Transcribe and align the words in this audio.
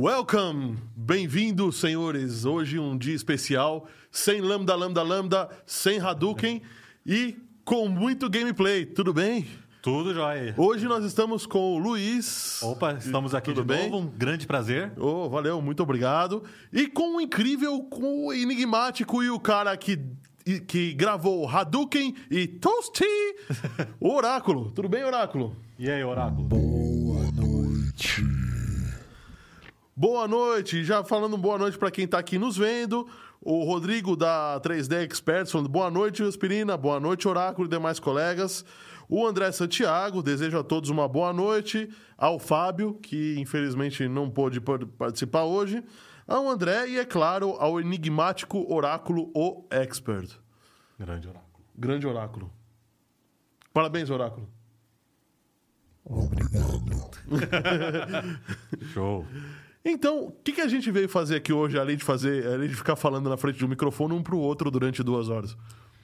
Welcome! 0.00 0.78
Bem-vindos, 0.94 1.80
senhores! 1.80 2.44
Hoje 2.44 2.78
um 2.78 2.96
dia 2.96 3.16
especial, 3.16 3.88
sem 4.12 4.40
Lambda, 4.40 4.76
Lambda, 4.76 5.02
Lambda, 5.02 5.48
sem 5.66 5.98
Hadouken 5.98 6.62
e 7.04 7.36
com 7.64 7.88
muito 7.88 8.30
gameplay, 8.30 8.86
tudo 8.86 9.12
bem? 9.12 9.44
Tudo 9.82 10.14
jóia. 10.14 10.54
Hoje 10.56 10.86
nós 10.86 11.04
estamos 11.04 11.46
com 11.46 11.74
o 11.74 11.78
Luiz. 11.78 12.62
Opa, 12.62 12.92
estamos 12.92 13.34
aqui 13.34 13.52
tudo 13.52 13.62
de 13.62 13.74
bem? 13.74 13.90
novo, 13.90 14.04
um 14.04 14.10
grande 14.10 14.46
prazer. 14.46 14.92
Oh, 14.96 15.28
valeu, 15.28 15.60
muito 15.60 15.82
obrigado. 15.82 16.44
E 16.72 16.86
com 16.86 17.16
o 17.16 17.20
incrível, 17.20 17.80
com 17.82 18.26
o 18.26 18.32
enigmático 18.32 19.22
e 19.22 19.30
o 19.30 19.40
cara 19.40 19.76
que 19.76 19.96
que 20.60 20.92
gravou 20.94 21.48
Hadouken 21.48 22.14
e 22.30 22.46
Toasty, 22.46 23.04
o 24.00 24.12
Oráculo. 24.14 24.70
Tudo 24.72 24.88
bem, 24.88 25.04
Oráculo? 25.04 25.56
E 25.78 25.90
aí, 25.90 26.02
Oráculo? 26.02 26.44
Boa 26.44 27.24
noite. 27.32 28.22
Boa 29.96 30.28
noite, 30.28 30.84
já 30.84 31.02
falando 31.02 31.36
boa 31.36 31.58
noite 31.58 31.76
para 31.76 31.90
quem 31.90 32.06
tá 32.06 32.18
aqui 32.18 32.38
nos 32.38 32.56
vendo. 32.56 33.06
O 33.40 33.64
Rodrigo 33.64 34.16
da 34.16 34.60
3D 34.64 35.04
Experts 35.04 35.50
falando 35.52 35.68
boa 35.68 35.90
noite, 35.90 36.22
Aspirina, 36.22 36.76
boa 36.76 37.00
noite, 37.00 37.26
Oráculo 37.26 37.66
e 37.66 37.70
demais 37.70 37.98
colegas. 37.98 38.64
O 39.08 39.26
André 39.26 39.50
Santiago, 39.52 40.22
desejo 40.22 40.58
a 40.58 40.62
todos 40.62 40.90
uma 40.90 41.08
boa 41.08 41.32
noite. 41.32 41.88
Ao 42.16 42.38
Fábio, 42.38 42.94
que 43.02 43.36
infelizmente 43.38 44.06
não 44.08 44.28
pôde 44.28 44.60
par- 44.60 44.84
participar 44.86 45.44
hoje. 45.44 45.82
Ao 46.28 46.46
André 46.48 46.86
e, 46.88 46.98
é 46.98 47.04
claro, 47.06 47.52
ao 47.58 47.80
enigmático 47.80 48.70
Oráculo, 48.72 49.30
o 49.34 49.64
Expert. 49.70 50.30
Grande 50.98 51.26
Oráculo. 51.26 51.64
Grande 51.74 52.06
Oráculo. 52.06 52.52
Parabéns, 53.72 54.10
Oráculo. 54.10 54.48
Obrigado. 56.04 56.82
Show. 58.92 59.26
Então, 59.84 60.26
o 60.26 60.32
que, 60.32 60.52
que 60.52 60.60
a 60.60 60.68
gente 60.68 60.90
veio 60.90 61.08
fazer 61.08 61.36
aqui 61.36 61.52
hoje, 61.52 61.78
além 61.78 61.96
de 61.96 62.04
fazer, 62.04 62.46
além 62.46 62.68
de 62.68 62.74
ficar 62.74 62.96
falando 62.96 63.28
na 63.30 63.36
frente 63.36 63.58
do 63.58 63.68
microfone 63.68 64.12
um 64.14 64.22
pro 64.22 64.38
outro 64.38 64.70
durante 64.70 65.02
duas 65.02 65.28
horas? 65.28 65.56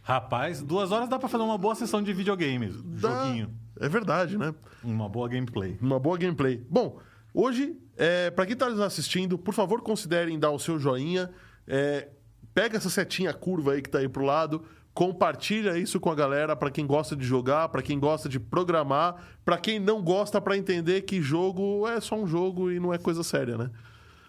Rapaz, 0.03 0.63
duas 0.63 0.93
horas 0.93 1.09
dá 1.09 1.19
pra 1.19 1.29
fazer 1.29 1.43
uma 1.45 1.59
boa 1.59 1.75
sessão 1.75 2.03
de 2.03 2.13
videogame. 2.13 2.69
Dá- 2.85 3.27
Joguinho. 3.27 3.51
É 3.81 3.89
verdade, 3.89 4.39
né? 4.39 4.55
Uma 4.83 5.09
boa 5.09 5.29
gameplay. 5.29 5.77
Uma 5.81 5.99
boa 5.99 6.17
gameplay. 6.17 6.65
Bom, 6.71 6.99
hoje, 7.35 7.77
é, 7.97 8.31
para 8.31 8.47
quem 8.47 8.57
tá 8.57 8.71
nos 8.71 8.81
assistindo, 8.81 9.37
por 9.37 9.53
favor, 9.53 9.83
considerem 9.83 10.39
dar 10.39 10.51
o 10.51 10.59
seu 10.59 10.79
joinha. 10.79 11.31
É, 11.67 12.09
pega 12.55 12.77
essa 12.77 12.89
setinha 12.89 13.35
curva 13.35 13.73
aí 13.73 13.83
que 13.83 13.91
tá 13.91 13.99
aí 13.99 14.09
pro 14.09 14.25
lado. 14.25 14.65
Compartilha 14.95 15.77
isso 15.77 15.99
com 15.99 16.09
a 16.09 16.15
galera 16.15 16.55
para 16.55 16.71
quem 16.71 16.87
gosta 16.87 17.17
de 17.17 17.25
jogar, 17.25 17.69
para 17.69 17.83
quem 17.83 17.99
gosta 17.99 18.29
de 18.29 18.39
programar, 18.39 19.17
para 19.45 19.59
quem 19.59 19.81
não 19.81 20.01
gosta 20.01 20.41
para 20.41 20.57
entender 20.57 21.03
que 21.03 21.21
jogo 21.21 21.89
é 21.89 22.01
só 22.01 22.15
um 22.15 22.27
jogo 22.27 22.71
e 22.71 22.79
não 22.79 22.95
é 22.95 22.99
coisa 22.99 23.25
séria, 23.25 23.59
né? 23.59 23.71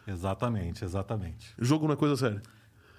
Exatamente, 0.07 0.83
exatamente. 0.83 1.53
Jogo 1.59 1.85
não 1.85 1.93
é 1.93 1.97
coisa 1.97 2.17
séria. 2.17 2.41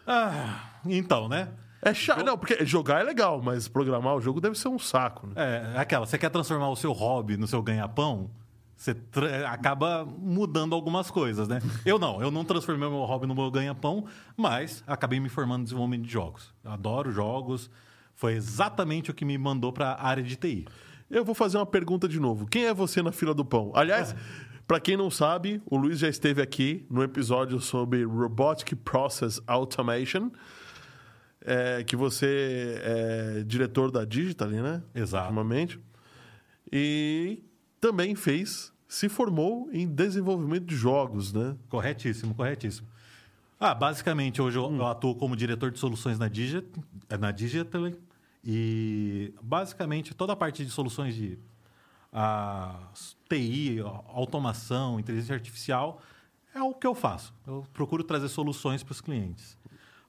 Ah, 0.07 0.79
então, 0.85 1.29
né? 1.29 1.49
É 1.83 1.93
chato, 1.93 2.25
não, 2.25 2.39
porque 2.39 2.65
jogar 2.65 3.01
é 3.01 3.05
legal, 3.05 3.43
mas 3.43 3.69
programar 3.69 4.15
o 4.15 4.21
jogo 4.21 4.41
deve 4.41 4.57
ser 4.57 4.69
um 4.69 4.79
saco, 4.79 5.27
né? 5.27 5.35
É, 5.37 5.79
aquela, 5.79 6.07
você 6.07 6.17
quer 6.17 6.31
transformar 6.31 6.69
o 6.69 6.77
seu 6.77 6.93
hobby 6.93 7.37
no 7.37 7.47
seu 7.47 7.61
ganha-pão? 7.63 8.31
Você 8.77 8.95
tra- 8.95 9.51
acaba 9.51 10.05
mudando 10.05 10.75
algumas 10.75 11.11
coisas, 11.11 11.49
né? 11.49 11.61
Eu 11.85 11.99
não, 11.99 12.21
eu 12.21 12.31
não 12.31 12.45
transformei 12.45 12.87
o 12.87 12.91
meu 12.91 13.01
hobby 13.01 13.27
no 13.27 13.35
meu 13.35 13.51
ganha-pão, 13.51 14.05
mas 14.37 14.85
acabei 14.87 15.19
me 15.19 15.29
formando 15.31 15.63
em 15.63 15.65
desenvolvimento 15.65 16.03
de 16.05 16.13
jogos. 16.13 16.53
Adoro 16.63 17.11
jogos, 17.11 17.71
foi 18.15 18.35
exatamente 18.35 19.11
o 19.11 19.15
que 19.15 19.25
me 19.25 19.37
mandou 19.39 19.73
para 19.73 19.93
a 19.93 20.07
área 20.07 20.23
de 20.23 20.37
TI. 20.37 20.67
Eu 21.11 21.25
vou 21.25 21.35
fazer 21.35 21.57
uma 21.57 21.65
pergunta 21.67 22.07
de 22.07 22.21
novo. 22.21 22.47
Quem 22.47 22.67
é 22.67 22.75
você 22.75 23.01
na 23.03 23.13
fila 23.13 23.33
do 23.33 23.45
pão? 23.45 23.73
Aliás, 23.75 24.15
para 24.67 24.79
quem 24.81 24.97
não 24.97 25.11
sabe, 25.11 25.63
o 25.65 25.77
Luiz 25.77 25.99
já 25.99 26.09
esteve 26.09 26.43
aqui 26.43 26.85
no 26.91 27.03
episódio 27.03 27.61
sobre 27.61 28.05
Robotic 28.05 28.75
Process 28.77 29.41
Automation, 29.47 30.31
é, 31.41 31.85
que 31.85 31.95
você 31.97 32.81
é 32.83 33.45
diretor 33.47 33.91
da 33.91 34.05
Digital, 34.05 34.49
né? 34.49 34.83
Exato. 34.95 35.25
Ultimamente. 35.27 35.79
E 36.73 37.45
também 37.87 38.17
fez, 38.17 38.73
se 38.89 39.09
formou 39.09 39.69
em 39.73 39.87
desenvolvimento 39.87 40.65
de 40.65 40.75
jogos, 40.75 41.33
né? 41.33 41.57
Corretíssimo, 41.69 42.35
corretíssimo. 42.35 42.89
Ah, 43.61 43.75
basicamente, 43.75 44.43
hoje 44.43 44.59
eu, 44.59 44.75
eu 44.75 44.87
atuo 44.87 45.15
como 45.15 45.37
diretor 45.37 45.71
de 45.71 45.79
soluções 45.79 46.19
na 46.19 46.27
Digit, 46.27 46.67
eh, 47.09 47.17
na 47.17 47.31
Digital 47.31 47.93
e 48.45 49.33
basicamente 49.41 50.15
toda 50.15 50.33
a 50.33 50.37
parte 50.37 50.65
de 50.65 50.71
soluções 50.71 51.15
de 51.15 51.39
ah, 52.13 52.91
TI, 53.29 53.79
automação, 54.09 54.99
inteligência 54.99 55.35
artificial 55.35 56.03
é 56.53 56.61
o 56.61 56.75
que 56.75 56.87
eu 56.87 56.95
faço. 56.95 57.33
Eu 57.47 57.65
procuro 57.73 58.03
trazer 58.03 58.29
soluções 58.29 58.83
para 58.83 58.93
os 58.93 59.01
clientes. 59.01 59.57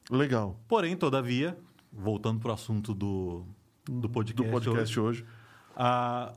Legal. 0.10 0.60
Porém, 0.68 0.98
todavia, 0.98 1.56
voltando 1.94 2.40
para 2.40 2.50
o 2.50 2.54
assunto 2.54 2.94
do, 2.94 3.46
do 3.86 4.10
podcast, 4.10 4.48
Do 4.48 4.52
podcast 4.52 5.00
hoje, 5.00 5.22
hoje. 5.22 5.26
a, 5.76 6.34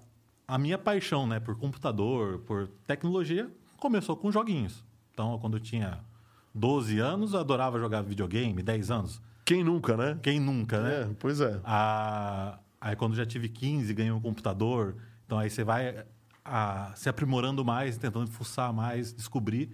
a 0.51 0.59
minha 0.59 0.77
paixão 0.79 1.27
né, 1.27 1.39
por 1.41 1.57
computador, 1.57 2.39
por 2.41 2.69
tecnologia, 2.87 3.51
começou 3.79 4.17
com 4.17 4.31
joguinhos. 4.33 4.85
Então, 5.13 5.39
quando 5.39 5.57
eu 5.57 5.61
tinha 5.61 6.01
12 6.55 6.99
anos, 6.99 7.33
eu 7.35 7.41
adorava 7.41 7.79
jogar 7.79 8.03
videogame, 8.03 8.63
10 8.63 8.91
anos. 8.91 9.21
Quem 9.45 9.63
nunca, 9.65 9.97
né? 9.97 10.19
Quem 10.23 10.39
nunca, 10.41 10.81
né? 10.83 11.03
É, 11.03 11.11
pois 11.19 11.41
é. 11.41 11.61
A- 11.65 12.59
aí, 12.81 12.97
quando 12.97 13.15
já 13.15 13.25
tive 13.27 13.49
15, 13.49 13.93
ganhei 13.95 14.13
um 14.13 14.21
computador. 14.21 14.97
Então, 15.27 15.39
aí 15.39 15.49
você 15.51 15.63
vai 15.65 16.05
a- 16.45 16.93
se 16.97 17.09
aprimorando 17.09 17.65
mais, 17.65 17.97
tentando 17.97 18.31
fuçar 18.31 18.73
mais, 18.73 19.13
descobrir. 19.13 19.71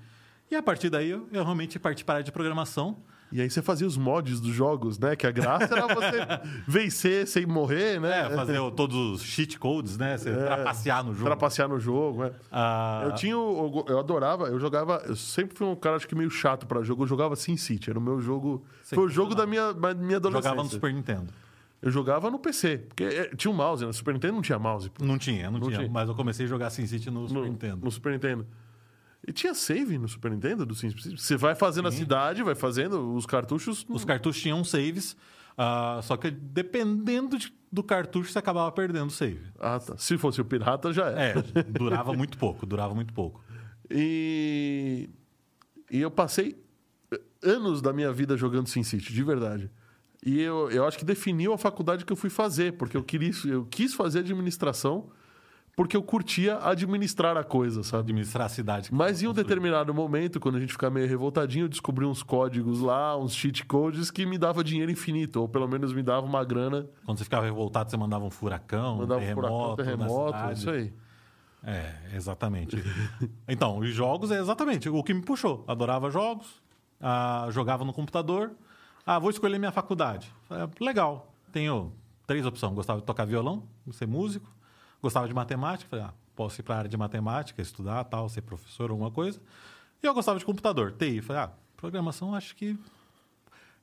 E 0.50 0.54
a 0.54 0.62
partir 0.62 0.90
daí, 0.90 1.10
eu, 1.10 1.28
eu 1.32 1.42
realmente 1.42 1.78
parti 1.78 2.04
para 2.04 2.14
a 2.14 2.16
área 2.16 2.24
de 2.24 2.32
programação. 2.32 2.98
E 3.32 3.40
aí 3.40 3.50
você 3.50 3.60
fazia 3.60 3.86
os 3.86 3.96
mods 3.96 4.40
dos 4.40 4.52
jogos, 4.54 4.98
né? 4.98 5.16
Que 5.16 5.26
a 5.26 5.30
graça 5.32 5.74
era 5.74 5.92
você 5.94 6.18
vencer 6.66 7.26
sem 7.26 7.44
morrer, 7.44 8.00
né? 8.00 8.26
É, 8.26 8.30
fazer 8.36 8.58
o- 8.58 8.70
todos 8.70 8.96
os 8.96 9.22
cheat 9.22 9.58
codes, 9.58 9.98
né? 9.98 10.16
Você 10.16 10.32
trapacear 10.34 11.04
no 11.04 11.12
jogo. 11.12 11.24
Trapacear 11.24 11.68
no 11.68 11.78
jogo, 11.80 12.22
né? 12.24 12.30
Ah, 12.52 13.02
Eu 13.06 13.14
tinha, 13.14 13.32
eu, 13.32 13.84
eu 13.88 13.98
adorava, 13.98 14.44
eu 14.48 14.58
jogava, 14.60 15.02
eu 15.06 15.16
sempre 15.16 15.56
fui 15.56 15.66
um 15.66 15.74
cara 15.74 15.96
acho 15.96 16.06
que 16.06 16.14
meio 16.14 16.30
chato 16.30 16.66
pra 16.66 16.82
jogo, 16.82 17.02
eu 17.02 17.06
jogava 17.08 17.34
SimCity, 17.36 17.90
era 17.90 17.98
o 17.98 18.02
meu 18.02 18.20
jogo, 18.20 18.64
foi 18.84 19.04
o 19.04 19.08
jogo 19.08 19.34
da 19.34 19.46
minha, 19.46 19.72
minha 19.72 20.16
adolescência. 20.16 20.50
jogava 20.50 20.62
no 20.62 20.68
Super 20.70 20.92
Nintendo. 20.94 21.26
Eu 21.82 21.90
jogava 21.90 22.30
no 22.30 22.38
PC, 22.38 22.78
porque 22.88 23.04
é, 23.04 23.24
tinha 23.36 23.50
um 23.50 23.54
mouse, 23.54 23.84
no 23.84 23.92
Super 23.92 24.14
Nintendo 24.14 24.34
não 24.34 24.42
tinha 24.42 24.58
mouse, 24.58 24.90
Não 25.00 25.18
tinha, 25.18 25.50
não, 25.50 25.58
Não 25.58 25.66
tinha, 25.68 25.80
tinha. 25.80 25.90
Mas 25.90 26.08
eu 26.08 26.14
comecei 26.14 26.46
a 26.46 26.48
jogar 26.48 26.70
SimCity 26.70 27.10
no, 27.10 27.28
Super 27.28 27.40
no, 27.40 27.46
Nintendo. 27.46 27.84
no 27.84 27.90
Super 27.90 28.12
Nintendo. 28.12 28.46
E 29.26 29.32
tinha 29.32 29.54
save 29.54 29.98
no 29.98 30.06
Super 30.06 30.30
Nintendo 30.30 30.64
do 30.64 30.74
SimCity? 30.74 31.18
Você 31.18 31.36
vai 31.36 31.54
fazendo 31.54 31.88
a 31.88 31.92
cidade, 31.92 32.42
vai 32.42 32.54
fazendo 32.54 33.14
os 33.14 33.26
cartuchos... 33.26 33.84
Os 33.88 34.04
cartuchos 34.04 34.40
tinham 34.40 34.62
saves, 34.62 35.16
ah, 35.58 36.00
só 36.02 36.16
que 36.16 36.30
dependendo 36.30 37.36
de- 37.36 37.52
do 37.72 37.82
cartucho, 37.82 38.30
você 38.30 38.38
acabava 38.38 38.70
perdendo 38.70 39.08
o 39.08 39.10
save. 39.10 39.40
Ah, 39.58 39.80
tá. 39.80 39.96
Se 39.98 40.16
fosse 40.16 40.40
o 40.40 40.44
pirata, 40.44 40.92
já 40.92 41.06
era. 41.10 41.44
É, 41.54 41.62
durava 41.64 42.12
muito 42.12 42.38
pouco, 42.38 42.64
durava 42.64 42.94
muito 42.94 43.12
pouco. 43.12 43.44
E, 43.90 45.10
e 45.90 46.00
eu 46.00 46.10
passei 46.10 46.56
anos 47.42 47.82
da 47.82 47.92
minha 47.92 48.12
vida 48.12 48.36
jogando 48.36 48.68
SimCity, 48.68 49.12
de 49.12 49.24
verdade. 49.24 49.70
E 50.24 50.40
eu, 50.40 50.70
eu 50.70 50.86
acho 50.86 50.98
que 50.98 51.04
definiu 51.04 51.52
a 51.52 51.58
faculdade 51.58 52.04
que 52.04 52.12
eu 52.12 52.16
fui 52.16 52.30
fazer, 52.30 52.72
porque 52.74 52.96
eu, 52.96 53.02
queria, 53.02 53.30
eu 53.44 53.64
quis 53.64 53.94
fazer 53.94 54.20
administração 54.20 55.10
porque 55.76 55.94
eu 55.94 56.02
curtia 56.02 56.58
administrar 56.62 57.36
a 57.36 57.44
coisa, 57.44 57.82
sabe? 57.82 58.04
Administrar 58.04 58.46
a 58.46 58.48
cidade. 58.48 58.88
Mas 58.92 59.22
em 59.22 59.28
um 59.28 59.34
determinado 59.34 59.92
momento, 59.92 60.40
quando 60.40 60.56
a 60.56 60.60
gente 60.60 60.72
fica 60.72 60.88
meio 60.88 61.06
revoltadinho, 61.06 61.66
eu 61.66 61.68
descobri 61.68 62.06
uns 62.06 62.22
códigos 62.22 62.80
lá, 62.80 63.14
uns 63.14 63.34
cheat 63.34 63.62
codes 63.66 64.10
que 64.10 64.24
me 64.24 64.38
dava 64.38 64.64
dinheiro 64.64 64.90
infinito, 64.90 65.42
ou 65.42 65.46
pelo 65.46 65.68
menos 65.68 65.92
me 65.92 66.02
dava 66.02 66.24
uma 66.24 66.42
grana, 66.42 66.88
Quando 67.04 67.18
você 67.18 67.24
ficava 67.24 67.44
revoltado, 67.44 67.90
você 67.90 67.96
mandava 67.98 68.24
um 68.24 68.30
furacão, 68.30 68.96
mandava 68.96 69.20
um 69.20 69.22
terremoto, 69.22 69.48
furacão, 69.48 69.76
terremoto, 69.76 70.38
cidade. 70.38 70.58
isso 70.58 70.70
aí. 70.70 70.92
É, 71.62 71.94
exatamente. 72.14 72.82
então, 73.46 73.78
os 73.78 73.90
jogos 73.90 74.30
é 74.30 74.40
exatamente 74.40 74.88
o 74.88 75.02
que 75.02 75.12
me 75.12 75.20
puxou. 75.20 75.62
Adorava 75.68 76.10
jogos, 76.10 76.62
ah, 76.98 77.48
jogava 77.50 77.84
no 77.84 77.92
computador. 77.92 78.52
Ah, 79.04 79.18
vou 79.18 79.28
escolher 79.28 79.58
minha 79.58 79.72
faculdade. 79.72 80.32
Ah, 80.48 80.70
legal, 80.80 81.34
tenho 81.52 81.92
três 82.26 82.46
opções. 82.46 82.72
Gostava 82.72 83.00
de 83.00 83.04
tocar 83.04 83.26
violão, 83.26 83.64
ser 83.92 84.06
músico. 84.06 84.55
Gostava 85.02 85.28
de 85.28 85.34
matemática. 85.34 85.88
Falei, 85.88 86.04
ah, 86.04 86.14
posso 86.34 86.60
ir 86.60 86.64
para 86.64 86.74
a 86.74 86.78
área 86.78 86.90
de 86.90 86.96
matemática, 86.96 87.60
estudar, 87.62 88.04
tal, 88.04 88.28
ser 88.28 88.42
professor, 88.42 88.90
alguma 88.90 89.10
coisa. 89.10 89.40
E 90.02 90.06
eu 90.06 90.14
gostava 90.14 90.38
de 90.38 90.44
computador, 90.44 90.92
TI. 90.92 91.22
Falei, 91.22 91.42
ah, 91.42 91.50
programação 91.76 92.34
acho 92.34 92.54
que 92.56 92.78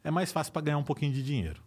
é 0.04 0.12
mais 0.12 0.32
fácil 0.32 0.52
para 0.52 0.62
ganhar 0.62 0.78
um 0.78 0.84
pouquinho 0.84 1.14
de 1.14 1.24
dinheiro. 1.24 1.62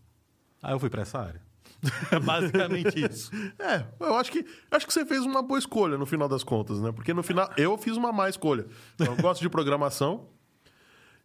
Aí 0.63 0.73
eu 0.73 0.79
fui 0.79 0.91
para 0.91 1.03
essa 1.03 1.19
área. 1.19 1.43
Basicamente 2.25 3.05
isso. 3.05 3.31
É, 3.59 3.85
eu 4.01 4.17
acho 4.17 4.31
que 4.31 4.45
acho 4.71 4.87
que 4.87 4.93
você 4.93 5.05
fez 5.05 5.23
uma 5.23 5.43
boa 5.43 5.59
escolha 5.59 5.99
no 5.99 6.07
final 6.07 6.29
das 6.29 6.45
contas, 6.45 6.81
né? 6.81 6.93
Porque 6.93 7.13
no 7.13 7.23
final 7.23 7.51
eu 7.57 7.77
fiz 7.77 7.97
uma 7.97 8.13
má 8.13 8.29
escolha. 8.29 8.67
Eu 8.99 9.17
gosto 9.17 9.41
de 9.41 9.49
programação. 9.49 10.29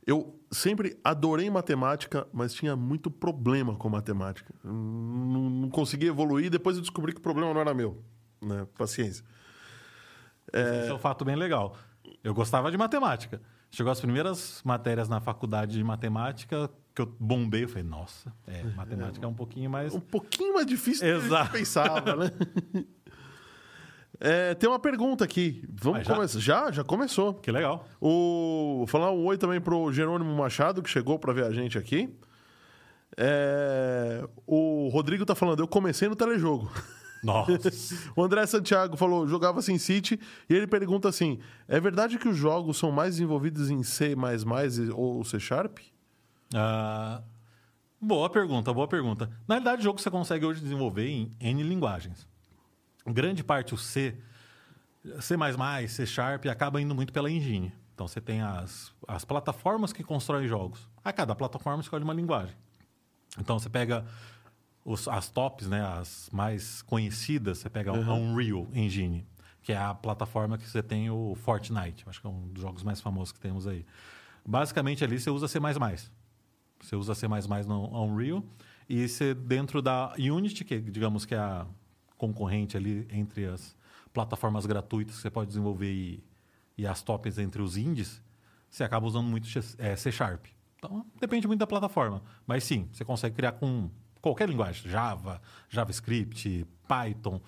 Eu 0.05 0.39
sempre 0.51 0.97
adorei 1.03 1.49
matemática, 1.49 2.27
mas 2.33 2.53
tinha 2.53 2.75
muito 2.75 3.11
problema 3.11 3.75
com 3.75 3.87
matemática. 3.89 4.53
Não, 4.63 5.49
não 5.49 5.69
conseguia 5.69 6.09
evoluir. 6.09 6.49
Depois 6.49 6.75
eu 6.75 6.81
descobri 6.81 7.13
que 7.13 7.19
o 7.19 7.21
problema 7.21 7.53
não 7.53 7.61
era 7.61 7.73
meu. 7.73 8.03
Né? 8.41 8.65
Paciência. 8.77 9.23
Esse 10.51 10.89
é 10.89 10.93
um 10.93 10.99
fato 10.99 11.23
bem 11.23 11.35
legal. 11.35 11.77
Eu 12.23 12.33
gostava 12.33 12.71
de 12.71 12.77
matemática. 12.77 13.41
Chegou 13.69 13.91
as 13.91 13.99
primeiras 13.99 14.61
matérias 14.65 15.07
na 15.07 15.21
faculdade 15.21 15.73
de 15.73 15.83
matemática 15.83 16.69
que 16.93 17.01
eu 17.01 17.15
bombei. 17.19 17.63
Eu 17.63 17.69
falei, 17.69 17.83
nossa, 17.83 18.33
é, 18.45 18.63
matemática 18.63 19.25
é 19.25 19.29
um 19.29 19.33
pouquinho 19.33 19.69
mais. 19.69 19.93
Um 19.93 19.99
pouquinho 19.99 20.55
mais 20.55 20.65
difícil 20.65 21.21
do 21.21 21.27
que 21.29 21.35
a 21.35 21.43
gente 21.43 21.51
pensava, 21.51 22.15
né? 22.15 22.31
É, 24.23 24.53
tem 24.53 24.69
uma 24.69 24.77
pergunta 24.77 25.23
aqui. 25.25 25.67
Vamos 25.67 25.99
Mas 25.99 26.07
já? 26.07 26.13
começar. 26.15 26.39
Já, 26.39 26.71
já 26.71 26.83
começou. 26.83 27.33
Que 27.33 27.51
legal. 27.51 27.87
O, 27.99 28.75
vou 28.77 28.87
falar 28.87 29.11
um 29.11 29.25
oi 29.25 29.35
também 29.35 29.59
pro 29.59 29.91
Jerônimo 29.91 30.31
Machado, 30.35 30.83
que 30.83 30.89
chegou 30.89 31.17
para 31.17 31.33
ver 31.33 31.43
a 31.45 31.51
gente 31.51 31.75
aqui. 31.75 32.15
É, 33.17 34.23
o 34.45 34.89
Rodrigo 34.89 35.25
tá 35.25 35.33
falando, 35.33 35.61
eu 35.61 35.67
comecei 35.67 36.07
no 36.07 36.15
telejogo. 36.15 36.71
Nossa. 37.23 37.51
O 38.15 38.23
André 38.23 38.45
Santiago 38.45 38.95
falou, 38.95 39.27
jogava 39.27 39.61
Sin 39.61 39.79
City, 39.79 40.19
e 40.47 40.53
ele 40.53 40.67
pergunta 40.67 41.09
assim: 41.09 41.39
é 41.67 41.79
verdade 41.79 42.19
que 42.19 42.27
os 42.27 42.37
jogos 42.37 42.77
são 42.77 42.91
mais 42.91 43.15
desenvolvidos 43.15 43.71
em 43.71 43.81
C 43.81 44.15
ou 44.93 45.23
C 45.23 45.39
Sharp? 45.39 45.79
Ah, 46.53 47.21
boa 47.99 48.29
pergunta, 48.29 48.71
boa 48.71 48.87
pergunta. 48.87 49.29
Na 49.47 49.55
realidade, 49.55 49.81
o 49.81 49.83
jogo 49.83 49.99
você 49.99 50.11
consegue 50.11 50.45
hoje 50.45 50.61
desenvolver 50.61 51.07
em 51.07 51.31
N 51.39 51.63
linguagens. 51.63 52.27
Grande 53.05 53.43
parte 53.43 53.73
o 53.73 53.77
C, 53.77 54.15
C++, 55.19 55.35
C 55.87 56.05
Sharp, 56.05 56.45
acaba 56.45 56.79
indo 56.81 56.93
muito 56.93 57.11
pela 57.11 57.29
engine. 57.29 57.73
Então 57.93 58.07
você 58.07 58.21
tem 58.21 58.41
as, 58.41 58.91
as 59.07 59.25
plataformas 59.25 59.91
que 59.93 60.03
constroem 60.03 60.47
jogos. 60.47 60.87
A 61.03 61.11
cada 61.11 61.35
plataforma 61.35 61.81
escolhe 61.81 62.03
uma 62.03 62.13
linguagem. 62.13 62.55
Então 63.39 63.57
você 63.59 63.69
pega 63.69 64.05
os- 64.85 65.07
as 65.07 65.29
tops, 65.29 65.67
né, 65.67 65.81
as 65.85 66.29
mais 66.31 66.81
conhecidas, 66.83 67.59
você 67.59 67.69
pega 67.69 67.91
a 67.91 67.93
Unreal 68.13 68.67
Engine, 68.73 69.25
que 69.61 69.71
é 69.71 69.77
a 69.77 69.93
plataforma 69.93 70.57
que 70.57 70.67
você 70.67 70.81
tem 70.81 71.09
o 71.09 71.35
Fortnite. 71.35 72.03
Acho 72.07 72.19
que 72.21 72.27
é 72.27 72.29
um 72.29 72.47
dos 72.49 72.61
jogos 72.61 72.83
mais 72.83 72.99
famosos 73.01 73.31
que 73.31 73.39
temos 73.39 73.67
aí. 73.67 73.85
Basicamente 74.45 75.03
ali 75.03 75.19
você 75.19 75.29
usa 75.29 75.47
C++. 75.47 75.59
Você 76.79 76.95
usa 76.95 77.13
C++ 77.13 77.27
no 77.67 78.03
Unreal 78.03 78.43
e 78.89 79.07
você 79.07 79.33
dentro 79.35 79.81
da 79.81 80.13
Unity, 80.17 80.63
que 80.65 80.79
digamos 80.79 81.25
que 81.25 81.35
é 81.35 81.39
a 81.39 81.65
concorrente 82.21 82.77
ali 82.77 83.07
entre 83.11 83.45
as 83.45 83.75
plataformas 84.13 84.67
gratuitas 84.67 85.15
que 85.15 85.21
você 85.21 85.31
pode 85.31 85.47
desenvolver 85.47 85.91
e, 85.91 86.23
e 86.77 86.85
as 86.85 87.01
tops 87.01 87.39
entre 87.39 87.63
os 87.63 87.77
indies, 87.77 88.21
você 88.69 88.83
acaba 88.83 89.07
usando 89.07 89.25
muito 89.25 89.47
é, 89.79 89.95
C 89.95 90.11
Sharp. 90.11 90.45
Então, 90.77 91.03
depende 91.19 91.47
muito 91.47 91.59
da 91.59 91.65
plataforma. 91.65 92.21
Mas 92.45 92.63
sim, 92.63 92.87
você 92.91 93.03
consegue 93.03 93.35
criar 93.35 93.53
com 93.53 93.89
qualquer 94.21 94.47
linguagem. 94.47 94.87
Java, 94.89 95.41
JavaScript, 95.67 96.65
Python. 96.87 97.41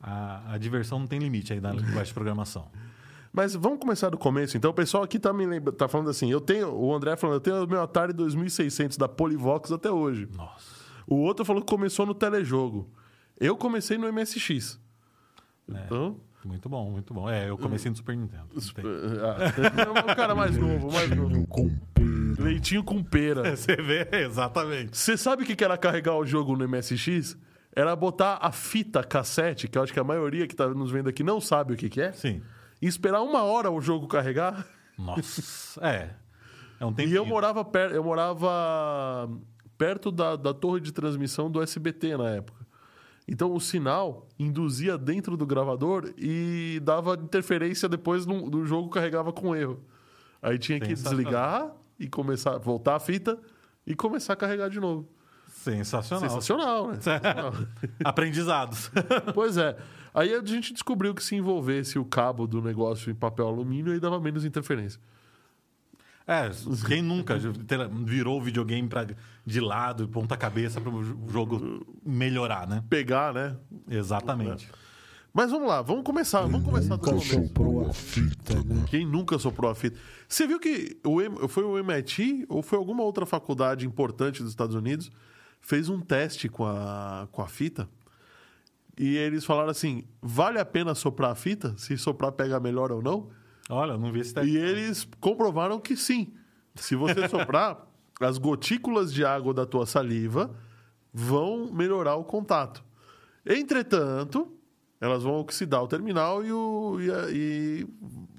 A, 0.00 0.54
a 0.54 0.58
diversão 0.58 0.98
não 0.98 1.06
tem 1.06 1.20
limite 1.20 1.52
aí 1.52 1.60
na 1.60 1.70
linguagem 1.72 2.06
de 2.06 2.14
programação. 2.14 2.68
Mas 3.32 3.54
vamos 3.54 3.78
começar 3.78 4.08
do 4.08 4.18
começo, 4.18 4.56
então. 4.56 4.72
O 4.72 4.74
pessoal 4.74 5.04
aqui 5.04 5.20
tá 5.20 5.32
me 5.32 5.46
lembra, 5.46 5.72
tá 5.72 5.86
falando 5.86 6.10
assim, 6.10 6.32
eu 6.32 6.40
tenho, 6.40 6.74
o 6.74 6.92
André 6.92 7.16
falando, 7.16 7.36
eu 7.36 7.40
tenho 7.40 7.64
o 7.64 7.68
meu 7.68 7.80
Atari 7.80 8.12
2600 8.12 8.96
da 8.96 9.08
Polivox 9.08 9.70
até 9.70 9.88
hoje. 9.88 10.28
Nossa. 10.36 10.80
O 11.06 11.16
outro 11.16 11.44
falou 11.44 11.62
que 11.62 11.70
começou 11.70 12.04
no 12.04 12.14
telejogo. 12.14 12.90
Eu 13.40 13.56
comecei 13.56 13.96
no 13.96 14.12
MSX. 14.12 14.78
É. 15.72 15.84
Então, 15.86 16.20
Muito 16.44 16.68
bom, 16.68 16.90
muito 16.90 17.14
bom. 17.14 17.28
É, 17.28 17.48
eu 17.48 17.56
comecei 17.56 17.90
no 17.90 17.96
Super 17.96 18.16
Nintendo. 18.16 18.48
Não 18.54 18.72
tem. 18.72 18.84
ah, 18.86 20.12
o 20.12 20.16
cara 20.16 20.34
mais 20.34 20.56
novo, 20.56 20.92
mais 20.92 21.10
novo. 21.10 21.46
com 21.46 21.68
pera. 21.94 22.42
Leitinho 22.42 22.84
com 22.84 23.02
pera. 23.02 23.50
Você 23.56 23.76
vê, 23.76 24.08
exatamente. 24.12 24.96
Você 24.96 25.16
sabe 25.16 25.42
o 25.42 25.46
que 25.46 25.64
era 25.64 25.76
carregar 25.78 26.16
o 26.16 26.26
jogo 26.26 26.56
no 26.56 26.68
MSX? 26.68 27.36
Era 27.74 27.94
botar 27.94 28.38
a 28.42 28.50
fita 28.50 29.02
cassete, 29.02 29.68
que 29.68 29.78
eu 29.78 29.82
acho 29.82 29.92
que 29.92 30.00
a 30.00 30.04
maioria 30.04 30.46
que 30.46 30.56
tá 30.56 30.68
nos 30.68 30.90
vendo 30.90 31.08
aqui 31.08 31.22
não 31.22 31.40
sabe 31.40 31.74
o 31.74 31.76
que, 31.76 31.88
que 31.88 32.00
é, 32.00 32.10
Sim. 32.12 32.42
e 32.82 32.86
esperar 32.86 33.22
uma 33.22 33.42
hora 33.44 33.70
o 33.70 33.80
jogo 33.80 34.08
carregar. 34.08 34.66
Nossa. 34.98 35.80
É. 35.86 36.10
É 36.80 36.84
um 36.84 36.92
tempo. 36.92 37.08
E 37.08 37.14
eu 37.14 37.24
morava, 37.24 37.64
per... 37.64 37.92
eu 37.92 38.02
morava 38.02 39.30
perto 39.78 40.10
da, 40.10 40.34
da 40.34 40.52
torre 40.52 40.80
de 40.80 40.92
transmissão 40.92 41.50
do 41.50 41.62
SBT 41.62 42.16
na 42.16 42.30
época. 42.30 42.59
Então 43.30 43.54
o 43.54 43.60
sinal 43.60 44.26
induzia 44.36 44.98
dentro 44.98 45.36
do 45.36 45.46
gravador 45.46 46.12
e 46.18 46.80
dava 46.82 47.14
interferência 47.14 47.88
depois 47.88 48.26
no, 48.26 48.50
do 48.50 48.66
jogo 48.66 48.90
carregava 48.90 49.32
com 49.32 49.54
erro. 49.54 49.80
Aí 50.42 50.58
tinha 50.58 50.80
que 50.80 50.92
desligar 50.92 51.70
e 51.96 52.08
começar, 52.08 52.58
voltar 52.58 52.96
a 52.96 53.00
fita 53.00 53.38
e 53.86 53.94
começar 53.94 54.32
a 54.32 54.36
carregar 54.36 54.68
de 54.68 54.80
novo. 54.80 55.08
Sensacional. 55.46 56.28
Sensacional, 56.28 56.88
né? 56.88 56.94
Sensacional. 56.94 57.52
Aprendizados. 58.04 58.90
pois 59.32 59.56
é. 59.56 59.76
Aí 60.12 60.34
a 60.34 60.44
gente 60.44 60.72
descobriu 60.72 61.14
que 61.14 61.22
se 61.22 61.36
envolvesse 61.36 62.00
o 62.00 62.04
cabo 62.04 62.48
do 62.48 62.60
negócio 62.60 63.12
em 63.12 63.14
papel 63.14 63.46
alumínio, 63.46 63.92
aí 63.92 64.00
dava 64.00 64.18
menos 64.18 64.44
interferência. 64.44 65.00
É, 66.26 66.50
quem 66.86 67.02
nunca 67.02 67.36
virou 68.04 68.40
videogame 68.40 68.88
pra, 68.88 69.06
de 69.50 69.60
lado, 69.60 70.08
ponta 70.08 70.36
cabeça 70.36 70.80
para 70.80 70.90
o 70.90 71.04
jogo 71.30 71.84
melhorar, 72.04 72.66
né? 72.68 72.82
Pegar, 72.88 73.34
né? 73.34 73.56
Exatamente. 73.88 74.68
Mas 75.32 75.50
vamos 75.50 75.68
lá, 75.68 75.80
vamos 75.80 76.04
começar, 76.04 76.40
vamos 76.42 76.64
começar 76.64 76.96
do 76.96 77.06
Nunca 77.06 77.10
começo. 77.10 77.46
soprou 77.46 77.88
a 77.88 77.92
fita, 77.92 78.54
né? 78.64 78.84
Quem 78.88 79.06
nunca 79.06 79.38
soprou 79.38 79.70
a 79.70 79.74
fita? 79.74 79.98
Você 80.28 80.46
viu 80.46 80.58
que 80.58 80.98
o 81.04 81.48
foi 81.48 81.64
o 81.64 81.78
MIT 81.78 82.46
ou 82.48 82.62
foi 82.62 82.78
alguma 82.78 83.02
outra 83.04 83.24
faculdade 83.24 83.86
importante 83.86 84.42
dos 84.42 84.50
Estados 84.50 84.74
Unidos 84.74 85.10
fez 85.60 85.88
um 85.88 86.00
teste 86.00 86.48
com 86.48 86.66
a, 86.66 87.28
com 87.30 87.42
a 87.42 87.46
fita 87.46 87.88
e 88.98 89.16
eles 89.16 89.44
falaram 89.44 89.70
assim: 89.70 90.04
vale 90.20 90.58
a 90.58 90.64
pena 90.64 90.94
soprar 90.94 91.30
a 91.30 91.34
fita? 91.34 91.74
Se 91.76 91.96
soprar 91.96 92.32
pega 92.32 92.60
melhor 92.60 92.92
ou 92.92 93.00
não? 93.00 93.30
Olha, 93.68 93.92
eu 93.92 93.98
não 93.98 94.12
vi 94.12 94.20
esse 94.20 94.34
teste. 94.34 94.50
E 94.50 94.56
eles 94.56 95.08
comprovaram 95.20 95.80
que 95.80 95.96
sim. 95.96 96.34
Se 96.74 96.96
você 96.96 97.26
soprar, 97.30 97.86
as 98.26 98.38
gotículas 98.38 99.12
de 99.12 99.24
água 99.24 99.52
da 99.54 99.64
tua 99.66 99.86
saliva 99.86 100.50
vão 101.12 101.70
melhorar 101.72 102.16
o 102.16 102.24
contato. 102.24 102.84
Entretanto, 103.44 104.52
elas 105.00 105.22
vão 105.22 105.34
oxidar 105.40 105.82
o 105.82 105.88
terminal 105.88 106.44
e 106.44 106.52
o, 106.52 106.98
e 107.00 107.10
a- 107.10 107.26
e 107.30 107.86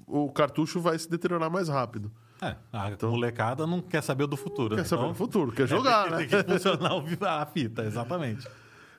o 0.06 0.30
cartucho 0.30 0.80
vai 0.80 0.98
se 0.98 1.08
deteriorar 1.10 1.50
mais 1.50 1.68
rápido. 1.68 2.10
É, 2.40 2.56
a 2.72 3.06
molecada 3.06 3.66
não 3.66 3.80
quer 3.80 4.02
saber 4.02 4.26
do 4.26 4.36
futuro. 4.36 4.74
Quer 4.74 4.82
né? 4.82 4.88
saber 4.88 5.02
Então, 5.02 5.08
no 5.10 5.14
futuro, 5.14 5.52
quer 5.52 5.66
jogar, 5.68 6.04
tem, 6.04 6.10
né? 6.12 6.26
Tem 6.26 6.28
que 6.44 6.52
funcionar 6.52 7.40
a 7.42 7.46
fita, 7.46 7.84
exatamente. 7.84 8.48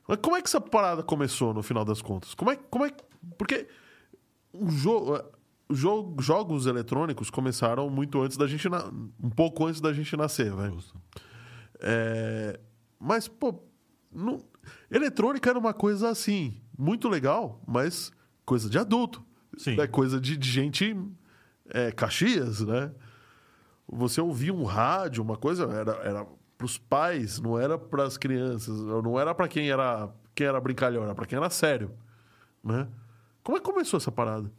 Mas 0.07 0.17
como 0.21 0.35
é 0.35 0.41
que 0.41 0.47
essa 0.47 0.61
parada 0.61 1.03
começou 1.03 1.53
no 1.53 1.61
final 1.63 1.83
das 1.83 2.01
contas? 2.01 2.33
Como 2.33 2.51
é, 2.51 2.55
como 2.69 2.85
é 2.85 2.91
porque 3.37 3.67
o 4.53 4.69
jogo, 4.69 5.21
jogo, 5.75 6.21
jogos 6.21 6.65
eletrônicos 6.65 7.29
começaram 7.29 7.89
muito 7.89 8.21
antes 8.21 8.37
da 8.37 8.47
gente, 8.47 8.67
na- 8.69 8.85
um 9.21 9.29
pouco 9.29 9.65
antes 9.65 9.79
da 9.81 9.91
gente 9.93 10.15
nascer, 10.17 10.53
velho. 10.55 10.73
Justo. 10.73 10.95
É, 11.79 12.59
mas, 12.99 13.27
pô, 13.27 13.61
não- 14.11 14.39
eletrônica 14.89 15.49
era 15.49 15.59
uma 15.59 15.73
coisa 15.73 16.09
assim, 16.09 16.61
muito 16.77 17.09
legal, 17.09 17.61
mas 17.67 18.11
coisa 18.45 18.69
de 18.69 18.77
adulto. 18.77 19.23
Sim. 19.57 19.79
É 19.79 19.85
coisa 19.87 20.19
de, 20.19 20.35
de 20.37 20.49
gente 20.49 20.95
é, 21.69 21.91
Caxias, 21.91 22.61
né? 22.61 22.91
Você 23.87 24.19
ouvia 24.19 24.53
um 24.53 24.63
rádio, 24.63 25.21
uma 25.21 25.37
coisa, 25.37 25.65
era, 25.65 25.91
era 26.03 26.25
para 26.57 26.65
os 26.65 26.77
pais, 26.77 27.39
não 27.39 27.59
era 27.59 27.77
para 27.77 28.03
as 28.05 28.17
crianças, 28.17 28.79
não 28.81 29.19
era 29.19 29.35
para 29.35 29.47
quem 29.47 29.69
era 29.69 30.09
quem 30.33 30.47
era 30.47 30.59
brincalhão, 30.59 31.03
era 31.03 31.13
para 31.13 31.25
quem 31.27 31.37
era 31.37 31.49
sério, 31.49 31.91
né? 32.63 32.87
Como 33.43 33.55
é 33.57 33.61
que 33.61 33.65
começou 33.65 33.97
essa 33.97 34.11
parada? 34.11 34.51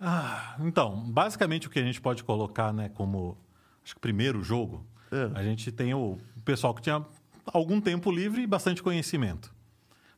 Ah, 0.00 0.56
então, 0.60 0.96
basicamente 1.10 1.66
o 1.66 1.70
que 1.70 1.78
a 1.78 1.82
gente 1.82 2.00
pode 2.00 2.24
colocar, 2.24 2.72
né, 2.72 2.88
como 2.88 3.36
acho 3.84 3.94
que 3.94 4.00
primeiro 4.00 4.42
jogo, 4.42 4.84
É. 5.12 5.30
a 5.38 5.42
gente 5.42 5.70
tem 5.70 5.92
o 5.92 6.16
pessoal 6.44 6.72
que 6.74 6.80
tinha 6.82 7.04
algum 7.46 7.80
tempo 7.80 8.10
livre 8.10 8.42
e 8.42 8.46
bastante 8.46 8.82
conhecimento. 8.82 9.54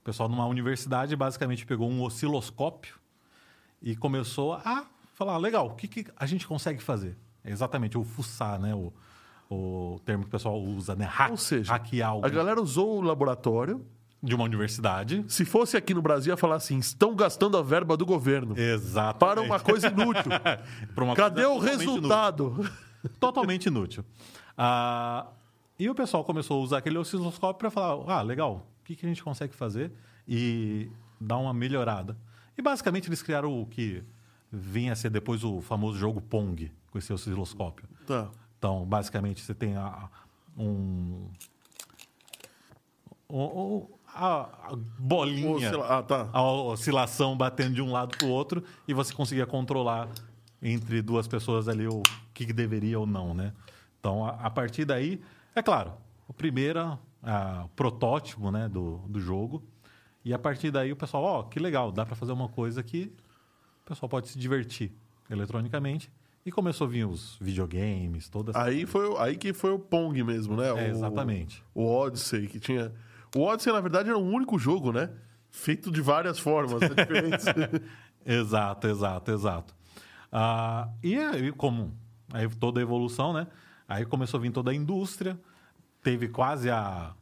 O 0.01 0.05
pessoal 0.05 0.29
numa 0.29 0.47
universidade 0.47 1.15
basicamente 1.17 1.67
pegou 1.67 1.89
um 1.91 2.03
osciloscópio 2.03 2.95
e 3.81 3.97
começou 3.97 4.55
a 4.55 4.87
falar, 5.15 5.37
legal, 5.39 5.67
o 5.69 5.75
que, 5.75 5.89
que 5.89 6.07
a 6.17 6.27
gente 6.27 6.47
consegue 6.47 6.81
fazer? 6.83 7.17
É 7.45 7.51
exatamente 7.51 7.99
o 7.99 8.05
fuçar, 8.05 8.61
né, 8.61 8.75
o, 8.75 8.93
o 9.51 9.99
termo 10.05 10.23
que 10.25 10.29
o 10.29 10.31
pessoal 10.31 10.61
usa, 10.63 10.95
né, 10.95 11.05
hack, 11.07 11.31
Ou 11.33 11.37
seja, 11.37 11.73
hackear 11.73 12.11
algo 12.11 12.25
a 12.25 12.29
galera 12.29 12.61
usou 12.63 12.99
o 12.99 13.01
laboratório. 13.01 13.85
De 14.23 14.35
uma 14.35 14.45
universidade. 14.45 15.25
Se 15.29 15.45
fosse 15.45 15.77
aqui 15.77 15.93
no 15.93 16.01
Brasil, 16.03 16.33
ia 16.33 16.37
falar 16.37 16.57
assim: 16.57 16.79
estão 16.79 17.15
gastando 17.17 17.57
a 17.57 17.63
verba 17.63 17.97
do 17.97 18.07
governo 18.07 18.57
Exatamente. 18.59 19.19
para 19.19 19.41
uma 19.43 19.59
coisa 19.59 19.89
inútil. 19.89 20.31
Uma 20.97 21.17
Cadê 21.17 21.43
coisa 21.45 21.51
o 21.51 21.61
totalmente 21.61 21.83
inútil. 21.83 21.95
resultado? 21.95 22.71
totalmente 23.19 23.67
inútil. 23.67 24.05
Ah, 24.57 25.27
e 25.79 25.91
o 25.91 25.95
pessoal 25.95 26.23
começou 26.25 26.61
a 26.61 26.65
usar 26.65 26.79
aquele 26.79 26.99
osciloscópio 26.99 27.59
para 27.59 27.71
falar: 27.71 28.05
ah, 28.19 28.23
legal, 28.23 28.67
o 28.81 28.85
que, 28.85 28.95
que 28.95 29.05
a 29.05 29.09
gente 29.09 29.23
consegue 29.25 29.55
fazer 29.55 29.93
e 30.29 30.89
dar 31.21 31.39
uma 31.39 31.53
melhorada. 31.53 32.17
E 32.57 32.63
basicamente 32.63 33.09
eles 33.09 33.23
criaram 33.23 33.61
o 33.61 33.67
que 33.67 34.05
vinha 34.53 34.93
a 34.93 34.95
ser 34.97 35.11
depois 35.11 35.43
o 35.43 35.61
famoso 35.61 35.99
jogo 35.99 36.21
Pong 36.21 36.71
com 36.91 36.99
esse 36.99 37.13
osciloscópio. 37.13 37.89
Tá. 38.07 38.29
Então, 38.59 38.85
basicamente, 38.85 39.41
você 39.41 39.55
tem 39.55 39.75
a- 39.77 40.09
um. 40.57 41.27
o- 43.29 43.89
a, 44.15 44.71
a 44.73 44.77
bolinha 44.99 45.51
Oscila- 45.69 45.99
Ah, 45.99 46.03
tá. 46.03 46.29
a 46.33 46.43
oscilação 46.43 47.37
batendo 47.37 47.75
de 47.75 47.83
um 47.83 47.91
lado 47.93 48.17
para 48.17 48.27
o 48.27 48.31
outro 48.31 48.63
e 48.87 48.93
você 48.95 49.13
conseguia 49.15 49.47
controlar 49.47 50.09
entre 50.61 51.03
duas 51.03 51.27
pessoas 51.27 51.69
ali 51.69 51.87
o, 51.89 52.03
que, 52.33 52.47
que 52.47 52.53
deveria 52.53 52.99
ou 52.99 53.07
não, 53.07 53.35
né? 53.35 53.53
Então, 53.99 54.25
a, 54.25 54.31
a 54.31 54.51
partir 54.51 54.85
daí, 54.85 55.21
é 55.55 55.63
claro, 55.63 55.93
o 56.29 56.33
primeiro 56.33 56.99
a, 57.23 57.67
protótipo 57.75 58.51
né, 58.51 58.69
do, 58.69 58.99
do 59.09 59.21
jogo. 59.21 59.63
E 60.25 60.33
a 60.33 60.39
partir 60.39 60.71
daí 60.71 60.93
o 60.93 60.97
pessoal, 60.97 61.23
ó, 61.25 61.43
que 61.43 61.59
legal, 61.59 61.91
dá 61.91 62.07
para 62.07 62.15
fazer 62.15 62.31
uma 62.33 62.49
coisa 62.49 62.81
que 62.83 63.13
o 63.85 63.89
pessoal 63.89 64.09
pode 64.09 64.29
se 64.29 64.39
divertir 64.39 64.93
eletronicamente. 65.29 66.11
E 66.45 66.51
começou 66.51 66.87
a 66.89 66.91
vir 66.91 67.07
os 67.07 67.37
videogames, 67.41 68.29
todas 68.29 68.55
Aí, 68.57 68.85
foi, 68.85 69.09
o- 69.09 69.17
aí 69.19 69.37
que 69.37 69.53
foi 69.53 69.71
o 69.73 69.79
Pong 69.79 70.21
mesmo, 70.25 70.57
né? 70.57 70.69
É, 70.69 70.73
O- 70.73 70.79
exatamente. 70.79 71.63
O 71.75 71.85
Odyssey, 71.87 72.49
que 72.49 72.59
tinha. 72.59 72.93
O 73.35 73.45
Odyssey, 73.45 73.73
na 73.73 73.81
verdade, 73.81 74.09
era 74.09 74.19
o 74.19 74.25
único 74.25 74.59
jogo, 74.59 74.93
né? 74.93 75.11
Feito 75.51 75.91
de 75.91 76.01
várias 76.01 76.39
formas 76.39 76.81
né? 76.81 76.89
diferentes. 76.89 77.47
Exato, 78.25 78.87
exato, 78.87 79.33
exato. 79.33 79.75
Ah, 80.31 80.89
e 81.03 81.19
aí, 81.19 81.51
como 81.51 81.93
aí 82.33 82.49
toda 82.49 82.79
a 82.79 82.83
evolução, 82.83 83.33
né? 83.33 83.49
Aí 83.89 84.07
começou 84.07 84.39
a 84.39 84.41
vir 84.41 84.53
toda 84.53 84.71
a 84.71 84.75
indústria, 84.75 85.37
teve 86.03 86.29
quase 86.29 86.71
a, 86.71 87.15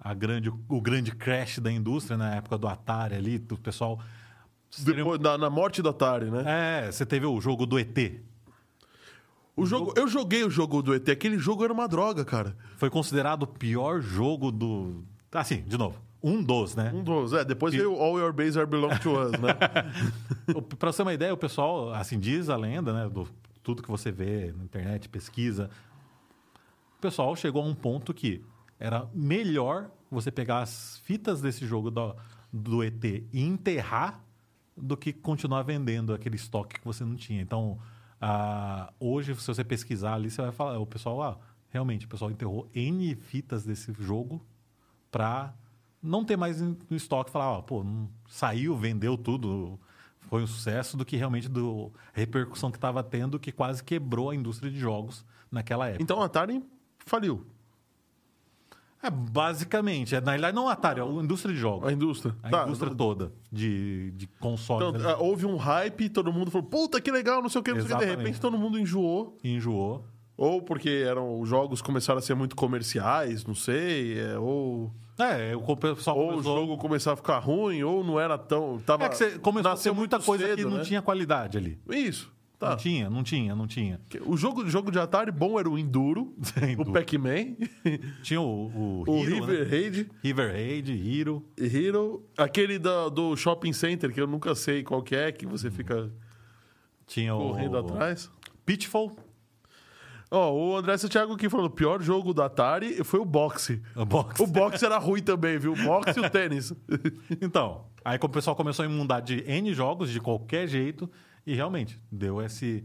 a 0.00 0.14
grande, 0.14 0.48
o 0.48 0.80
grande 0.80 1.12
crash 1.14 1.58
da 1.58 1.70
indústria 1.70 2.16
na 2.16 2.34
época 2.34 2.56
do 2.56 2.66
Atari 2.66 3.14
ali, 3.14 3.46
o 3.50 3.58
pessoal. 3.58 4.00
Depois, 4.78 5.20
na, 5.20 5.36
na 5.36 5.50
morte 5.50 5.82
do 5.82 5.90
Atari, 5.90 6.30
né? 6.30 6.42
É, 6.86 6.90
você 6.90 7.04
teve 7.04 7.26
o 7.26 7.40
jogo 7.40 7.66
do 7.66 7.78
ET. 7.78 7.96
O 9.54 9.66
jogo, 9.66 9.92
eu 9.94 10.08
joguei 10.08 10.42
o 10.42 10.48
jogo 10.50 10.82
do 10.82 10.94
ET. 10.94 11.06
Aquele 11.08 11.38
jogo 11.38 11.62
era 11.64 11.72
uma 11.72 11.86
droga, 11.86 12.24
cara. 12.24 12.56
Foi 12.76 12.88
considerado 12.88 13.42
o 13.42 13.46
pior 13.46 14.00
jogo 14.00 14.50
do. 14.50 15.04
Assim, 15.32 15.62
de 15.62 15.78
novo, 15.78 15.98
um 16.22 16.42
dos, 16.42 16.74
né? 16.74 16.92
Um 16.94 17.02
dos. 17.02 17.32
É, 17.32 17.44
depois 17.44 17.72
veio 17.72 17.94
All 17.94 18.18
Your 18.18 18.32
Base 18.32 18.58
Are 18.58 18.68
Belong 18.68 18.98
to 18.98 19.18
Us, 19.18 19.32
né? 19.32 19.54
Pra 20.78 20.92
você 20.92 20.98
ter 20.98 21.02
uma 21.02 21.14
ideia, 21.14 21.32
o 21.32 21.36
pessoal, 21.36 21.92
assim, 21.94 22.18
diz 22.18 22.48
a 22.48 22.56
lenda, 22.56 22.92
né? 22.92 23.08
Do, 23.08 23.28
tudo 23.62 23.82
que 23.82 23.90
você 23.90 24.10
vê 24.10 24.52
na 24.52 24.64
internet, 24.64 25.08
pesquisa. 25.08 25.70
O 26.98 27.00
pessoal 27.00 27.34
chegou 27.36 27.62
a 27.62 27.66
um 27.66 27.74
ponto 27.74 28.12
que 28.12 28.44
era 28.78 29.08
melhor 29.14 29.90
você 30.10 30.30
pegar 30.30 30.60
as 30.60 31.00
fitas 31.04 31.40
desse 31.40 31.66
jogo 31.66 31.90
do, 31.90 32.14
do 32.52 32.82
ET 32.82 33.04
e 33.04 33.42
enterrar 33.42 34.22
do 34.76 34.96
que 34.96 35.12
continuar 35.12 35.62
vendendo 35.62 36.12
aquele 36.12 36.36
estoque 36.36 36.80
que 36.80 36.84
você 36.84 37.04
não 37.04 37.14
tinha. 37.16 37.40
Então, 37.40 37.78
ah, 38.20 38.92
hoje, 38.98 39.34
se 39.36 39.46
você 39.46 39.64
pesquisar 39.64 40.14
ali, 40.14 40.30
você 40.30 40.42
vai 40.42 40.52
falar, 40.52 40.78
o 40.78 40.86
pessoal, 40.86 41.22
ah, 41.22 41.38
realmente, 41.68 42.06
o 42.06 42.08
pessoal 42.08 42.30
enterrou 42.30 42.68
N 42.74 43.14
fitas 43.14 43.64
desse 43.64 43.92
jogo 43.92 44.44
para 45.10 45.54
não 46.02 46.24
ter 46.24 46.36
mais 46.36 46.60
no 46.60 46.76
estoque 46.90 47.30
falar, 47.30 47.50
ó, 47.50 47.62
pô, 47.62 47.84
saiu, 48.28 48.76
vendeu 48.76 49.18
tudo, 49.18 49.78
foi 50.20 50.42
um 50.42 50.46
sucesso 50.46 50.96
do 50.96 51.04
que 51.04 51.16
realmente 51.16 51.48
do 51.48 51.92
a 52.14 52.18
repercussão 52.18 52.70
que 52.70 52.76
estava 52.76 53.02
tendo 53.02 53.38
que 53.38 53.52
quase 53.52 53.82
quebrou 53.82 54.30
a 54.30 54.34
indústria 54.34 54.70
de 54.70 54.78
jogos 54.78 55.24
naquela 55.50 55.88
época. 55.88 56.02
Então 56.02 56.22
a 56.22 56.26
Atari 56.26 56.62
faliu. 57.04 57.46
É, 59.02 59.08
basicamente, 59.08 60.14
é, 60.14 60.20
na 60.20 60.32
realidade 60.32 60.54
não 60.54 60.68
a 60.68 60.72
Atari, 60.72 61.00
é 61.00 61.02
a 61.02 61.06
indústria 61.06 61.54
de 61.54 61.60
jogos. 61.60 61.88
A 61.88 61.92
indústria. 61.92 62.36
A 62.42 62.50
Tá, 62.50 62.64
indústria 62.64 62.94
toda 62.94 63.32
de, 63.50 64.10
de 64.12 64.26
consoles. 64.26 64.88
Então, 64.88 65.00
né? 65.02 65.12
ah, 65.14 65.18
houve 65.18 65.46
um 65.46 65.56
hype, 65.56 66.10
todo 66.10 66.30
mundo 66.32 66.50
falou, 66.50 66.68
puta 66.68 67.00
que 67.00 67.10
legal, 67.10 67.40
não 67.40 67.48
sei 67.48 67.60
o 67.62 67.64
que, 67.64 67.72
não 67.72 67.80
sei 67.80 67.96
o 67.96 67.98
que. 67.98 68.04
De 68.04 68.10
repente 68.10 68.40
todo 68.40 68.58
mundo 68.58 68.78
enjoou. 68.78 69.38
Enjoou. 69.42 70.04
Ou 70.42 70.62
porque 70.62 71.04
eram, 71.06 71.38
os 71.38 71.46
jogos 71.46 71.82
começaram 71.82 72.18
a 72.18 72.22
ser 72.22 72.34
muito 72.34 72.56
comerciais, 72.56 73.44
não 73.44 73.54
sei. 73.54 74.18
é, 74.18 74.38
ou 74.38 74.90
É, 75.18 75.54
o 75.54 75.76
pessoal 75.76 76.16
ou 76.16 76.28
o 76.28 76.30
começou- 76.30 76.56
jogo 76.60 76.76
começava 76.78 77.12
a 77.12 77.16
ficar 77.18 77.38
ruim, 77.40 77.82
ou 77.82 78.02
não 78.02 78.18
era 78.18 78.38
tão. 78.38 78.78
Tava, 78.78 79.04
É 79.04 79.08
que 79.10 79.16
você 79.18 79.38
começou 79.38 79.70
a 79.72 79.76
ter 79.76 79.92
muita 79.92 80.18
coisa 80.18 80.44
que 80.48 80.56
cedo, 80.56 80.70
não 80.70 80.78
né? 80.78 80.82
tinha 80.84 81.02
qualidade 81.02 81.58
ali. 81.58 81.78
Isso. 81.90 82.32
Tá. 82.58 82.70
Não 82.70 82.76
tinha, 82.78 83.10
não 83.10 83.22
tinha, 83.22 83.54
não 83.54 83.66
tinha. 83.66 84.00
O 84.24 84.34
jogo, 84.34 84.62
o 84.62 84.68
jogo 84.70 84.90
de 84.90 84.98
Atari 84.98 85.30
bom 85.30 85.60
era 85.60 85.68
o 85.68 85.78
Enduro, 85.78 86.34
o. 86.78 86.90
Pac-Man, 86.92 87.56
Tinha 88.22 88.40
o, 88.40 88.44
o, 88.68 89.04
o 89.06 89.18
Hero, 89.22 89.34
River 89.44 89.64
né? 89.64 89.70
Raid, 89.70 90.10
River 90.24 90.52
Raid, 90.52 90.90
Hero. 91.20 91.44
Hero, 91.58 92.24
aquele 92.36 92.78
da- 92.78 93.10
do 93.10 93.36
Shopping 93.36 93.74
Center, 93.74 94.10
que 94.12 94.20
eu 94.20 94.26
nunca 94.26 94.54
sei 94.54 94.82
qual 94.82 95.02
que 95.02 95.14
é, 95.14 95.30
que 95.32 95.44
você 95.46 95.70
fica 95.70 96.10
Tinha 97.06 97.32
correndo 97.34 97.74
o 97.74 97.78
atrás. 97.78 98.30
Pitfall. 98.64 99.12
Ó, 100.30 100.52
o 100.52 100.76
André 100.76 100.96
Santiago 100.96 101.32
aqui 101.32 101.48
falando, 101.48 101.66
o 101.66 101.70
pior 101.70 102.00
jogo 102.00 102.32
da 102.32 102.46
Atari 102.46 103.02
foi 103.02 103.18
o 103.18 103.24
boxe. 103.24 103.82
O 103.96 104.04
boxe. 104.04 104.42
O 104.42 104.46
boxe 104.46 104.84
era 104.84 104.96
ruim 104.98 105.22
também, 105.22 105.58
viu? 105.58 105.72
O 105.72 105.76
boxe 105.84 106.18
e 106.20 106.24
o 106.24 106.30
tênis. 106.30 106.72
Então, 107.42 107.86
aí 108.04 108.18
o 108.22 108.28
pessoal 108.28 108.54
começou 108.54 108.84
a 108.84 108.88
inundar 108.88 109.20
de 109.22 109.42
N 109.50 109.74
jogos 109.74 110.10
de 110.10 110.20
qualquer 110.20 110.68
jeito 110.68 111.10
e 111.44 111.54
realmente 111.54 112.00
deu 112.12 112.40
esse, 112.40 112.84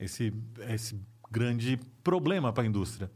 esse, 0.00 0.32
esse 0.70 0.98
grande 1.30 1.78
problema 2.02 2.52
para 2.52 2.62
a 2.62 2.66
indústria. 2.66 3.10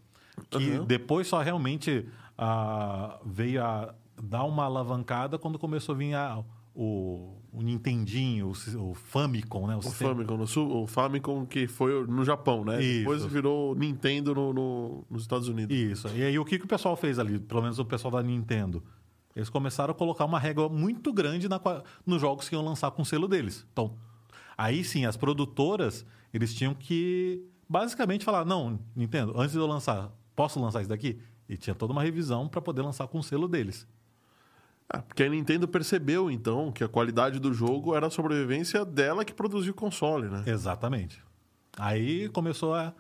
Que 0.51 0.73
Uhum. 0.79 0.85
depois 0.85 1.27
só 1.27 1.41
realmente 1.41 2.07
ah, 2.37 3.19
veio 3.25 3.63
a 3.65 3.95
dar 4.23 4.45
uma 4.45 4.65
alavancada 4.65 5.39
quando 5.39 5.59
começou 5.59 5.95
a 5.95 5.99
vir 5.99 6.15
a- 6.15 6.43
o, 6.75 7.37
o 7.53 7.63
Nintendinho, 7.63 8.49
o, 8.49 8.91
o 8.91 8.95
Famicom, 8.95 9.67
né? 9.67 9.77
O 9.77 9.83
sistema- 9.83 10.13
Famicom, 10.15 10.37
no 10.37 10.47
Sul- 10.47 10.83
o 10.83 10.87
Famicom 10.87 11.45
que 11.47 11.67
foi 11.67 12.07
no 12.07 12.25
Japão, 12.25 12.65
né? 12.65 12.83
Isso. 12.83 12.99
Depois 13.01 13.25
virou 13.27 13.75
Nintendo 13.75 14.35
no- 14.35 14.53
no- 14.53 15.05
nos 15.11 15.23
Estados 15.23 15.49
Unidos. 15.49 15.77
Isso. 15.77 16.09
E 16.17 16.23
aí 16.23 16.39
o 16.39 16.45
que, 16.45 16.59
que 16.59 16.65
o 16.65 16.69
pessoal 16.69 16.97
fez 16.97 17.19
ali, 17.19 17.39
pelo 17.39 17.63
menos 17.63 17.79
o 17.79 17.85
pessoal 17.85 18.11
da 18.13 18.23
Nintendo? 18.23 18.83
Eles 19.35 19.49
começaram 19.49 19.93
a 19.93 19.95
colocar 19.95 20.25
uma 20.25 20.39
régua 20.39 20.69
muito 20.69 21.13
grande 21.13 21.49
na 21.49 21.61
nos 22.07 22.21
jogos 22.21 22.49
que 22.49 22.55
iam 22.55 22.65
lançar 22.65 22.91
com 22.91 23.03
o 23.03 23.05
selo 23.05 23.27
deles. 23.27 23.67
Então, 23.73 23.95
aí 24.59 24.85
sim, 24.85 25.07
as 25.07 25.17
produtoras, 25.17 26.05
eles 26.35 26.55
tinham 26.55 26.75
que 26.75 27.43
basicamente 27.69 28.25
falar: 28.27 28.45
não, 28.45 28.79
Nintendo, 28.95 29.33
antes 29.37 29.53
de 29.53 29.59
eu 29.59 29.67
lançar, 29.67 30.11
posso 30.37 30.61
lançar 30.61 30.81
isso 30.81 30.89
daqui? 30.91 31.19
E 31.49 31.57
tinha 31.57 31.75
toda 31.75 31.93
uma 31.95 32.03
revisão 32.03 32.47
para 32.49 32.61
poder 32.61 32.83
lançar 32.83 33.07
com 33.09 33.19
o 33.19 33.23
selo 33.23 33.49
deles. 33.49 33.87
Ah, 34.95 35.01
porque 35.01 35.23
a 35.23 35.29
Nintendo 35.29 35.67
percebeu, 35.67 36.31
então, 36.31 36.71
que 36.71 36.85
a 36.85 36.89
qualidade 36.89 37.39
do 37.39 37.53
jogo 37.55 37.95
era 37.95 38.09
a 38.09 38.11
sobrevivência 38.11 38.85
dela 38.85 39.25
que 39.25 39.33
produziu 39.33 39.73
o 39.73 39.75
console, 39.77 40.29
né? 40.29 40.43
Exatamente. 40.47 41.23
Aí 41.79 42.29
começou 42.29 42.75
a, 42.75 42.93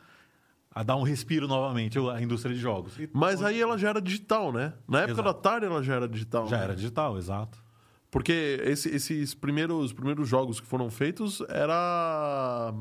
a 0.74 0.82
dar 0.82 0.96
um 0.96 1.02
respiro 1.02 1.46
novamente 1.46 1.98
a 1.98 2.22
indústria 2.22 2.54
de 2.54 2.60
jogos. 2.60 2.98
E 2.98 3.10
Mas 3.12 3.42
aí 3.42 3.60
ela 3.60 3.76
já 3.76 3.90
era 3.90 4.00
digital, 4.00 4.50
né? 4.52 4.72
Na 4.88 5.00
época 5.00 5.20
Exato. 5.20 5.24
da 5.24 5.38
Atari 5.38 5.66
ela 5.66 5.82
já 5.82 5.94
era 5.96 6.08
digital. 6.08 6.46
já 6.46 6.56
né? 6.58 6.64
era 6.64 6.74
digital, 6.74 7.18
exato. 7.18 7.58
Porque 8.10 8.58
esse- 8.64 8.88
esses 8.94 9.34
primeiros, 9.34 9.92
primeiros 9.92 10.26
jogos 10.28 10.60
que 10.60 10.66
foram 10.66 10.90
feitos 10.90 11.42
era. 11.48 12.72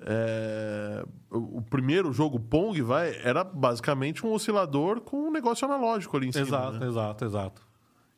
é, 0.00 1.04
o 1.30 1.58
o 1.58 1.62
primeiro 1.62 2.12
jogo 2.12 2.38
Pong 2.38 2.80
vai 2.82 3.14
era 3.22 3.42
basicamente 3.44 4.24
um 4.26 4.32
oscilador 4.32 5.00
com 5.00 5.28
um 5.28 5.30
negócio 5.30 5.64
analógico 5.66 6.16
ali 6.16 6.28
em 6.28 6.32
cima. 6.32 6.46
Exato, 6.46 6.78
né? 6.78 6.86
exato, 6.86 7.24
exato. 7.24 7.65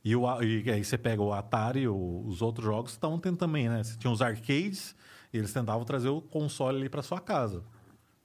E, 0.04 0.14
o, 0.16 0.42
e 0.42 0.70
aí 0.70 0.84
você 0.84 0.96
pega 0.96 1.20
o 1.22 1.32
Atari, 1.32 1.86
o- 1.88 2.24
os 2.26 2.40
outros 2.40 2.64
jogos 2.64 2.92
estavam 2.92 3.18
tendo 3.18 3.36
também, 3.36 3.68
né? 3.68 3.82
Você 3.82 3.96
tinha 3.98 4.10
os 4.12 4.22
arcades, 4.22 4.94
e 5.32 5.38
eles 5.38 5.52
tentavam 5.52 5.84
trazer 5.84 6.08
o 6.08 6.20
console 6.20 6.78
ali 6.78 6.88
para 6.88 7.02
sua 7.02 7.20
casa. 7.20 7.62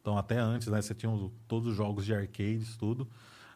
Então, 0.01 0.17
até 0.17 0.38
antes, 0.38 0.67
né? 0.67 0.81
Você 0.81 0.93
tinha 0.93 1.12
os- 1.12 1.31
todos 1.47 1.67
os 1.69 1.75
jogos 1.75 2.05
de 2.05 2.13
arcades, 2.13 2.77
tudo. 2.77 3.07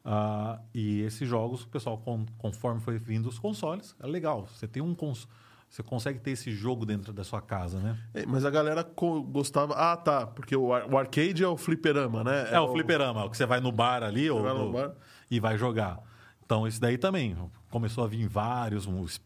Ah, 0.03 0.59
e 0.73 1.01
esses 1.01 1.27
jogos, 1.27 1.63
o 1.63 1.67
pessoal, 1.67 1.97
com- 1.97 2.25
conforme 2.37 2.79
foi 2.79 2.97
vindo 2.97 3.27
os 3.27 3.37
consoles, 3.37 3.95
é 3.99 4.07
legal. 4.07 4.47
Você 4.47 4.67
tem 4.67 4.81
um 4.81 4.93
cons 4.95 5.27
você 5.69 5.83
consegue 5.83 6.17
ter 6.19 6.31
esse 6.31 6.49
jogo 6.49 6.85
dentro 6.85 7.11
da 7.11 7.25
sua 7.25 7.41
casa, 7.41 7.77
né? 7.81 7.97
É, 8.13 8.25
mas 8.25 8.45
a 8.45 8.49
galera 8.49 8.89
gostava. 9.29 9.73
Ah, 9.73 9.97
tá. 9.97 10.25
Porque 10.25 10.55
o, 10.55 10.73
ar- 10.73 10.89
o 10.89 10.97
arcade 10.97 11.43
é 11.43 11.47
o 11.47 11.57
fliperama, 11.57 12.23
né? 12.23 12.53
É, 12.53 12.57
o 12.61 12.71
fliperama, 12.71 13.25
o 13.25 13.29
que 13.29 13.35
você 13.35 13.45
vai 13.45 13.59
no 13.59 13.69
bar 13.69 14.01
ali 14.01 14.31
ou 14.31 14.41
no 14.41 14.65
no- 14.67 14.71
bar. 14.71 14.93
e 15.29 15.41
vai 15.41 15.57
jogar. 15.57 15.99
Então, 16.45 16.65
esse 16.65 16.79
daí 16.79 16.97
também. 16.97 17.35
Começou 17.69 18.03
a 18.03 18.07
vir 18.07 18.27
vários, 18.27 18.87
os 18.87 19.19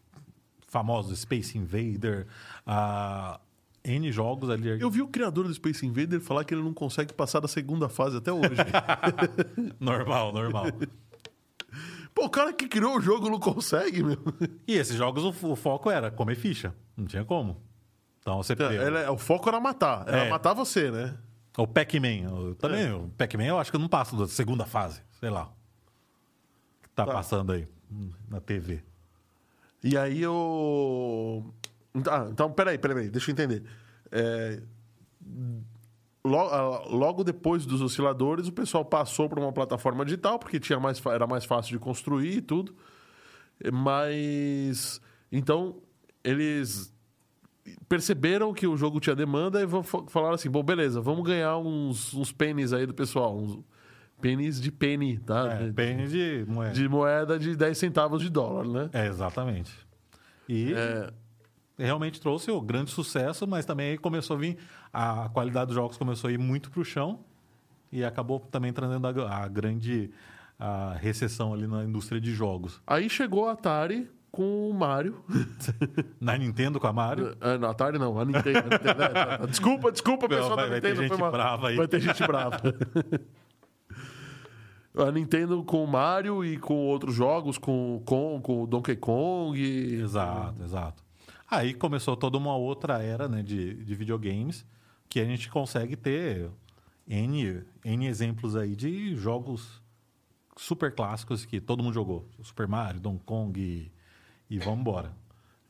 famosos 0.68 1.20
Space 1.20 1.56
Invader, 1.56 2.26
N 3.84 4.12
jogos 4.12 4.48
ali. 4.50 4.68
Eu 4.80 4.90
vi 4.90 5.02
o 5.02 5.08
criador 5.08 5.46
do 5.46 5.54
Space 5.54 5.84
Invader 5.86 6.20
falar 6.20 6.44
que 6.44 6.54
ele 6.54 6.62
não 6.62 6.72
consegue 6.74 7.12
passar 7.12 7.40
da 7.40 7.48
segunda 7.48 7.88
fase 7.88 8.16
até 8.16 8.32
hoje. 8.32 8.56
Normal, 9.80 10.32
normal. 10.32 10.66
Pô, 12.14 12.26
o 12.26 12.30
cara 12.30 12.52
que 12.52 12.68
criou 12.68 12.96
o 12.96 13.00
jogo 13.00 13.28
não 13.30 13.40
consegue, 13.40 14.02
meu. 14.02 14.18
e 14.66 14.74
esses 14.74 14.96
jogos, 14.96 15.24
o, 15.24 15.52
o 15.52 15.56
foco 15.56 15.90
era 15.90 16.10
comer 16.10 16.36
ficha. 16.36 16.74
Não 16.96 17.06
tinha 17.06 17.24
como. 17.24 17.60
Então, 18.20 18.36
você 18.42 18.54
pega 18.54 18.74
Ele 18.74 18.98
é- 18.98 19.10
o 19.10 19.16
foco 19.18 19.48
era 19.48 19.58
matar. 19.58 20.06
Era 20.06 20.24
É. 20.26 20.30
matar 20.30 20.52
você, 20.52 20.90
né? 20.90 21.16
o 21.58 21.66
Pac-Man. 21.66 22.54
Também, 22.58 22.86
É. 22.86 22.94
o 22.94 23.08
Pac-Man 23.16 23.44
eu 23.44 23.58
acho 23.58 23.70
que 23.70 23.76
eu 23.76 23.80
não 23.80 23.88
passo 23.88 24.16
da 24.16 24.26
segunda 24.28 24.64
fase. 24.64 25.02
Sei 25.18 25.28
lá. 25.30 25.50
Tá, 26.94 27.04
Tá. 27.06 27.12
passando 27.12 27.52
aí 27.52 27.66
na 28.28 28.40
TV. 28.40 28.82
E 29.82 29.96
aí 29.96 30.22
eu. 30.22 31.44
Ah, 32.08 32.28
então, 32.30 32.52
peraí, 32.52 32.78
peraí, 32.78 33.10
deixa 33.10 33.30
eu 33.30 33.32
entender. 33.32 33.62
É, 34.10 34.62
ah, 36.24 36.82
Logo 36.88 37.24
depois 37.24 37.66
dos 37.66 37.80
osciladores, 37.80 38.46
o 38.46 38.52
pessoal 38.52 38.84
passou 38.84 39.28
para 39.28 39.40
uma 39.40 39.52
plataforma 39.52 40.04
digital, 40.04 40.38
porque 40.38 40.60
tinha 40.60 40.78
mais, 40.78 41.04
era 41.06 41.26
mais 41.26 41.44
fácil 41.44 41.72
de 41.72 41.78
construir 41.78 42.38
e 42.38 42.40
tudo. 42.40 42.74
Mas. 43.72 45.00
Então, 45.30 45.82
eles 46.22 46.94
perceberam 47.88 48.52
que 48.52 48.66
o 48.66 48.76
jogo 48.76 49.00
tinha 49.00 49.16
demanda 49.16 49.62
e 49.62 49.66
falaram 50.08 50.34
assim: 50.34 50.50
bom, 50.50 50.62
beleza, 50.62 51.00
vamos 51.00 51.24
ganhar 51.24 51.58
uns, 51.58 52.14
uns 52.14 52.32
pênis 52.32 52.72
aí 52.72 52.86
do 52.86 52.94
pessoal. 52.94 53.36
Uns 53.36 53.58
pênis 54.22 54.60
de 54.60 54.72
penny, 54.72 55.18
tá? 55.18 55.52
É, 55.60 55.66
de, 55.66 55.72
pênis 55.72 56.10
de 56.10 56.44
moeda. 56.48 56.72
de 56.72 56.88
moeda 56.88 57.38
de 57.38 57.54
10 57.56 57.76
centavos 57.76 58.22
de 58.22 58.30
dólar, 58.30 58.66
né? 58.66 58.90
É, 58.92 59.06
exatamente. 59.06 59.70
E 60.48 60.72
É, 60.72 61.10
realmente 61.78 62.20
trouxe 62.20 62.50
o 62.50 62.60
grande 62.60 62.90
sucesso, 62.90 63.46
mas 63.46 63.66
também 63.66 63.90
aí 63.90 63.98
começou 63.98 64.36
a 64.36 64.40
vir, 64.40 64.56
a 64.92 65.28
qualidade 65.30 65.66
dos 65.66 65.74
jogos 65.74 65.96
começou 65.98 66.28
a 66.28 66.32
ir 66.32 66.38
muito 66.38 66.70
para 66.70 66.80
o 66.80 66.84
chão 66.84 67.20
e 67.90 68.02
acabou 68.04 68.40
também 68.40 68.72
trazendo 68.72 69.06
a, 69.06 69.36
a 69.44 69.48
grande 69.48 70.10
a 70.58 70.94
recessão 70.94 71.52
ali 71.52 71.66
na 71.66 71.82
indústria 71.84 72.20
de 72.20 72.32
jogos. 72.32 72.80
Aí 72.86 73.10
chegou 73.10 73.48
a 73.48 73.52
Atari 73.52 74.08
com 74.30 74.70
o 74.70 74.72
Mario. 74.72 75.22
Na 76.20 76.38
Nintendo 76.38 76.78
com 76.78 76.86
a 76.86 76.92
Mario, 76.92 77.36
Ah, 77.40 77.58
não, 77.58 77.68
Atari 77.68 77.98
não, 77.98 78.18
a 78.18 78.24
Nintendo. 78.24 78.58
a 78.58 78.62
Nintendo, 78.62 79.02
é, 79.44 79.46
desculpa, 79.48 79.90
desculpa, 79.90 80.28
Não, 80.28 80.36
pessoal 80.36 80.54
vai- 80.56 80.64
da 80.66 80.70
vai 80.70 80.80
ter 80.80 80.88
Nintendo. 80.90 81.08
foi 81.08 81.16
gente 81.16 81.20
mal. 81.20 81.32
brava 81.32 81.68
aí. 81.68 81.76
Vai 81.76 81.88
ter 81.88 82.00
gente 82.00 82.26
brava. 82.26 82.60
a 84.96 85.10
Nintendo 85.10 85.62
com 85.64 85.82
o 85.84 85.86
Mario 85.86 86.44
e 86.44 86.58
com 86.58 86.86
outros 86.86 87.14
jogos, 87.14 87.58
com, 87.58 88.02
com, 88.04 88.40
com 88.42 88.62
o 88.62 88.66
Donkey 88.66 88.96
Kong. 88.96 89.58
e- 89.60 89.94
Exato, 90.00 90.62
exato. 90.62 91.02
Aí 91.50 91.74
começou 91.74 92.16
toda 92.16 92.38
uma 92.38 92.56
outra 92.56 93.02
era 93.02 93.28
né, 93.28 93.42
de, 93.42 93.74
de 93.84 93.94
videogames 93.94 94.64
que 95.08 95.20
a 95.20 95.24
gente 95.24 95.50
consegue 95.50 95.96
ter 95.96 96.50
N, 97.06 97.62
N 97.84 98.06
exemplos 98.06 98.56
aí 98.56 98.74
de 98.74 99.14
jogos 99.16 99.82
super 100.56 100.94
clássicos 100.94 101.44
que 101.44 101.60
todo 101.60 101.82
mundo 101.82 101.92
jogou. 101.94 102.26
Super 102.42 102.66
Mario, 102.66 103.00
Donkey 103.00 103.24
Kong 103.26 103.60
e, 103.60 103.92
e 104.54 104.58
vamos 104.58 104.80
embora. 104.80 105.12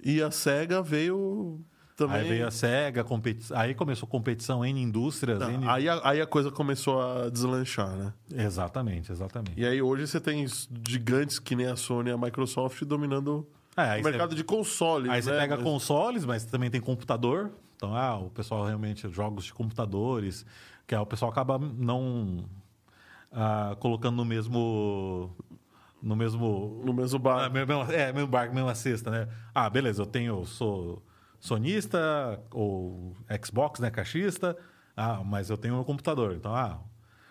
E 0.05 0.23
a 0.23 0.31
SEGA 0.31 0.83
veio 0.83 1.61
também. 2.07 2.23
Aí 2.23 2.29
veio 2.29 2.47
a 2.47 2.51
SEGA, 2.51 3.03
competi 3.05 3.53
aí 3.55 3.75
começou 3.75 4.09
competição 4.09 4.65
N 4.65 4.81
indústrias. 4.81 5.39
Não, 5.39 5.51
N... 5.51 5.69
aí, 5.69 5.89
a, 5.89 6.01
aí 6.09 6.21
a 6.21 6.27
coisa 6.27 6.51
começou 6.51 7.01
a 7.03 7.29
deslanchar, 7.31 7.91
né? 7.97 8.13
Exatamente, 8.35 9.11
exatamente. 9.13 9.59
E 9.61 9.65
aí 9.67 9.81
hoje 9.83 10.07
você 10.07 10.21
tem 10.21 10.47
gigantes 10.89 11.39
que 11.39 11.55
nem 11.57 11.67
a 11.67 11.77
Sony 11.77 12.11
e 12.11 12.13
a 12.13 12.19
Microsoft 12.19 12.83
dominando 12.85 13.47
É, 13.77 13.95
o 13.99 14.03
você- 14.03 14.11
mercado 14.11 14.35
de 14.35 14.45
consoles. 14.45 15.11
Aí 15.11 15.23
você 15.23 15.31
né? 15.31 15.39
pega 15.41 15.55
Mas- 15.57 15.65
consoles, 15.65 16.25
mas 16.25 16.45
também 16.45 16.71
tem 16.71 16.81
computador. 16.81 17.51
Então, 17.77 17.97
ah, 17.97 18.17
o 18.17 18.31
pessoal 18.31 18.65
realmente, 18.65 19.09
jogos 19.11 19.45
de 19.45 19.53
computadores, 19.53 20.47
que 20.87 20.95
é, 20.95 21.01
o 21.01 21.07
pessoal 21.07 21.31
acaba 21.33 21.59
não 21.59 22.45
ah, 23.33 23.77
colocando 23.81 24.17
no 24.17 24.25
mesmo. 24.25 25.31
No 26.03 26.17
mesmo. 26.17 26.83
no 26.85 26.93
mesmo 26.93 27.17
ah, 27.17 27.49
bar. 27.49 27.51
mesmo- 27.53 27.93
é, 27.93 28.13
mesmo 28.13 28.29
barco, 28.29 28.55
mesma 28.55 28.75
cesta, 28.75 29.11
né? 29.11 29.29
Ah, 29.55 29.71
beleza, 29.71 30.03
eu 30.03 30.07
tenho. 30.07 30.45
Sou 30.45 31.03
sonista 31.43 32.41
ou 32.53 33.17
Xbox, 33.45 33.81
né? 33.81 33.91
Caixista. 33.91 34.57
Ah, 34.97 35.23
mas 35.25 35.51
eu 35.51 35.57
tenho 35.59 35.77
um 35.79 35.83
computador. 35.85 36.35
Então, 36.35 36.55
ah, 36.55 36.79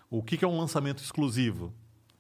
o 0.10 0.22
que, 0.22 0.36
que 0.38 0.44
é 0.44 0.48
um 0.48 0.60
lançamento 0.60 1.02
exclusivo? 1.02 1.74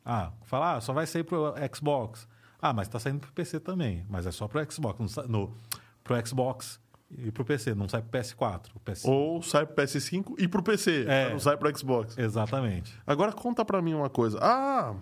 Ah, 0.05 0.31
falar, 0.45 0.77
ah, 0.77 0.81
só 0.81 0.93
vai 0.93 1.05
sair 1.05 1.23
pro 1.25 1.53
Xbox. 1.75 2.27
Ah, 2.61 2.71
mas 2.71 2.87
tá 2.87 2.97
saindo 2.97 3.19
pro 3.19 3.31
PC 3.33 3.59
também. 3.59 4.05
Mas 4.09 4.25
é 4.25 4.31
só 4.31 4.47
pro 4.47 4.63
Xbox. 4.71 4.99
Não 4.99 5.07
sa- 5.09 5.23
no, 5.27 5.53
pro 6.03 6.25
Xbox 6.25 6.79
e 7.17 7.29
pro 7.29 7.43
PC. 7.43 7.75
Não 7.75 7.89
sai 7.89 8.01
pro 8.01 8.19
PS4. 8.19 8.67
O 8.73 8.79
PS... 8.79 9.03
Ou 9.05 9.41
sai 9.43 9.65
pro 9.65 9.75
PS5 9.83 10.35
e 10.39 10.47
pro 10.47 10.63
PC, 10.63 11.05
É. 11.07 11.29
não 11.31 11.39
sai 11.39 11.57
pro 11.57 11.77
Xbox. 11.77 12.17
Exatamente. 12.17 12.93
Agora 13.05 13.33
conta 13.33 13.65
pra 13.65 13.81
mim 13.81 13.93
uma 13.95 14.09
coisa. 14.09 14.39
Ah, 14.41 14.95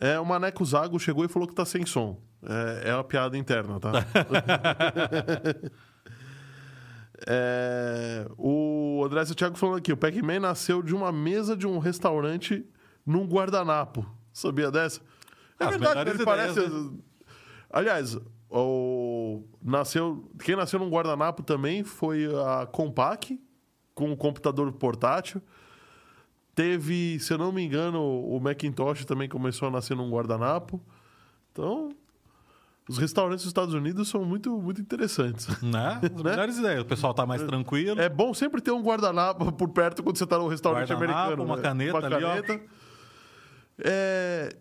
é, 0.00 0.20
o 0.20 0.26
Maneco 0.26 0.62
Zago 0.64 0.98
chegou 0.98 1.24
e 1.24 1.28
falou 1.28 1.48
que 1.48 1.54
tá 1.54 1.64
sem 1.64 1.86
som. 1.86 2.20
É, 2.44 2.90
é 2.90 2.94
uma 2.94 3.04
piada 3.04 3.38
interna, 3.38 3.78
tá? 3.80 3.92
É, 7.26 8.26
o 8.36 9.02
André 9.04 9.24
Santiago 9.24 9.56
falando 9.56 9.78
aqui, 9.78 9.92
o 9.92 9.96
Pac-Man 9.96 10.40
nasceu 10.40 10.82
de 10.82 10.94
uma 10.94 11.12
mesa 11.12 11.56
de 11.56 11.66
um 11.66 11.78
restaurante 11.78 12.64
num 13.06 13.26
guardanapo. 13.26 14.06
Sabia 14.32 14.70
dessa? 14.70 15.00
É 15.58 15.64
As 15.64 15.70
verdade, 15.70 16.10
ele 16.10 16.24
parece... 16.24 16.60
ideias, 16.60 16.90
Aliás, 17.70 18.18
o... 18.50 19.42
nasceu... 19.62 20.30
quem 20.42 20.56
nasceu 20.56 20.78
num 20.78 20.90
guardanapo 20.90 21.42
também 21.42 21.84
foi 21.84 22.26
a 22.34 22.66
Compaq, 22.66 23.40
com 23.94 24.10
um 24.10 24.16
computador 24.16 24.70
portátil. 24.72 25.40
Teve, 26.54 27.18
se 27.18 27.32
eu 27.32 27.38
não 27.38 27.50
me 27.50 27.62
engano, 27.62 28.02
o 28.02 28.38
Macintosh 28.38 29.06
também 29.06 29.28
começou 29.28 29.68
a 29.68 29.70
nascer 29.70 29.96
num 29.96 30.10
guardanapo. 30.10 30.82
Então, 31.50 31.90
os 32.88 32.98
restaurantes 32.98 33.44
dos 33.44 33.50
Estados 33.50 33.74
Unidos 33.74 34.08
são 34.08 34.24
muito, 34.24 34.50
muito 34.60 34.80
interessantes. 34.80 35.46
Né? 35.62 36.00
As 36.14 36.22
melhores 36.22 36.58
ideias. 36.58 36.82
O 36.82 36.84
pessoal 36.84 37.14
tá 37.14 37.24
mais 37.24 37.42
tranquilo. 37.42 38.00
É 38.00 38.08
bom 38.08 38.34
sempre 38.34 38.60
ter 38.60 38.72
um 38.72 38.82
guardanapo 38.82 39.52
por 39.52 39.68
perto 39.68 40.02
quando 40.02 40.18
você 40.18 40.24
está 40.24 40.38
no 40.38 40.48
restaurante 40.48 40.88
Guardanapo, 40.88 41.20
americano. 41.20 41.44
uma 41.44 41.56
né? 41.56 41.62
caneta 41.62 41.98
Uma 41.98 42.06
ali, 42.06 42.24
caneta. 42.24 42.60
É, 43.78 44.56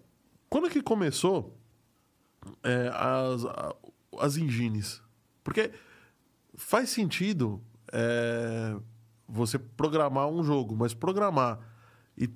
Quando 0.49 0.69
que 0.69 0.81
começou 0.81 1.57
é, 2.63 2.91
as, 2.93 3.43
as 4.19 4.37
engines? 4.37 5.01
Porque 5.43 5.71
faz 6.55 6.89
sentido 6.89 7.61
é, 7.91 8.75
você 9.27 9.57
programar 9.57 10.27
um 10.27 10.43
jogo, 10.43 10.75
mas 10.75 10.93
programar 10.93 11.59
e 12.17 12.29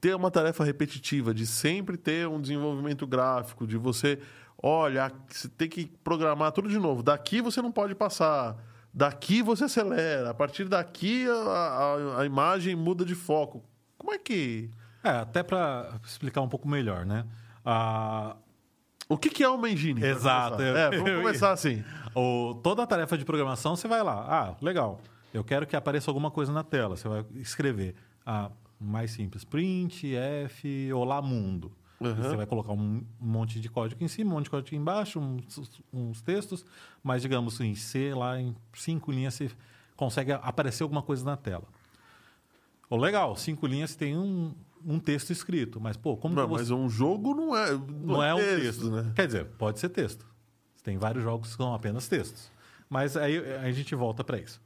ter 0.00 0.14
uma 0.14 0.30
tarefa 0.30 0.64
repetitiva 0.64 1.32
de 1.32 1.46
sempre 1.46 1.96
ter 1.96 2.28
um 2.28 2.40
desenvolvimento 2.40 3.06
gráfico, 3.06 3.66
de 3.66 3.76
você, 3.76 4.18
olha, 4.62 5.10
você 5.28 5.48
tem 5.48 5.68
que 5.68 5.86
programar 6.04 6.52
tudo 6.52 6.68
de 6.68 6.78
novo. 6.78 7.02
Daqui 7.02 7.40
você 7.40 7.60
não 7.60 7.72
pode 7.72 7.94
passar. 7.94 8.56
Daqui 8.94 9.42
você 9.42 9.64
acelera. 9.64 10.30
A 10.30 10.34
partir 10.34 10.68
daqui 10.68 11.26
a, 11.28 11.32
a- 11.34 12.20
a 12.20 12.26
imagem 12.26 12.76
muda 12.76 13.04
de 13.04 13.14
foco. 13.14 13.62
Como 13.98 14.12
é 14.12 14.18
que. 14.18 14.70
É, 15.02 15.10
até 15.10 15.42
para 15.42 15.98
explicar 16.04 16.40
um 16.42 16.48
pouco 16.48 16.68
melhor, 16.68 17.04
né? 17.04 17.24
Ah, 17.64 18.36
O 19.08 19.16
que, 19.18 19.28
que 19.30 19.42
é 19.42 19.48
uma 19.48 19.68
engine? 19.68 20.02
Exato, 20.04 20.56
começar? 20.56 20.70
eu- 20.70 20.76
É, 20.76 20.90
vamos 20.90 21.08
eu 21.10 21.22
começar 21.22 21.50
assim. 21.52 21.82
o, 22.14 22.54
toda 22.62 22.82
a 22.82 22.86
tarefa 22.86 23.16
de 23.18 23.24
programação, 23.24 23.74
você 23.76 23.88
vai 23.88 24.02
lá. 24.02 24.26
Ah, 24.28 24.54
legal. 24.64 25.00
Eu 25.34 25.42
quero 25.42 25.66
que 25.66 25.74
apareça 25.74 26.10
alguma 26.10 26.30
coisa 26.30 26.52
na 26.52 26.62
tela. 26.62 26.96
Você 26.96 27.08
vai 27.08 27.24
escrever. 27.36 27.94
Ah, 28.24 28.50
mais 28.78 29.10
simples. 29.12 29.42
Print, 29.44 30.14
F, 30.14 30.92
olá 30.92 31.20
mundo. 31.22 31.72
Uhum. 32.08 32.14
Você 32.16 32.36
vai 32.36 32.46
colocar 32.46 32.72
um 32.72 33.02
monte 33.20 33.60
de 33.60 33.68
código 33.68 34.02
em 34.02 34.08
cima, 34.08 34.30
um 34.30 34.34
monte 34.34 34.44
de 34.44 34.50
código 34.50 34.76
embaixo, 34.76 35.20
uns, 35.20 35.80
uns 35.92 36.22
textos. 36.22 36.64
Mas, 37.02 37.22
digamos, 37.22 37.60
em 37.60 37.74
C, 37.74 38.14
lá 38.14 38.40
em 38.40 38.54
cinco 38.74 39.10
linhas, 39.12 39.34
você 39.34 39.50
consegue 39.96 40.32
aparecer 40.32 40.82
alguma 40.82 41.02
coisa 41.02 41.24
na 41.24 41.36
tela. 41.36 41.64
Oh, 42.88 42.96
legal, 42.96 43.34
cinco 43.36 43.66
linhas 43.66 43.94
tem 43.94 44.16
um, 44.16 44.54
um 44.84 44.98
texto 44.98 45.30
escrito. 45.30 45.80
Mas, 45.80 45.96
pô, 45.96 46.16
como 46.16 46.34
Não, 46.34 46.46
você... 46.46 46.62
mas 46.62 46.70
um 46.70 46.88
jogo 46.88 47.34
não 47.34 47.56
é. 47.56 47.72
Não 47.72 48.22
é 48.22 48.34
um 48.34 48.38
texto, 48.38 48.62
texto. 48.62 48.90
né? 48.90 49.12
Quer 49.14 49.26
dizer, 49.26 49.44
pode 49.58 49.78
ser 49.78 49.88
texto. 49.88 50.26
Tem 50.82 50.98
vários 50.98 51.22
jogos 51.22 51.50
que 51.50 51.56
são 51.56 51.72
apenas 51.74 52.08
textos. 52.08 52.50
Mas 52.90 53.16
aí 53.16 53.38
a 53.56 53.72
gente 53.72 53.94
volta 53.94 54.22
para 54.22 54.38
isso. 54.38 54.60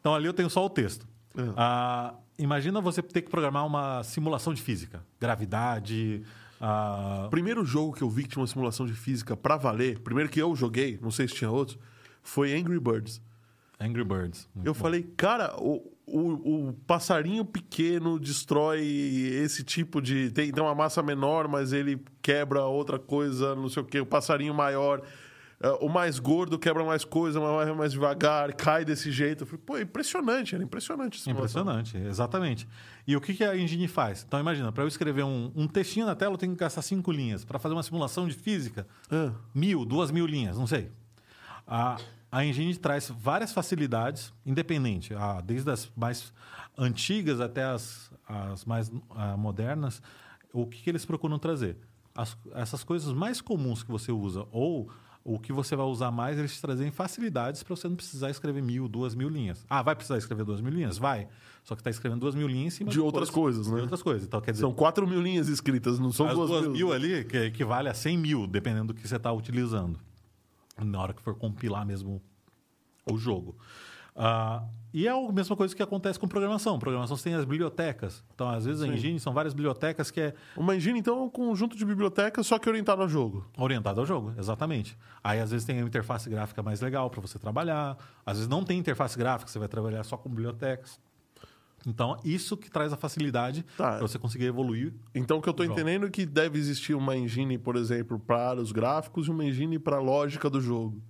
Então 0.00 0.14
ali 0.14 0.26
eu 0.26 0.32
tenho 0.32 0.48
só 0.48 0.64
o 0.64 0.70
texto. 0.70 1.06
É. 1.36 1.42
Ah, 1.56 2.14
imagina 2.38 2.80
você 2.80 3.02
ter 3.02 3.22
que 3.22 3.30
programar 3.30 3.66
uma 3.66 4.02
simulação 4.02 4.54
de 4.54 4.62
física. 4.62 5.04
Gravidade. 5.20 6.22
Ah, 6.62 7.24
O 7.26 7.30
primeiro 7.30 7.64
jogo 7.64 7.92
que 7.92 8.02
eu 8.02 8.08
vi 8.08 8.22
que 8.22 8.28
tinha 8.30 8.40
uma 8.40 8.46
simulação 8.46 8.86
de 8.86 8.92
física 8.92 9.36
pra 9.36 9.56
valer, 9.56 9.98
primeiro 9.98 10.30
que 10.30 10.40
eu 10.40 10.54
joguei, 10.54 10.98
não 11.02 11.10
sei 11.10 11.26
se 11.26 11.34
tinha 11.34 11.50
outros, 11.50 11.76
foi 12.22 12.54
Angry 12.54 12.78
Birds. 12.78 13.20
Angry 13.80 14.04
Birds. 14.04 14.48
Eu 14.64 14.72
bom. 14.72 14.78
falei, 14.78 15.02
cara, 15.16 15.56
o, 15.58 15.92
o, 16.06 16.68
o 16.68 16.72
passarinho 16.86 17.44
pequeno 17.44 18.18
destrói 18.18 18.80
esse 18.80 19.64
tipo 19.64 20.00
de. 20.00 20.30
Tem, 20.30 20.52
tem 20.52 20.62
uma 20.62 20.74
massa 20.74 21.02
menor, 21.02 21.48
mas 21.48 21.72
ele 21.72 22.00
quebra 22.22 22.64
outra 22.64 22.98
coisa, 22.98 23.56
não 23.56 23.68
sei 23.68 23.82
o 23.82 23.86
quê. 23.86 24.00
O 24.00 24.06
passarinho 24.06 24.54
maior, 24.54 25.02
o 25.80 25.88
mais 25.88 26.18
gordo 26.18 26.58
quebra 26.58 26.84
mais 26.84 27.04
coisa, 27.04 27.40
mas 27.40 27.50
vai 27.68 27.72
mais 27.76 27.92
devagar, 27.92 28.52
cai 28.54 28.84
desse 28.84 29.12
jeito. 29.12 29.42
Eu 29.42 29.46
falei, 29.46 29.62
pô, 29.64 29.78
impressionante, 29.78 30.54
era 30.54 30.64
impressionante. 30.64 31.20
essa. 31.20 31.30
Impressionante, 31.30 31.96
exatamente. 31.96 32.66
E 33.06 33.16
o 33.16 33.20
que, 33.20 33.32
que 33.34 33.44
a 33.44 33.56
engine 33.56 33.86
faz? 33.86 34.24
Então 34.26 34.40
imagina, 34.40 34.72
para 34.72 34.82
eu 34.84 34.88
escrever 34.88 35.24
um, 35.24 35.52
um 35.54 35.68
textinho 35.68 36.06
na 36.06 36.14
tela, 36.14 36.34
eu 36.34 36.38
tenho 36.38 36.52
que 36.52 36.58
gastar 36.58 36.82
cinco 36.82 37.12
linhas. 37.12 37.44
Para 37.44 37.58
fazer 37.58 37.74
uma 37.74 37.82
simulação 37.82 38.26
de 38.26 38.34
física, 38.34 38.86
Ah, 39.10 39.32
mil, 39.54 39.84
duas 39.84 40.10
mil 40.10 40.26
linhas, 40.26 40.58
não 40.58 40.66
sei. 40.66 40.90
A, 41.66 41.96
a 42.30 42.44
Engine 42.44 42.74
traz 42.76 43.08
várias 43.08 43.52
facilidades, 43.52 44.32
independente, 44.44 45.14
ah, 45.14 45.40
desde 45.44 45.70
as 45.70 45.90
mais 45.96 46.32
antigas 46.76 47.40
até 47.40 47.62
as, 47.64 48.10
as 48.28 48.64
mais 48.64 48.90
ah, 49.10 49.36
modernas. 49.36 50.02
O 50.52 50.66
que, 50.66 50.82
que 50.82 50.90
eles 50.90 51.04
procuram 51.04 51.38
trazer? 51.38 51.76
As- 52.14 52.36
essas 52.54 52.82
coisas 52.84 53.12
mais 53.14 53.40
comuns 53.40 53.82
que 53.82 53.90
você 53.90 54.10
usa, 54.12 54.46
ou 54.50 54.90
o 55.24 55.38
que 55.38 55.52
você 55.52 55.76
vai 55.76 55.86
usar 55.86 56.10
mais, 56.10 56.38
eles 56.38 56.54
te 56.54 56.60
trazem 56.60 56.90
facilidades 56.90 57.62
para 57.62 57.76
você 57.76 57.88
não 57.88 57.96
precisar 57.96 58.30
escrever 58.30 58.62
mil, 58.62 58.88
duas 58.88 59.14
mil 59.14 59.28
linhas. 59.28 59.64
Ah, 59.68 59.82
vai 59.82 59.94
precisar 59.94 60.18
escrever 60.18 60.44
duas 60.44 60.60
mil 60.60 60.72
linhas? 60.72 60.98
Vai. 60.98 61.28
Só 61.62 61.76
que 61.76 61.80
está 61.80 61.90
escrevendo 61.90 62.20
duas 62.20 62.34
mil 62.34 62.48
linhas 62.48 62.74
em 62.74 62.76
cima 62.78 62.90
De 62.90 62.98
outras 62.98 63.30
coisas, 63.30 63.68
né? 63.68 63.76
De 63.76 63.82
outras 63.82 64.02
coisas. 64.02 64.24
Então, 64.26 64.40
quer 64.40 64.50
dizer, 64.50 64.62
São 64.62 64.74
4 64.74 65.06
mil 65.06 65.20
linhas 65.20 65.48
escritas, 65.48 65.98
não 65.98 66.10
são 66.10 66.26
as 66.26 66.34
duas, 66.34 66.50
duas 66.50 66.62
mil. 66.62 66.72
mil 66.72 66.92
ali, 66.92 67.24
que 67.24 67.36
equivale 67.36 67.88
a 67.88 67.94
100 67.94 68.18
mil, 68.18 68.46
dependendo 68.48 68.92
do 68.92 68.94
que 68.94 69.06
você 69.06 69.16
está 69.16 69.32
utilizando. 69.32 69.98
Na 70.76 71.00
hora 71.00 71.12
que 71.12 71.22
for 71.22 71.36
compilar 71.36 71.86
mesmo 71.86 72.20
o 73.08 73.16
jogo. 73.16 73.56
Ah, 74.16 74.64
e 74.92 75.06
é 75.06 75.10
a 75.10 75.32
mesma 75.32 75.56
coisa 75.56 75.74
que 75.74 75.82
acontece 75.82 76.18
com 76.18 76.28
programação. 76.28 76.78
Programação 76.78 77.16
você 77.16 77.24
tem 77.24 77.34
as 77.34 77.44
bibliotecas. 77.44 78.22
Então, 78.34 78.48
às 78.48 78.64
vezes, 78.64 78.82
a 78.82 78.86
engine 78.88 79.18
são 79.18 79.32
várias 79.32 79.54
bibliotecas 79.54 80.10
que 80.10 80.20
é 80.20 80.34
Uma 80.56 80.76
engine, 80.76 80.98
então, 80.98 81.18
é 81.18 81.22
um 81.22 81.30
conjunto 81.30 81.76
de 81.76 81.84
bibliotecas, 81.84 82.46
só 82.46 82.58
que 82.58 82.68
orientado 82.68 83.02
ao 83.02 83.08
jogo. 83.08 83.46
orientada 83.56 84.00
ao 84.00 84.06
jogo, 84.06 84.32
exatamente. 84.38 84.96
Aí, 85.24 85.40
às 85.40 85.50
vezes, 85.50 85.64
tem 85.66 85.78
a 85.78 85.82
interface 85.82 86.28
gráfica 86.28 86.62
mais 86.62 86.80
legal 86.80 87.08
para 87.10 87.20
você 87.20 87.38
trabalhar. 87.38 87.96
Às 88.26 88.36
vezes, 88.38 88.48
não 88.48 88.62
tem 88.64 88.78
interface 88.78 89.16
gráfica, 89.18 89.50
você 89.50 89.58
vai 89.58 89.68
trabalhar 89.68 90.02
só 90.04 90.16
com 90.16 90.28
bibliotecas. 90.28 91.00
Então, 91.86 92.16
isso 92.24 92.56
que 92.56 92.70
traz 92.70 92.92
a 92.92 92.96
facilidade 92.96 93.64
Tá. 93.76 93.92
para 93.96 94.00
você 94.06 94.18
conseguir 94.18 94.44
evoluir. 94.44 94.92
Então, 95.14 95.38
o 95.38 95.42
que 95.42 95.48
eu 95.48 95.52
Jogo. 95.56 95.64
entendendo 95.72 96.06
é 96.06 96.10
que 96.10 96.24
deve 96.24 96.56
existir 96.58 96.94
uma 96.94 97.16
engine, 97.16 97.58
por 97.58 97.74
exemplo, 97.74 98.18
para 98.20 98.60
os 98.60 98.70
gráficos 98.70 99.26
e 99.26 99.30
uma 99.30 99.44
engine 99.44 99.78
para 99.80 99.96
a 99.96 100.00
lógica 100.00 100.48
do 100.48 100.60
jogo. 100.60 101.02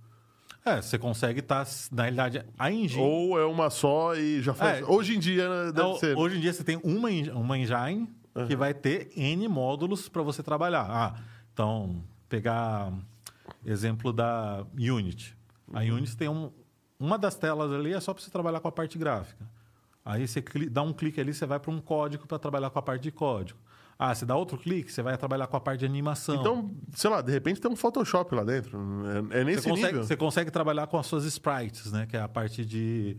É, 0.65 0.81
você 0.81 0.97
consegue 0.97 1.41
estar, 1.41 1.67
na 1.91 2.03
realidade, 2.03 2.45
a 2.57 2.71
engine... 2.71 3.01
Ou 3.01 3.39
é 3.39 3.45
uma 3.45 3.69
só 3.69 4.15
e 4.15 4.41
já 4.41 4.53
faz. 4.53 4.79
É. 4.79 4.85
Hoje 4.85 5.15
em 5.15 5.19
dia 5.19 5.49
né, 5.49 5.71
deve 5.71 5.87
Não, 5.87 5.95
ser. 5.97 6.17
Hoje 6.17 6.37
em 6.37 6.39
dia 6.39 6.53
você 6.53 6.63
tem 6.63 6.79
uma, 6.83 7.09
uma 7.33 7.57
engine 7.57 8.09
que 8.47 8.55
vai 8.55 8.73
ter 8.73 9.11
N 9.15 9.47
módulos 9.47 10.07
para 10.09 10.21
você 10.21 10.41
trabalhar. 10.41 10.87
Ah, 10.89 11.15
então, 11.53 12.03
pegar 12.29 12.91
exemplo 13.65 14.11
da 14.11 14.65
Unity. 14.73 15.35
A 15.71 15.79
Uhum. 15.81 15.97
Unity 15.97 16.17
tem 16.17 16.29
um, 16.29 16.51
uma 16.99 17.17
das 17.17 17.35
telas 17.35 17.71
ali 17.71 17.93
é 17.93 17.99
só 17.99 18.13
para 18.13 18.23
você 18.23 18.31
trabalhar 18.31 18.59
com 18.59 18.67
a 18.67 18.71
parte 18.71 18.97
gráfica. 18.97 19.45
Aí 20.05 20.27
você 20.27 20.41
dá 20.69 20.81
um 20.81 20.91
clique 20.91 21.19
ali, 21.19 21.33
você 21.33 21.45
vai 21.45 21.59
para 21.59 21.71
um 21.71 21.79
código 21.79 22.27
para 22.27 22.37
trabalhar 22.39 22.69
com 22.69 22.79
a 22.79 22.81
parte 22.81 23.03
de 23.03 23.11
código. 23.11 23.59
Ah, 24.05 24.13
você 24.13 24.25
dá 24.25 24.35
outro 24.35 24.57
clique, 24.57 24.91
você 24.91 25.01
vai 25.01 25.17
trabalhar 25.17 25.47
com 25.47 25.55
a 25.55 25.61
parte 25.61 25.79
de 25.79 25.85
animação. 25.85 26.35
Então, 26.35 26.71
sei 26.93 27.09
lá, 27.09 27.21
de 27.21 27.31
repente 27.31 27.61
tem 27.61 27.71
um 27.71 27.75
Photoshop 27.75 28.35
lá 28.35 28.43
dentro. 28.43 28.77
É, 29.31 29.39
é 29.39 29.43
nesse 29.45 29.61
você 29.63 29.69
consegue, 29.69 29.87
nível. 29.93 30.03
você 30.03 30.17
consegue 30.17 30.51
trabalhar 30.51 30.87
com 30.87 30.97
as 30.97 31.05
suas 31.05 31.23
sprites, 31.25 31.91
né? 31.91 32.05
Que 32.05 32.17
é 32.17 32.21
a 32.21 32.27
parte 32.27 32.65
de, 32.65 33.15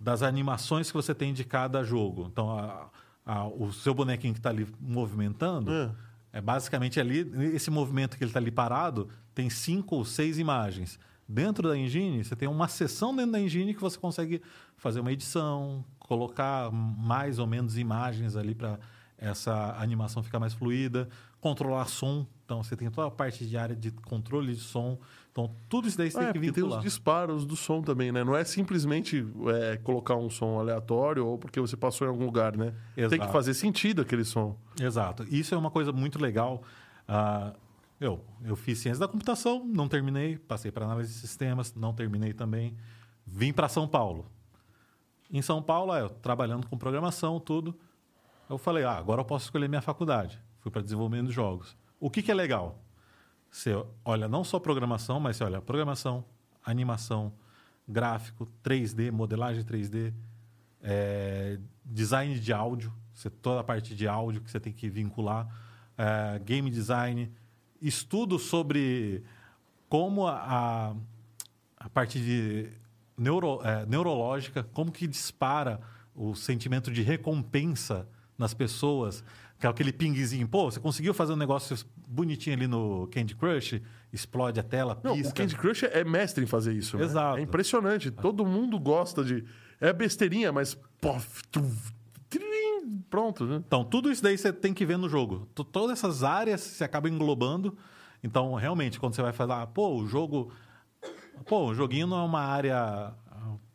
das 0.00 0.22
animações 0.22 0.88
que 0.90 0.96
você 0.96 1.14
tem 1.14 1.32
de 1.32 1.44
cada 1.44 1.84
jogo. 1.84 2.28
Então, 2.32 2.50
a- 2.58 2.88
a- 3.24 3.46
o 3.46 3.72
seu 3.72 3.94
bonequinho 3.94 4.32
que 4.34 4.40
está 4.40 4.50
ali 4.50 4.66
movimentando, 4.80 5.70
É. 5.70 5.90
é. 6.32 6.40
basicamente 6.40 6.98
ali, 6.98 7.30
esse 7.54 7.70
movimento 7.70 8.16
que 8.16 8.24
ele 8.24 8.30
está 8.30 8.40
ali 8.40 8.50
parado, 8.50 9.08
tem 9.32 9.48
cinco 9.48 9.94
ou 9.94 10.04
seis 10.04 10.38
imagens. 10.40 10.98
Dentro 11.28 11.68
da 11.68 11.76
engine, 11.76 12.24
você 12.24 12.34
tem 12.34 12.48
uma 12.48 12.66
seção 12.68 13.14
dentro 13.14 13.30
da 13.32 13.40
engine 13.40 13.74
que 13.74 13.80
você 13.80 13.96
consegue 13.98 14.42
fazer 14.76 14.98
uma 15.00 15.12
edição, 15.12 15.84
colocar 16.00 16.70
mais 16.72 17.38
ou 17.38 17.46
menos 17.46 17.78
imagens 17.78 18.34
ali 18.36 18.54
para 18.54 18.78
essa 19.18 19.76
animação 19.78 20.22
ficar 20.22 20.38
mais 20.38 20.52
fluida, 20.54 21.08
controlar 21.40 21.86
som. 21.86 22.26
Então, 22.44 22.62
você 22.62 22.76
tem 22.76 22.90
toda 22.90 23.08
a 23.08 23.10
parte 23.10 23.46
de 23.46 23.56
área 23.56 23.74
de 23.74 23.90
controle 23.90 24.54
de 24.54 24.60
som. 24.60 24.98
Então, 25.32 25.54
tudo 25.68 25.88
isso 25.88 25.98
daí 25.98 26.10
você 26.10 26.18
Ah, 26.18 26.22
é, 26.22 26.24
tem 26.26 26.32
que 26.34 26.38
porque 26.38 26.52
tem 26.52 26.62
vincular. 26.62 26.78
os 26.78 26.84
disparos 26.84 27.44
do 27.44 27.56
som 27.56 27.82
também, 27.82 28.12
né? 28.12 28.22
Não 28.24 28.36
é 28.36 28.44
simplesmente 28.44 29.26
é, 29.72 29.76
colocar 29.78 30.14
um 30.16 30.30
som 30.30 30.58
aleatório 30.58 31.26
ou 31.26 31.36
porque 31.38 31.60
você 31.60 31.76
passou 31.76 32.06
em 32.06 32.10
algum 32.10 32.24
lugar, 32.24 32.56
né? 32.56 32.72
Tem 32.94 33.08
que 33.08 33.14
Exato. 33.16 33.32
fazer 33.32 33.54
sentido 33.54 34.02
aquele 34.02 34.24
som. 34.24 34.56
Exato. 34.80 35.24
Isso 35.30 35.54
é 35.54 35.58
uma 35.58 35.70
coisa 35.70 35.92
muito 35.92 36.20
legal. 36.20 36.62
Ah, 37.08 37.52
eu, 38.00 38.22
eu 38.44 38.54
fiz 38.56 38.78
ciência 38.78 39.00
da 39.00 39.08
computação, 39.08 39.64
não 39.66 39.88
terminei. 39.88 40.38
Passei 40.38 40.70
para 40.70 40.84
análise 40.84 41.12
de 41.12 41.18
sistemas, 41.18 41.74
não 41.74 41.92
terminei 41.92 42.32
também. 42.32 42.76
Vim 43.26 43.52
para 43.52 43.68
São 43.68 43.88
Paulo. 43.88 44.30
Em 45.30 45.42
São 45.42 45.60
Paulo, 45.60 45.92
é, 45.94 46.02
eu 46.02 46.08
trabalhando 46.10 46.66
com 46.68 46.78
programação, 46.78 47.40
tudo. 47.40 47.76
Eu 48.48 48.58
falei, 48.58 48.84
ah, 48.84 48.96
agora 48.96 49.20
eu 49.20 49.24
posso 49.24 49.46
escolher 49.46 49.68
minha 49.68 49.82
faculdade. 49.82 50.40
Fui 50.60 50.70
para 50.70 50.82
desenvolvimento 50.82 51.28
de 51.28 51.32
jogos. 51.32 51.76
O 51.98 52.08
que, 52.08 52.22
que 52.22 52.30
é 52.30 52.34
legal? 52.34 52.80
Você 53.50 53.72
olha 54.04 54.28
não 54.28 54.44
só 54.44 54.58
programação, 54.58 55.18
mas 55.18 55.36
você 55.36 55.44
olha 55.44 55.60
programação, 55.60 56.24
animação, 56.64 57.32
gráfico, 57.88 58.48
3D, 58.62 59.10
modelagem 59.10 59.64
3D, 59.64 60.12
é, 60.82 61.58
design 61.84 62.38
de 62.38 62.52
áudio, 62.52 62.92
você, 63.12 63.30
toda 63.30 63.60
a 63.60 63.64
parte 63.64 63.94
de 63.94 64.06
áudio 64.06 64.40
que 64.40 64.50
você 64.50 64.60
tem 64.60 64.72
que 64.72 64.88
vincular, 64.88 65.48
é, 65.96 66.38
game 66.40 66.70
design, 66.70 67.32
estudo 67.80 68.38
sobre 68.38 69.24
como 69.88 70.26
a, 70.26 70.34
a, 70.34 70.94
a 71.78 71.88
parte 71.88 72.20
de 72.20 72.70
neuro, 73.16 73.60
é, 73.62 73.86
neurológica, 73.86 74.62
como 74.62 74.92
que 74.92 75.06
dispara 75.06 75.80
o 76.14 76.34
sentimento 76.34 76.90
de 76.90 77.02
recompensa 77.02 78.06
nas 78.38 78.52
pessoas, 78.54 79.24
que 79.58 79.66
é 79.66 79.70
aquele 79.70 79.92
pingzinho, 79.92 80.46
pô, 80.46 80.70
você 80.70 80.78
conseguiu 80.78 81.14
fazer 81.14 81.32
um 81.32 81.36
negócio 81.36 81.76
bonitinho 82.06 82.54
ali 82.56 82.66
no 82.66 83.06
Candy 83.08 83.34
Crush, 83.34 83.80
explode 84.12 84.60
a 84.60 84.62
tela, 84.62 85.00
Não, 85.02 85.14
pisca. 85.14 85.30
o 85.30 85.34
Candy 85.34 85.56
Crush 85.56 85.84
é 85.84 86.04
mestre 86.04 86.44
em 86.44 86.46
fazer 86.46 86.74
isso. 86.74 86.96
né? 86.98 87.04
Exato. 87.04 87.38
É 87.38 87.40
impressionante. 87.40 88.10
Todo 88.10 88.44
mundo 88.44 88.78
gosta 88.78 89.24
de. 89.24 89.44
É 89.80 89.92
besteirinha, 89.92 90.52
mas. 90.52 90.74
Pof, 91.00 91.42
tuf, 91.50 91.92
trim, 92.28 93.02
pronto, 93.08 93.44
né? 93.46 93.62
Então, 93.66 93.84
tudo 93.84 94.10
isso 94.10 94.22
daí 94.22 94.36
você 94.36 94.52
tem 94.52 94.74
que 94.74 94.84
ver 94.84 94.98
no 94.98 95.08
jogo. 95.08 95.48
Todas 95.54 95.90
essas 95.98 96.22
áreas 96.22 96.60
você 96.60 96.84
acaba 96.84 97.08
englobando. 97.08 97.76
Então, 98.22 98.54
realmente, 98.54 98.98
quando 99.00 99.14
você 99.14 99.22
vai 99.22 99.32
falar, 99.32 99.66
pô, 99.68 99.94
o 99.96 100.06
jogo. 100.06 100.52
Pô, 101.46 101.66
o 101.66 101.74
joguinho 101.74 102.06
não 102.06 102.18
é 102.18 102.22
uma 102.24 102.40
área. 102.40 103.14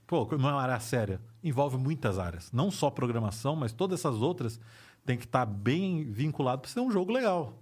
Pô, 0.07 0.27
não 0.37 0.49
é 0.49 0.53
uma 0.53 0.61
área 0.61 0.79
séria. 0.79 1.21
Envolve 1.43 1.77
muitas 1.77 2.19
áreas. 2.19 2.51
Não 2.51 2.69
só 2.69 2.89
programação, 2.89 3.55
mas 3.55 3.71
todas 3.71 3.99
essas 3.99 4.21
outras 4.21 4.59
tem 5.05 5.17
que 5.17 5.25
estar 5.25 5.45
bem 5.45 6.03
vinculado 6.11 6.61
para 6.61 6.69
ser 6.71 6.79
um 6.79 6.91
jogo 6.91 7.11
legal. 7.11 7.57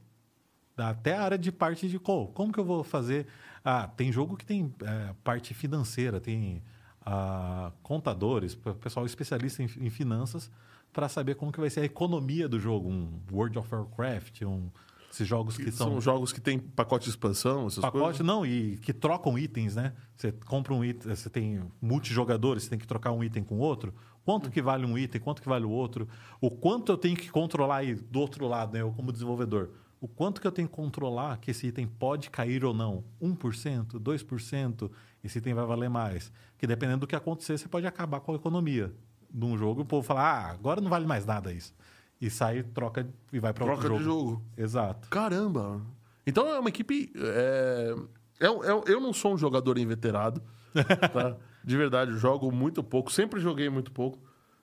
Até 0.78 1.16
a 1.16 1.24
área 1.24 1.38
de 1.38 1.52
parte 1.52 1.88
de 1.90 2.00
co- 2.00 2.28
como 2.28 2.52
que 2.54 2.60
eu 2.60 2.66
vou 2.66 2.84
fazer. 2.84 3.28
Ah, 3.64 3.88
tem 3.88 4.12
jogo 4.12 4.38
que 4.38 4.46
tem 4.46 4.74
é, 4.82 5.14
parte 5.24 5.54
financeira, 5.54 6.20
tem 6.20 6.64
ah, 7.06 7.72
contadores, 7.84 8.56
pe- 8.56 8.74
pessoal 8.74 9.06
especialista 9.06 9.62
em, 9.64 9.70
em 9.80 9.90
finanças, 9.90 10.50
para 10.94 11.08
saber 11.10 11.36
como 11.36 11.52
que 11.52 11.60
vai 11.60 11.70
ser 11.70 11.82
a 11.82 11.86
economia 11.86 12.48
do 12.48 12.60
jogo. 12.60 12.90
Um 12.90 13.20
World 13.32 13.58
of 13.60 13.74
Warcraft, 13.74 14.42
um, 14.44 14.70
esses 15.12 15.28
jogos 15.28 15.58
que 15.58 15.72
São, 15.72 15.92
são 15.92 16.02
jogos 16.02 16.32
que 16.32 16.40
tem 16.40 16.60
pacote 16.60 17.06
de 17.06 17.10
expansão, 17.10 17.68
essas 17.68 17.82
pacote, 17.82 18.04
coisas. 18.04 18.26
não, 18.26 18.46
e 18.46 18.78
que 18.78 18.94
trocam 18.94 19.38
itens, 19.38 19.76
né? 19.76 19.94
Você 20.16 20.32
compra 20.32 20.74
um 20.74 20.84
item, 20.84 21.16
você 21.16 21.30
tem 21.30 21.62
multijogadores, 21.82 22.64
você 22.64 22.70
tem 22.70 22.80
que 22.80 22.88
trocar 22.88 23.12
um 23.12 23.24
item 23.24 23.44
com 23.44 23.58
outro. 23.58 23.94
Quanto 24.24 24.52
que 24.52 24.62
vale 24.62 24.86
um 24.86 24.98
item, 24.98 25.20
quanto 25.20 25.42
que 25.42 25.50
vale 25.50 25.66
o 25.66 25.70
outro? 25.72 26.08
O 26.40 26.52
quanto 26.52 26.92
eu 26.92 26.98
tenho 26.98 27.18
que 27.18 27.30
controlar 27.30 27.78
aí 27.78 27.96
do 27.96 28.20
outro 28.20 28.48
lado, 28.48 28.74
né? 28.74 28.82
Eu 28.82 28.92
como 28.92 29.12
desenvolvedor. 29.12 29.72
O 30.02 30.08
quanto 30.08 30.40
que 30.40 30.48
eu 30.48 30.52
tenho 30.52 30.68
que 30.68 30.76
controlar 30.76 31.38
que 31.38 31.52
esse 31.52 31.68
item 31.68 31.88
pode 31.88 32.30
cair 32.30 32.64
ou 32.64 32.74
não? 32.74 33.04
1%, 33.22 34.00
2%, 34.00 34.92
esse 35.24 35.40
item 35.40 35.54
vai 35.54 35.66
valer 35.66 35.90
mais. 35.90 36.32
Que 36.58 36.66
dependendo 36.66 37.02
do 37.02 37.08
que 37.08 37.16
acontecer, 37.16 37.58
você 37.58 37.68
pode 37.68 37.86
acabar 37.86 38.22
com 38.22 38.32
a 38.32 38.36
economia 38.36 38.94
de 39.30 39.46
um 39.46 39.58
jogo. 39.58 39.82
E 39.82 39.84
o 39.84 39.86
povo 39.86 40.06
fala, 40.06 40.22
ah, 40.22 40.52
agora 40.52 40.80
não 40.80 40.90
vale 40.90 41.06
mais 41.06 41.26
nada 41.26 41.52
isso. 41.52 41.74
E 42.22 42.30
sai, 42.30 42.64
troca 42.64 43.08
e 43.32 43.40
vai 43.40 43.54
para 43.54 43.66
outro 43.66 43.80
Troca 43.80 43.88
jogo. 43.88 44.00
de 44.00 44.04
jogo. 44.04 44.44
Exato. 44.58 45.08
Caramba! 45.10 45.82
Então 46.28 46.48
é 46.48 46.60
uma 46.60 46.70
equipe. 46.70 47.12
É... 47.16 47.96
Eu, 48.40 48.64
eu, 48.64 48.84
eu 48.88 49.00
não 49.00 49.14
sou 49.14 49.34
um 49.34 49.38
jogador 49.38 49.78
inveterado. 49.78 50.42
tá? 51.14 51.38
De 51.64 51.78
verdade, 51.78 52.12
jogo 52.18 52.52
muito 52.52 52.84
pouco. 52.84 53.12
Sempre 53.12 53.40
joguei 53.40 53.70
muito 53.70 53.92
pouco. 53.92 54.20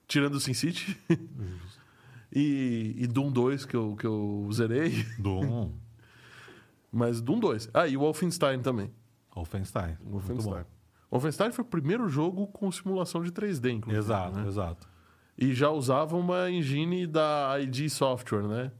Tirando 0.06 0.34
o 0.34 0.40
SimCity. 0.40 0.98
e, 2.32 2.94
e 2.96 3.06
Doom 3.06 3.32
2, 3.32 3.64
que 3.64 3.76
eu, 3.76 3.96
que 3.96 4.06
eu 4.06 4.48
zerei. 4.52 5.04
Doom, 5.18 5.72
Mas 6.92 7.20
Doom 7.20 7.40
2. 7.40 7.70
Ah, 7.74 7.86
e 7.86 7.96
o 7.96 8.00
Wolfenstein 8.00 8.60
também. 8.60 8.90
Wolfenstein. 9.34 9.96
Wolfenstein. 10.02 10.64
Wolfenstein 11.10 11.52
foi 11.52 11.64
o 11.64 11.68
primeiro 11.68 12.08
jogo 12.08 12.46
com 12.46 12.70
simulação 12.72 13.22
de 13.22 13.30
3D, 13.30 13.70
inclusive. 13.70 14.02
Exato, 14.02 14.38
né? 14.38 14.46
exato. 14.46 14.88
E 15.38 15.52
já 15.54 15.70
usava 15.70 16.16
uma 16.16 16.50
engine 16.50 17.06
da 17.06 17.56
ID 17.60 17.88
Software, 17.90 18.42
né? 18.48 18.72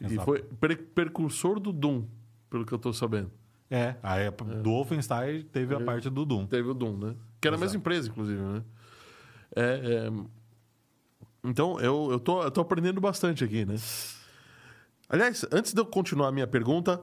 E 0.00 0.04
Exato. 0.06 0.24
foi 0.24 0.42
pre- 0.42 0.76
precursor 0.76 1.58
do 1.60 1.72
Doom, 1.72 2.04
pelo 2.48 2.64
que 2.66 2.72
eu 2.72 2.78
tô 2.78 2.92
sabendo. 2.92 3.30
É, 3.70 3.94
a 4.02 4.16
época 4.18 4.54
do 4.56 4.70
Wolfenstein 4.70 5.42
teve 5.42 5.74
a 5.74 5.78
É. 5.80 5.84
parte 5.84 6.10
do 6.10 6.24
Doom. 6.24 6.46
Teve 6.46 6.68
o 6.68 6.74
Doom, 6.74 6.96
né? 6.96 7.14
Que 7.40 7.46
era 7.48 7.56
a 7.56 7.58
mesma 7.58 7.66
Exato. 7.76 7.78
empresa, 7.78 8.08
inclusive, 8.08 8.40
né? 8.40 8.62
É, 9.54 9.62
é, 10.08 10.12
Então, 11.44 11.80
eu, 11.80 12.08
eu, 12.10 12.20
tô, 12.20 12.42
eu 12.42 12.50
tô 12.50 12.60
aprendendo 12.60 13.00
bastante 13.00 13.42
aqui, 13.44 13.64
né? 13.64 13.76
Aliás, 15.08 15.44
antes 15.50 15.72
de 15.72 15.80
eu 15.80 15.86
continuar 15.86 16.28
a 16.28 16.32
minha 16.32 16.46
pergunta, 16.46 17.02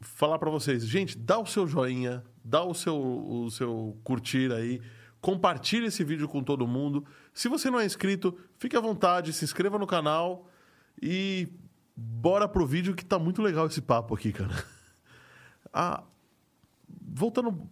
falar 0.00 0.38
pra 0.38 0.48
vocês, 0.50 0.86
gente, 0.86 1.16
dá 1.18 1.38
o 1.38 1.46
seu 1.46 1.66
joinha, 1.66 2.24
dá 2.44 2.62
o 2.64 2.72
seu, 2.74 2.96
o 2.96 3.50
seu 3.50 3.96
curtir 4.02 4.50
aí, 4.52 4.80
compartilhe 5.20 5.86
esse 5.86 6.04
vídeo 6.04 6.28
com 6.28 6.42
todo 6.42 6.66
mundo. 6.66 7.04
Se 7.32 7.48
você 7.48 7.70
não 7.70 7.80
é 7.80 7.86
inscrito, 7.86 8.38
fique 8.58 8.76
à 8.76 8.80
vontade, 8.80 9.32
se 9.32 9.44
inscreva 9.44 9.78
no 9.78 9.86
canal 9.86 10.48
e 11.00 11.48
bora 11.96 12.48
pro 12.48 12.66
vídeo 12.66 12.94
que 12.94 13.04
tá 13.04 13.18
muito 13.18 13.42
legal 13.42 13.66
esse 13.66 13.80
papo 13.80 14.14
aqui, 14.14 14.32
cara. 14.32 14.54
Ah, 15.78 16.02
voltando 16.88 17.68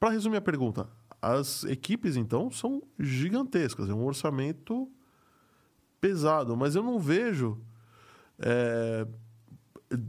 para 0.00 0.08
resumir 0.08 0.38
a 0.38 0.40
pergunta, 0.40 0.88
as 1.20 1.64
equipes 1.64 2.16
então 2.16 2.50
são 2.50 2.82
gigantescas, 2.98 3.90
é 3.90 3.92
um 3.92 4.06
orçamento 4.06 4.90
pesado, 6.00 6.56
mas 6.56 6.74
eu 6.74 6.82
não 6.82 6.98
vejo. 6.98 7.60
é, 8.38 9.06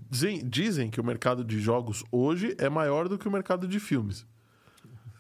dizem, 0.10 0.48
dizem 0.48 0.90
que 0.90 1.00
o 1.00 1.04
mercado 1.04 1.44
de 1.44 1.60
jogos 1.60 2.04
hoje 2.12 2.56
é 2.58 2.70
maior 2.70 3.10
do 3.10 3.18
que 3.18 3.28
o 3.28 3.32
mercado 3.32 3.68
de 3.68 3.80
filmes. 3.80 4.26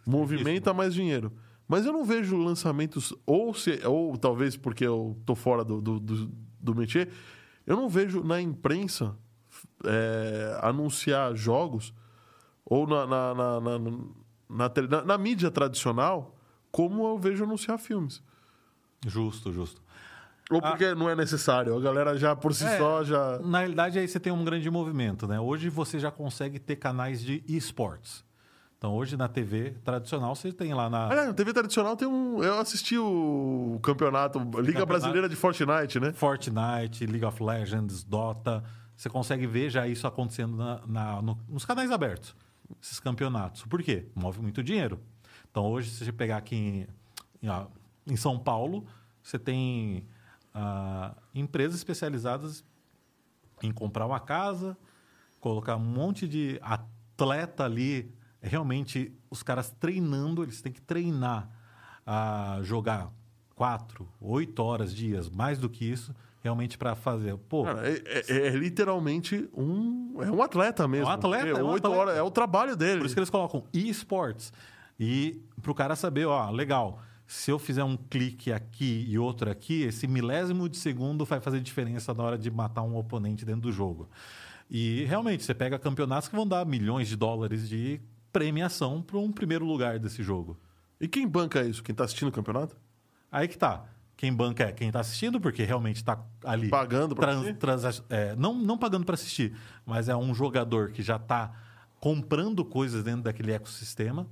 movimenta 0.06 0.74
mais 0.74 0.94
dinheiro. 0.94 1.32
Mas 1.74 1.88
eu 1.88 1.92
não 1.92 2.04
vejo 2.06 2.38
lançamentos, 2.38 3.16
ou, 3.26 3.52
se, 3.52 3.82
ou 3.84 4.16
talvez 4.16 4.56
porque 4.56 4.86
eu 4.86 5.18
tô 5.26 5.34
fora 5.34 5.64
do, 5.64 5.82
do, 5.82 6.00
do, 6.00 6.32
do 6.60 6.76
métier, 6.76 7.10
eu 7.66 7.76
não 7.76 7.90
vejo 7.90 8.24
na 8.24 8.40
imprensa 8.40 9.18
é, 9.84 10.60
anunciar 10.62 11.36
jogos 11.36 11.92
ou 12.64 12.86
na, 12.86 13.08
na, 13.08 13.34
na, 13.34 13.60
na, 13.60 13.80
na, 14.70 15.04
na- 15.04 15.18
mídia 15.18 15.50
tradicional 15.50 16.38
como 16.72 17.08
eu 17.08 17.18
vejo 17.18 17.44
anunciar 17.44 17.80
filmes. 17.80 18.22
Justo, 19.08 19.52
justo. 19.52 19.82
Ou 20.52 20.62
porque 20.62 20.94
não 20.94 21.10
é 21.10 21.16
necessário, 21.16 21.76
a 21.76 21.80
galera 21.82 22.16
já 22.16 22.36
por 22.36 22.54
si 22.54 22.66
É. 22.66 22.78
só 22.78 23.04
já. 23.04 23.40
Na 23.40 23.62
realidade, 23.62 23.98
aí 23.98 24.08
você 24.08 24.20
tem 24.20 24.32
um 24.32 24.46
grande 24.46 24.70
movimento, 24.70 25.26
né? 25.28 25.40
Hoje 25.40 25.70
você 25.70 25.98
já 26.00 26.12
consegue 26.12 26.60
ter 26.60 26.76
canais 26.76 27.20
de 27.20 27.44
esportes. 27.48 28.24
Então, 28.84 28.96
hoje 28.98 29.16
na 29.16 29.30
TV 29.30 29.76
tradicional, 29.86 30.36
você 30.36 30.52
tem 30.52 30.74
lá 30.74 30.90
na 30.90 31.08
Aliás, 31.08 31.28
na 31.30 31.34
TV 31.34 31.54
tradicional 31.54 31.96
tem 31.96 32.06
um. 32.06 32.44
Eu 32.44 32.60
assisti 32.60 32.98
o 32.98 33.80
campeonato, 33.82 34.40
Liga 34.40 34.52
Campeonato. 34.58 34.86
Brasileira 34.88 35.30
de 35.30 35.38
Fortnite, 35.38 36.02
né? 36.02 36.12
Fortnite, 36.12 37.06
League 37.06 37.24
of 37.24 37.42
Legends, 37.42 38.04
Dota. 38.04 38.62
Você 38.94 39.10
consegue 39.10 39.48
ver 39.48 39.70
já 39.70 39.88
isso 39.88 40.06
acontecendo 40.06 40.58
na- 40.58 40.82
na- 40.86 41.22
no- 41.22 41.40
nos 41.48 41.64
canais 41.64 41.92
abertos, 41.92 42.36
esses 42.82 43.00
campeonatos. 43.00 43.64
Por 43.68 43.82
quê? 43.82 44.06
Move 44.14 44.42
muito 44.42 44.62
dinheiro. 44.62 45.00
Então, 45.50 45.64
hoje, 45.66 45.90
se 45.90 46.04
você 46.04 46.12
pegar 46.12 46.36
aqui 46.36 46.54
em, 46.58 46.88
em, 47.42 47.68
em 48.06 48.16
São 48.18 48.38
Paulo, 48.38 48.86
você 49.22 49.40
tem 49.40 50.06
ah, 50.54 51.16
empresas 51.34 51.78
especializadas 51.78 52.66
em 53.62 53.72
comprar 53.72 54.06
uma 54.06 54.20
casa, 54.20 54.76
colocar 55.40 55.78
um 55.78 55.80
monte 55.80 56.28
de 56.28 56.60
atleta 56.62 57.64
ali. 57.64 58.14
Realmente, 58.46 59.12
os 59.32 59.42
caras 59.42 59.70
treinando, 59.80 60.44
eles 60.44 60.62
têm 60.62 60.72
que 60.72 60.82
treinar 60.82 61.50
a 62.06 62.60
jogar 62.62 63.10
quatro, 63.56 64.08
oito 64.20 64.62
horas, 64.62 64.94
dias, 64.94 65.30
mais 65.30 65.58
do 65.58 65.70
que 65.70 65.86
isso, 65.86 66.14
realmente 66.42 66.78
para 66.78 66.94
fazer. 66.94 67.38
Pô, 67.38 67.64
Cara, 67.64 67.88
é, 67.90 68.02
é- 68.28 68.48
é 68.48 68.50
literalmente 68.50 69.50
um. 69.56 70.22
É 70.22 70.30
um 70.30 70.44
atleta 70.44 70.86
mesmo. 70.88 71.06
É 71.06 71.10
um 71.10 71.14
atleta, 71.14 71.48
é 71.48 71.64
um 71.64 71.68
oito 71.68 71.88
atleta. 71.88 71.90
horas 72.02 72.18
é 72.18 72.22
o 72.22 72.30
trabalho 72.30 72.76
dele. 72.76 73.00
Por 73.00 73.06
isso 73.06 73.16
que 73.16 73.20
eles 73.20 73.30
colocam 73.30 73.64
esportes. 73.74 74.52
E 75.00 75.42
para 75.62 75.72
o 75.72 75.76
cara 75.76 75.96
saber, 75.96 76.26
ó, 76.26 76.50
legal, 76.50 77.00
se 77.26 77.50
eu 77.50 77.58
fizer 77.58 77.84
um 77.86 77.96
clique 77.96 78.52
aqui 78.52 79.06
e 79.08 79.18
outro 79.18 79.50
aqui, 79.50 79.84
esse 79.84 80.06
milésimo 80.06 80.68
de 80.68 80.76
segundo 80.78 81.24
vai 81.24 81.40
fazer 81.40 81.62
diferença 81.62 82.14
na 82.14 82.24
hora 82.24 82.38
de 82.38 82.52
matar 82.52 82.82
um 82.84 82.98
oponente 82.98 83.46
dentro 83.46 83.62
do 83.62 83.72
jogo. 83.72 84.10
E 84.70 85.06
realmente, 85.06 85.44
você 85.44 85.54
pega 85.54 85.80
campeonatos 85.80 86.28
que 86.28 86.36
vão 86.36 86.46
dar 86.46 86.66
milhões 86.66 87.08
de 87.08 87.16
dólares 87.16 87.70
de 87.70 88.02
premiação 88.34 89.02
para 89.02 89.18
um 89.20 89.32
primeiro 89.32 89.64
lugar 89.64 90.00
desse 90.00 90.24
jogo. 90.24 90.60
E 91.00 91.08
quem 91.08 91.28
banca 91.28 91.62
isso? 91.64 91.84
Quem 91.84 91.94
tá 91.94 92.04
assistindo 92.04 92.30
o 92.30 92.32
campeonato? 92.32 92.76
Aí 93.32 93.48
que 93.48 93.58
tá. 93.58 93.86
Quem 94.18 94.34
banca 94.34 94.64
é 94.64 94.72
quem 94.72 94.88
está 94.88 95.00
assistindo, 95.00 95.40
porque 95.40 95.64
realmente 95.64 95.98
está 95.98 96.22
ali. 96.44 96.70
Pagando 96.70 97.16
pra 97.16 97.28
trans- 97.28 97.38
assistir? 97.42 97.58
trans- 97.58 98.04
é, 98.10 98.36
não, 98.36 98.54
não 98.56 98.78
pagando 98.78 99.06
para 99.06 99.14
assistir, 99.16 99.56
mas 99.86 100.10
é 100.10 100.16
um 100.16 100.34
jogador 100.34 100.92
que 100.92 101.02
já 101.02 101.16
está 101.18 101.52
comprando 102.00 102.64
coisas 102.66 103.04
dentro 103.04 103.22
daquele 103.24 103.52
ecossistema. 103.52 104.28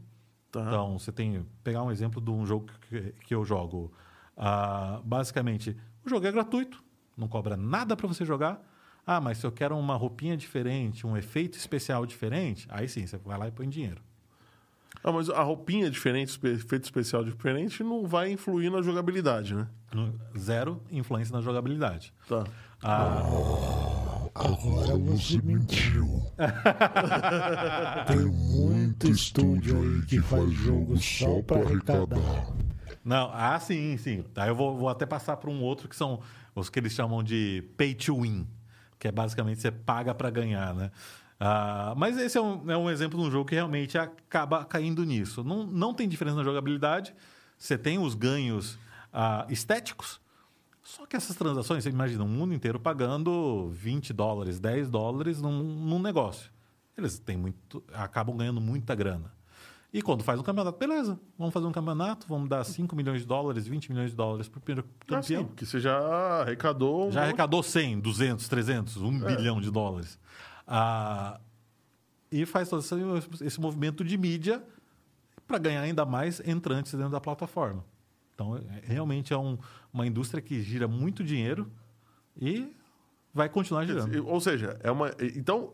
Tá. 0.52 0.62
Então, 0.62 0.98
você 1.00 1.12
tem. 1.12 1.46
Pegar 1.64 1.84
um 1.84 1.92
exemplo 1.92 2.22
de 2.22 2.30
um 2.30 2.46
jogo 2.46 2.68
que, 2.90 3.14
que 3.26 3.34
eu 3.36 3.44
jogo. 3.46 3.92
Ah, 4.36 5.02
basicamente, 5.04 5.76
o 6.06 6.10
jogo 6.10 6.26
é 6.26 6.32
gratuito, 6.32 6.84
não 7.18 7.28
cobra 7.28 7.56
nada 7.58 7.96
para 7.96 8.08
você 8.08 8.26
jogar. 8.26 8.62
Ah, 9.06 9.20
mas 9.20 9.40
se 9.40 9.46
eu 9.46 9.52
quero 9.52 9.78
uma 9.78 9.96
roupinha 9.96 10.38
diferente, 10.38 11.06
um 11.06 11.18
efeito 11.18 11.58
especial 11.58 12.06
diferente, 12.06 12.68
aí 12.70 12.88
sim, 12.88 13.06
você 13.06 13.18
vai 13.18 13.38
lá 13.38 13.48
e 13.48 13.52
põe 13.52 13.68
dinheiro. 13.68 14.02
Ah, 15.04 15.12
mas 15.12 15.30
a 15.30 15.42
roupinha 15.42 15.90
diferente, 15.90 16.40
efeito 16.46 16.84
especial 16.84 17.24
diferente, 17.24 17.84
não 17.84 18.06
vai 18.06 18.32
influir 18.32 18.70
na 18.70 18.82
jogabilidade, 18.82 19.56
né? 19.56 19.68
Zero 20.38 20.82
influência 20.92 21.34
na 21.34 21.42
jogabilidade. 21.42 22.14
Tá. 22.28 22.44
Ah, 22.84 23.24
Agora 24.34 24.98
você 24.98 25.42
mentiu. 25.42 26.22
Tem 28.08 28.26
muito 28.26 29.10
estúdio 29.10 29.82
aí 29.82 30.06
que 30.06 30.20
faz 30.22 30.50
jogo 30.52 30.98
só 30.98 31.42
pra 31.42 31.58
arrecadar. 31.60 32.54
Não, 33.04 33.30
ah, 33.34 33.60
sim, 33.60 33.98
sim. 33.98 34.24
Aí 34.36 34.50
eu 34.50 34.56
vou, 34.56 34.78
vou 34.78 34.88
até 34.88 35.06
passar 35.06 35.36
para 35.38 35.50
um 35.50 35.62
outro 35.62 35.90
que 35.90 35.96
são 35.96 36.22
os 36.56 36.70
que 36.70 36.80
eles 36.80 36.94
chamam 36.94 37.22
de 37.24 37.64
pay 37.76 37.94
to 37.94 38.22
win, 38.22 38.48
que 39.02 39.08
é 39.08 39.12
basicamente 39.12 39.60
você 39.60 39.72
paga 39.72 40.14
para 40.14 40.30
ganhar, 40.30 40.76
né? 40.76 40.92
Ah, 41.40 41.96
mas 41.98 42.20
esse 42.20 42.38
é 42.38 42.42
um, 42.42 42.70
é 42.70 42.78
um 42.78 42.88
exemplo 42.88 43.20
de 43.20 43.26
um 43.26 43.32
jogo 43.32 43.50
que 43.50 43.56
realmente 43.56 43.98
acaba 43.98 44.64
caindo 44.64 45.04
nisso. 45.04 45.44
Não, 45.44 45.66
não 45.66 45.92
tem 45.92 46.08
diferença 46.08 46.38
na 46.38 46.44
jogabilidade, 46.44 47.16
você 47.58 47.80
tem 47.80 47.98
os 47.98 48.14
ganhos 48.14 48.78
ah, 49.12 49.48
estéticos, 49.50 50.22
só 50.84 51.08
que 51.08 51.16
essas 51.16 51.36
transações, 51.36 51.84
você 51.84 51.90
imagina, 51.90 52.24
o 52.24 52.28
mundo 52.28 52.54
inteiro 52.54 52.80
pagando 52.80 53.72
20 53.72 54.14
dólares, 54.14 54.60
10 54.60 54.88
dólares 54.92 55.42
num, 55.42 55.64
num 55.64 56.00
negócio. 56.00 56.52
Eles 56.96 57.18
têm 57.18 57.38
muito, 57.38 57.84
acabam 57.94 58.38
ganhando 58.38 58.62
muita 58.62 58.94
grana. 58.94 59.34
E 59.94 60.02
quando 60.02 60.24
faz 60.24 60.40
um 60.40 60.44
campeonato, 60.44 60.78
beleza, 60.80 61.20
vamos 61.38 61.54
fazer 61.54 61.66
um 61.68 61.72
campeonato, 61.72 62.26
vamos 62.28 62.48
dar 62.48 62.64
5 62.64 62.96
milhões 62.96 63.22
de 63.22 63.28
dólares, 63.28 63.68
20 63.68 63.92
milhões 63.92 64.12
de 64.12 64.16
dólares 64.16 64.48
para 64.48 64.58
o 64.58 64.62
primeiro 64.62 64.88
Ah, 65.02 65.06
campeão. 65.16 65.46
que 65.48 65.66
você 65.66 65.80
já 65.82 65.98
arrecadou. 66.42 67.08
um 67.08 67.12
Já 67.12 67.20
monte. 67.20 67.28
arrecadou 67.30 67.62
100, 67.62 68.00
200, 68.00 68.48
300, 68.48 68.96
1 68.98 69.28
É. 69.28 69.36
bilhão 69.36 69.60
de 69.60 69.70
dólares. 69.70 70.18
Ah, 70.66 71.42
e 72.32 72.46
faz 72.46 72.70
todo 72.70 72.82
esse, 73.42 73.60
movimento 73.60 74.04
de 74.06 74.18
mídia 74.18 74.64
para 75.46 75.58
ganhar 75.58 75.82
ainda 75.82 76.06
mais 76.06 76.40
entrantes 76.48 76.94
dentro 76.94 77.12
da 77.12 77.20
plataforma. 77.20 77.84
Então, 78.34 78.56
é- 78.56 78.62
realmente 78.84 79.34
é 79.34 79.38
um- 79.38 79.58
uma 79.92 80.08
indústria 80.08 80.42
que 80.42 80.62
gira 80.64 80.88
muito 80.88 81.22
dinheiro 81.22 81.70
e 82.40 82.74
vai 83.34 83.50
continuar 83.50 83.86
girando. 83.86 84.26
Ou 84.26 84.40
seja, 84.40 84.80
é 84.82 84.90
uma. 84.90 85.12
Então, 85.36 85.74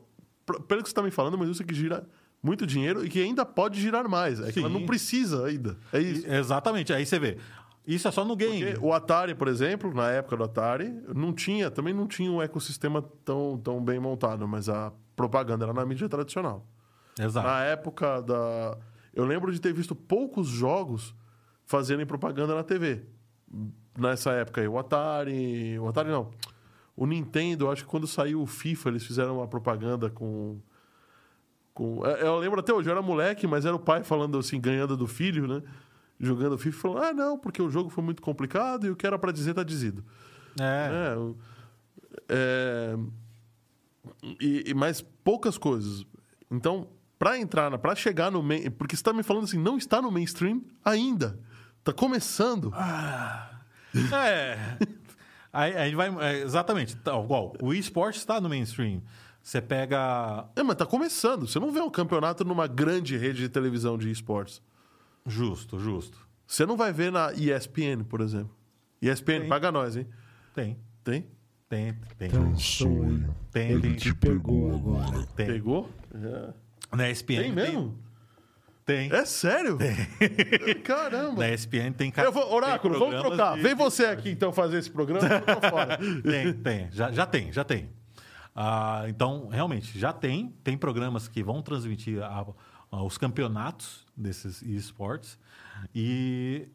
pelo 0.68 0.82
que 0.82 0.90
você 0.90 0.92
está 0.92 1.04
me 1.04 1.12
falando, 1.12 1.34
é 1.34 1.36
uma 1.36 1.46
indústria 1.46 1.68
que 1.68 1.76
gira 1.76 2.04
muito 2.42 2.66
dinheiro 2.66 3.06
e 3.06 3.10
que 3.10 3.22
ainda 3.22 3.46
pode 3.46 3.80
girar 3.80 4.08
mais. 4.08 4.40
É 4.40 4.52
que 4.52 4.60
ela 4.60 4.70
não 4.70 4.86
precisa 4.86 5.46
ainda. 5.46 5.78
É 5.92 6.00
isso. 6.00 6.28
Exatamente, 6.28 6.94
aí 6.94 7.06
você 7.06 7.20
vê. 7.20 7.38
Isso 7.88 8.06
é 8.06 8.12
só 8.12 8.26
no 8.26 8.36
game. 8.36 8.66
Porque 8.66 8.86
o 8.86 8.92
Atari, 8.94 9.34
por 9.34 9.48
exemplo, 9.48 9.94
na 9.94 10.12
época 10.12 10.36
do 10.36 10.44
Atari, 10.44 10.94
não 11.16 11.32
tinha, 11.32 11.72
também 11.72 11.94
não 11.94 12.06
tinha 12.06 12.30
um 12.30 12.42
ecossistema 12.42 13.02
tão, 13.24 13.58
tão 13.58 13.82
bem 13.82 13.98
montado, 13.98 14.46
mas 14.46 14.68
a 14.68 14.92
propaganda 15.16 15.64
era 15.64 15.74
na 15.74 15.86
mídia 15.86 16.10
tradicional. 16.10 16.66
Exato. 17.18 17.48
Na 17.48 17.64
época 17.64 18.22
da. 18.22 18.78
Eu 19.14 19.26
lembro 19.26 19.52
de 19.52 19.60
ter 19.60 19.74
visto 19.74 19.96
poucos 19.96 20.48
jogos 20.48 21.16
fazerem 21.66 22.06
propaganda 22.06 22.54
na 22.54 22.64
TV. 22.64 23.04
Nessa 23.98 24.32
época 24.32 24.62
aí, 24.62 24.68
o 24.68 24.78
Atari. 24.78 25.80
O 25.80 25.88
Atari 25.88 26.10
não. 26.10 26.30
O 26.96 27.06
Nintendo, 27.06 27.70
acho 27.70 27.84
que 27.84 27.90
quando 27.90 28.06
saiu 28.06 28.42
o 28.42 28.46
FIFA, 28.46 28.90
eles 28.90 29.06
fizeram 29.06 29.38
uma 29.38 29.48
propaganda 29.48 30.10
com. 30.10 30.60
Com 31.78 32.04
eu 32.04 32.16
eu 32.18 32.40
lembro 32.40 32.60
até 32.60 32.74
hoje, 32.74 32.90
eu 32.90 32.92
era 32.92 33.02
moleque, 33.04 33.46
mas 33.46 33.64
era 33.66 33.76
o 33.76 33.80
pai 33.80 34.04
falando 34.04 34.40
assim, 34.40 34.60
ganhando 34.60 34.98
do 34.98 35.06
filho, 35.06 35.48
né? 35.48 35.62
Jogando 36.20 36.58
FIFA, 36.58 36.82
falando: 36.82 37.04
ah, 37.04 37.14
não, 37.14 37.38
porque 37.38 37.62
o 37.62 37.70
jogo 37.70 37.92
foi 37.92 38.04
muito 38.04 38.22
complicado 38.22 38.88
e 38.88 38.90
o 38.90 38.96
que 38.96 39.06
era 39.06 39.20
pra 39.20 39.32
dizer 39.32 39.54
tá 39.54 39.62
dizido. 39.62 40.04
É. 40.60 41.14
É, 42.30 42.96
é, 42.96 42.98
e, 44.42 44.72
e 44.72 44.74
mais 44.74 45.02
poucas 45.24 45.60
coisas. 45.60 46.04
Então, 46.50 46.88
para 47.20 47.38
entrar, 47.38 47.78
para 47.78 47.96
chegar 47.96 48.32
no 48.32 48.42
main, 48.42 48.72
porque 48.72 48.96
você 48.96 49.02
está 49.02 49.14
me 49.14 49.22
falando 49.22 49.44
assim, 49.44 49.60
não 49.60 49.78
está 49.78 50.02
no 50.02 50.12
mainstream 50.12 50.64
ainda. 50.84 51.40
Tá 51.84 51.94
começando. 51.94 52.74
É. 54.14 54.78
Aí, 55.54 55.76
aí 55.76 55.96
vai. 55.96 56.14
é, 56.24 56.42
exatamente. 56.42 56.96
Tá, 56.98 57.18
igual, 57.20 57.56
o 57.60 57.74
esporte 57.74 58.18
está 58.18 58.40
no 58.40 58.48
mainstream. 58.48 59.02
Você 59.48 59.62
pega. 59.62 60.46
É, 60.58 60.62
mas 60.62 60.76
tá 60.76 60.86
começando. 60.86 61.48
Você 61.48 61.58
não 61.58 61.72
vê 61.72 61.80
um 61.80 61.90
campeonato 61.90 62.44
numa 62.44 62.68
grande 62.68 63.16
rede 63.16 63.40
de 63.44 63.48
televisão 63.48 63.98
de 63.98 64.12
esportes. 64.12 64.62
Justo, 65.26 65.80
justo. 65.80 66.18
Você 66.46 66.66
não 66.66 66.76
vai 66.76 66.92
ver 66.92 67.14
na 67.14 67.32
ESPN, 67.32 68.04
por 68.10 68.20
exemplo. 68.20 68.54
ESPN, 69.02 69.40
Tem. 69.40 69.48
paga 69.48 69.72
nós, 69.72 69.96
hein? 69.96 70.06
Tem. 70.54 70.78
Tem? 71.02 71.26
Tem, 71.70 71.94
tem. 72.18 72.30
Tem 72.30 72.40
um 72.42 72.58
sonho. 72.58 73.34
Tem, 73.50 73.72
Ele 73.72 73.82
tem. 73.84 73.96
te 73.96 74.14
pegou 74.14 74.76
agora. 74.76 75.26
Tem. 75.34 75.46
Pegou? 75.48 75.90
Já. 76.14 76.54
Na 76.98 77.10
ESPN. 77.10 77.38
Tem 77.44 77.52
mesmo? 77.54 77.98
Tem. 78.86 79.10
É 79.14 79.24
sério? 79.26 79.78
Caramba. 80.84 81.40
Na 81.40 81.50
ESPN 81.54 81.94
tem 81.94 82.12
ca- 82.12 82.24
Eu 82.24 82.34
vou, 82.34 82.52
Oráculo, 82.54 83.00
tem 83.00 83.10
vamos 83.10 83.22
trocar. 83.26 83.56
de- 83.56 83.62
Vem 83.64 83.76
você 83.76 84.08
aqui 84.08 84.30
então 84.30 84.52
fazer 84.52 84.78
esse 84.80 84.92
programa. 84.92 85.26
Eu 85.26 85.42
tô 85.62 85.70
fora. 85.70 85.98
Tem, 86.22 86.52
tem. 86.54 86.92
Já, 86.92 87.12
já 87.12 87.26
tem, 87.26 87.52
já 87.54 87.64
tem. 87.64 87.90
Ah, 88.60 89.06
então, 89.08 89.48
realmente, 89.50 90.00
já 90.00 90.12
tem. 90.12 90.52
Tem 90.64 90.76
programas 90.76 91.28
que 91.28 91.44
vão 91.44 91.62
transmitir 91.62 92.24
a- 92.24 92.44
a- 92.92 93.04
os 93.04 93.16
campeonatos 93.16 94.04
desses 94.18 94.64
esportes. 94.64 95.38
E, 95.94 96.68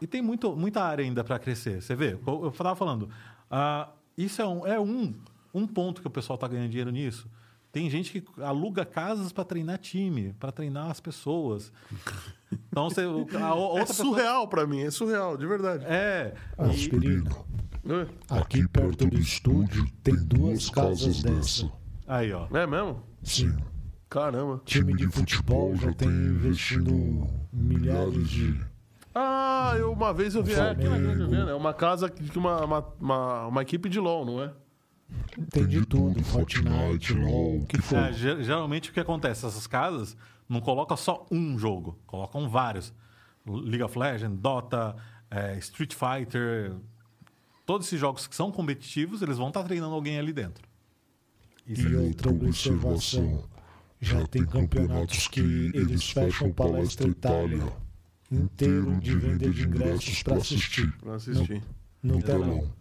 e 0.00 0.06
tem 0.08 0.20
muito, 0.20 0.56
muita 0.56 0.82
área 0.82 1.04
ainda 1.04 1.22
para 1.22 1.38
crescer. 1.38 1.80
Você 1.80 1.94
vê, 1.94 2.18
eu 2.26 2.48
estava 2.48 2.74
falando, 2.74 3.08
ah, 3.48 3.90
isso 4.16 4.42
é, 4.42 4.46
um, 4.46 4.66
é 4.66 4.80
um, 4.80 5.14
um 5.54 5.68
ponto 5.68 6.00
que 6.00 6.06
o 6.08 6.10
pessoal 6.10 6.34
está 6.34 6.48
ganhando 6.48 6.68
dinheiro 6.70 6.90
nisso. 6.90 7.30
Tem 7.70 7.88
gente 7.88 8.20
que 8.20 8.42
aluga 8.42 8.84
casas 8.84 9.30
para 9.30 9.44
treinar 9.44 9.78
time, 9.78 10.32
para 10.40 10.50
treinar 10.50 10.90
as 10.90 10.98
pessoas. 11.00 11.70
Então 12.50 12.88
você, 12.90 13.02
a 13.02 13.54
outra 13.54 13.82
É 13.82 13.86
pessoa- 13.86 14.06
surreal 14.08 14.48
pra 14.48 14.66
mim, 14.66 14.80
é 14.80 14.90
surreal, 14.90 15.36
de 15.36 15.46
verdade. 15.46 15.84
É. 15.86 16.34
Aspirina. 16.56 17.30
É, 17.30 17.57
Aqui 18.28 18.66
perto 18.68 19.06
do 19.06 19.18
estúdio 19.18 19.86
tem 20.02 20.14
duas 20.16 20.68
casas 20.70 21.22
dessa. 21.22 21.70
Aí, 22.06 22.32
ó. 22.32 22.46
É 22.54 22.66
mesmo? 22.66 23.02
Sim. 23.22 23.56
Caramba. 24.08 24.60
Time 24.64 24.94
de 24.94 25.06
futebol 25.08 25.74
já 25.76 25.92
tem 25.92 26.08
investindo 26.08 27.26
milhares 27.52 28.28
de. 28.28 28.58
Ah, 29.14 29.74
eu, 29.78 29.92
uma 29.92 30.12
vez 30.14 30.34
eu 30.34 30.42
vi. 30.42 30.52
É, 30.54 30.70
aqui 30.70 30.84
na 30.88 30.96
Grande 30.98 31.26
Viana, 31.26 31.50
é 31.50 31.54
uma 31.54 31.74
casa 31.74 32.08
que 32.08 32.38
uma, 32.38 32.64
uma, 32.64 32.86
uma, 33.00 33.46
uma 33.48 33.62
equipe 33.62 33.88
de 33.88 33.98
LOL, 33.98 34.24
não 34.24 34.42
é? 34.42 34.52
Tem 35.50 35.66
de 35.66 35.84
tudo: 35.84 36.22
Fortnite, 36.24 37.12
LOL, 37.14 37.58
o 37.58 37.66
que 37.66 37.80
for. 37.82 37.96
É, 37.98 38.12
ge- 38.12 38.42
geralmente 38.42 38.90
o 38.90 38.92
que 38.92 39.00
acontece? 39.00 39.44
Essas 39.46 39.66
casas 39.66 40.16
não 40.48 40.60
colocam 40.60 40.96
só 40.96 41.26
um 41.30 41.58
jogo, 41.58 41.98
colocam 42.06 42.48
vários. 42.48 42.94
League 43.46 43.82
of 43.82 43.98
Legends, 43.98 44.38
Dota, 44.38 44.94
é, 45.30 45.56
Street 45.58 45.94
Fighter. 45.94 46.74
Todos 47.68 47.86
esses 47.86 48.00
jogos 48.00 48.26
que 48.26 48.34
são 48.34 48.50
competitivos, 48.50 49.20
eles 49.20 49.36
vão 49.36 49.48
estar 49.48 49.62
treinando 49.62 49.94
alguém 49.94 50.18
ali 50.18 50.32
dentro. 50.32 50.66
Isso 51.66 51.86
E 51.86 51.96
outra 51.96 52.30
observação: 52.30 53.44
já 54.00 54.26
tem 54.26 54.46
campeonatos 54.46 55.28
que 55.28 55.70
eles 55.74 56.08
fecham 56.10 56.50
palestra 56.50 57.06
Itália 57.06 57.70
inteiro 58.32 58.98
de 58.98 59.14
venda 59.14 59.50
de 59.50 59.66
ingressos 59.66 60.22
para 60.22 60.36
assistir 60.38 60.90
Pra 60.96 61.16
assistir. 61.16 61.62
no 62.02 62.22
telão. 62.22 62.72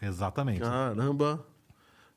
Exatamente. 0.00 0.60
Caramba. 0.60 1.46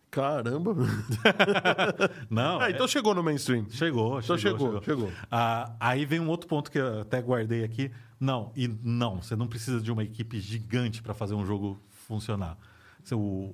Caramba. 0.10 0.74
Não, 2.30 2.60
Ah, 2.62 2.70
é- 2.70 2.72
então 2.72 2.88
chegou 2.88 3.14
no 3.14 3.22
mainstream. 3.24 3.66
chegou, 3.70 4.20
Então 4.20 4.38
chegou, 4.38 4.60
chegou, 4.68 4.84
chegou. 4.84 5.12
Ah, 5.30 5.74
aí 5.80 6.05
vem 6.05 6.20
um 6.20 6.30
outro 6.30 6.47
ponto 6.47 6.72
que 6.72 6.80
eu 6.80 7.01
até 7.01 7.22
guardei 7.22 7.64
aqui. 7.64 7.91
Não, 8.20 8.51
e 8.55 8.68
não, 8.84 9.22
você 9.22 9.36
não 9.36 9.47
precisa 9.47 9.80
de 9.82 9.91
uma 9.91 10.03
equipe 10.03 10.39
gigante 10.39 11.01
para 11.03 11.14
fazer 11.14 11.36
um 11.36 11.45
jogo 11.45 11.80
funcionar. 12.08 12.58
Você, 13.03 13.14
o- 13.16 13.53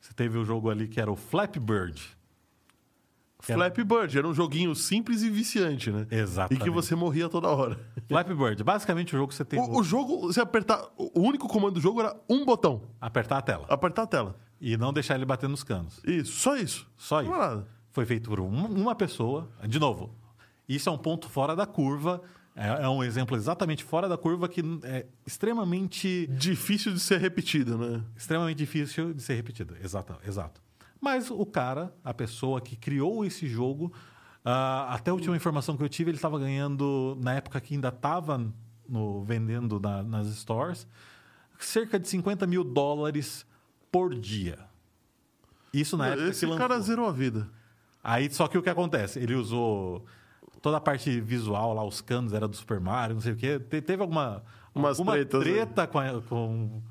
você 0.00 0.12
teve 0.14 0.36
o 0.38 0.44
jogo 0.44 0.70
ali 0.70 0.88
que 0.88 1.00
era 1.00 1.10
o 1.10 1.16
Flappy 1.16 1.60
Bird. 1.60 2.02
Flappy 3.42 3.82
Bird 3.84 4.18
era 4.18 4.28
um 4.28 4.34
joguinho 4.34 4.74
simples 4.74 5.22
e 5.22 5.30
viciante, 5.30 5.90
né? 5.90 6.06
Exatamente. 6.10 6.60
E 6.60 6.64
que 6.64 6.68
você 6.70 6.94
morria 6.94 7.26
toda 7.28 7.48
hora. 7.48 7.78
Flappy 8.06 8.34
Bird, 8.34 8.62
basicamente 8.62 9.14
o 9.14 9.18
jogo 9.18 9.28
que 9.28 9.34
você 9.34 9.44
tem 9.46 9.58
O, 9.58 9.78
o 9.78 9.82
jogo, 9.82 10.20
você 10.26 10.40
apertar. 10.42 10.86
O 10.98 11.20
único 11.20 11.48
comando 11.48 11.74
do 11.74 11.80
jogo 11.80 12.00
era 12.00 12.14
um 12.28 12.44
botão: 12.44 12.82
apertar 13.00 13.38
a 13.38 13.42
tela 13.42 13.64
apertar 13.68 14.02
a 14.02 14.06
tela. 14.06 14.36
E 14.60 14.76
não 14.76 14.92
deixar 14.92 15.14
ele 15.14 15.24
bater 15.24 15.48
nos 15.48 15.62
canos. 15.62 16.00
Isso, 16.04 16.32
só 16.32 16.56
isso. 16.56 16.86
Só 16.96 17.20
é 17.20 17.24
isso. 17.24 17.32
nada. 17.32 17.66
Foi 17.92 18.04
feito 18.06 18.28
por 18.30 18.40
um- 18.40 18.66
uma 18.66 18.94
pessoa. 18.94 19.48
De 19.66 19.78
novo, 19.78 20.14
isso 20.68 20.88
é 20.88 20.92
um 20.92 20.98
ponto 20.98 21.28
fora 21.28 21.56
da 21.56 21.66
curva. 21.66 22.22
É, 22.54 22.84
é 22.84 22.88
um 22.88 23.02
exemplo 23.02 23.36
exatamente 23.36 23.82
fora 23.82 24.08
da 24.08 24.18
curva 24.18 24.48
que 24.48 24.60
é 24.84 25.06
extremamente 25.26 26.26
Difícil 26.26 26.92
de 26.92 27.00
ser 27.00 27.18
repetido, 27.20 27.78
né? 27.78 28.02
extremamente 28.16 28.58
difícil 28.58 29.14
de 29.14 29.22
ser 29.22 29.34
repetido. 29.34 29.76
Exato, 29.82 30.14
exato. 30.26 30.60
Mas 31.00 31.30
o 31.30 31.46
cara, 31.46 31.94
a 32.04 32.12
pessoa 32.12 32.60
que 32.60 32.76
criou 32.76 33.24
esse 33.24 33.46
jogo, 33.48 33.92
ah, 34.44 34.94
até 34.94 35.10
a 35.10 35.14
última 35.14 35.34
informação 35.34 35.76
que 35.76 35.82
eu 35.82 35.88
tive, 35.88 36.10
ele 36.10 36.18
estava 36.18 36.38
ganhando, 36.38 37.16
na 37.22 37.34
época 37.34 37.60
que 37.60 37.74
ainda 37.74 37.88
estava 37.88 38.52
vendendo 39.24 39.78
na- 39.80 40.02
nas 40.02 40.26
stores, 40.28 40.86
cerca 41.58 41.98
de 41.98 42.08
50 42.08 42.46
mil 42.46 42.62
dólares 42.64 43.46
por 43.90 44.14
dia. 44.14 44.58
Isso 45.72 45.96
na 45.96 46.08
época 46.08 46.28
Esse 46.28 46.46
que 46.46 46.56
cara 46.56 46.78
zerou 46.80 47.06
a 47.06 47.12
vida. 47.12 47.48
Aí, 48.02 48.30
só 48.32 48.48
que 48.48 48.58
o 48.58 48.62
que 48.62 48.70
acontece? 48.70 49.18
Ele 49.18 49.34
usou 49.34 50.04
toda 50.62 50.76
a 50.78 50.80
parte 50.80 51.20
visual 51.20 51.72
lá, 51.74 51.84
os 51.84 52.00
canos 52.00 52.32
era 52.32 52.48
do 52.48 52.56
Super 52.56 52.80
Mario, 52.80 53.14
não 53.14 53.20
sei 53.22 53.32
o 53.32 53.36
quê. 53.36 53.58
Te- 53.58 53.80
teve 53.82 54.02
alguma, 54.02 54.42
Umas 54.74 54.98
alguma 54.98 55.12
tretas, 55.12 55.40
né? 55.44 55.52
treta 55.52 55.86
com, 55.86 55.98
a- 55.98 56.22
com, 56.22 56.82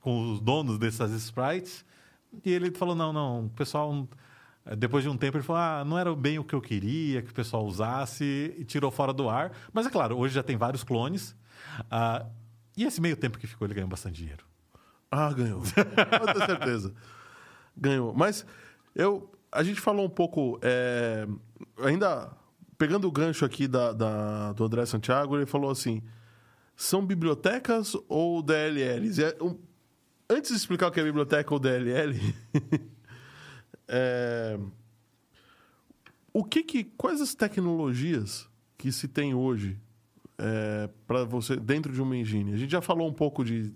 com 0.00 0.32
os 0.32 0.40
donos 0.40 0.78
dessas 0.78 1.10
sprites. 1.12 1.84
E 2.44 2.50
ele 2.50 2.70
falou: 2.72 2.94
não, 2.94 3.12
não, 3.12 3.46
o 3.46 3.50
pessoal. 3.50 4.06
Depois 4.78 5.04
de 5.04 5.10
um 5.10 5.16
tempo, 5.16 5.36
ele 5.36 5.44
falou: 5.44 5.60
ah, 5.60 5.84
não 5.84 5.98
era 5.98 6.14
bem 6.14 6.38
o 6.38 6.44
que 6.44 6.54
eu 6.54 6.60
queria 6.60 7.20
que 7.20 7.30
o 7.30 7.34
pessoal 7.34 7.64
usasse 7.66 8.54
e 8.58 8.64
tirou 8.64 8.90
fora 8.90 9.12
do 9.12 9.28
ar. 9.28 9.52
Mas 9.72 9.86
é 9.86 9.90
claro, 9.90 10.16
hoje 10.16 10.34
já 10.34 10.42
tem 10.42 10.56
vários 10.56 10.82
clones. 10.82 11.36
Ah, 11.90 12.24
e 12.76 12.84
esse 12.84 13.00
meio 13.00 13.16
tempo 13.16 13.38
que 13.38 13.46
ficou, 13.46 13.66
ele 13.66 13.74
ganhou 13.74 13.88
bastante 13.88 14.16
dinheiro. 14.16 14.44
Ah, 15.16 15.32
ganhou. 15.32 15.62
Eu 16.26 16.32
tenho 16.34 16.46
certeza. 16.46 16.94
Ganhou. 17.76 18.12
Mas 18.14 18.44
eu, 18.94 19.30
a 19.52 19.62
gente 19.62 19.80
falou 19.80 20.04
um 20.06 20.10
pouco. 20.10 20.58
é, 20.62 21.26
ainda 21.78 22.30
pegando 22.76 23.06
o 23.06 23.12
gancho 23.12 23.44
aqui 23.44 23.68
da, 23.68 23.92
da- 23.92 24.52
do 24.52 24.64
André 24.64 24.84
Santiago, 24.86 25.36
ele 25.36 25.46
falou 25.46 25.70
assim: 25.70 26.02
são 26.76 27.04
bibliotecas 27.04 27.96
ou 28.08 28.42
DLLs? 28.42 29.22
É 29.22 29.36
um- 29.42 29.58
antes 30.28 30.50
de 30.50 30.56
explicar 30.56 30.88
o 30.88 30.90
que 30.90 31.00
é 31.00 31.04
biblioteca 31.04 31.52
ou 31.54 31.60
DLL, 31.60 32.18
é, 33.88 34.58
o 36.32 36.44
que 36.44 36.62
que, 36.62 36.84
quais 36.84 37.20
as 37.20 37.34
tecnologias 37.34 38.48
que 38.76 38.90
se 38.90 39.06
tem 39.08 39.34
hoje 39.34 39.78
para 41.06 41.24
você 41.24 41.56
dentro 41.56 41.92
de 41.92 42.02
uma 42.02 42.16
engine? 42.16 42.52
A 42.52 42.56
gente 42.56 42.70
já 42.70 42.80
falou 42.80 43.08
um 43.08 43.12
pouco 43.12 43.44
de 43.44 43.72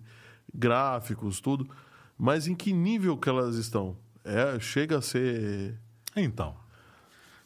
gráficos, 0.55 1.40
tudo, 1.40 1.68
mas 2.16 2.46
em 2.46 2.55
que 2.55 2.72
nível 2.72 3.16
que 3.16 3.28
elas 3.28 3.57
estão? 3.57 3.96
É, 4.24 4.59
chega 4.61 4.99
a 4.99 5.03
ser 5.03 5.78
Então, 6.16 6.55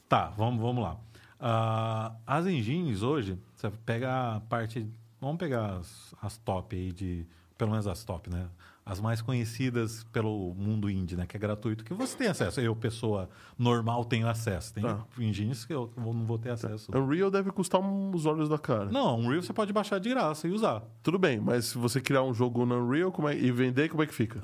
tá, 0.09 0.30
vamos, 0.30 0.61
vamos 0.61 0.82
lá. 0.82 0.98
Ah, 1.38 2.14
as 2.24 2.46
engines 2.46 3.03
hoje, 3.03 3.36
você 3.57 3.68
pega 3.84 4.36
a 4.36 4.40
parte. 4.40 4.88
Vamos 5.20 5.38
pegar 5.38 5.78
as, 5.78 6.14
as 6.22 6.36
top 6.38 6.76
aí 6.76 6.92
de. 6.92 7.26
Pelo 7.59 7.72
menos 7.72 7.86
as 7.86 8.05
top, 8.05 8.30
né? 8.30 8.48
As 8.85 9.01
mais 9.01 9.22
conhecidas 9.22 10.03
pelo 10.12 10.53
mundo 10.55 10.91
indie, 10.91 11.14
né? 11.16 11.24
Que 11.24 11.37
é 11.37 11.41
gratuito, 11.41 11.85
que 11.85 11.95
você 11.95 12.16
tem 12.16 12.26
acesso. 12.26 12.61
Eu, 12.61 12.74
pessoa 12.74 13.28
normal, 13.57 14.05
tenho 14.05 14.26
acesso. 14.28 14.74
Tem 14.74 14.83
Tá. 14.83 15.05
engines 15.20 15.64
que 15.64 15.72
eu 15.72 15.93
não 15.97 16.26
vou 16.26 16.37
ter 16.37 16.51
acesso. 16.51 16.91
Unreal 16.93 17.30
deve 17.30 17.53
custar 17.53 17.80
os 17.80 18.26
olhos 18.26 18.49
da 18.49 18.59
cara. 18.59 18.87
Não, 18.87 19.20
Unreal 19.20 19.41
você 19.41 19.53
pode 19.53 19.72
baixar 19.72 20.01
de 20.01 20.09
graça 20.11 20.49
e 20.49 20.51
usar. 20.51 20.83
Tudo 21.01 21.16
bem, 21.16 21.39
mas 21.39 21.66
se 21.66 21.78
você 21.78 22.01
criar 22.01 22.22
um 22.24 22.35
jogo 22.35 22.66
no 22.66 22.74
Unreal 22.85 23.12
como 23.12 23.28
é- 23.28 23.37
e 23.39 23.53
vender, 23.53 23.89
como 23.89 24.03
é 24.03 24.07
que 24.07 24.14
fica? 24.14 24.41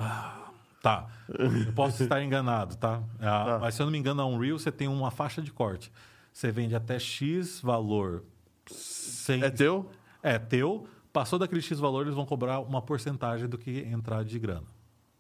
Tá. 0.81 1.09
Eu 1.29 1.73
posso 1.73 2.05
estar 2.05 2.23
enganado, 2.23 2.77
tá? 2.77 3.03
Ah, 3.21 3.59
Mas 3.61 3.75
se 3.75 3.83
eu 3.83 3.87
não 3.87 3.91
me 3.91 3.99
engano, 3.99 4.23
a 4.23 4.27
Unreal 4.27 4.57
você 4.57 4.71
tem 4.71 4.87
uma 4.87 5.11
faixa 5.11 5.43
de 5.43 5.51
corte. 5.51 5.91
Você 6.33 6.53
vende 6.53 6.77
até 6.77 6.97
X 7.01 7.61
valor 7.61 8.23
sem. 8.71 9.43
É 9.43 9.51
teu? 9.51 9.91
É 10.23 10.39
teu. 10.39 10.87
Passou 11.19 11.37
daquele 11.37 11.61
X 11.61 11.81
valor, 11.81 12.03
eles 12.03 12.15
vão 12.15 12.25
cobrar 12.25 12.61
uma 12.61 12.81
porcentagem 12.81 13.49
do 13.49 13.59
que 13.59 13.81
entrar 13.81 14.25
de 14.25 14.39
grana. 14.39 14.69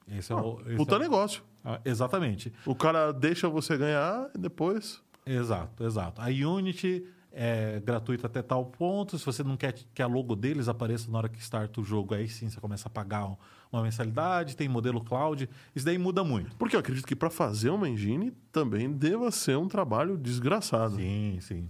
Esse 0.06 0.32
é 0.32 0.36
o. 0.36 0.60
esse 0.64 0.76
Puta 0.76 0.94
é 0.94 0.98
negócio. 1.00 1.42
Ah, 1.64 1.80
exatamente. 1.84 2.52
O 2.64 2.72
cara 2.72 3.10
deixa 3.12 3.48
você 3.48 3.76
ganhar 3.76 4.30
e 4.32 4.38
depois. 4.38 5.02
Exato, 5.26 5.82
exato. 5.82 6.20
A 6.22 6.26
Unity 6.28 7.04
é 7.32 7.80
gratuita 7.84 8.28
até 8.28 8.42
tal 8.42 8.64
ponto. 8.66 9.18
Se 9.18 9.26
você 9.26 9.42
não 9.42 9.56
quer 9.56 9.72
que 9.72 10.00
a 10.00 10.06
logo 10.06 10.36
deles 10.36 10.68
apareça 10.68 11.10
na 11.10 11.18
hora 11.18 11.28
que 11.28 11.40
starta 11.40 11.80
o 11.80 11.84
jogo, 11.84 12.14
aí 12.14 12.28
sim 12.28 12.48
você 12.48 12.60
começa 12.60 12.86
a 12.86 12.90
pagar 12.92 13.26
um- 13.26 13.36
uma 13.72 13.82
mensalidade. 13.82 14.56
Tem 14.56 14.68
modelo 14.68 15.00
cloud. 15.02 15.50
Isso 15.74 15.84
daí 15.84 15.98
muda 15.98 16.22
muito. 16.22 16.54
Porque 16.56 16.76
eu 16.76 16.80
acredito 16.80 17.04
que 17.08 17.16
para 17.16 17.28
fazer 17.28 17.70
uma 17.70 17.88
engine 17.88 18.30
também 18.52 18.88
deva 18.88 19.32
ser 19.32 19.58
um 19.58 19.66
trabalho 19.66 20.16
desgraçado. 20.16 20.94
Sim, 20.94 21.38
sim. 21.40 21.68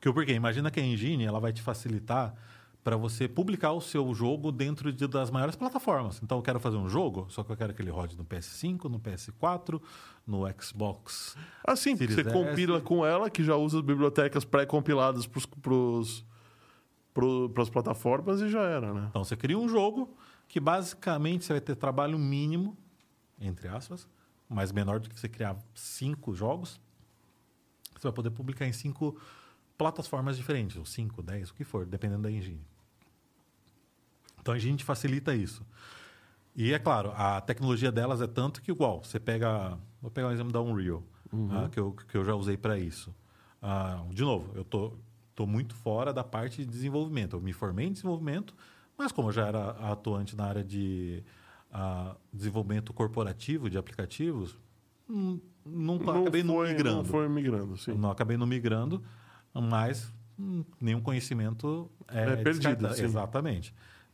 Que 0.00 0.08
o 0.08 0.14
porquê? 0.14 0.32
Imagina 0.34 0.70
que 0.70 0.78
a 0.80 0.84
engine 0.84 1.24
ela 1.24 1.40
vai 1.40 1.52
te 1.52 1.60
facilitar 1.60 2.32
para 2.84 2.96
você 2.96 3.28
publicar 3.28 3.72
o 3.72 3.80
seu 3.80 4.12
jogo 4.12 4.50
dentro 4.50 4.92
de- 4.92 5.06
das 5.06 5.30
maiores 5.30 5.54
plataformas. 5.54 6.20
Então 6.22 6.38
eu 6.38 6.42
quero 6.42 6.58
fazer 6.58 6.76
um 6.76 6.88
jogo, 6.88 7.26
só 7.30 7.44
que 7.44 7.52
eu 7.52 7.56
quero 7.56 7.72
que 7.72 7.80
ele 7.80 7.90
rode 7.90 8.16
no 8.16 8.24
PS5, 8.24 8.88
no 8.88 8.98
PS4, 8.98 9.80
no 10.26 10.42
Xbox. 10.60 11.36
Assim, 11.64 11.96
Series 11.96 12.14
você 12.16 12.22
S. 12.22 12.32
compila 12.32 12.80
com 12.80 13.06
ela, 13.06 13.30
que 13.30 13.44
já 13.44 13.54
usa 13.56 13.78
as 13.78 13.84
bibliotecas 13.84 14.44
pré-compiladas 14.44 15.26
para 17.14 17.62
as 17.62 17.70
plataformas 17.70 18.40
e 18.40 18.48
já 18.48 18.62
era, 18.62 18.92
né? 18.92 19.06
Então 19.10 19.22
você 19.24 19.36
cria 19.36 19.58
um 19.58 19.68
jogo 19.68 20.16
que 20.48 20.58
basicamente 20.58 21.44
você 21.44 21.52
vai 21.52 21.60
ter 21.60 21.76
trabalho 21.76 22.18
mínimo, 22.18 22.76
entre 23.40 23.68
aspas, 23.68 24.08
mas 24.48 24.72
menor 24.72 24.98
do 25.00 25.08
que 25.08 25.18
você 25.18 25.28
criar 25.28 25.56
cinco 25.74 26.34
jogos. 26.34 26.80
Você 27.94 28.02
vai 28.08 28.12
poder 28.12 28.30
publicar 28.30 28.66
em 28.66 28.72
cinco 28.72 29.16
plataformas 29.78 30.36
diferentes, 30.36 30.76
ou 30.76 30.84
cinco, 30.84 31.22
dez, 31.22 31.50
o 31.50 31.54
que 31.54 31.64
for, 31.64 31.86
dependendo 31.86 32.22
da 32.22 32.30
engine. 32.30 32.60
Então 34.42 34.52
a 34.52 34.58
gente 34.58 34.84
facilita 34.84 35.34
isso. 35.34 35.64
E 36.54 36.72
é 36.74 36.78
claro, 36.78 37.12
a 37.16 37.40
tecnologia 37.40 37.90
delas 37.90 38.20
é 38.20 38.26
tanto 38.26 38.60
que 38.60 38.70
igual, 38.70 39.02
você 39.02 39.18
pega, 39.18 39.78
vou 40.02 40.10
pegar 40.10 40.28
um 40.28 40.32
exemplo 40.32 40.52
da 40.52 40.60
Unreal, 40.60 41.02
ah, 41.50 41.68
que, 41.70 41.80
eu, 41.80 41.92
que 41.92 42.14
eu 42.16 42.24
já 42.24 42.34
usei 42.34 42.56
para 42.58 42.78
isso. 42.78 43.14
Ah, 43.62 44.04
de 44.10 44.22
novo, 44.22 44.50
eu 44.54 44.64
tô, 44.64 44.92
tô 45.34 45.46
muito 45.46 45.74
fora 45.74 46.12
da 46.12 46.22
parte 46.22 46.58
de 46.62 46.70
desenvolvimento. 46.70 47.36
Eu 47.36 47.40
me 47.40 47.52
formei 47.54 47.86
em 47.86 47.92
desenvolvimento, 47.92 48.54
mas 48.98 49.12
como 49.12 49.28
eu 49.28 49.32
já 49.32 49.46
era 49.46 49.70
atuante 49.90 50.36
na 50.36 50.44
área 50.44 50.62
de 50.64 51.22
ah, 51.72 52.14
desenvolvimento 52.30 52.92
corporativo 52.92 53.70
de 53.70 53.78
aplicativos, 53.78 54.58
hum, 55.08 55.40
não, 55.64 55.98
Não 55.98 56.20
acabei 56.22 56.42
não 56.42 56.54
foi- 56.56 56.68
migrando. 56.72 56.96
Não 56.98 57.04
foi 57.04 57.28
migrando, 57.28 57.78
sim. 57.78 57.94
Não 57.94 58.10
acabei 58.10 58.36
não 58.36 58.46
migrando, 58.46 59.02
mas 59.54 60.12
hum, 60.38 60.64
nenhum 60.78 61.00
conhecimento 61.00 61.90
é, 62.08 62.32
É 62.32 62.36
perdido, 62.36 62.92
sim. 62.94 63.06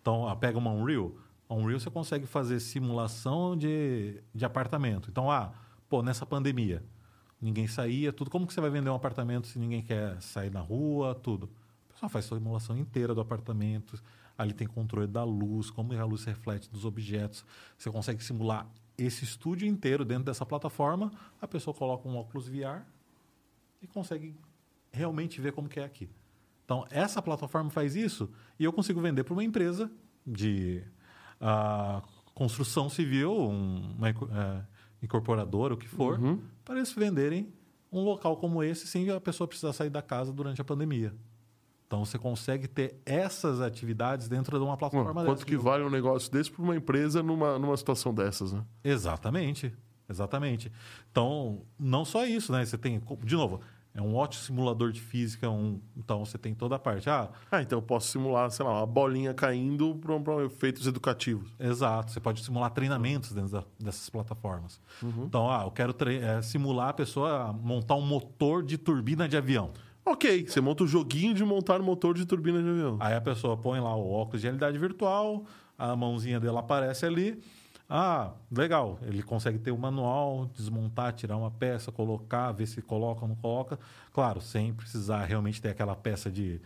Então, 0.00 0.28
ah, 0.28 0.36
pega 0.36 0.58
uma 0.58 0.70
Unreal. 0.70 1.12
A 1.48 1.54
Unreal 1.54 1.80
você 1.80 1.90
consegue 1.90 2.26
fazer 2.26 2.60
simulação 2.60 3.56
de, 3.56 4.22
de 4.34 4.44
apartamento. 4.44 5.08
Então, 5.10 5.30
ah, 5.30 5.52
pô, 5.88 6.02
nessa 6.02 6.26
pandemia, 6.26 6.82
ninguém 7.40 7.66
saía, 7.66 8.12
tudo. 8.12 8.30
Como 8.30 8.46
que 8.46 8.52
você 8.52 8.60
vai 8.60 8.70
vender 8.70 8.90
um 8.90 8.94
apartamento 8.94 9.46
se 9.46 9.58
ninguém 9.58 9.82
quer 9.82 10.20
sair 10.20 10.50
na 10.50 10.60
rua, 10.60 11.14
tudo? 11.14 11.44
O 11.88 11.92
pessoal 11.92 12.08
faz 12.08 12.24
simulação 12.26 12.76
inteira 12.76 13.14
do 13.14 13.20
apartamento. 13.20 14.00
Ali 14.36 14.52
tem 14.52 14.68
controle 14.68 15.08
da 15.08 15.24
luz, 15.24 15.68
como 15.70 15.92
a 15.92 16.04
luz 16.04 16.24
reflete 16.24 16.70
dos 16.70 16.84
objetos. 16.84 17.44
Você 17.76 17.90
consegue 17.90 18.22
simular 18.22 18.68
esse 18.96 19.24
estúdio 19.24 19.66
inteiro 19.66 20.04
dentro 20.04 20.24
dessa 20.24 20.46
plataforma. 20.46 21.10
A 21.40 21.48
pessoa 21.48 21.74
coloca 21.74 22.08
um 22.08 22.16
óculos 22.16 22.48
VR 22.48 22.82
e 23.82 23.86
consegue 23.86 24.36
realmente 24.92 25.40
ver 25.40 25.52
como 25.52 25.68
que 25.68 25.80
é 25.80 25.84
aqui. 25.84 26.08
Então, 26.68 26.84
essa 26.90 27.22
plataforma 27.22 27.70
faz 27.70 27.96
isso 27.96 28.30
e 28.58 28.64
eu 28.64 28.70
consigo 28.74 29.00
vender 29.00 29.24
para 29.24 29.32
uma 29.32 29.42
empresa 29.42 29.90
de 30.26 30.82
ah, 31.40 32.02
construção 32.34 32.90
civil, 32.90 33.32
um- 33.32 33.94
uma 33.96 34.10
eh, 34.10 34.62
incorporadora, 35.02 35.72
o 35.72 35.76
que 35.78 35.88
for, 35.88 36.20
Uhum. 36.20 36.42
para 36.66 36.76
eles 36.76 36.92
venderem 36.92 37.50
um 37.90 38.02
local 38.02 38.36
como 38.36 38.62
esse 38.62 38.86
sem 38.86 39.08
a 39.08 39.18
pessoa 39.18 39.48
precisar 39.48 39.72
sair 39.72 39.88
da 39.88 40.02
casa 40.02 40.30
durante 40.30 40.60
a 40.60 40.64
pandemia. 40.64 41.14
Então, 41.86 42.04
você 42.04 42.18
consegue 42.18 42.68
ter 42.68 43.00
essas 43.06 43.62
atividades 43.62 44.28
dentro 44.28 44.58
de 44.58 44.62
uma 44.62 44.66
Mano, 44.72 44.78
plataforma 44.78 45.24
quanto 45.24 45.38
dessa. 45.38 45.46
que 45.46 45.56
vale 45.56 45.84
um 45.84 45.88
negócio 45.90 46.30
desse 46.30 46.50
para 46.50 46.62
uma 46.62 46.76
empresa 46.76 47.22
numa, 47.22 47.58
numa 47.58 47.76
situação 47.78 48.12
dessas, 48.12 48.52
né? 48.52 48.62
Exatamente, 48.84 49.72
exatamente. 50.06 50.70
Então, 51.10 51.62
não 51.78 52.04
só 52.04 52.26
isso, 52.26 52.52
né? 52.52 52.62
Você 52.66 52.76
tem, 52.76 53.00
de 53.24 53.34
novo, 53.36 53.62
é 53.98 54.02
um 54.02 54.14
ótimo 54.14 54.42
simulador 54.44 54.92
de 54.92 55.00
física, 55.00 55.50
um, 55.50 55.80
então 55.96 56.24
você 56.24 56.38
tem 56.38 56.54
toda 56.54 56.76
a 56.76 56.78
parte. 56.78 57.10
Ah, 57.10 57.28
Ah, 57.50 57.60
então 57.60 57.78
eu 57.78 57.82
posso 57.82 58.08
simular, 58.08 58.50
sei 58.50 58.64
lá, 58.64 58.78
uma 58.78 58.86
bolinha 58.86 59.34
caindo 59.34 59.94
para 59.96 60.44
efeitos 60.44 60.86
educativos. 60.86 61.50
exato. 61.58 62.12
Você 62.12 62.20
pode 62.20 62.44
simular 62.44 62.70
treinamentos 62.70 63.32
dentro 63.32 63.50
da- 63.50 63.64
dessas 63.78 64.08
plataformas. 64.08 64.80
Uhum. 65.02 65.24
Então, 65.24 65.50
ah, 65.50 65.62
eu 65.64 65.70
quero 65.70 65.92
tre- 65.92 66.18
eh, 66.18 66.40
simular 66.42 66.90
a 66.90 66.92
pessoa 66.92 67.48
a 67.48 67.52
montar 67.52 67.96
um 67.96 68.06
motor 68.06 68.62
de 68.62 68.78
turbina 68.78 69.28
de 69.28 69.36
avião. 69.36 69.70
Ok, 70.06 70.46
você 70.48 70.60
monta 70.60 70.84
o 70.84 70.86
joguinho 70.86 71.34
de 71.34 71.44
montar 71.44 71.80
um 71.80 71.84
motor 71.84 72.14
de 72.14 72.24
turbina 72.24 72.62
de 72.62 72.68
avião. 72.68 72.96
Aí 73.00 73.14
a 73.14 73.20
pessoa 73.20 73.56
põe 73.56 73.78
lá 73.80 73.94
o 73.94 74.10
óculos 74.10 74.40
de 74.40 74.46
realidade 74.46 74.78
virtual, 74.78 75.44
a 75.76 75.94
mãozinha 75.94 76.40
dela 76.40 76.60
aparece 76.60 77.04
ali. 77.04 77.42
Ah, 77.88 78.32
legal. 78.50 78.98
Ele 79.02 79.22
consegue 79.22 79.58
ter 79.58 79.70
o 79.70 79.78
manual, 79.78 80.46
desmontar, 80.54 81.12
tirar 81.14 81.36
uma 81.36 81.50
peça, 81.50 81.90
colocar, 81.90 82.52
ver 82.52 82.66
se 82.66 82.82
coloca 82.82 83.22
ou 83.22 83.28
não 83.28 83.36
coloca. 83.36 83.78
Claro, 84.12 84.40
sem 84.40 84.74
precisar 84.74 85.24
realmente 85.24 85.60
ter 85.62 85.70
aquela 85.70 85.96
peça 85.96 86.30
de 86.30 86.60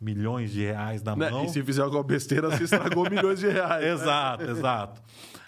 milhões 0.00 0.50
de 0.50 0.62
reais 0.64 1.02
na 1.02 1.14
Né? 1.14 1.30
mão. 1.30 1.44
E 1.44 1.48
se 1.48 1.62
fizer 1.62 1.82
alguma 1.82 2.02
besteira, 2.02 2.50
você 2.50 2.64
estragou 2.64 3.04
milhões 3.08 3.38
de 3.38 3.48
reais. 3.48 3.82
né? 3.84 3.90
Exato, 3.92 4.42
exato. 4.42 5.02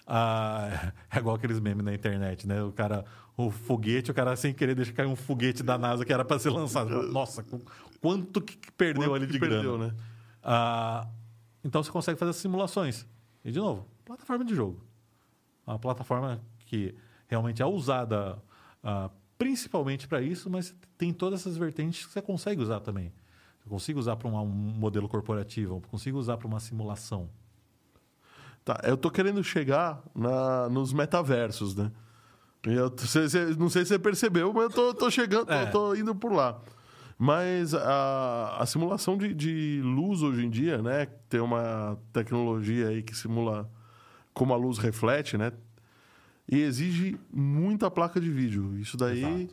Ah, 0.07 0.93
é 1.11 1.17
igual 1.19 1.35
aqueles 1.35 1.59
memes 1.59 1.83
na 1.83 1.93
internet, 1.93 2.47
né? 2.47 2.63
O 2.63 2.71
cara, 2.71 3.03
o 3.35 3.51
foguete, 3.51 4.09
o 4.09 4.13
cara 4.13 4.35
sem 4.37 4.53
querer 4.53 4.73
deixa 4.73 4.93
cair 4.93 5.05
um 5.07 5.15
foguete 5.17 5.61
da 5.61 5.77
NASA 5.77 6.05
que 6.05 6.13
era 6.13 6.23
para 6.23 6.39
ser 6.39 6.49
lançado. 6.49 6.89
Nossa, 7.11 7.43
qu- 7.43 7.61
quanto 8.01 8.41
que 8.41 8.71
perdeu 8.71 9.03
Quanto 9.09 9.15
ali 9.15 9.27
de 9.27 9.37
perdeu, 9.37 9.77
grana. 9.77 9.87
né? 9.93 9.99
Ah, 10.41 11.07
então 11.63 11.83
você 11.83 11.91
consegue 11.91 12.17
fazer 12.17 12.31
simulações. 12.33 13.05
E, 13.43 13.51
de 13.51 13.59
novo, 13.59 13.85
plataforma 14.05 14.43
de 14.45 14.55
jogo. 14.55 14.81
Uma 15.71 15.79
plataforma 15.79 16.41
que 16.65 16.95
realmente 17.27 17.61
é 17.61 17.65
usada 17.65 18.41
ah, 18.83 19.09
principalmente 19.37 20.07
para 20.07 20.21
isso, 20.21 20.49
mas 20.49 20.75
tem 20.97 21.13
todas 21.13 21.41
essas 21.41 21.55
vertentes 21.57 22.05
que 22.05 22.11
você 22.11 22.21
consegue 22.21 22.61
usar 22.61 22.79
também. 22.79 23.11
Eu 23.65 23.69
consigo 23.69 23.99
usar 23.99 24.15
para 24.15 24.27
um, 24.27 24.35
um 24.41 24.45
modelo 24.45 25.07
corporativo, 25.07 25.75
eu 25.77 25.81
consigo 25.89 26.17
usar 26.17 26.37
para 26.37 26.47
uma 26.47 26.59
simulação. 26.59 27.29
Tá, 28.65 28.79
eu 28.83 28.97
tô 28.97 29.09
querendo 29.09 29.43
chegar 29.43 30.01
na, 30.13 30.67
nos 30.69 30.91
metaversos, 30.93 31.75
né? 31.75 31.91
Eu, 32.63 32.93
cê- 32.97 33.29
cê- 33.29 33.55
não 33.57 33.69
sei 33.69 33.83
se 33.83 33.89
você 33.89 33.99
percebeu, 33.99 34.51
mas 34.53 34.63
eu 34.63 34.69
tô, 34.69 34.93
tô 34.93 35.09
chegando, 35.09 35.45
tô- 35.45 35.53
É. 35.53 35.65
tô, 35.67 35.95
indo 35.95 36.13
por 36.13 36.31
lá. 36.33 36.59
Mas 37.17 37.73
a, 37.73 38.57
a 38.59 38.65
simulação 38.65 39.17
de, 39.17 39.33
de 39.33 39.81
luz 39.83 40.21
hoje 40.21 40.45
em 40.45 40.49
dia, 40.49 40.81
né? 40.81 41.05
Tem 41.29 41.39
uma 41.39 41.97
tecnologia 42.13 42.89
aí 42.89 43.01
que 43.03 43.15
simula 43.15 43.69
como 44.33 44.53
a 44.53 44.57
luz 44.57 44.77
reflete, 44.77 45.37
né? 45.37 45.51
E 46.51 46.57
exige 46.59 47.17
muita 47.31 47.91
placa 47.91 48.19
de 48.19 48.29
vídeo. 48.29 48.77
Isso 48.79 48.97
daí 48.97 49.49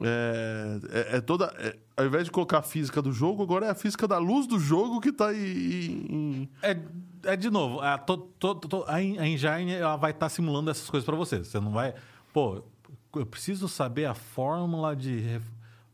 é, 0.00 0.80
é, 0.90 1.16
é 1.16 1.20
toda. 1.20 1.46
é- 1.58 1.76
ao 1.96 2.06
invés 2.06 2.24
de 2.24 2.30
colocar 2.30 2.58
a 2.58 2.62
física 2.62 3.02
do 3.02 3.12
jogo, 3.12 3.42
agora 3.42 3.66
é 3.66 3.70
a 3.70 3.74
física 3.74 4.08
da 4.08 4.18
luz 4.18 4.46
do 4.46 4.58
jogo 4.58 5.00
que 5.00 5.12
tá 5.12 5.32
em- 5.34 6.48
É, 6.62 6.76
é 7.24 7.36
de 7.36 7.50
novo, 7.50 7.80
a, 7.80 7.98
to- 7.98 8.16
to- 8.38 8.54
to- 8.54 8.84
a 8.88 9.02
En- 9.02 9.18
a 9.18 9.26
Engine 9.26 9.72
ela 9.72 9.96
vai 9.96 10.10
estar 10.12 10.28
simulando 10.28 10.70
essas 10.70 10.88
coisas 10.88 11.04
para 11.04 11.14
você. 11.16 11.38
Você 11.38 11.60
não 11.60 11.70
vai. 11.72 11.94
Pô, 12.32 12.62
eu 13.14 13.26
preciso 13.26 13.68
saber 13.68 14.06
a 14.06 14.14
fórmula 14.14 14.96
de, 14.96 15.38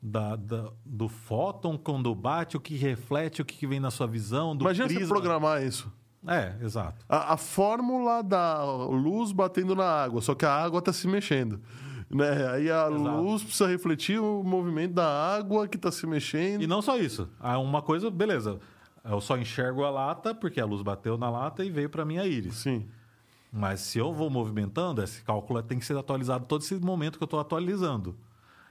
da, 0.01 0.37
da- 0.37 0.71
do 0.87 1.09
fóton 1.09 1.77
quando 1.77 2.14
bate, 2.14 2.57
o 2.57 2.61
que 2.61 2.77
reflete, 2.77 3.43
o 3.43 3.45
que 3.45 3.66
vem 3.66 3.81
na 3.81 3.91
sua 3.91 4.07
visão. 4.07 4.57
Do 4.57 4.64
Imagina 4.64 4.87
prisma. 4.87 5.05
você 5.07 5.09
programar 5.12 5.62
isso. 5.64 5.93
É, 6.29 6.55
exato. 6.62 7.05
A, 7.09 7.35
a 7.35 7.37
fórmula 7.37 8.22
da 8.22 8.62
luz 8.64 9.33
batendo 9.33 9.74
na 9.74 9.85
água, 9.87 10.20
só 10.20 10.35
que 10.35 10.45
a 10.45 10.53
água 10.53 10.79
está 10.81 10.93
se 10.93 11.09
mexendo. 11.09 11.61
Né? 12.11 12.49
Aí 12.51 12.70
a 12.70 12.87
luz 12.87 13.43
precisa 13.43 13.66
refletir 13.66 14.18
o 14.18 14.43
movimento 14.43 14.95
da 14.95 15.37
água 15.37 15.66
que 15.68 15.76
está 15.76 15.91
se 15.91 16.07
mexendo. 16.07 16.62
E 16.62 16.66
não 16.66 16.81
só 16.81 16.97
isso. 16.99 17.29
Ah, 17.41 17.59
Uma 17.59 17.83
coisa, 17.83 18.11
beleza. 18.11 18.59
Eu 19.05 19.20
só 19.20 19.37
enxergo 19.39 19.85
a 19.85 19.91
lata 19.91 20.35
porque 20.35 20.61
a 20.61 20.66
luz 20.66 20.83
bateu 20.83 21.16
na 21.16 21.31
lata 21.31 21.64
e 21.64 21.70
veio 21.70 21.89
para 21.89 22.05
minha 22.05 22.24
íris. 22.26 22.57
Sim. 22.57 22.87
Mas 23.51 23.81
se 23.81 23.99
eu 23.99 24.12
vou 24.12 24.29
movimentando, 24.29 25.03
esse 25.03 25.22
cálculo 25.22 25.62
tem 25.62 25.79
que 25.79 25.85
ser 25.87 25.97
atualizado 25.97 26.45
todo 26.47 26.61
esse 26.62 26.74
momento 26.74 27.16
que 27.16 27.24
eu 27.24 27.26
estou 27.26 27.41
atualizando. 27.41 28.14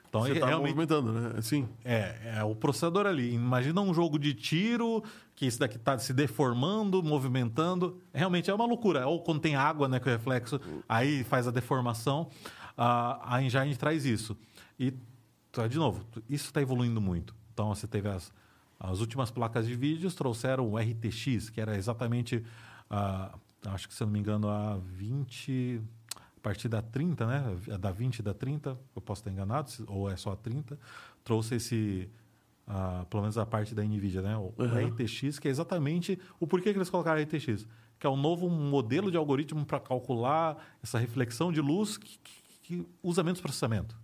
Então, 0.10 0.22
Você 0.22 0.32
é- 0.32 0.34
está 0.36 0.46
realmente, 0.48 0.76
movimentando, 0.76 1.12
né? 1.12 1.42
Sim. 1.42 1.68
É, 1.84 2.36
é 2.38 2.44
o 2.44 2.56
processador 2.56 3.06
ali. 3.08 3.34
Imagina 3.34 3.82
um 3.82 3.94
jogo 3.94 4.18
de 4.20 4.34
tiro 4.34 5.04
que 5.38 5.46
esse 5.46 5.60
daqui 5.60 5.78
está 5.78 6.00
se 6.00 6.14
deformando, 6.14 7.04
movimentando. 7.04 8.02
Realmente 8.12 8.50
é 8.50 8.54
uma 8.54 8.66
loucura. 8.66 9.06
Ou 9.06 9.22
quando 9.22 9.40
tem 9.40 9.56
água, 9.56 9.88
né, 9.88 10.00
com 10.00 10.10
reflexo, 10.10 10.60
aí 10.90 11.24
faz 11.24 11.48
a 11.48 11.52
deformação. 11.52 12.32
A, 12.76 13.36
a 13.36 13.44
Engine 13.44 13.78
traz 13.78 14.04
isso. 14.04 14.36
E, 14.80 14.92
tá, 15.52 15.68
de 15.68 15.78
novo, 15.78 16.04
isso 16.28 16.46
está 16.46 16.60
evoluindo 16.60 17.00
muito. 17.00 17.36
Então, 17.54 17.70
você 17.74 17.86
teve 17.86 18.10
as, 18.10 18.34
as 18.80 19.00
últimas 19.00 19.30
placas 19.30 19.68
de 19.68 19.76
vídeos, 19.76 20.16
trouxeram 20.16 20.68
o 20.72 20.76
RTX, 20.76 21.52
que 21.52 21.62
era 21.62 21.78
exatamente, 21.78 22.44
a, 22.90 23.38
acho 23.68 23.88
que 23.88 23.94
se 23.94 24.02
eu 24.02 24.08
não 24.08 24.14
me 24.14 24.20
engano, 24.20 24.50
a 24.50 24.78
20... 24.78 25.80
A 26.16 26.40
partir 26.40 26.70
da 26.70 26.82
30, 26.82 27.28
né? 27.28 27.78
Da 27.78 27.92
20 27.92 28.20
e 28.20 28.24
da 28.24 28.34
30, 28.34 28.80
eu 28.96 29.02
posso 29.02 29.22
estar 29.22 29.30
enganado, 29.30 29.70
ou 29.86 30.10
é 30.10 30.16
só 30.16 30.32
a 30.32 30.36
30, 30.36 30.80
trouxe 31.24 31.56
esse, 31.56 32.10
ah, 32.68 33.06
pelo 33.10 33.22
menos 33.24 33.38
a 33.38 33.46
parte 33.46 33.74
da 33.74 33.84
NVIDIA, 33.84 34.22
né? 34.22 34.36
O 34.38 34.54
Uhum. 34.58 34.88
RTX, 34.90 35.40
que 35.40 35.48
é 35.48 35.52
exatamente 35.52 36.20
o 36.40 36.46
porquê 36.46 36.72
que 36.74 36.78
eles 36.78 36.90
colocaram 36.90 37.22
RTX. 37.22 37.66
Que 38.00 38.06
é 38.06 38.10
um 38.10 38.18
novo 38.18 38.50
modelo 38.50 39.10
de 39.10 39.18
algoritmo 39.18 39.66
para 39.66 39.80
calcular 39.80 40.58
essa 40.84 41.00
reflexão 41.00 41.52
de 41.52 41.62
luz 41.62 41.98
que, 41.98 42.20
que- 42.20 42.38
que 42.62 42.88
usa 43.02 43.24
menos 43.24 43.40
processamento. 43.42 43.96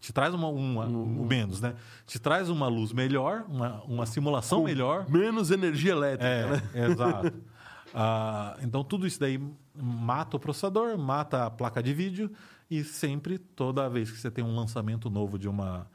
Te 0.00 0.12
traz 0.12 0.32
uma, 0.34 0.48
uma 0.48 0.86
Uhum. 0.86 1.26
menos, 1.26 1.60
né? 1.60 1.74
Te 2.06 2.18
traz 2.18 2.48
uma 2.48 2.66
luz 2.68 2.92
melhor, 2.92 3.44
uma, 3.48 3.82
uma 3.82 4.06
simulação 4.06 4.60
Com 4.60 4.64
melhor. 4.64 5.08
Menos 5.10 5.50
energia 5.50 5.92
elétrica, 5.92 6.24
É, 6.26 6.50
né? 6.50 6.62
exato. 6.90 7.32
Ah, 7.94 8.56
então, 8.62 8.82
tudo 8.82 9.06
isso 9.06 9.20
daí 9.20 9.38
mata 9.76 10.38
o 10.38 10.40
processador, 10.40 10.96
mata 10.96 11.44
a 11.44 11.50
placa 11.50 11.82
de 11.82 11.92
vídeo 11.92 12.30
e 12.70 12.82
sempre, 12.82 13.36
toda 13.36 13.86
vez 13.90 14.10
que 14.10 14.16
você 14.16 14.30
tem 14.30 14.42
um 14.42 14.56
lançamento 14.56 15.10
novo 15.10 15.38
de 15.38 15.46
uma 15.46 15.86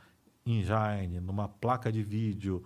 engine, 0.47 1.19
numa 1.19 1.47
placa 1.47 1.91
de 1.91 2.01
vídeo... 2.03 2.63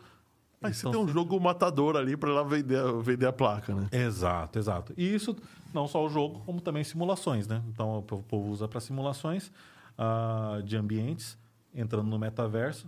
Aí 0.64 0.68
eles 0.70 0.78
você 0.78 0.92
tem 0.92 1.00
um 1.00 1.08
jogo 1.08 1.40
matador 1.40 1.96
ali 1.96 2.16
para 2.16 2.30
ela 2.30 2.44
vender, 2.44 2.80
vender 3.02 3.26
a 3.26 3.34
placa, 3.34 3.74
né? 3.74 3.88
Exato, 3.92 4.60
exato. 4.60 4.94
E 4.96 5.16
isso 5.16 5.36
não 5.74 5.88
só 5.88 6.06
o 6.06 6.10
jogo, 6.10 6.42
como 6.46 6.62
também 6.62 6.84
simulações, 6.84 7.48
né? 7.48 7.64
Então, 7.68 7.98
o 7.98 8.04
povo- 8.04 8.26
o 8.32 8.50
usa 8.52 8.68
para 8.68 8.80
simulações 8.80 9.52
ah, 9.98 10.62
de 10.64 10.78
ambientes, 10.78 11.36
entrando 11.74 12.08
no 12.08 12.20
metaverso. 12.20 12.88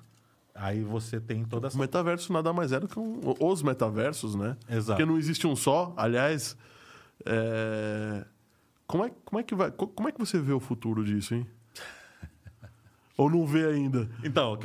Aí 0.53 0.83
você 0.83 1.19
tem 1.19 1.43
toda 1.43 1.65
O 1.65 1.67
essa... 1.69 1.77
metaverso 1.79 2.31
nada 2.31 2.53
mais 2.53 2.71
é 2.71 2.79
do 2.79 2.87
que 2.87 2.99
um, 2.99 3.19
os 3.39 3.63
metaversos, 3.63 4.35
né? 4.35 4.55
Exato. 4.69 4.97
Porque 4.99 5.11
não 5.11 5.17
existe 5.17 5.47
um 5.47 5.55
só. 5.55 5.95
Aliás, 5.97 6.55
é, 7.25 8.23
como, 8.85 9.05
é, 9.05 9.11
como, 9.25 9.39
é 9.39 9.43
que 9.43 9.55
vai, 9.55 9.71
co- 9.71 9.87
como 9.87 10.07
é 10.09 10.11
que 10.11 10.19
você 10.19 10.37
vê 10.39 10.53
o 10.53 10.59
futuro 10.59 11.03
disso, 11.03 11.33
hein? 11.33 11.47
Ou 13.17 13.29
não 13.29 13.45
vê 13.45 13.65
ainda? 13.65 14.09
Então, 14.23 14.57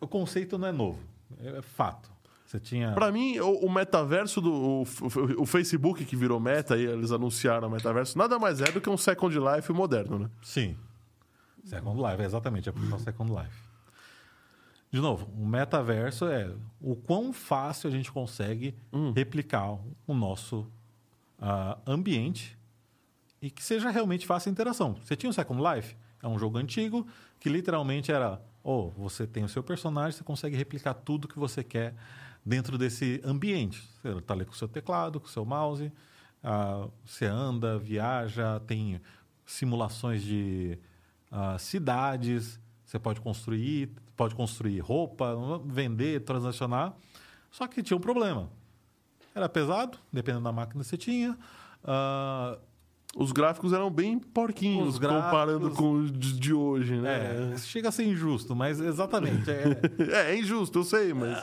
o 0.00 0.06
conceito 0.06 0.56
não 0.58 0.68
é 0.68 0.72
novo, 0.72 0.98
é 1.40 1.60
fato. 1.62 2.10
Você 2.46 2.58
tinha... 2.58 2.92
Pra 2.92 3.12
mim, 3.12 3.38
o, 3.40 3.66
o 3.66 3.70
metaverso 3.70 4.40
do 4.40 4.50
o, 4.52 4.82
o- 4.82 5.42
o 5.42 5.46
Facebook 5.46 6.04
que 6.04 6.16
virou 6.16 6.40
meta 6.40 6.76
e 6.78 6.86
eles 6.86 7.12
anunciaram 7.12 7.68
o 7.68 7.70
metaverso, 7.70 8.16
nada 8.16 8.38
mais 8.38 8.60
é 8.62 8.70
do 8.72 8.80
que 8.80 8.88
um 8.88 8.96
Second 8.96 9.36
Life 9.38 9.70
moderno, 9.72 10.18
né? 10.18 10.30
Sim. 10.42 10.74
Second 11.64 12.00
Life, 12.00 12.22
exatamente, 12.22 12.68
é 12.68 12.72
por 12.72 12.80
causa 12.88 12.96
do 12.96 13.02
Second 13.02 13.30
Life. 13.32 13.68
De 14.90 15.00
novo, 15.00 15.28
o 15.36 15.44
metaverso 15.46 16.24
é 16.26 16.50
o 16.80 16.96
quão 16.96 17.34
fácil 17.34 17.88
a 17.88 17.90
gente 17.90 18.10
consegue 18.10 18.74
replicar 19.14 19.72
o 20.06 20.14
nosso 20.14 20.66
ah, 21.38 21.76
ambiente 21.86 22.56
e 23.42 23.50
que 23.50 23.62
seja 23.62 23.90
realmente 23.90 24.26
fácil 24.26 24.48
a 24.48 24.52
interação. 24.52 24.94
Você 25.04 25.14
tinha 25.14 25.28
o 25.28 25.32
Second 25.34 25.62
Life, 25.62 25.94
é 26.22 26.26
um 26.26 26.38
jogo 26.38 26.56
antigo 26.56 27.06
que 27.38 27.48
literalmente 27.48 28.10
era, 28.10 28.40
oh, 28.62 28.90
você 28.90 29.26
tem 29.26 29.44
o 29.44 29.48
seu 29.48 29.62
personagem, 29.62 30.12
você 30.18 30.24
consegue 30.24 30.56
replicar 30.56 30.94
tudo 30.94 31.28
que 31.28 31.38
você 31.38 31.62
quer 31.62 31.94
dentro 32.44 32.78
desse 32.78 33.20
ambiente. 33.24 33.82
Você 34.02 34.08
está 34.08 34.34
ali 34.34 34.44
com 34.44 34.52
o 34.52 34.56
seu 34.56 34.68
teclado, 34.68 35.20
com 35.20 35.26
o 35.26 35.30
seu 35.30 35.44
mouse, 35.44 35.92
ah, 36.42 36.88
você 37.04 37.26
anda, 37.26 37.78
viaja, 37.78 38.60
tem 38.60 39.00
simulações 39.44 40.22
de 40.22 40.78
ah, 41.30 41.58
cidades, 41.58 42.60
você 42.84 42.98
pode 42.98 43.20
construir, 43.20 43.90
pode 44.16 44.34
construir 44.34 44.80
roupa, 44.80 45.36
vender, 45.66 46.24
transacionar. 46.24 46.94
Só 47.50 47.66
que 47.66 47.82
tinha 47.82 47.96
um 47.96 48.00
problema. 48.00 48.50
Era 49.34 49.48
pesado, 49.48 49.98
dependendo 50.12 50.44
da 50.44 50.52
máquina 50.52 50.82
que 50.82 50.88
você 50.88 50.96
tinha. 50.96 51.38
Uh, 51.84 52.58
os 53.16 53.32
gráficos 53.32 53.72
eram 53.72 53.90
bem 53.90 54.18
porquinhos 54.18 54.88
Os 54.90 54.98
gráficos- 54.98 55.24
comparando 55.24 55.70
com 55.70 55.92
os 55.92 56.12
de 56.12 56.38
de 56.38 56.52
hoje, 56.54 56.96
né? 56.96 57.52
é, 57.54 57.58
chega 57.58 57.88
a 57.88 57.92
ser 57.92 58.04
injusto, 58.06 58.54
mas 58.54 58.78
exatamente. 58.80 59.50
é- 59.50 59.80
É, 60.28 60.34
é 60.34 60.38
injusto, 60.38 60.78
eu 60.80 60.84
sei, 60.84 61.12
mas. 61.14 61.38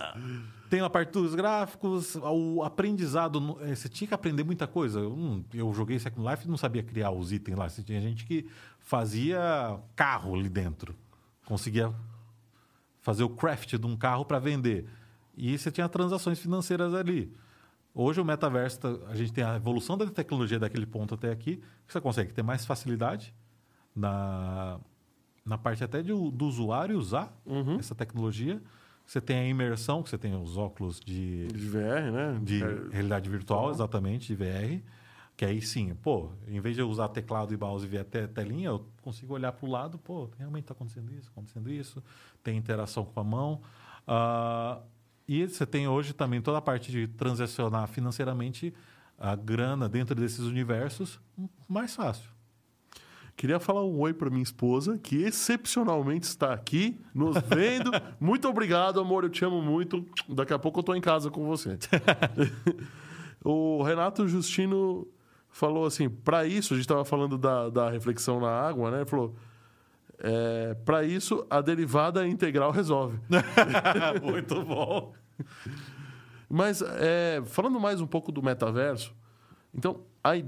tem 0.69 0.81
a 0.81 0.89
parte 0.89 1.11
dos 1.11 1.33
gráficos, 1.35 2.15
o 2.15 2.63
aprendizado. 2.63 3.39
no- 3.39 3.57
eh, 3.61 3.73
Você 3.75 3.87
tinha 3.89 4.07
que 4.07 4.13
aprender 4.13 4.43
muita 4.43 4.67
coisa. 4.67 4.99
Eu, 4.99 5.15
não- 5.15 5.43
eu 5.53 5.73
joguei 5.73 5.97
Second 5.99 6.27
Life 6.29 6.45
e 6.45 6.49
não 6.49 6.57
sabia 6.57 6.83
criar 6.83 7.11
os 7.11 7.31
itens 7.31 7.57
lá. 7.57 7.67
Você 7.69 7.81
tinha 7.83 7.99
gente 8.01 8.25
que 8.25 8.45
fazia 8.79 9.77
carro 9.95 10.35
ali 10.35 10.49
dentro. 10.49 10.95
Conseguia 11.45 11.91
fazer 13.01 13.23
o 13.23 13.29
craft 13.29 13.75
de 13.75 13.85
um 13.85 13.95
carro 13.95 14.25
para 14.25 14.39
vender. 14.39 14.85
E 15.37 15.57
você 15.57 15.69
tinha 15.71 15.87
transações 15.89 16.39
financeiras 16.39 16.93
ali. 16.93 17.31
Hoje 17.97 18.19
o 18.19 18.25
metaverso, 18.25 18.79
tá- 18.81 18.97
a 19.09 19.15
gente 19.15 19.31
tem 19.31 19.43
a 19.43 19.55
evolução 19.55 19.97
da 19.97 20.05
tecnologia 20.07 20.59
daquele 20.59 20.85
ponto 20.85 21.15
até 21.15 21.31
aqui, 21.31 21.57
que 21.87 21.93
você 21.93 22.01
consegue 22.01 22.33
ter 22.33 22.43
mais 22.43 22.65
facilidade 22.65 23.33
na, 23.95 24.79
na 25.45 25.57
parte 25.57 25.83
até 25.83 26.01
de, 26.01 26.09
do 26.09 26.45
usuário 26.45 26.97
usar 26.99 27.33
essa 27.79 27.95
tecnologia. 27.95 28.61
Você 29.05 29.21
tem 29.21 29.37
a 29.37 29.47
imersão, 29.47 30.03
que 30.03 30.09
você 30.09 30.17
tem 30.17 30.35
os 30.35 30.57
óculos 30.57 30.99
de, 30.99 31.47
De 31.47 31.69
VR, 31.69 32.11
né? 32.11 32.39
de 32.43 32.61
É, 32.63 32.87
realidade 32.91 33.29
virtual, 33.29 33.69
exatamente, 33.71 34.27
de 34.27 34.35
VR. 34.35 34.81
Que 35.37 35.45
aí 35.45 35.61
sim, 35.61 35.93
pô, 35.95 36.31
em 36.47 36.59
vez 36.59 36.75
de 36.75 36.81
eu 36.81 36.89
usar 36.89 37.09
teclado 37.09 37.53
e 37.53 37.57
mouse 37.57 37.85
e 37.85 37.89
ver 37.89 37.99
a 37.99 38.03
te- 38.05 38.27
telinha, 38.27 38.69
eu 38.69 38.85
consigo 39.01 39.33
olhar 39.33 39.51
para 39.51 39.65
o 39.65 39.69
lado, 39.69 39.97
pô, 39.97 40.29
realmente 40.37 40.63
está 40.63 40.73
acontecendo 40.73 41.13
isso, 41.13 41.29
acontecendo 41.29 41.69
isso, 41.69 42.01
tem 42.43 42.57
interação 42.57 43.05
com 43.05 43.19
a 43.19 43.23
mão. 43.23 43.61
Ah, 44.07 44.79
e 45.27 45.47
você 45.47 45.65
tem 45.65 45.87
hoje 45.87 46.13
também 46.13 46.41
toda 46.41 46.57
a 46.57 46.61
parte 46.61 46.91
de 46.91 47.07
transacionar 47.07 47.87
financeiramente 47.87 48.73
a 49.17 49.35
grana 49.35 49.89
dentro 49.89 50.13
desses 50.13 50.39
universos 50.39 51.19
mais 51.67 51.95
fácil. 51.95 52.29
Queria 53.37 53.59
falar 53.59 53.83
um 53.83 53.99
oi 53.99 54.13
para 54.13 54.29
minha 54.29 54.43
esposa, 54.43 54.97
que 54.97 55.23
excepcionalmente 55.23 56.25
está 56.25 56.53
aqui, 56.53 56.97
nos 57.13 57.35
vendo. 57.35 57.91
muito 58.19 58.47
obrigado, 58.47 58.99
amor, 58.99 59.23
eu 59.23 59.29
te 59.29 59.43
amo 59.43 59.61
muito. 59.61 60.05
Daqui 60.29 60.53
a 60.53 60.59
pouco 60.59 60.79
eu 60.79 60.81
estou 60.81 60.95
em 60.95 61.01
casa 61.01 61.29
com 61.29 61.45
você. 61.45 61.77
o 63.43 63.83
Renato 63.83 64.25
Justino 64.25 65.05
falou 65.49 65.85
assim: 65.85 66.07
para 66.07 66.45
isso, 66.45 66.73
a 66.73 66.77
gente 66.77 66.85
estava 66.85 67.03
falando 67.03 67.37
da, 67.37 67.69
da 67.69 67.89
reflexão 67.89 68.39
na 68.39 68.49
água, 68.49 68.89
né? 68.89 68.97
Ele 68.97 69.05
falou. 69.05 69.35
É, 70.19 70.73
para 70.85 71.03
isso, 71.03 71.45
a 71.49 71.61
derivada 71.61 72.27
integral 72.27 72.71
resolve. 72.71 73.19
Muito 74.23 74.63
bom. 74.63 75.13
Mas 76.49 76.81
é, 76.81 77.41
falando 77.45 77.79
mais 77.79 77.99
um 77.99 78.07
pouco 78.07 78.31
do 78.31 78.41
metaverso, 78.41 79.13
então 79.73 80.01
a 80.23 80.37
é, 80.37 80.43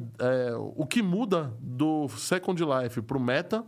o 0.76 0.86
que 0.86 1.02
muda 1.02 1.54
do 1.60 2.08
Second 2.10 2.62
Life 2.64 3.02
para 3.02 3.18
o 3.18 3.20
meta, 3.20 3.66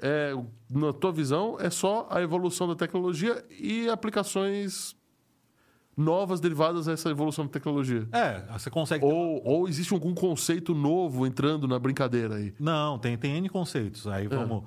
é, 0.00 0.32
na 0.70 0.92
tua 0.92 1.12
visão, 1.12 1.56
é 1.60 1.70
só 1.70 2.06
a 2.10 2.22
evolução 2.22 2.68
da 2.68 2.74
tecnologia 2.74 3.44
e 3.50 3.88
aplicações 3.88 4.96
novas 5.96 6.40
derivadas 6.40 6.86
dessa 6.86 7.10
evolução 7.10 7.44
da 7.44 7.50
tecnologia. 7.50 8.08
É, 8.12 8.40
você 8.56 8.70
consegue. 8.70 9.04
Ou, 9.04 9.42
ou 9.44 9.68
existe 9.68 9.92
algum 9.92 10.14
conceito 10.14 10.72
novo 10.72 11.26
entrando 11.26 11.66
na 11.66 11.78
brincadeira 11.78 12.36
aí? 12.36 12.54
Não, 12.58 12.98
tem, 12.98 13.18
tem 13.18 13.36
N 13.36 13.48
conceitos. 13.48 14.06
Aí 14.06 14.28
vamos. 14.28 14.62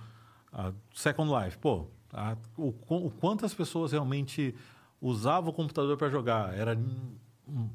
A 0.51 0.71
Second 0.93 1.31
Life, 1.33 1.57
pô, 1.57 1.87
a- 2.13 2.35
o, 2.57 2.69
o 2.89 3.09
quanto 3.11 3.45
as 3.45 3.53
pessoas 3.53 3.91
realmente 3.91 4.53
usavam 5.01 5.49
o 5.49 5.53
computador 5.53 5.97
para 5.97 6.09
jogar? 6.09 6.53
Era. 6.57 6.75
hum, 7.47 7.69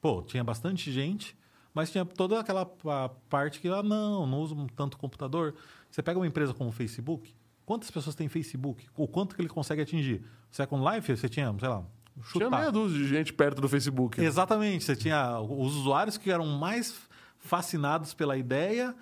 Pô, 0.00 0.20
tinha 0.22 0.42
bastante 0.42 0.90
gente, 0.90 1.36
mas 1.72 1.90
tinha 1.90 2.04
toda 2.04 2.38
aquela 2.40 2.66
pa- 2.66 3.08
parte 3.28 3.60
que, 3.60 3.68
ah, 3.68 3.82
não, 3.82 4.26
não 4.26 4.40
uso 4.40 4.66
tanto 4.74 4.98
computador. 4.98 5.54
Você 5.90 6.02
pega 6.02 6.18
uma 6.18 6.26
empresa 6.26 6.52
como 6.52 6.70
o 6.70 6.72
Facebook, 6.72 7.32
quantas 7.64 7.90
pessoas 7.90 8.16
têm 8.16 8.28
Facebook? 8.28 8.84
O 8.96 9.06
quanto 9.06 9.34
que 9.36 9.40
ele 9.42 9.48
consegue 9.48 9.80
atingir? 9.82 10.24
Second 10.50 10.84
Life, 10.90 11.16
você 11.16 11.28
tinha, 11.28 11.54
sei 11.58 11.68
lá, 11.68 11.84
Tinha 12.14 12.24
chutar. 12.24 12.50
meia 12.50 12.72
dúzia 12.72 12.98
de 12.98 13.06
gente 13.08 13.32
perto 13.32 13.60
do 13.62 13.68
Facebook. 13.68 14.20
Exatamente. 14.20 14.82
Você 14.84 14.96
tinha 14.96 15.38
os 15.38 15.76
usuários 15.76 16.18
que 16.18 16.30
eram 16.32 16.46
mais 16.46 17.00
fascinados 17.38 18.12
pela 18.12 18.36
ideia, 18.36 18.94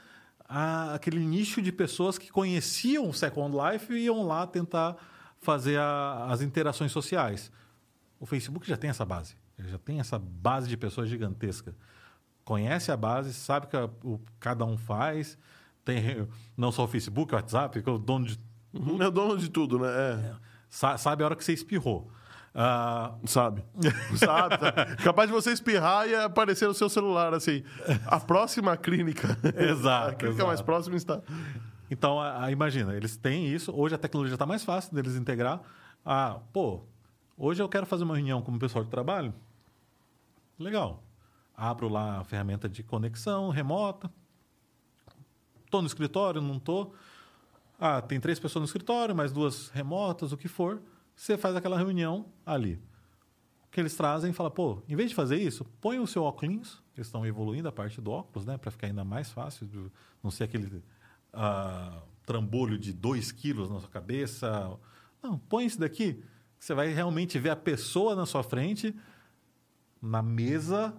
a- 0.50 0.94
aquele 0.94 1.20
nicho 1.24 1.62
de 1.62 1.70
pessoas 1.70 2.18
que 2.18 2.28
conheciam 2.30 3.08
o 3.08 3.14
Second 3.14 3.56
Life 3.56 3.92
e 3.92 4.04
iam 4.06 4.26
lá 4.26 4.46
tentar 4.46 4.96
fazer 5.38 5.78
a- 5.78 6.26
as 6.28 6.42
interações 6.42 6.90
sociais. 6.92 7.50
O 8.18 8.26
Facebook 8.26 8.66
já 8.68 8.76
tem 8.76 8.90
essa 8.90 9.04
base. 9.04 9.36
Ele 9.58 9.68
já 9.68 9.78
tem 9.78 10.00
essa 10.00 10.18
base 10.18 10.68
de 10.68 10.76
pessoas 10.76 11.08
gigantesca. 11.08 11.74
Conhece 12.44 12.90
a 12.90 12.96
base, 12.96 13.32
sabe 13.32 13.66
o 13.66 13.68
que 13.68 13.76
a- 13.76 13.90
o 14.04 14.20
cada 14.40 14.64
um 14.64 14.76
faz. 14.76 15.38
Tem 15.84 16.26
não 16.56 16.72
só 16.72 16.84
o 16.84 16.88
Facebook, 16.88 17.32
o 17.32 17.36
WhatsApp, 17.36 17.80
que 17.82 17.88
é 17.88 17.92
o 17.92 17.98
dono 17.98 18.26
de. 18.26 18.38
É 19.00 19.10
dono 19.10 19.38
de 19.38 19.48
tudo, 19.48 19.78
né? 19.78 19.88
É. 19.88 20.34
sa- 20.68 20.96
Sabe 20.98 21.22
a 21.22 21.26
hora 21.26 21.34
que 21.36 21.44
você 21.44 21.52
espirrou. 21.52 22.10
Ah, 22.54 23.14
Sabe. 23.26 23.64
Sabe. 24.16 24.58
tá? 24.58 24.96
Capaz 25.04 25.28
de 25.28 25.34
você 25.34 25.52
espirrar 25.52 26.08
e 26.08 26.14
aparecer 26.14 26.66
no 26.66 26.74
seu 26.74 26.88
celular, 26.88 27.32
assim. 27.32 27.62
A 28.06 28.18
próxima 28.18 28.76
clínica. 28.76 29.38
Exato, 29.56 30.08
A 30.10 30.14
clínica 30.14 30.36
exato. 30.38 30.46
mais 30.48 30.60
próxima 30.60 30.96
está. 30.96 31.20
Então, 31.90 32.20
a- 32.20 32.44
a- 32.46 32.50
imagina, 32.50 32.94
eles 32.96 33.16
têm 33.16 33.46
isso. 33.46 33.72
Hoje 33.74 33.94
a 33.94 33.98
tecnologia 33.98 34.34
está 34.34 34.46
mais 34.46 34.64
fácil 34.64 34.94
deles 34.94 35.14
integrar. 35.16 35.60
Ah, 36.04 36.38
pô, 36.52 36.82
hoje 37.36 37.62
eu 37.62 37.68
quero 37.68 37.86
fazer 37.86 38.02
uma 38.04 38.14
reunião 38.16 38.42
com 38.42 38.50
o 38.52 38.58
pessoal 38.58 38.84
de 38.84 38.90
trabalho. 38.90 39.32
Legal. 40.58 41.02
Abro 41.56 41.88
lá 41.88 42.18
a 42.20 42.24
ferramenta 42.24 42.68
de 42.68 42.82
conexão 42.82 43.50
remota. 43.50 44.10
Estou 45.64 45.80
no 45.82 45.86
escritório, 45.86 46.40
não 46.40 46.56
estou. 46.56 46.94
Ah, 47.78 48.00
tem 48.02 48.18
três 48.18 48.38
pessoas 48.40 48.60
no 48.62 48.66
escritório, 48.66 49.14
mais 49.14 49.30
duas 49.30 49.68
remotas, 49.70 50.32
o 50.32 50.36
que 50.36 50.48
for. 50.48 50.80
Você 51.20 51.36
faz 51.36 51.54
aquela 51.54 51.76
reunião 51.76 52.24
ali. 52.46 52.80
O 53.66 53.70
que 53.70 53.78
eles 53.78 53.94
trazem 53.94 54.30
e 54.30 54.32
fala, 54.32 54.50
pô, 54.50 54.82
em 54.88 54.96
vez 54.96 55.10
de 55.10 55.14
fazer 55.14 55.36
isso, 55.36 55.66
põe 55.78 55.98
o 55.98 56.06
seu 56.06 56.22
óculos. 56.22 56.82
Eles 56.96 57.08
estão 57.08 57.26
evoluindo 57.26 57.68
a 57.68 57.72
parte 57.72 58.00
do 58.00 58.10
óculos, 58.10 58.46
né? 58.46 58.56
Para 58.56 58.70
ficar 58.70 58.86
ainda 58.86 59.04
mais 59.04 59.30
fácil, 59.30 59.66
de 59.66 59.92
não 60.22 60.30
ser 60.30 60.44
aquele 60.44 60.82
ah, 61.30 62.00
trambolho 62.24 62.78
de 62.78 62.94
2 62.94 63.32
quilos 63.32 63.68
na 63.68 63.80
sua 63.80 63.90
cabeça. 63.90 64.74
Não, 65.22 65.38
põe 65.38 65.66
isso 65.66 65.78
daqui. 65.78 66.14
que 66.14 66.24
Você 66.58 66.72
vai 66.72 66.88
realmente 66.88 67.38
ver 67.38 67.50
a 67.50 67.56
pessoa 67.56 68.16
na 68.16 68.24
sua 68.24 68.42
frente, 68.42 68.96
na 70.00 70.22
mesa, 70.22 70.94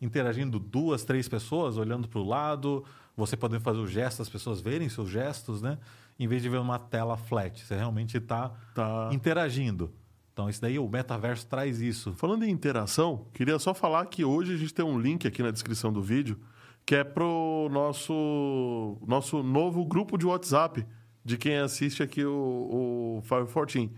interagindo 0.00 0.60
duas, 0.60 1.02
três 1.02 1.28
pessoas, 1.28 1.76
olhando 1.76 2.06
para 2.06 2.20
o 2.20 2.24
lado, 2.24 2.84
você 3.16 3.36
podendo 3.36 3.62
fazer 3.62 3.80
o 3.80 3.86
gesto, 3.88 4.22
as 4.22 4.28
pessoas 4.28 4.60
verem 4.60 4.88
seus 4.88 5.08
gestos, 5.10 5.60
né? 5.60 5.76
Em 6.18 6.26
vez 6.26 6.42
de 6.42 6.48
ver 6.48 6.58
uma 6.58 6.78
tela 6.78 7.16
flat. 7.16 7.64
Você 7.64 7.74
realmente 7.74 8.16
está 8.16 8.50
Tá. 8.74 9.10
interagindo. 9.12 9.92
Então, 10.32 10.48
isso 10.50 10.60
daí, 10.60 10.78
o 10.78 10.88
metaverso 10.88 11.46
traz 11.46 11.80
isso. 11.80 12.12
Falando 12.14 12.44
em 12.44 12.50
interação, 12.50 13.26
queria 13.32 13.58
só 13.58 13.72
falar 13.72 14.04
que 14.06 14.24
hoje 14.24 14.54
a 14.54 14.56
gente 14.56 14.72
tem 14.74 14.84
um 14.84 14.98
link 14.98 15.26
aqui 15.26 15.42
na 15.42 15.50
descrição 15.50 15.92
do 15.92 16.02
vídeo 16.02 16.38
que 16.84 16.94
é 16.94 17.02
pro 17.02 17.68
nosso, 17.70 18.96
nosso 19.06 19.42
novo 19.42 19.84
grupo 19.84 20.16
de 20.16 20.24
WhatsApp 20.24 20.86
de 21.24 21.36
quem 21.36 21.56
assiste 21.58 22.02
aqui 22.02 22.24
o, 22.24 23.18
o 23.18 23.22
514. 23.22 23.90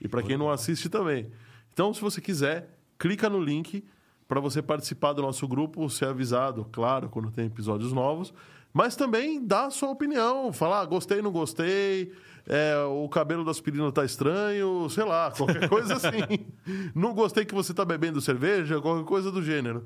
E 0.00 0.06
para 0.08 0.22
quem 0.22 0.36
não 0.36 0.50
assiste 0.50 0.88
também. 0.90 1.30
Então, 1.72 1.94
se 1.94 2.00
você 2.00 2.20
quiser, 2.20 2.76
clica 2.98 3.30
no 3.30 3.40
link 3.42 3.82
para 4.28 4.40
você 4.40 4.60
participar 4.60 5.12
do 5.14 5.22
nosso 5.22 5.48
grupo, 5.48 5.88
ser 5.88 6.06
avisado, 6.06 6.66
claro, 6.70 7.08
quando 7.08 7.30
tem 7.30 7.46
episódios 7.46 7.92
novos. 7.92 8.34
Mas 8.74 8.96
também 8.96 9.46
dá 9.46 9.66
a 9.66 9.70
sua 9.70 9.90
opinião, 9.90 10.52
falar 10.52 10.80
ah, 10.80 10.84
gostei, 10.84 11.22
não 11.22 11.30
gostei, 11.30 12.12
é, 12.44 12.76
o 12.84 13.08
cabelo 13.08 13.44
da 13.44 13.52
aspirina 13.52 13.90
tá 13.92 14.04
estranho, 14.04 14.90
sei 14.90 15.04
lá, 15.04 15.30
qualquer 15.30 15.68
coisa 15.68 15.94
assim. 15.96 16.44
não 16.92 17.14
gostei 17.14 17.44
que 17.44 17.54
você 17.54 17.72
tá 17.72 17.84
bebendo 17.84 18.20
cerveja, 18.20 18.80
qualquer 18.80 19.06
coisa 19.06 19.30
do 19.30 19.40
gênero. 19.40 19.84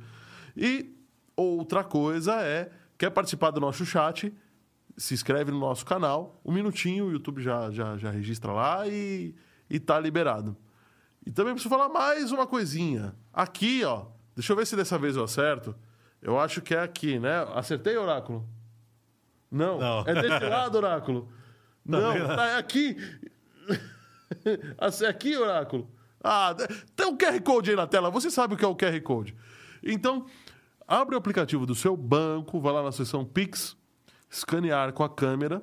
E 0.57 0.97
outra 1.36 1.84
coisa 1.84 2.41
é, 2.41 2.72
quer 2.97 3.11
participar 3.11 3.51
do 3.51 3.61
nosso 3.61 3.84
chat, 3.84 4.34
se 4.97 5.12
inscreve 5.12 5.53
no 5.53 5.61
nosso 5.61 5.84
canal, 5.84 6.41
um 6.43 6.51
minutinho, 6.51 7.09
o 7.09 7.12
YouTube 7.12 7.43
já, 7.43 7.70
já, 7.70 7.99
já 7.99 8.11
registra 8.11 8.53
lá 8.53 8.89
e, 8.89 9.34
e 9.68 9.78
tá 9.78 10.01
liberado. 10.01 10.57
E 11.26 11.30
também 11.30 11.53
preciso 11.53 11.68
falar 11.68 11.91
mais 11.91 12.32
uma 12.32 12.47
coisinha. 12.47 13.14
Aqui, 13.34 13.84
ó, 13.84 14.07
deixa 14.34 14.51
eu 14.51 14.57
ver 14.57 14.66
se 14.66 14.74
dessa 14.74 14.97
vez 14.97 15.14
eu 15.14 15.24
acerto. 15.24 15.76
Eu 16.22 16.41
acho 16.41 16.62
que 16.62 16.74
é 16.74 16.80
aqui, 16.80 17.18
né? 17.18 17.47
Acertei, 17.55 17.95
Oráculo? 17.99 18.49
Não. 19.51 19.79
Não. 19.79 20.01
É 20.07 20.15
desse 20.15 20.45
lado, 20.45 20.77
Oráculo. 20.77 21.29
Não, 21.85 22.01
Também 22.01 22.23
não. 22.23 22.37
tá 22.37 22.47
é 22.49 22.59
aqui. 22.59 22.97
É 25.03 25.07
aqui, 25.09 25.37
Oráculo. 25.37 25.91
Ah, 26.23 26.55
tem 26.95 27.07
um 27.07 27.17
QR 27.17 27.41
Code 27.43 27.71
aí 27.71 27.77
na 27.77 27.87
tela. 27.87 28.11
Você 28.11 28.31
sabe 28.31 28.55
o 28.55 28.57
que 28.57 28.65
é 28.65 28.69
o 28.69 28.77
QR 28.77 29.01
Code. 29.01 29.35
Então, 29.83 30.27
abre 30.87 31.15
o 31.15 31.19
aplicativo 31.19 31.65
do 31.65 31.75
seu 31.75 31.97
banco, 31.97 32.61
vai 32.61 32.73
lá 32.73 32.83
na 32.83 32.93
seção 32.93 33.25
Pix, 33.25 33.77
escanear 34.31 34.93
com 34.93 35.05
a 35.05 35.09
câmera, 35.09 35.63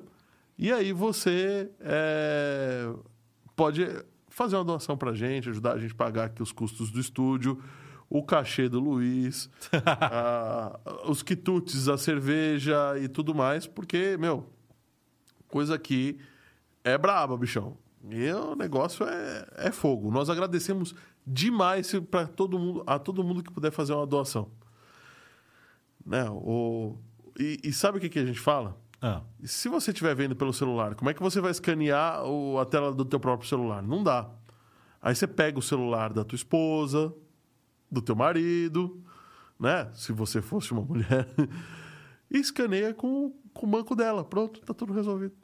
e 0.58 0.72
aí 0.72 0.92
você 0.92 1.70
é, 1.80 2.90
pode 3.54 3.86
fazer 4.28 4.56
uma 4.56 4.64
doação 4.64 4.96
pra 4.96 5.12
gente, 5.12 5.48
ajudar 5.50 5.74
a 5.74 5.78
gente 5.78 5.92
a 5.92 5.96
pagar 5.96 6.24
aqui 6.24 6.42
os 6.42 6.52
custos 6.52 6.90
do 6.90 7.00
estúdio, 7.00 7.62
o 8.08 8.22
cachê 8.22 8.68
do 8.68 8.78
Luiz, 8.80 9.50
a- 9.84 10.78
os 11.08 11.22
quitutes, 11.22 11.88
a 11.88 11.98
cerveja 11.98 12.98
e 12.98 13.08
tudo 13.08 13.34
mais, 13.34 13.66
porque, 13.66 14.16
meu, 14.18 14.46
coisa 15.48 15.74
aqui 15.74 16.18
é 16.84 16.96
braba, 16.96 17.36
bichão. 17.36 17.76
E 18.08 18.30
o 18.32 18.54
negócio 18.54 19.04
é, 19.04 19.46
é 19.56 19.72
fogo. 19.72 20.10
Nós 20.12 20.30
agradecemos 20.30 20.94
demais 21.26 21.92
para 22.10 22.26
todo 22.26 22.56
mundo, 22.58 22.84
a 22.86 22.98
todo 22.98 23.24
mundo 23.24 23.42
que 23.42 23.50
puder 23.52 23.72
fazer 23.72 23.92
uma 23.94 24.06
doação. 24.06 24.48
Né? 26.04 26.24
O, 26.30 26.96
e, 27.38 27.58
e 27.64 27.72
sabe 27.72 27.98
o 27.98 28.00
que, 28.00 28.08
que 28.08 28.18
a 28.20 28.24
gente 28.24 28.38
fala? 28.38 28.76
Ah, 29.02 29.22
Se 29.42 29.68
você 29.68 29.90
estiver 29.90 30.14
vendo 30.14 30.36
pelo 30.36 30.52
celular, 30.52 30.94
como 30.94 31.10
é 31.10 31.14
que 31.14 31.20
você 31.22 31.40
vai 31.40 31.50
escanear 31.50 32.24
o- 32.24 32.58
a 32.60 32.64
tela 32.64 32.92
do 32.92 33.04
teu 33.04 33.18
próprio 33.18 33.48
celular? 33.48 33.82
Não 33.82 34.04
dá. 34.04 34.30
Aí 35.02 35.14
você 35.14 35.26
pega 35.26 35.58
o 35.58 35.62
celular 35.62 36.12
da 36.12 36.24
tua 36.24 36.36
esposa, 36.36 37.12
do 37.90 38.02
teu 38.02 38.14
marido, 38.14 39.02
né? 39.58 39.88
Se 39.94 40.12
você 40.12 40.42
fosse 40.42 40.72
uma 40.72 40.82
mulher, 40.82 41.28
e 42.30 42.38
escaneia 42.38 42.92
com, 42.92 43.32
com 43.52 43.66
o 43.66 43.70
banco 43.70 43.94
dela. 43.94 44.24
Pronto, 44.24 44.60
tá 44.60 44.74
tudo 44.74 44.92
resolvido. 44.92 45.34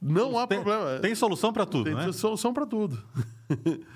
Não 0.00 0.38
há 0.38 0.46
tem, 0.46 0.62
problema. 0.62 1.00
tem 1.00 1.14
solução 1.14 1.52
para 1.52 1.64
tudo, 1.64 1.84
Tem 1.84 1.94
né? 1.94 2.12
solução 2.12 2.52
para 2.52 2.66
tudo. 2.66 3.02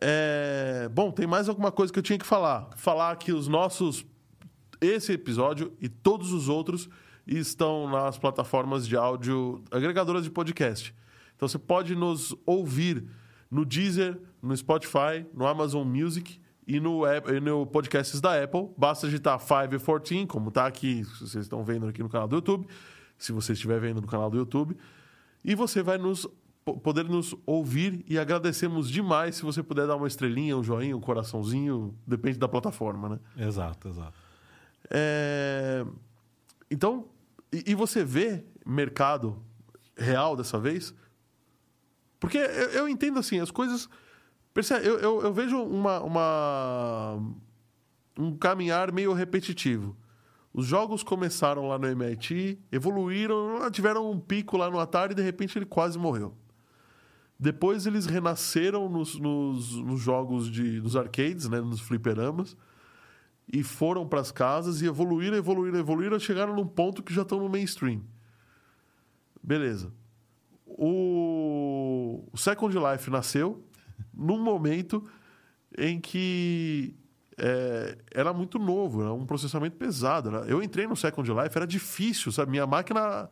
É, 0.00 0.88
Bom, 0.92 1.10
tem 1.10 1.26
mais 1.26 1.48
alguma 1.48 1.72
coisa 1.72 1.92
que 1.92 1.98
eu 1.98 2.02
tinha 2.02 2.18
que 2.18 2.26
falar. 2.26 2.70
Falar 2.76 3.16
que 3.16 3.32
os 3.32 3.48
nossos. 3.48 4.06
Esse 4.80 5.12
episódio 5.12 5.72
e 5.80 5.88
todos 5.88 6.32
os 6.32 6.48
outros 6.48 6.88
estão 7.26 7.90
nas 7.90 8.16
plataformas 8.16 8.86
de 8.86 8.96
áudio 8.96 9.60
agregadoras 9.72 10.22
de 10.22 10.30
podcast. 10.30 10.94
Então 11.34 11.48
você 11.48 11.58
pode 11.58 11.96
nos 11.96 12.32
ouvir 12.46 13.08
no 13.50 13.64
Deezer, 13.64 14.20
no 14.40 14.56
Spotify, 14.56 15.26
no 15.34 15.48
Amazon 15.48 15.84
Music 15.84 16.40
e 16.68 16.78
no, 16.78 17.02
e 17.06 17.40
no 17.40 17.66
podcasts 17.66 18.20
da 18.20 18.40
Apple. 18.44 18.68
Basta 18.76 19.06
digitar 19.06 19.38
514, 19.40 20.26
como 20.26 20.50
está 20.50 20.66
aqui, 20.66 21.02
se 21.04 21.20
vocês 21.20 21.44
estão 21.46 21.64
vendo 21.64 21.86
aqui 21.88 22.02
no 22.02 22.08
canal 22.10 22.28
do 22.28 22.36
YouTube, 22.36 22.68
se 23.16 23.32
você 23.32 23.54
estiver 23.54 23.80
vendo 23.80 24.00
no 24.02 24.06
canal 24.06 24.28
do 24.30 24.36
YouTube. 24.36 24.76
E 25.42 25.54
você 25.54 25.82
vai 25.82 25.96
nos 25.96 26.28
po- 26.64 26.78
poder 26.78 27.04
nos 27.06 27.34
ouvir 27.46 28.04
e 28.06 28.18
agradecemos 28.18 28.90
demais 28.90 29.36
se 29.36 29.42
você 29.42 29.62
puder 29.62 29.86
dar 29.86 29.96
uma 29.96 30.06
estrelinha, 30.06 30.56
um 30.58 30.62
joinha, 30.62 30.94
um 30.96 31.00
coraçãozinho, 31.00 31.96
depende 32.06 32.38
da 32.38 32.46
plataforma, 32.46 33.08
né? 33.08 33.18
Exato, 33.46 33.88
exato. 33.88 34.12
É, 34.90 35.84
Então, 36.70 37.06
e, 37.52 37.70
e 37.72 37.74
você 37.74 38.04
vê 38.04 38.44
mercado 38.66 39.42
real 39.96 40.36
dessa 40.36 40.58
vez? 40.58 40.94
Porque 42.20 42.36
eu, 42.36 42.70
eu 42.70 42.88
entendo 42.88 43.18
assim, 43.18 43.40
as 43.40 43.50
coisas. 43.50 43.88
Percebe, 44.58 44.84
eu, 44.88 44.98
eu, 44.98 45.22
eu 45.22 45.32
vejo 45.32 45.56
uma, 45.62 46.00
uma- 46.02 47.22
um 48.18 48.36
caminhar 48.36 48.90
meio 48.90 49.12
repetitivo. 49.12 49.96
Os 50.52 50.66
jogos 50.66 51.04
começaram 51.04 51.68
lá 51.68 51.78
no 51.78 51.86
MIT, 51.86 52.58
evoluíram, 52.72 53.70
tiveram 53.70 54.10
um 54.10 54.18
pico 54.18 54.56
lá 54.56 54.68
no 54.68 54.80
Atari 54.80 55.12
e 55.12 55.14
de 55.14 55.22
repente 55.22 55.56
ele 55.56 55.64
quase 55.64 55.96
morreu. 55.96 56.36
Depois 57.38 57.86
eles 57.86 58.06
renasceram 58.06 58.88
nos, 58.88 59.16
nos, 59.20 59.76
nos 59.76 60.00
jogos 60.00 60.50
de, 60.50 60.80
nos 60.80 60.96
arcades, 60.96 61.48
né, 61.48 61.60
nos 61.60 61.78
fliperamas, 61.80 62.56
e 63.46 63.62
foram 63.62 64.08
para 64.08 64.18
as 64.18 64.32
casas 64.32 64.82
e 64.82 64.86
evoluíram, 64.86 65.36
evoluíram, 65.36 65.78
evoluíram, 65.78 66.18
chegaram 66.18 66.56
num 66.56 66.66
ponto 66.66 67.00
que 67.00 67.14
já 67.14 67.22
estão 67.22 67.38
no 67.38 67.48
mainstream. 67.48 68.02
Beleza. 69.40 69.92
O, 70.66 72.24
o 72.32 72.36
Second 72.36 72.76
Life 72.76 73.08
nasceu 73.08 73.67
num 74.18 74.38
momento 74.42 75.08
em 75.78 76.00
que 76.00 76.94
é, 77.38 77.96
era 78.12 78.32
muito 78.32 78.58
novo, 78.58 79.00
era 79.02 79.12
um 79.12 79.24
processamento 79.24 79.76
pesado. 79.76 80.28
era- 80.28 80.46
Eu 80.46 80.60
entrei 80.62 80.86
no 80.88 80.96
Second 80.96 81.30
Life, 81.30 81.56
era 81.56 81.66
difícil, 81.66 82.32
sabe? 82.32 82.50
Minha 82.50 82.66
máquina 82.66 83.30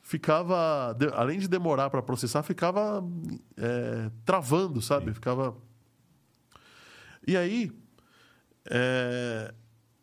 ficava, 0.00 0.94
de- 0.98 1.08
além 1.14 1.38
de 1.40 1.48
demorar 1.48 1.90
para 1.90 2.00
processar, 2.02 2.42
ficava 2.44 3.04
é, 3.56 4.10
travando, 4.24 4.80
sabe? 4.80 5.12
Ficava. 5.12 5.56
E 7.26 7.36
aí, 7.36 7.72
é, 8.70 9.52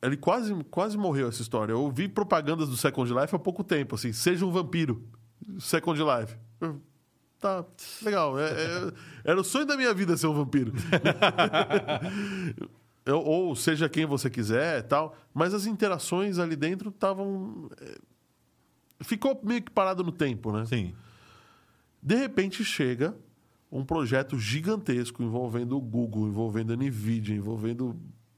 ele 0.01 0.17
quase, 0.17 0.53
quase 0.65 0.97
morreu 0.97 1.27
essa 1.29 1.41
história. 1.41 1.71
Eu 1.73 1.89
vi 1.91 2.07
propagandas 2.07 2.69
do 2.69 2.77
Second 2.77 3.13
Life 3.13 3.35
há 3.35 3.39
pouco 3.39 3.63
tempo, 3.63 3.95
assim, 3.95 4.11
seja 4.13 4.45
um 4.45 4.51
vampiro, 4.51 5.03
Second 5.59 5.99
Life. 6.01 6.35
Eu, 6.61 6.81
Tá, 7.39 7.63
legal. 8.01 8.37
É- 8.39 8.51
é- 8.51 8.91
era 9.23 9.39
o 9.39 9.43
sonho 9.43 9.65
da 9.65 9.77
minha 9.77 9.93
vida 9.93 10.17
ser 10.17 10.27
um 10.27 10.33
vampiro. 10.33 10.73
Eu- 13.05 13.19
ou 13.21 13.55
seja 13.55 13.87
quem 13.89 14.05
você 14.05 14.29
quiser 14.29 14.83
tal. 14.83 15.15
Mas 15.33 15.53
as 15.53 15.65
interações 15.65 16.37
ali 16.37 16.55
dentro 16.55 16.89
estavam. 16.89 17.69
é, 17.81 17.97
Ficou 19.01 19.39
meio 19.43 19.61
que 19.61 19.71
parado 19.71 20.03
no 20.03 20.11
tempo, 20.11 20.51
né? 20.51 20.65
Sim. 20.65 20.93
De 22.03 22.15
repente 22.15 22.63
chega 22.65 23.15
um 23.71 23.85
projeto 23.85 24.37
gigantesco 24.37 25.23
envolvendo 25.23 25.77
o 25.77 25.81
Google, 25.81 26.27
envolvendo 26.27 26.73
a 26.73 26.75
Nvidia, 26.75 27.33
envolvendo 27.35 27.95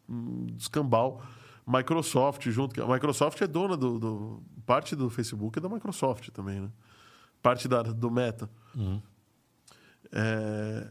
um 0.08 0.46
descambal, 0.56 1.24
Microsoft 1.66 2.48
junto. 2.50 2.76
que 2.76 2.82
A 2.82 2.86
Microsoft 2.88 3.42
é 3.42 3.48
dona 3.48 3.76
do, 3.76 3.98
do- 3.98 4.44
parte 4.66 4.96
do 4.96 5.10
Facebook 5.10 5.58
é 5.58 5.62
da 5.62 5.68
Microsoft 5.70 6.30
também, 6.30 6.60
né? 6.62 6.70
Parte 7.42 7.68
da, 7.68 7.82
do 7.82 8.12
Meta. 8.12 8.48
É, 10.12 10.88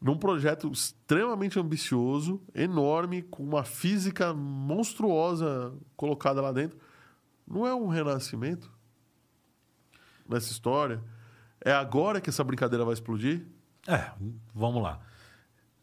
num 0.00 0.16
projeto 0.16 0.70
extremamente 0.70 1.58
ambicioso, 1.58 2.42
enorme, 2.54 3.22
com 3.22 3.42
uma 3.42 3.64
física 3.64 4.32
monstruosa 4.34 5.72
colocada 5.96 6.40
lá 6.40 6.52
dentro. 6.52 6.78
Não 7.46 7.66
é 7.66 7.74
um 7.74 7.88
renascimento 7.88 8.70
nessa 10.28 10.50
história? 10.50 11.02
É 11.60 11.72
agora 11.72 12.20
que 12.20 12.30
essa 12.30 12.42
brincadeira 12.42 12.84
vai 12.84 12.94
explodir? 12.94 13.46
É, 13.86 14.10
vamos 14.54 14.82
lá. 14.82 15.00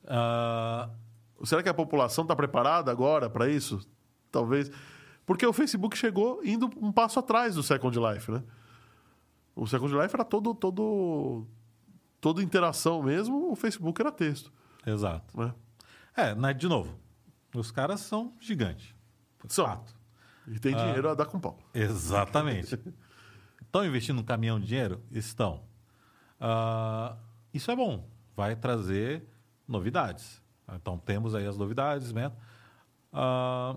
Ah, 0.05 0.89
Será 1.43 1.63
que 1.63 1.69
a 1.69 1.73
população 1.73 2.23
está 2.23 2.35
preparada 2.35 2.91
agora 2.91 3.29
para 3.29 3.47
isso? 3.49 3.79
Talvez. 4.31 4.71
Porque 5.25 5.45
o 5.45 5.53
Facebook 5.53 5.97
chegou 5.97 6.41
indo 6.43 6.69
um 6.77 6.91
passo 6.91 7.19
atrás 7.19 7.55
do 7.55 7.63
Second 7.63 7.97
Life, 7.97 8.31
né? 8.31 8.43
O 9.59 9.67
Second 9.67 9.93
Life 9.93 10.15
era 10.15 10.23
todo, 10.23 10.55
todo, 10.55 11.45
toda 12.21 12.41
interação 12.41 13.03
mesmo, 13.03 13.51
o 13.51 13.55
Facebook 13.57 13.99
era 14.01 14.09
texto, 14.09 14.53
exato. 14.85 15.37
né? 15.37 15.53
É, 16.15 16.33
né, 16.33 16.53
de 16.53 16.67
novo, 16.67 16.97
os 17.53 17.69
caras 17.69 17.99
são 17.99 18.33
gigantes. 18.39 18.95
São. 19.49 19.65
Fato. 19.65 19.93
E 20.47 20.57
tem 20.59 20.73
dinheiro 20.73 21.09
a 21.09 21.13
dar 21.13 21.25
com 21.25 21.39
pau. 21.39 21.59
Exatamente. 21.73 22.79
Estão 23.61 23.85
investindo 23.85 24.19
um 24.19 24.23
caminhão 24.23 24.59
de 24.59 24.67
dinheiro? 24.67 25.03
Estão. 25.11 25.61
Ah, 26.39 27.17
isso 27.53 27.69
é 27.69 27.75
bom. 27.75 28.09
Vai 28.35 28.55
trazer 28.55 29.27
novidades. 29.67 30.41
Então 30.73 30.97
temos 30.97 31.35
aí 31.35 31.45
as 31.45 31.57
novidades, 31.57 32.13
né? 32.13 32.31
Ah, 33.11 33.75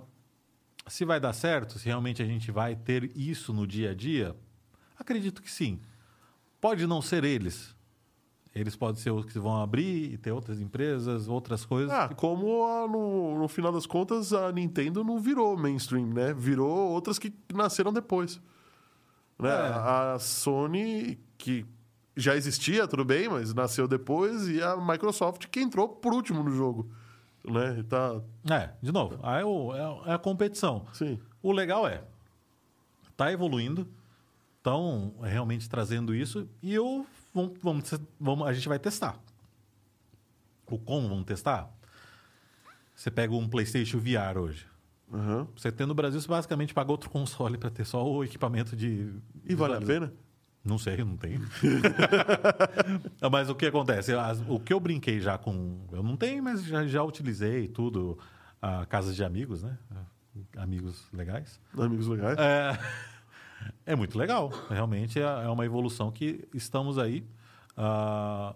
se 0.86 1.04
vai 1.04 1.18
dar 1.18 1.32
certo, 1.32 1.78
se 1.78 1.86
realmente 1.86 2.22
a 2.22 2.26
gente 2.26 2.52
vai 2.52 2.76
ter 2.76 3.16
isso 3.16 3.52
no 3.52 3.66
dia 3.66 3.90
a 3.90 3.94
dia, 3.94 4.36
acredito 4.98 5.42
que 5.42 5.50
sim. 5.50 5.80
Pode 6.60 6.86
não 6.86 7.02
ser 7.02 7.24
eles. 7.24 7.74
Eles 8.54 8.76
podem 8.76 9.00
ser 9.00 9.10
os 9.10 9.24
que 9.24 9.38
vão 9.38 9.62
abrir 9.62 10.12
e 10.12 10.18
ter 10.18 10.30
outras 10.30 10.60
empresas, 10.60 11.26
outras 11.26 11.64
coisas. 11.64 11.90
Ah, 11.90 12.08
como 12.14 12.64
a- 12.66 12.86
no, 12.86 13.38
no 13.38 13.48
final 13.48 13.72
das 13.72 13.86
contas 13.86 14.32
a 14.34 14.52
Nintendo 14.52 15.02
não 15.02 15.18
virou 15.18 15.56
mainstream, 15.56 16.06
né? 16.08 16.34
Virou 16.34 16.68
outras 16.90 17.18
que 17.18 17.32
nasceram 17.54 17.92
depois. 17.92 18.40
Né? 19.38 19.48
É. 19.48 19.52
A 19.54 20.18
Sony, 20.20 21.18
que 21.38 21.64
já 22.14 22.36
existia, 22.36 22.86
tudo 22.86 23.06
bem, 23.06 23.26
mas 23.28 23.54
nasceu 23.54 23.88
depois, 23.88 24.46
e 24.48 24.62
a 24.62 24.76
Microsoft 24.76 25.46
que 25.46 25.60
entrou 25.60 25.88
por 25.88 26.12
último 26.12 26.42
no 26.42 26.50
jogo. 26.50 26.90
Né? 27.42 27.78
E 27.80 27.82
Tá, 27.84 28.20
É, 28.50 28.70
de 28.82 28.92
novo, 28.92 29.18
é, 29.26 29.42
o- 29.44 29.74
é 29.74 29.80
a- 29.80 30.10
é 30.12 30.14
a 30.14 30.18
competição. 30.18 30.84
sim. 30.92 31.18
O 31.42 31.50
legal 31.52 31.88
é, 31.88 32.04
tá 33.16 33.32
evoluindo, 33.32 33.88
estão 34.62 35.12
realmente 35.20 35.68
trazendo 35.68 36.14
isso 36.14 36.48
e 36.62 36.72
eu 36.72 37.04
vamos, 37.34 37.58
vamos, 37.60 37.94
vamos, 38.18 38.46
a 38.46 38.52
gente 38.52 38.68
vai 38.68 38.78
testar. 38.78 39.18
O 40.66 40.78
como 40.78 41.08
vamos 41.08 41.24
testar? 41.24 41.68
Você 42.94 43.10
pega 43.10 43.34
um 43.34 43.48
PlayStation 43.48 43.98
VR 43.98 44.38
hoje. 44.38 44.64
Aham. 45.12 45.48
Você 45.56 45.70
tem 45.72 45.86
no 45.86 45.94
Brasil, 45.94 46.20
você 46.20 46.28
basicamente 46.28 46.72
paga 46.72 46.92
outro 46.92 47.10
console 47.10 47.58
para 47.58 47.70
ter 47.70 47.84
só 47.84 48.08
o 48.08 48.22
equipamento 48.24 48.76
de. 48.76 49.12
E 49.44 49.54
vale 49.54 49.74
a 49.74 49.80
pena? 49.80 50.12
Não 50.64 50.78
sei, 50.78 51.04
não 51.04 51.16
tem. 51.16 51.40
mas 53.30 53.50
o 53.50 53.54
que 53.56 53.66
acontece? 53.66 54.12
O 54.46 54.60
que 54.60 54.72
eu 54.72 54.78
brinquei 54.78 55.20
já 55.20 55.36
com. 55.36 55.80
Eu 55.90 56.04
não 56.04 56.16
tenho, 56.16 56.40
mas 56.42 56.64
já, 56.64 56.86
já 56.86 57.02
utilizei 57.02 57.66
tudo. 57.66 58.16
A 58.60 58.86
casas 58.86 59.16
de 59.16 59.24
amigos, 59.24 59.64
né? 59.64 59.76
Amigos 60.56 61.08
legais. 61.12 61.60
Amigos 61.76 62.06
legais. 62.06 62.38
É, 62.38 62.78
é 63.84 63.94
muito 63.94 64.16
legal. 64.18 64.50
Realmente 64.68 65.18
é, 65.20 65.22
é 65.22 65.48
uma 65.48 65.64
evolução 65.64 66.10
que 66.10 66.46
estamos 66.54 66.98
aí. 66.98 67.24
Ah, 67.76 68.54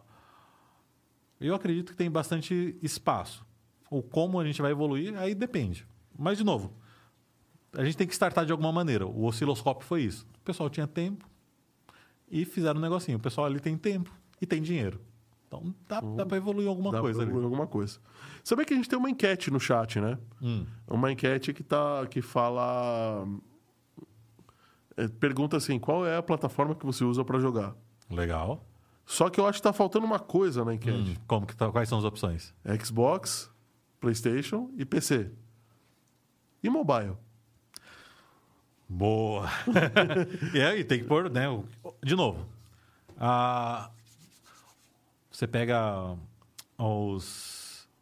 eu 1.40 1.54
acredito 1.54 1.92
que 1.92 1.96
tem 1.96 2.10
bastante 2.10 2.76
espaço. 2.82 3.44
O 3.90 4.02
como 4.02 4.40
a 4.40 4.44
gente 4.44 4.60
vai 4.60 4.70
evoluir, 4.72 5.16
aí 5.18 5.34
depende. 5.34 5.86
Mas, 6.18 6.38
de 6.38 6.44
novo, 6.44 6.72
a 7.72 7.84
gente 7.84 7.96
tem 7.96 8.06
que 8.06 8.14
startar 8.14 8.44
de 8.46 8.52
alguma 8.52 8.72
maneira. 8.72 9.06
O 9.06 9.24
osciloscópio 9.24 9.86
foi 9.86 10.02
isso. 10.02 10.26
O 10.40 10.44
pessoal 10.44 10.70
tinha 10.70 10.86
tempo 10.86 11.28
e 12.30 12.44
fizeram 12.44 12.78
um 12.78 12.82
negocinho. 12.82 13.18
O 13.18 13.20
pessoal 13.20 13.46
ali 13.46 13.60
tem 13.60 13.76
tempo 13.76 14.10
e 14.40 14.46
tem 14.46 14.62
dinheiro. 14.62 15.00
Então 15.46 15.74
dá, 15.88 16.00
dá 16.00 16.26
para 16.26 16.36
evoluir 16.36 16.68
alguma 16.68 16.90
Dá 16.90 17.00
coisa 17.00 17.18
pra 17.18 17.22
ali. 17.22 17.30
evoluir 17.30 17.44
alguma 17.46 17.66
coisa. 17.66 18.00
Sabia 18.42 18.64
que 18.64 18.74
a 18.74 18.76
gente 18.76 18.88
tem 18.88 18.98
uma 18.98 19.08
enquete 19.10 19.50
no 19.50 19.60
chat, 19.60 20.00
né? 20.00 20.18
Hum. 20.42 20.66
Uma 20.88 21.12
enquete 21.12 21.52
que, 21.52 21.62
tá, 21.62 22.04
que 22.10 22.20
fala. 22.20 23.24
É, 24.96 25.08
pergunta 25.08 25.56
assim: 25.56 25.78
qual 25.78 26.06
é 26.06 26.16
a 26.16 26.22
plataforma 26.22 26.74
que 26.74 26.84
você 26.86 27.04
usa 27.04 27.24
para 27.24 27.38
jogar? 27.38 27.74
Legal. 28.10 28.64
Só 29.04 29.30
que 29.30 29.38
eu 29.38 29.46
acho 29.46 29.58
que 29.58 29.62
tá 29.62 29.72
faltando 29.72 30.04
uma 30.06 30.18
coisa 30.18 30.64
na 30.64 30.74
enquete: 30.74 31.10
Hum, 31.12 31.16
como 31.26 31.46
que 31.46 31.54
tá, 31.56 31.70
quais 31.70 31.88
são 31.88 31.98
as 31.98 32.04
opções? 32.04 32.54
Xbox, 32.84 33.50
PlayStation 34.00 34.70
e 34.76 34.84
PC. 34.84 35.30
E 36.62 36.68
mobile. 36.68 37.16
Boa. 38.88 39.48
e 40.54 40.60
aí 40.60 40.84
tem 40.84 41.00
que 41.00 41.04
pôr, 41.04 41.28
né? 41.30 41.44
De 42.02 42.14
novo. 42.14 42.46
a- 43.18 43.90
você 45.30 45.46
pega 45.46 46.16
os, 46.78 47.55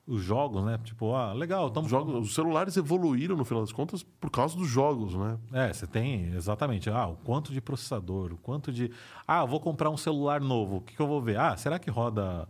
os 0.07 0.23
jogos, 0.23 0.63
né? 0.65 0.79
Tipo, 0.85 1.15
ah, 1.15 1.33
legal, 1.33 1.65
Os, 1.65 1.69
estamos 1.71 1.91
jogos, 1.91 2.15
os 2.29 2.35
celulares 2.35 2.77
evoluíram, 2.77 3.37
no 3.37 3.45
final 3.45 3.63
das 3.63 3.73
contas, 3.73 4.03
por 4.03 4.31
causa 4.31 4.57
dos 4.57 4.69
jogos, 4.69 5.15
né? 5.15 5.39
É, 5.53 5.73
você 5.73 5.87
tem 5.87 6.27
exatamente. 6.35 6.91
Ah, 6.91 7.07
o 7.07 7.17
quanto 7.17 7.53
de 7.53 7.61
processador, 7.61 8.33
o 8.33 8.37
quanto 8.37 8.71
de. 8.73 8.91
Ah, 9.27 9.45
vou 9.45 9.59
comprar 9.61 9.89
um 9.91 9.97
celular 9.97 10.41
novo. 10.41 10.77
O 10.77 10.81
que, 10.83 10.95
que 10.95 11.01
eu 11.01 11.07
vou 11.07 11.23
ver? 11.23 11.39
Ah, 11.39 11.57
será 11.57 11.79
que 11.79 11.91
roda 11.91 12.47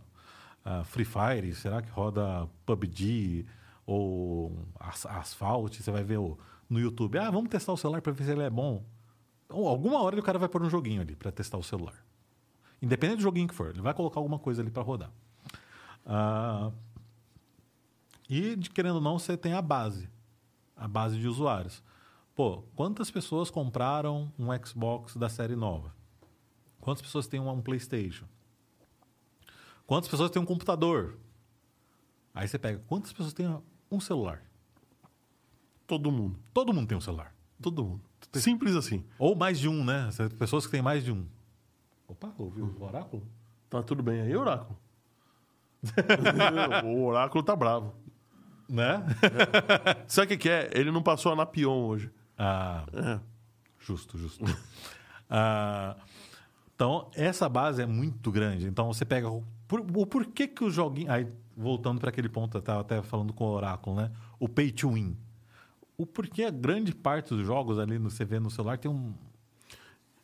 ah, 0.65 0.83
Free 0.83 1.05
Fire? 1.05 1.55
Será 1.55 1.81
que 1.81 1.89
roda 1.91 2.47
PUBG? 2.65 3.45
Ou 3.87 4.51
As- 4.79 5.05
Asphalt? 5.05 5.75
Você 5.79 5.91
vai 5.91 6.03
ver 6.03 6.17
o- 6.17 6.37
no 6.69 6.79
YouTube. 6.79 7.17
Ah, 7.19 7.29
vamos 7.31 7.49
testar 7.49 7.71
o 7.71 7.77
celular 7.77 8.01
para 8.01 8.11
ver 8.11 8.23
se 8.25 8.31
ele 8.31 8.41
é 8.43 8.49
bom. 8.49 8.83
Então, 9.45 9.65
alguma 9.67 10.01
hora 10.01 10.19
o 10.19 10.23
cara 10.23 10.37
vai 10.39 10.49
pôr 10.49 10.61
um 10.63 10.69
joguinho 10.69 11.01
ali 11.01 11.15
para 11.15 11.31
testar 11.31 11.57
o 11.57 11.63
celular. 11.63 11.93
Independente 12.81 13.17
do 13.17 13.23
joguinho 13.23 13.47
que 13.47 13.53
for, 13.53 13.69
ele 13.69 13.81
vai 13.81 13.93
colocar 13.93 14.19
alguma 14.19 14.39
coisa 14.39 14.61
ali 14.61 14.71
para 14.71 14.81
rodar. 14.83 15.11
Ah, 16.05 16.71
e, 18.29 18.55
querendo 18.73 18.95
ou 18.95 19.01
não, 19.01 19.19
você 19.19 19.37
tem 19.37 19.53
a 19.53 19.61
base. 19.61 20.09
A 20.75 20.87
base 20.87 21.19
de 21.19 21.27
usuários. 21.27 21.83
Pô, 22.35 22.63
quantas 22.75 23.09
pessoas 23.09 23.49
compraram 23.49 24.31
um 24.37 24.47
Xbox 24.65 25.15
da 25.15 25.29
série 25.29 25.55
nova? 25.55 25.95
Quantas 26.81 27.01
pessoas 27.01 27.27
têm 27.27 27.39
um, 27.39 27.61
PlayStation? 27.61 28.25
Quantas 29.87 30.09
pessoas 30.09 30.29
têm 30.29 30.41
um 30.41 30.45
computador? 30.45 31.17
Aí 32.33 32.47
você 32.47 32.59
pega, 32.59 32.83
quantas 32.87 33.13
pessoas 33.13 33.33
têm 33.33 33.57
um 33.89 33.99
celular? 33.99 34.43
Todo 35.87 36.11
mundo. 36.11 36.37
Todo 36.53 36.73
mundo 36.73 36.87
tem 36.87 36.97
um 36.97 37.01
celular. 37.01 37.33
Todo 37.61 37.85
mundo. 37.85 38.01
Simples 38.33 38.75
assim. 38.75 39.05
Ou 39.17 39.35
mais 39.35 39.59
de 39.59 39.69
um, 39.69 39.83
né? 39.83 40.09
Pessoas 40.37 40.65
que 40.65 40.71
têm 40.71 40.81
mais 40.81 41.03
de 41.03 41.11
um. 41.11 41.25
Opa, 42.07 42.33
ouviu 42.37 42.65
o 42.65 42.83
oráculo? 42.83 43.25
Tá 43.69 43.81
tudo 43.81 44.03
bem 44.03 44.21
aí, 44.21 44.35
Oráculo? 44.35 44.77
o 46.83 47.05
Oráculo 47.05 47.43
tá 47.43 47.55
bravo. 47.55 47.95
Né? 48.67 49.03
Sabe 50.07 50.25
o 50.25 50.27
que, 50.29 50.37
que 50.37 50.49
é? 50.49 50.69
Ele 50.73 50.91
não 50.91 51.01
passou 51.03 51.31
a 51.31 51.35
Napion 51.35 51.85
hoje. 51.85 52.09
Ah, 52.37 52.85
É. 52.93 53.19
Justo, 53.79 54.17
justo. 54.17 54.43
Ah, 55.27 55.95
então, 56.75 57.09
essa 57.15 57.49
base 57.49 57.81
é 57.81 57.85
muito 57.87 58.31
grande. 58.31 58.67
Então, 58.67 58.93
você 58.93 59.03
pega 59.03 59.27
o, 59.27 59.43
por, 59.67 59.79
o 59.79 60.05
porquê 60.05 60.47
que 60.47 60.63
o 60.63 60.69
joguinho. 60.69 61.11
Aí, 61.11 61.27
voltando 61.57 61.99
para 61.99 62.09
aquele 62.09 62.29
ponto, 62.29 62.57
eu 62.57 62.59
estava 62.59 62.81
até 62.81 63.01
falando 63.01 63.33
com 63.33 63.43
o 63.45 63.51
Oráculo, 63.51 63.95
né? 63.95 64.11
O 64.39 64.47
pay 64.47 64.71
to 64.71 64.91
win. 64.91 65.17
O 65.97 66.05
porquê 66.05 66.43
a 66.43 66.51
grande 66.51 66.93
parte 66.93 67.29
dos 67.29 67.43
jogos 67.43 67.79
ali 67.79 67.97
no, 67.97 68.07
vê 68.09 68.39
no 68.39 68.51
celular 68.51 68.77
tem 68.77 68.91
um, 68.91 69.15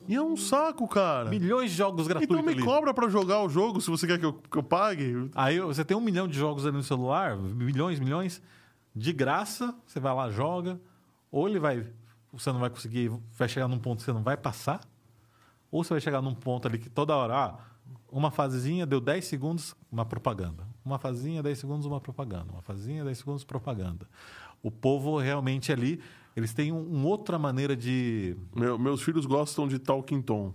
E 0.08 0.16
é 0.16 0.22
um 0.22 0.36
saco, 0.36 0.88
cara. 0.88 1.30
milhões 1.30 1.72
de 1.72 1.78
jogos 1.78 2.08
gratuitos 2.08 2.36
Então 2.36 2.46
me 2.46 2.54
ali. 2.54 2.64
cobra 2.64 2.94
pra 2.94 3.08
jogar 3.08 3.42
o 3.44 3.50
jogo 3.50 3.80
se 3.80 3.90
você 3.90 4.08
quer 4.08 4.18
que 4.20 4.26
eu, 4.26 4.34
que 4.34 4.58
eu 4.58 4.64
pague. 4.64 5.30
Aí 5.36 5.60
você 5.60 5.86
tem 5.86 5.96
um 5.96 6.02
milhão 6.02 6.28
de 6.28 6.38
jogos 6.38 6.66
ali 6.66 6.76
no 6.76 6.84
celular, 6.84 7.38
milhões, 7.38 8.00
milhões, 8.00 8.42
de 8.96 9.14
graça, 9.14 9.74
você 9.86 10.00
vai 10.00 10.14
lá, 10.14 10.30
joga, 10.30 10.80
ou 11.32 11.48
ele 11.48 11.60
vai. 11.60 11.86
Você 12.34 12.52
não 12.52 12.60
vai 12.60 12.70
conseguir, 12.70 13.12
vai 13.38 13.48
chegar 13.48 13.68
num 13.68 13.80
ponto 13.80 14.00
que 14.00 14.06
você 14.06 14.14
não 14.14 14.24
vai 14.24 14.38
passar, 14.38 14.82
ou 15.70 15.84
você 15.84 15.94
vai 15.94 16.02
chegar 16.02 16.22
num 16.22 16.34
ponto 16.36 16.68
ali 16.68 16.78
que 16.78 16.90
toda 16.90 17.16
hora, 17.16 17.36
ah, 17.36 17.60
uma 18.12 18.32
fasezinha 18.32 18.86
deu 18.86 19.00
10 19.00 19.24
segundos, 19.26 19.76
uma 19.92 20.06
propaganda. 20.06 20.68
Uma 20.84 20.98
fasezinha, 20.98 21.42
10 21.42 21.58
segundos, 21.58 21.86
uma 21.86 22.02
propaganda. 22.02 22.52
Uma 22.52 22.62
fasezinha, 22.62 23.04
10 23.04 23.18
segundos, 23.18 23.44
propaganda. 23.44 24.08
O 24.64 24.70
povo 24.70 25.18
realmente 25.20 25.72
ali, 25.72 26.02
eles 26.36 26.54
têm 26.54 26.72
um, 26.72 26.82
uma 26.84 27.08
outra 27.08 27.38
maneira 27.38 27.76
de. 27.76 28.36
Meu- 28.56 28.78
meus 28.80 29.02
filhos 29.02 29.26
gostam 29.26 29.68
de 29.68 29.80
Talking 29.80 30.22
Tom. 30.22 30.54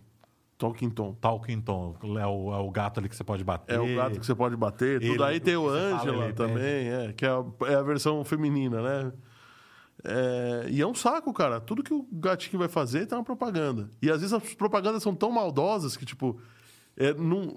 Talking 0.58 0.90
Tom. 0.90 1.14
Talking 1.14 1.60
Tom. 1.60 1.96
É 2.18 2.26
o, 2.26 2.52
é 2.54 2.58
o 2.58 2.70
gato 2.70 2.98
ali 2.98 3.08
que 3.08 3.16
você 3.16 3.24
pode 3.24 3.44
bater. 3.44 3.74
É 3.74 3.78
o 3.80 3.96
gato 3.96 4.18
que 4.18 4.24
você 4.24 4.34
pode 4.34 4.56
bater. 4.56 5.02
Ele, 5.02 5.12
Tudo 5.12 5.24
aí 5.24 5.38
tem 5.38 5.56
o 5.56 5.68
ele 5.76 6.32
também, 6.32 6.88
é, 6.88 7.12
que 7.12 7.26
é 7.26 7.28
a, 7.28 7.44
é 7.70 7.74
a 7.74 7.82
versão 7.82 8.24
feminina, 8.24 8.80
né? 8.80 9.12
É, 10.04 10.66
e 10.70 10.80
é 10.80 10.86
um 10.86 10.94
saco, 10.94 11.32
cara. 11.32 11.60
Tudo 11.60 11.82
que 11.82 11.92
o 11.92 12.06
gatinho 12.12 12.58
vai 12.58 12.68
fazer 12.68 13.06
tem 13.06 13.16
uma 13.18 13.24
propaganda. 13.24 13.90
E 14.00 14.10
às 14.10 14.20
vezes 14.20 14.32
as 14.32 14.54
propagandas 14.54 15.02
são 15.02 15.14
tão 15.14 15.30
maldosas 15.30 15.96
que, 15.96 16.06
tipo, 16.06 16.40
é, 16.96 17.12
não, 17.12 17.54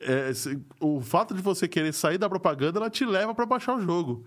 é, 0.00 0.30
o 0.80 1.00
fato 1.00 1.34
de 1.34 1.40
você 1.42 1.66
querer 1.66 1.92
sair 1.92 2.18
da 2.18 2.28
propaganda, 2.28 2.78
ela 2.78 2.90
te 2.90 3.04
leva 3.04 3.34
pra 3.34 3.46
baixar 3.46 3.74
o 3.76 3.80
jogo. 3.80 4.24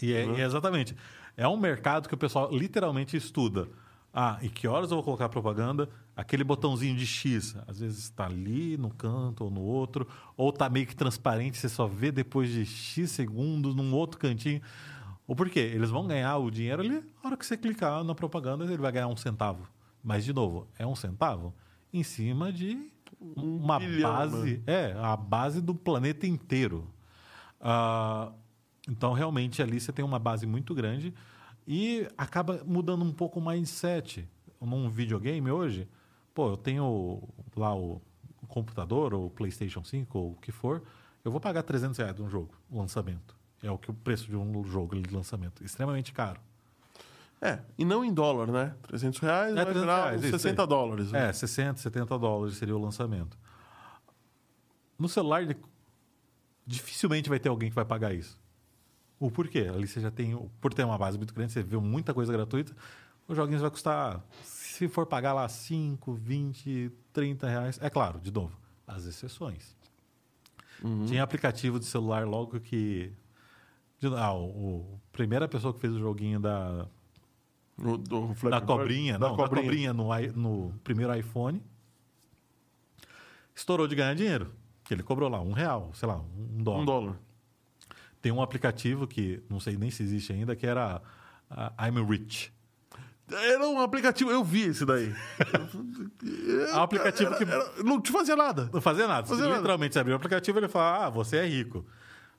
E 0.00 0.12
é, 0.12 0.24
e 0.26 0.40
é 0.40 0.44
exatamente. 0.44 0.94
É 1.38 1.46
um 1.46 1.56
mercado 1.56 2.08
que 2.08 2.14
o 2.14 2.18
pessoal 2.18 2.50
literalmente 2.50 3.16
estuda. 3.16 3.68
Ah, 4.12 4.40
e 4.42 4.48
que 4.48 4.66
horas 4.66 4.90
eu 4.90 4.96
vou 4.96 5.04
colocar 5.04 5.28
propaganda? 5.28 5.88
Aquele 6.16 6.42
botãozinho 6.42 6.96
de 6.96 7.06
X, 7.06 7.56
às 7.68 7.78
vezes 7.78 7.98
está 8.00 8.26
ali 8.26 8.76
no 8.76 8.90
canto 8.90 9.44
ou 9.44 9.50
no 9.50 9.60
outro, 9.60 10.08
ou 10.36 10.50
está 10.50 10.68
meio 10.68 10.84
que 10.84 10.96
transparente, 10.96 11.56
você 11.56 11.68
só 11.68 11.86
vê 11.86 12.10
depois 12.10 12.50
de 12.50 12.66
X 12.66 13.12
segundos 13.12 13.72
num 13.76 13.94
outro 13.94 14.18
cantinho. 14.18 14.60
Ou 15.28 15.36
por 15.36 15.48
quê? 15.48 15.60
Eles 15.60 15.90
vão 15.90 16.08
ganhar 16.08 16.38
o 16.38 16.50
dinheiro 16.50 16.82
ali, 16.82 17.04
na 17.22 17.28
hora 17.28 17.36
que 17.36 17.46
você 17.46 17.56
clicar 17.56 18.02
na 18.02 18.16
propaganda, 18.16 18.64
ele 18.64 18.76
vai 18.76 18.90
ganhar 18.90 19.06
um 19.06 19.16
centavo. 19.16 19.68
Mas, 20.02 20.24
de 20.24 20.32
novo, 20.32 20.66
é 20.76 20.84
um 20.84 20.96
centavo 20.96 21.54
em 21.92 22.02
cima 22.02 22.52
de 22.52 22.90
uma 23.20 23.78
bilhão, 23.78 24.12
base. 24.12 24.60
É, 24.66 24.92
a 25.00 25.16
base 25.16 25.60
do 25.60 25.72
planeta 25.72 26.26
inteiro. 26.26 26.92
Ah, 27.60 28.32
então, 28.88 29.12
realmente, 29.12 29.62
ali 29.62 29.78
você 29.78 29.92
tem 29.92 30.04
uma 30.04 30.18
base 30.18 30.46
muito 30.46 30.74
grande 30.74 31.12
e 31.66 32.08
acaba 32.16 32.62
mudando 32.64 33.04
um 33.04 33.12
pouco 33.12 33.38
o 33.38 33.44
mindset. 33.46 34.26
Num 34.60 34.88
videogame 34.88 35.50
hoje, 35.50 35.86
pô, 36.34 36.50
eu 36.50 36.56
tenho 36.56 37.22
lá 37.56 37.76
o 37.76 38.00
computador, 38.48 39.12
ou 39.12 39.26
o 39.26 39.30
PlayStation 39.30 39.84
5, 39.84 40.18
ou 40.18 40.30
o 40.32 40.34
que 40.36 40.50
for, 40.50 40.82
eu 41.24 41.30
vou 41.30 41.40
pagar 41.40 41.62
300 41.62 41.98
reais 41.98 42.14
de 42.16 42.22
um 42.22 42.30
jogo, 42.30 42.54
lançamento. 42.72 43.36
É 43.62 43.70
o 43.70 43.76
que 43.76 43.90
o 43.90 43.94
preço 43.94 44.26
de 44.26 44.36
um 44.36 44.64
jogo 44.64 44.98
de 45.00 45.14
lançamento. 45.14 45.62
Extremamente 45.62 46.12
caro. 46.12 46.40
É, 47.40 47.60
e 47.76 47.84
não 47.84 48.04
em 48.04 48.12
dólar, 48.12 48.50
né? 48.50 48.74
300 48.82 49.20
reais 49.20 49.50
É, 49.52 49.54
vai 49.56 49.64
300 49.66 49.80
virar 49.82 49.96
reais, 50.04 50.20
uns 50.20 50.24
isso 50.24 50.38
60 50.38 50.62
aí. 50.62 50.68
dólares. 50.68 51.12
né? 51.12 51.28
É, 51.28 51.32
60, 51.32 51.78
70 51.80 52.18
dólares 52.18 52.56
seria 52.56 52.74
o 52.76 52.80
lançamento. 52.80 53.38
No 54.98 55.08
celular, 55.08 55.46
dificilmente 56.66 57.28
vai 57.28 57.38
ter 57.38 57.48
alguém 57.48 57.68
que 57.68 57.74
vai 57.76 57.84
pagar 57.84 58.12
isso. 58.14 58.38
O 59.20 59.30
porquê? 59.30 59.60
Ali 59.72 59.86
você 59.86 60.00
já 60.00 60.10
tem, 60.10 60.36
por 60.60 60.72
ter 60.72 60.84
uma 60.84 60.96
base 60.98 61.16
muito 61.18 61.34
grande, 61.34 61.52
você 61.52 61.62
vê 61.62 61.76
muita 61.76 62.14
coisa 62.14 62.32
gratuita, 62.32 62.74
os 63.26 63.36
joguinhos 63.36 63.60
vai 63.62 63.70
custar, 63.70 64.24
se 64.42 64.88
for 64.88 65.04
pagar 65.06 65.32
lá 65.32 65.48
5, 65.48 66.14
20, 66.14 66.90
30 67.12 67.48
reais. 67.48 67.78
É 67.82 67.90
claro, 67.90 68.20
de 68.20 68.32
novo, 68.32 68.56
as 68.86 69.04
exceções. 69.06 69.76
Tinha 71.06 71.22
aplicativo 71.24 71.78
de 71.80 71.86
celular 71.86 72.24
logo 72.26 72.60
que. 72.60 73.12
de- 73.98 74.06
ah, 74.14 74.32
o, 74.32 74.44
o- 74.46 75.00
primeira 75.10 75.48
pessoa 75.48 75.74
que 75.74 75.80
fez 75.80 75.92
o 75.92 75.98
joguinho 75.98 76.38
da. 76.38 76.86
O, 77.76 77.96
do 77.96 78.34
Flappy 78.34 78.50
da 78.50 78.60
cobrinha, 78.60 79.18
Da 79.18 79.28
não, 79.28 79.36
da 79.36 79.48
cobrinha 79.48 79.92
no, 79.92 80.08
no 80.36 80.74
primeiro 80.84 81.12
iPhone. 81.16 81.60
Estourou 83.54 83.88
de 83.88 83.94
ganhar 83.96 84.14
dinheiro. 84.14 84.52
Que 84.84 84.94
ele 84.94 85.02
cobrou 85.02 85.28
lá 85.28 85.40
um 85.40 85.52
real, 85.52 85.90
sei 85.94 86.08
lá, 86.08 86.16
um 86.18 86.62
dólar. 86.62 86.80
Um 86.80 86.84
dólar. 86.84 87.16
Tem 88.20 88.32
um 88.32 88.42
aplicativo 88.42 89.06
que 89.06 89.42
não 89.48 89.60
sei 89.60 89.76
nem 89.76 89.90
se 89.90 90.02
existe 90.02 90.32
ainda, 90.32 90.54
que 90.56 90.66
era 90.66 91.00
I'm 91.80 92.02
Rich. 92.04 92.52
Era 93.30 93.68
um 93.68 93.80
aplicativo, 93.80 94.30
eu 94.30 94.42
vi 94.42 94.62
esse 94.62 94.84
daí. 94.86 95.14
É 96.72 96.76
um 96.76 96.82
aplicativo 96.82 97.36
que 97.36 97.44
Era- 97.44 97.82
não 97.84 98.00
te 98.00 98.10
fazia 98.10 98.34
nada. 98.36 98.68
não 98.72 98.80
fazia 98.80 99.06
nada. 99.06 99.26
Fazia 99.26 99.44
Você 99.44 99.48
nada. 99.48 99.56
literalmente 99.60 99.92
você 99.94 99.98
abriu 100.00 100.14
o 100.14 100.16
aplicativo 100.16 100.58
e 100.58 100.60
ele 100.60 100.68
fala, 100.68 101.06
ah, 101.06 101.10
você 101.10 101.36
é 101.38 101.46
rico. 101.46 101.84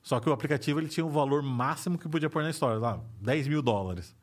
Só 0.02 0.20
que 0.20 0.30
o 0.30 0.34
aplicativo 0.34 0.80
ele 0.80 0.88
tinha 0.88 1.06
o 1.06 1.10
valor 1.10 1.44
máximo 1.44 1.98
que 1.98 2.08
podia 2.10 2.30
pôr 2.30 2.42
na 2.44 2.50
história, 2.50 2.80
lá, 2.80 3.00
10 3.22 3.48
mil 3.48 3.62
dólares. 3.62 4.16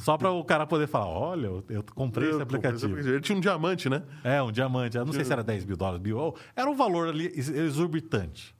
Só 0.00 0.16
para 0.16 0.30
o 0.30 0.44
cara 0.44 0.64
poder 0.66 0.86
falar, 0.86 1.06
olha, 1.08 1.46
eu, 1.46 1.64
eu 1.68 1.84
comprei 1.94 2.28
esse 2.30 2.36
Eu 2.38 2.40
comprei 2.46 2.58
aplicativo. 2.60 2.98
Ele 2.98 3.20
tinha 3.20 3.36
um 3.36 3.40
diamante, 3.40 3.88
né? 3.88 4.02
É, 4.24 4.40
um 4.42 4.50
diamante. 4.52 4.96
Eu 4.96 5.04
não 5.04 5.12
sei 5.12 5.24
se 5.24 5.32
era 5.32 5.42
10 5.42 5.64
mil 5.64 5.76
dólares, 5.76 6.00
mil. 6.02 6.34
Era 6.54 6.70
um 6.70 6.74
valor 6.74 7.08
ali 7.08 7.26
ex- 7.26 7.48
exorbitante. 7.48 8.54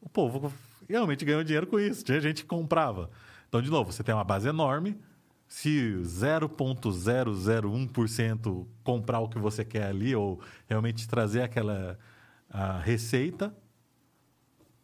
O 0.00 0.08
povo 0.08 0.52
realmente 0.92 1.24
ganhou 1.24 1.42
dinheiro 1.44 1.66
com 1.66 1.78
isso. 1.78 2.04
Tinha 2.04 2.20
gente 2.20 2.42
que 2.42 2.48
comprava. 2.48 3.08
Então, 3.48 3.62
de 3.62 3.70
novo, 3.70 3.92
você 3.92 4.02
tem 4.02 4.14
uma 4.14 4.24
base 4.24 4.48
enorme. 4.48 4.98
Se 5.46 5.94
0,001% 6.02 8.66
comprar 8.84 9.20
o 9.20 9.28
que 9.28 9.38
você 9.38 9.64
quer 9.64 9.84
ali, 9.84 10.14
ou 10.14 10.40
realmente 10.66 11.08
trazer 11.08 11.40
aquela 11.42 11.98
receita, 12.82 13.56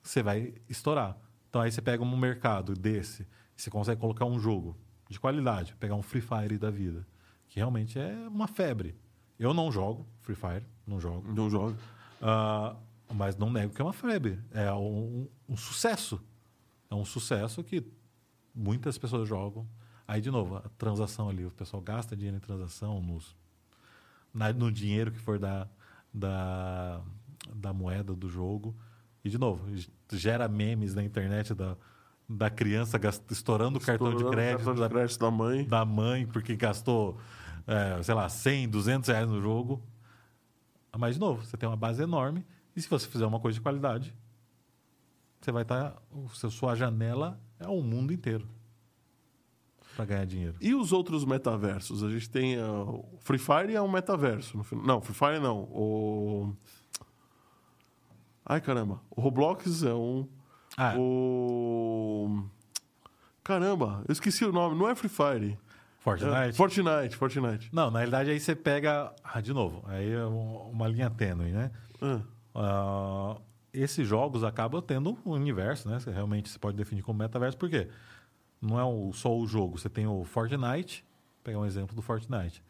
você 0.02 0.22
vai 0.22 0.54
estourar. 0.68 1.18
Então, 1.50 1.60
aí 1.60 1.70
você 1.70 1.82
pega 1.82 2.02
um 2.02 2.16
mercado 2.16 2.74
desse, 2.74 3.26
você 3.54 3.70
consegue 3.70 4.00
colocar 4.00 4.24
um 4.24 4.38
jogo 4.38 4.74
de 5.08 5.20
qualidade, 5.20 5.76
pegar 5.78 5.94
um 5.94 6.02
Free 6.02 6.22
Fire 6.22 6.56
da 6.58 6.70
vida, 6.70 7.06
que 7.48 7.60
realmente 7.60 7.98
é 7.98 8.26
uma 8.28 8.48
febre. 8.48 8.96
Eu 9.38 9.52
não 9.52 9.70
jogo 9.70 10.06
Free 10.20 10.34
Fire, 10.34 10.64
não 10.86 10.98
jogo. 10.98 11.30
Não 11.32 11.50
joga. 11.50 11.76
Ah, 12.22 12.74
mas 13.14 13.36
não 13.36 13.50
nego 13.50 13.72
que 13.72 13.80
é 13.80 13.84
uma 13.84 13.92
febre. 13.92 14.38
É 14.50 14.72
um, 14.72 15.28
um 15.48 15.56
sucesso. 15.56 16.20
É 16.90 16.94
um 16.94 17.04
sucesso 17.04 17.62
que 17.62 17.86
muitas 18.54 18.98
pessoas 18.98 19.28
jogam. 19.28 19.66
Aí, 20.06 20.20
de 20.20 20.30
novo, 20.30 20.56
a 20.56 20.62
transação 20.76 21.28
ali. 21.28 21.44
O 21.46 21.50
pessoal 21.50 21.80
gasta 21.80 22.16
dinheiro 22.16 22.36
em 22.36 22.40
transação 22.40 23.00
nos, 23.00 23.34
na- 24.32 24.52
no 24.52 24.70
dinheiro 24.70 25.12
que 25.12 25.18
for 25.18 25.38
da, 25.38 25.68
da, 26.12 27.00
da 27.54 27.72
moeda 27.72 28.12
do 28.14 28.28
jogo. 28.28 28.74
E, 29.24 29.30
de 29.30 29.38
novo, 29.38 29.64
gera 30.12 30.46
memes 30.48 30.94
na 30.94 31.02
internet 31.02 31.54
da, 31.54 31.76
da 32.28 32.50
criança 32.50 32.98
gast- 32.98 33.24
estourando 33.30 33.78
o 33.78 33.80
cartão 33.80 34.14
de 34.14 34.24
crédito 34.24 34.56
cartão 34.56 34.74
de 34.74 34.80
da, 34.80 34.88
crédito 34.88 35.18
da 35.20 35.30
mãe. 35.30 35.64
da 35.64 35.84
mãe 35.84 36.26
porque 36.26 36.54
gastou, 36.56 37.18
é, 37.66 38.02
sei 38.02 38.14
lá, 38.14 38.28
100, 38.28 38.68
200 38.68 39.08
reais 39.08 39.28
no 39.28 39.40
jogo. 39.40 39.82
Mas, 40.98 41.14
de 41.14 41.20
novo, 41.20 41.42
você 41.44 41.56
tem 41.56 41.68
uma 41.68 41.76
base 41.76 42.02
enorme 42.02 42.44
e 42.76 42.80
se 42.82 42.88
você 42.88 43.06
fizer 43.08 43.26
uma 43.26 43.38
coisa 43.40 43.56
de 43.56 43.62
qualidade, 43.62 44.14
você 45.40 45.52
vai 45.52 45.62
estar... 45.62 45.96
seu- 46.34 46.50
Sua 46.50 46.74
janela 46.74 47.40
é 47.58 47.68
o 47.68 47.82
mundo 47.82 48.12
inteiro 48.12 48.48
para 49.96 50.04
ganhar 50.06 50.24
dinheiro. 50.26 50.56
E 50.60 50.74
os 50.74 50.92
outros 50.92 51.24
metaversos? 51.24 52.02
A 52.02 52.10
gente 52.10 52.28
tem. 52.28 52.56
ah, 52.58 52.82
o 52.82 53.16
Free 53.20 53.38
Fire 53.38 53.74
é 53.74 53.80
um 53.80 53.90
metaverso. 53.90 54.60
Não, 54.84 55.00
Free 55.00 55.14
Fire 55.14 55.38
não. 55.38 55.58
O. 55.70 56.52
Ai, 58.44 58.60
caramba. 58.60 59.00
O 59.10 59.20
Roblox 59.20 59.82
é 59.84 59.94
um. 59.94 60.28
Ah, 60.76 60.94
O. 60.98 62.44
Caramba, 63.44 64.02
eu 64.08 64.12
esqueci 64.12 64.44
o 64.44 64.52
nome. 64.52 64.76
Não 64.76 64.88
é 64.88 64.94
Free 64.94 65.08
Fire. 65.08 65.58
Fortnite? 66.00 66.34
É 66.34 66.52
Fortnite, 66.52 67.16
Fortnite. 67.16 67.70
Não, 67.72 67.90
na 67.90 68.00
realidade 68.00 68.30
aí 68.30 68.38
você 68.40 68.54
pega... 68.54 69.14
Ah, 69.22 69.40
de 69.40 69.54
novo, 69.54 69.82
aí 69.86 70.10
é 70.12 70.26
um- 70.26 70.70
uma 70.70 70.86
linha 70.88 71.08
tênue, 71.08 71.50
né? 71.50 71.70
Ah, 72.02 72.20
Ah, 72.54 73.40
esses 73.72 74.06
jogos 74.06 74.44
acabam 74.44 74.80
tendo 74.80 75.18
um 75.26 75.30
universo, 75.32 75.88
né? 75.88 75.98
Você 75.98 76.10
realmente 76.10 76.48
se 76.48 76.58
pode 76.58 76.76
definir 76.76 77.02
como 77.02 77.18
metaverso, 77.18 77.58
por 77.58 77.68
quê? 77.68 77.88
Não 78.60 78.78
é 78.78 78.84
o- 78.84 79.12
só 79.12 79.36
o 79.36 79.46
jogo. 79.46 79.78
Você 79.78 79.88
tem 79.88 80.06
o 80.06 80.24
Fortnite, 80.24 81.02
vou 81.02 81.42
pegar 81.44 81.58
um 81.58 81.66
exemplo 81.66 81.94
do 81.94 82.00
Fortnite. 82.02 82.62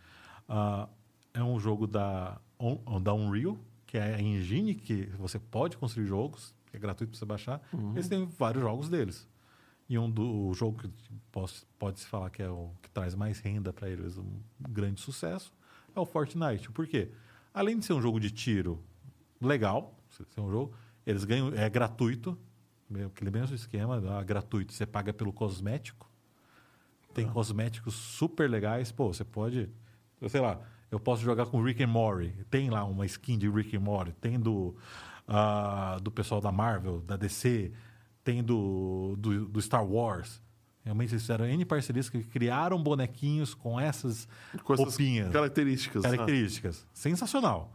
Ah, 0.48 0.88
é 1.32 1.42
um 1.42 1.58
jogo 1.60 1.86
da, 1.86 2.40
da 3.02 3.12
Unreal, 3.14 3.58
que 3.86 3.98
é 3.98 4.14
a 4.14 4.20
engine 4.20 4.74
que 4.74 5.06
você 5.18 5.38
pode 5.38 5.76
construir 5.76 6.06
jogos, 6.06 6.54
que 6.66 6.76
é 6.76 6.80
gratuito 6.80 7.10
para 7.12 7.18
você 7.18 7.24
baixar. 7.26 7.60
Eles 7.92 8.08
têm 8.08 8.24
vários 8.26 8.62
jogos 8.62 8.88
deles. 8.88 9.28
E 9.88 9.98
um 9.98 10.10
do 10.10 10.48
o 10.48 10.54
jogo 10.54 10.78
que 10.78 10.90
pode-se 11.78 12.06
falar 12.06 12.30
que 12.30 12.42
é 12.42 12.48
o 12.48 12.70
que 12.82 12.88
traz 12.90 13.14
mais 13.14 13.38
renda 13.40 13.70
para 13.72 13.88
eles, 13.90 14.16
um 14.16 14.26
grande 14.58 15.00
sucesso, 15.00 15.52
é 15.94 16.00
o 16.00 16.06
Fortnite. 16.06 16.70
Por 16.72 16.86
quê? 16.86 17.10
Além 17.52 17.78
de 17.78 17.84
ser 17.84 17.92
um 17.92 18.00
jogo 18.00 18.18
de 18.18 18.30
tiro 18.30 18.82
legal, 19.40 19.98
ser 20.08 20.40
um 20.40 20.50
jogo, 20.50 20.74
eles 21.06 21.24
ganham, 21.24 21.52
é 21.54 21.68
gratuito, 21.68 22.38
aquele 23.06 23.30
mesmo 23.30 23.54
esquema, 23.54 24.02
ah, 24.16 24.22
gratuito, 24.22 24.72
você 24.72 24.86
paga 24.86 25.12
pelo 25.12 25.32
cosmético. 25.32 26.10
Tem 27.12 27.28
cosméticos 27.28 27.94
super 27.94 28.50
legais, 28.50 28.90
pô, 28.90 29.12
você 29.12 29.24
pode, 29.24 29.70
sei 30.28 30.40
lá, 30.40 30.60
eu 30.90 30.98
posso 30.98 31.22
jogar 31.22 31.46
com 31.46 31.62
Rick 31.62 31.82
and 31.82 31.88
Morty, 31.88 32.32
tem 32.50 32.70
lá 32.70 32.84
uma 32.84 33.06
skin 33.06 33.38
de 33.38 33.48
Rick 33.48 33.76
and 33.76 33.80
Morty, 33.80 34.12
tem 34.20 34.38
do, 34.38 34.76
ah, 35.28 35.98
do 36.02 36.10
pessoal 36.10 36.40
da 36.40 36.50
Marvel, 36.50 37.00
da 37.00 37.16
DC, 37.16 37.72
tem 38.24 38.42
do, 38.42 39.14
do, 39.16 39.46
do 39.46 39.62
Star 39.62 39.84
Wars. 39.84 40.42
Realmente 40.84 41.12
eles 41.12 41.22
fizeram 41.22 41.46
N 41.46 41.64
parcerias 41.64 42.10
que 42.10 42.22
criaram 42.22 42.82
bonequinhos 42.82 43.54
com 43.54 43.80
essas 43.80 44.28
com 44.64 44.74
essas 44.74 44.86
roupinhas 44.86 45.32
características. 45.32 46.04
ah. 46.04 46.10
características. 46.10 46.86
Sensacional. 46.92 47.72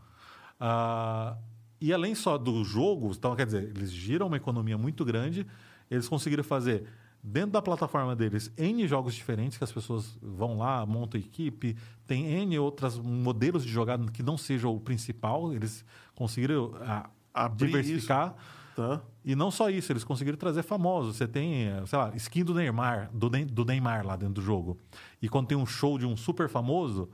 Ah, 0.59 1.37
e 1.81 1.93
além 1.93 2.15
só 2.15 2.37
do 2.37 2.63
jogo, 2.63 3.11
então, 3.11 3.35
quer 3.35 3.45
dizer, 3.45 3.63
eles 3.75 3.91
giram 3.91 4.27
uma 4.27 4.37
economia 4.37 4.77
muito 4.77 5.05
grande, 5.05 5.45
eles 5.89 6.07
conseguiram 6.07 6.43
fazer 6.43 6.85
dentro 7.21 7.51
da 7.51 7.61
plataforma 7.61 8.15
deles 8.15 8.51
N 8.57 8.87
jogos 8.87 9.13
diferentes 9.13 9.57
que 9.57 9.63
as 9.63 9.71
pessoas 9.71 10.17
vão 10.21 10.57
lá, 10.57 10.85
montam 10.85 11.19
equipe, 11.19 11.75
tem 12.07 12.25
N 12.25 12.57
outros 12.59 12.97
modelos 12.97 13.65
de 13.65 13.71
jogada 13.71 14.09
que 14.11 14.23
não 14.23 14.37
seja 14.37 14.67
o 14.67 14.79
principal, 14.79 15.53
eles 15.53 15.83
conseguiram 16.15 16.73
ah, 16.81 17.09
Abrir 17.33 17.67
diversificar. 17.67 18.35
Tá? 18.75 19.01
E 19.25 19.35
não 19.35 19.51
só 19.51 19.69
isso, 19.69 19.91
eles 19.91 20.05
conseguiram 20.05 20.37
trazer 20.37 20.63
famosos. 20.63 21.17
Você 21.17 21.27
tem, 21.27 21.67
sei 21.85 21.99
lá, 21.99 22.13
skin 22.15 22.45
do 22.45 22.53
Neymar, 22.53 23.09
do, 23.13 23.29
Ney- 23.29 23.43
do 23.43 23.65
Neymar 23.65 24.05
lá 24.05 24.15
dentro 24.15 24.35
do 24.35 24.41
jogo. 24.41 24.77
E 25.21 25.27
quando 25.27 25.47
tem 25.47 25.57
um 25.57 25.65
show 25.65 25.97
de 25.97 26.05
um 26.05 26.15
super 26.15 26.47
famoso, 26.47 27.09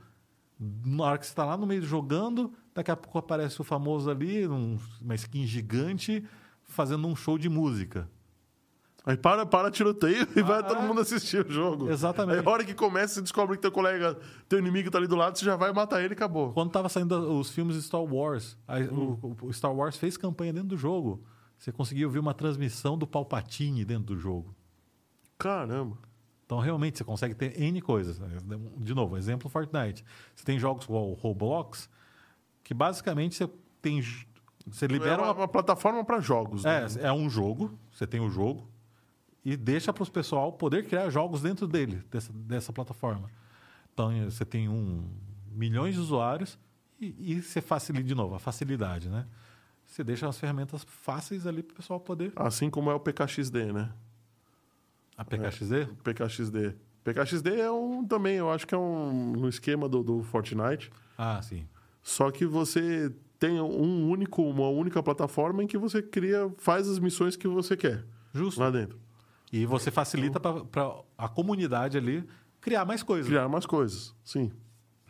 na 0.58 1.04
hora 1.04 1.18
que 1.18 1.26
você 1.26 1.32
está 1.32 1.44
lá 1.44 1.56
no 1.56 1.66
meio 1.66 1.82
jogando, 1.82 2.52
daqui 2.76 2.90
a 2.90 2.96
pouco 2.96 3.18
aparece 3.18 3.60
o 3.60 3.64
famoso 3.64 4.08
ali, 4.10 4.46
um- 4.46 4.78
uma 5.00 5.14
skin 5.16 5.46
gigante, 5.46 6.22
fazendo 6.62 7.08
um 7.08 7.16
show 7.16 7.36
de 7.38 7.48
música. 7.48 8.08
Aí 9.04 9.16
para, 9.16 9.46
para 9.46 9.70
tiroteio 9.70 10.26
e 10.36 10.42
vai 10.42 10.58
Ah, 10.58 10.62
todo 10.64 10.82
mundo 10.82 11.00
assistir 11.00 11.46
o 11.46 11.50
jogo. 11.50 11.88
Exatamente. 11.90 12.40
Aí 12.40 12.44
a 12.46 12.50
hora 12.50 12.64
que 12.64 12.74
começa, 12.74 13.14
você 13.14 13.22
descobre 13.22 13.54
que 13.56 13.62
teu 13.62 13.70
colega, 13.70 14.18
teu 14.48 14.58
inimigo 14.58 14.90
tá 14.90 14.98
ali 14.98 15.06
do 15.06 15.14
lado, 15.14 15.38
você 15.38 15.44
já 15.44 15.54
vai 15.54 15.72
matar 15.72 16.00
ele 16.02 16.12
e 16.12 16.16
acabou. 16.16 16.52
Quando 16.52 16.70
tava 16.72 16.88
saindo 16.88 17.14
os 17.38 17.50
filmes 17.50 17.76
Star 17.84 18.02
Wars, 18.02 18.58
aí 18.66 18.84
o, 18.88 19.36
o 19.42 19.52
Star 19.52 19.72
Wars 19.72 19.96
fez 19.96 20.16
campanha 20.16 20.52
dentro 20.52 20.70
do 20.70 20.76
jogo. 20.76 21.22
Você 21.56 21.70
conseguia 21.70 22.04
ouvir 22.04 22.18
uma 22.18 22.34
transmissão 22.34 22.98
do 22.98 23.06
Palpatine 23.06 23.84
dentro 23.84 24.04
do 24.06 24.18
jogo. 24.18 24.54
Caramba. 25.38 25.96
Então, 26.44 26.58
realmente, 26.58 26.98
você 26.98 27.04
consegue 27.04 27.34
ter 27.34 27.60
N 27.60 27.80
coisas. 27.80 28.20
De 28.78 28.94
novo, 28.94 29.16
exemplo 29.16 29.48
Fortnite. 29.48 30.04
Você 30.34 30.44
tem 30.44 30.58
jogos 30.58 30.86
como 30.86 31.10
o 31.10 31.14
Roblox, 31.14 31.88
que 32.66 32.74
basicamente 32.74 33.36
você 33.36 33.48
tem. 33.80 34.02
Você 34.66 34.88
libera 34.88 35.22
é 35.22 35.24
uma, 35.24 35.32
uma. 35.32 35.48
plataforma 35.48 36.04
para 36.04 36.18
jogos. 36.18 36.64
né? 36.64 36.84
É, 37.00 37.06
é 37.06 37.12
um 37.12 37.30
jogo, 37.30 37.78
você 37.92 38.08
tem 38.08 38.18
o 38.18 38.28
jogo, 38.28 38.68
e 39.44 39.56
deixa 39.56 39.92
para 39.92 40.02
os 40.02 40.08
pessoal 40.08 40.52
poder 40.52 40.84
criar 40.84 41.08
jogos 41.08 41.40
dentro 41.42 41.68
dele, 41.68 42.02
dessa, 42.10 42.32
dessa 42.32 42.72
plataforma. 42.72 43.30
Então, 43.94 44.10
eh, 44.10 44.24
você 44.24 44.44
tem 44.44 44.68
um 44.68 45.08
milhões 45.52 45.94
de 45.94 46.00
usuários 46.00 46.58
e, 47.00 47.34
e 47.34 47.40
você 47.40 47.60
facilita, 47.60 48.04
de 48.04 48.16
novo, 48.16 48.34
a 48.34 48.40
facilidade, 48.40 49.08
né? 49.08 49.26
Você 49.84 50.02
deixa 50.02 50.28
as 50.28 50.36
ferramentas 50.36 50.84
fáceis 50.88 51.46
ali 51.46 51.62
para 51.62 51.74
o 51.74 51.76
pessoal 51.76 52.00
poder. 52.00 52.32
Assim 52.34 52.68
como 52.68 52.90
é 52.90 52.94
o 52.94 52.98
PKXD, 52.98 53.72
né? 53.72 53.92
A 55.16 55.24
PKXD? 55.24 55.86
PKXD. 56.02 56.74
PKXD 57.04 57.60
é 57.60 57.70
um 57.70 58.04
também, 58.04 58.34
eu 58.34 58.50
acho 58.50 58.66
que 58.66 58.74
é 58.74 58.78
um, 58.78 59.44
um 59.44 59.48
esquema 59.48 59.88
do, 59.88 60.02
do 60.02 60.24
Fortnite. 60.24 60.90
Ah, 61.16 61.40
sim. 61.40 61.68
Só 62.06 62.30
que 62.30 62.46
você 62.46 63.12
tem 63.36 63.60
um 63.60 64.08
único, 64.08 64.40
uma 64.40 64.68
única 64.68 65.02
plataforma 65.02 65.64
em 65.64 65.66
que 65.66 65.76
você 65.76 66.00
cria, 66.00 66.48
faz 66.56 66.88
as 66.88 67.00
missões 67.00 67.34
que 67.34 67.48
você 67.48 67.76
quer 67.76 68.04
Justo. 68.32 68.60
lá 68.60 68.70
dentro. 68.70 68.96
E 69.52 69.66
você 69.66 69.90
facilita 69.90 70.38
para 70.38 70.94
a 71.18 71.28
comunidade 71.28 71.98
ali 71.98 72.24
criar 72.60 72.84
mais 72.84 73.02
coisas. 73.02 73.26
Criar 73.26 73.48
mais 73.48 73.66
coisas, 73.66 74.14
sim. 74.22 74.52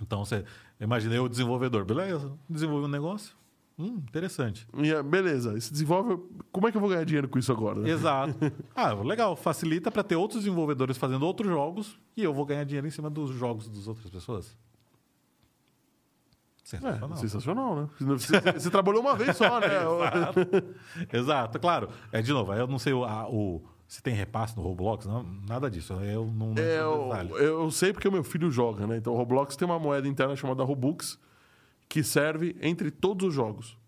Então, 0.00 0.24
você 0.24 0.42
imagina 0.80 1.14
eu, 1.14 1.28
desenvolvedor, 1.28 1.84
beleza? 1.84 2.32
Desenvolvi 2.48 2.86
um 2.86 2.90
negócio, 2.90 3.36
Hum, 3.78 4.02
interessante. 4.08 4.66
E, 4.78 4.90
é, 4.90 5.02
beleza, 5.02 5.60
se 5.60 5.70
desenvolve. 5.70 6.18
Como 6.50 6.66
é 6.66 6.70
que 6.70 6.78
eu 6.78 6.80
vou 6.80 6.88
ganhar 6.88 7.04
dinheiro 7.04 7.28
com 7.28 7.38
isso 7.38 7.52
agora? 7.52 7.78
né? 7.78 7.90
Exato. 7.90 8.34
Ah, 8.74 8.94
legal. 8.94 9.36
Facilita 9.36 9.90
para 9.90 10.02
ter 10.02 10.16
outros 10.16 10.44
desenvolvedores 10.44 10.96
fazendo 10.96 11.26
outros 11.26 11.50
jogos 11.50 11.98
e 12.16 12.22
eu 12.22 12.32
vou 12.32 12.46
ganhar 12.46 12.64
dinheiro 12.64 12.86
em 12.86 12.90
cima 12.90 13.10
dos 13.10 13.30
jogos 13.32 13.68
das 13.68 13.86
outras 13.86 14.08
pessoas. 14.08 14.56
É, 16.66 16.78
Sensacional. 16.78 17.16
sensacional, 17.16 17.76
né? 17.76 17.88
Você, 18.00 18.40
você 18.40 18.70
trabalhou 18.70 19.00
uma 19.00 19.14
vez 19.14 19.36
só, 19.36 19.60
né? 19.60 19.68
Exato, 21.12 21.58
claro. 21.60 21.88
É, 22.10 22.20
de 22.20 22.32
novo, 22.32 22.52
eu 22.54 22.66
não 22.66 22.78
sei 22.78 22.92
o, 22.92 23.04
a- 23.04 23.28
o- 23.30 23.62
se 23.86 24.02
tem 24.02 24.12
repasse 24.14 24.56
no 24.56 24.62
Roblox, 24.64 25.06
não, 25.06 25.22
nada 25.48 25.70
disso. 25.70 25.92
Eu 25.94 26.26
não, 26.26 26.54
não 26.54 26.62
É, 26.62 26.80
eu, 26.80 27.36
eu 27.36 27.70
sei 27.70 27.92
porque 27.92 28.08
o 28.08 28.12
meu 28.12 28.24
filho 28.24 28.50
joga, 28.50 28.84
né? 28.86 28.96
Então 28.96 29.12
o 29.12 29.16
Roblox 29.16 29.54
tem 29.54 29.64
uma 29.66 29.78
moeda 29.78 30.08
interna 30.08 30.34
chamada 30.34 30.64
Robux 30.64 31.18
que 31.88 32.02
serve 32.02 32.56
entre 32.60 32.90
todos 32.90 33.28
os 33.28 33.32
jogos. 33.34 33.78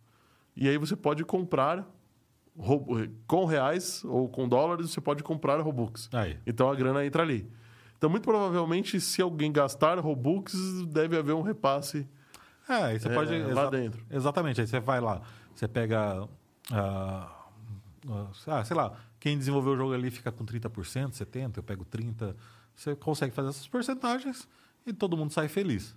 E 0.57 0.69
aí 0.69 0.79
você 0.79 0.95
pode 0.95 1.25
comprar 1.25 1.85
com 3.27 3.45
reais 3.45 4.05
ou 4.05 4.29
com 4.29 4.49
dólares, 4.49 4.91
você 4.91 5.01
pode 5.01 5.23
comprar 5.25 5.61
Robux. 5.61 6.09
Aí. 6.13 6.39
Então 6.47 6.71
a 6.71 6.75
grana 6.77 7.05
entra 7.05 7.23
ali. 7.23 7.51
Então, 7.97 8.09
muito 8.09 8.23
provavelmente, 8.23 9.01
se 9.01 9.21
alguém 9.21 9.51
gastar 9.51 9.99
Robux, 9.99 10.55
deve 10.87 11.17
haver 11.19 11.35
um 11.35 11.43
repasse. 11.43 12.07
É, 12.69 12.75
aí 12.85 13.01
você 13.01 13.09
É, 13.09 13.15
pode. 13.15 13.43
lá 13.53 13.71
dentro. 13.71 14.05
Exatamente. 14.11 14.61
Aí 14.61 14.67
você 14.67 14.79
vai 14.81 15.01
lá, 15.01 15.23
você 15.55 15.67
pega. 15.67 16.29
ah, 16.71 17.35
ah, 18.47 18.65
sei 18.65 18.77
lá, 18.77 18.93
quem 19.19 19.37
desenvolveu 19.39 19.73
o 19.73 19.77
jogo 19.77 19.93
ali 19.95 20.11
fica 20.11 20.31
com 20.31 20.45
30%, 20.45 21.13
70%, 21.13 21.57
eu 21.57 21.63
pego 21.63 21.85
30%. 21.85 22.35
Você 22.75 22.95
consegue 22.95 23.35
fazer 23.35 23.49
essas 23.49 23.67
porcentagens 23.67 24.49
e 24.87 24.93
todo 24.93 25.17
mundo 25.17 25.33
sai 25.33 25.49
feliz. 25.49 25.97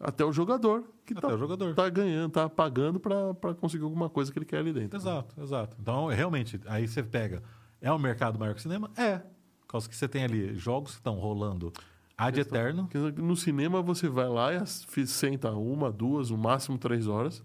Até 0.00 0.24
o 0.24 0.32
jogador 0.32 0.84
que 1.06 1.12
Até 1.12 1.20
tá, 1.28 1.34
o 1.34 1.38
jogador. 1.38 1.74
tá 1.74 1.88
ganhando, 1.88 2.30
tá 2.32 2.48
pagando 2.48 2.98
para 3.00 3.54
conseguir 3.54 3.84
alguma 3.84 4.08
coisa 4.08 4.32
que 4.32 4.38
ele 4.38 4.44
quer 4.46 4.58
ali 4.58 4.72
dentro. 4.72 4.96
Exato, 4.98 5.40
exato. 5.40 5.76
Então, 5.80 6.06
realmente, 6.08 6.60
aí 6.66 6.86
você 6.86 7.02
pega. 7.02 7.42
É 7.80 7.92
um 7.92 7.98
mercado 7.98 8.38
maior 8.38 8.54
que 8.54 8.60
o 8.60 8.62
cinema? 8.62 8.90
É. 8.96 9.18
Por 9.18 9.66
causa 9.68 9.88
que 9.88 9.94
você 9.96 10.08
tem 10.08 10.24
ali 10.24 10.54
jogos 10.56 10.92
que 10.92 10.98
estão 10.98 11.14
rolando 11.14 11.72
ad 12.16 12.38
eterno. 12.38 12.88
No 13.16 13.36
cinema 13.36 13.82
você 13.82 14.08
vai 14.08 14.28
lá 14.28 14.50
e 14.52 15.06
senta 15.06 15.50
uma, 15.52 15.90
duas, 15.90 16.30
no 16.30 16.38
máximo 16.38 16.78
três 16.78 17.06
horas 17.06 17.42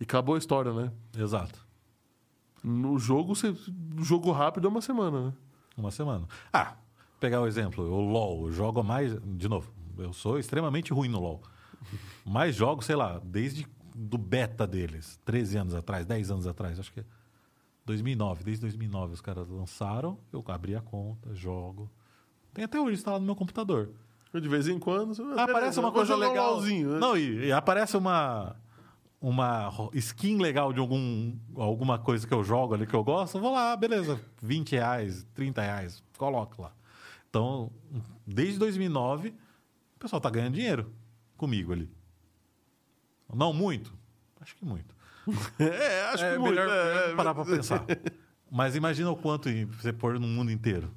e 0.00 0.04
acabou 0.04 0.34
a 0.34 0.38
história, 0.38 0.72
né? 0.72 0.92
Exato. 1.16 1.66
No 2.62 2.98
jogo, 2.98 3.34
você, 3.34 3.54
jogo 3.98 4.30
rápido 4.32 4.66
é 4.66 4.70
uma 4.70 4.80
semana, 4.80 5.26
né? 5.26 5.32
Uma 5.76 5.90
semana. 5.90 6.26
Ah, 6.52 6.76
pegar 7.20 7.40
o 7.40 7.46
exemplo, 7.46 7.84
o 7.84 8.00
LoL, 8.00 8.46
eu 8.46 8.52
jogo 8.52 8.82
mais. 8.82 9.16
De 9.22 9.48
novo, 9.48 9.72
eu 9.96 10.12
sou 10.12 10.38
extremamente 10.38 10.92
ruim 10.92 11.08
no 11.08 11.20
LoL. 11.20 11.42
Mas 12.24 12.56
jogo, 12.56 12.82
sei 12.82 12.96
lá, 12.96 13.20
desde 13.24 13.66
do 13.94 14.18
beta 14.18 14.66
deles, 14.66 15.18
13 15.24 15.58
anos 15.58 15.74
atrás, 15.74 16.06
10 16.06 16.30
anos 16.30 16.46
atrás, 16.46 16.78
acho 16.78 16.92
que 16.92 17.00
é 17.00 17.04
2009, 17.84 18.44
desde 18.44 18.60
2009 18.60 19.14
os 19.14 19.20
caras 19.20 19.48
lançaram, 19.48 20.18
eu 20.32 20.44
abri 20.48 20.76
a 20.76 20.80
conta, 20.80 21.34
jogo. 21.34 21.90
Tem 22.58 22.64
até 22.64 22.80
hoje 22.80 22.94
instalado 22.94 23.20
no 23.20 23.26
meu 23.26 23.36
computador. 23.36 23.90
De 24.34 24.48
vez 24.48 24.66
em 24.66 24.80
quando. 24.80 25.14
Ah, 25.38 25.44
aparece 25.44 25.78
uma 25.78 25.90
vou 25.90 25.98
coisa 25.98 26.16
legal. 26.16 26.54
LOLzinho, 26.54 26.90
né? 26.90 26.98
Não, 26.98 27.16
e, 27.16 27.46
e 27.46 27.52
aparece 27.52 27.96
uma 27.96 28.56
uma 29.20 29.70
skin 29.94 30.38
legal 30.38 30.72
de 30.72 30.80
algum, 30.80 31.36
alguma 31.56 32.00
coisa 32.00 32.26
que 32.26 32.34
eu 32.34 32.42
jogo 32.42 32.74
ali 32.74 32.84
que 32.84 32.94
eu 32.94 33.02
gosto, 33.04 33.38
vou 33.38 33.52
lá, 33.52 33.76
beleza, 33.76 34.20
20 34.40 34.72
reais, 34.72 35.26
30 35.34 35.62
reais, 35.62 36.04
coloco 36.16 36.62
lá. 36.62 36.72
Então, 37.28 37.70
desde 38.26 38.58
2009, 38.58 39.28
o 39.28 39.98
pessoal 39.98 40.20
tá 40.20 40.30
ganhando 40.30 40.54
dinheiro 40.54 40.92
comigo 41.36 41.72
ali. 41.72 41.90
Não 43.32 43.52
muito? 43.52 43.92
Acho 44.40 44.56
que 44.56 44.64
muito. 44.64 44.96
É, 45.60 46.02
acho 46.12 46.24
é 46.24 46.32
que 46.32 46.38
muito. 46.38 46.54
melhor 46.54 46.68
é, 46.68 47.10
é. 47.10 47.14
parar 47.14 47.34
pra 47.34 47.44
pensar. 47.44 47.84
Mas 48.50 48.74
imagina 48.74 49.10
o 49.10 49.16
quanto 49.16 49.48
você 49.66 49.92
pôr 49.92 50.18
no 50.18 50.26
mundo 50.26 50.50
inteiro. 50.50 50.90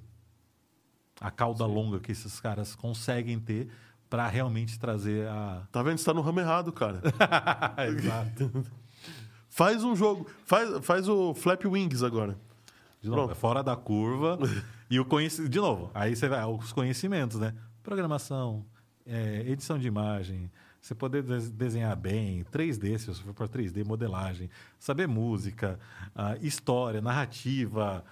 A 1.22 1.30
cauda 1.32 1.66
longa 1.68 2.00
que 2.00 2.12
esses 2.12 2.40
caras 2.40 2.76
conseguem 2.76 3.40
ter 3.40 3.70
para 4.10 4.28
realmente 4.28 4.78
trazer 4.80 5.28
a. 5.28 5.62
Tá 5.72 5.82
vendo? 5.84 6.00
Você 6.00 6.06
tá 6.06 6.14
no 6.14 6.22
ramo 6.22 6.40
errado, 6.40 6.74
cara. 6.74 7.00
Exato. 7.88 8.66
faz 9.48 9.84
um 9.84 9.96
jogo. 9.96 10.28
Faz, 10.46 10.84
faz 10.86 11.08
o 11.08 11.34
Flap 11.34 11.64
Wings 11.66 12.04
agora. 12.04 12.38
De 13.02 13.08
novo, 13.10 13.22
Pronto. 13.22 13.32
é 13.32 13.36
fora 13.36 13.64
da 13.64 13.76
curva. 13.76 14.38
e 14.90 15.00
o 15.00 15.06
conhecimento. 15.06 15.52
De 15.52 15.60
novo, 15.60 15.92
aí 15.94 16.16
você 16.16 16.28
vai. 16.28 16.44
Os 16.46 16.74
conhecimentos, 16.74 17.40
né? 17.40 17.54
Programação, 17.84 18.66
é, 19.06 19.44
edição 19.48 19.78
de 19.80 19.88
imagem, 19.88 20.52
você 20.82 20.94
poder 20.94 21.24
des- 21.24 21.50
desenhar 21.50 21.96
bem, 21.96 22.44
3D, 22.52 22.98
se 23.00 23.06
você 23.08 23.22
for 23.24 23.34
para 23.34 23.48
3D, 23.48 23.84
modelagem, 23.86 24.50
saber 24.80 25.08
música, 25.08 25.80
ah, 26.16 26.36
história, 26.42 27.02
narrativa. 27.02 28.04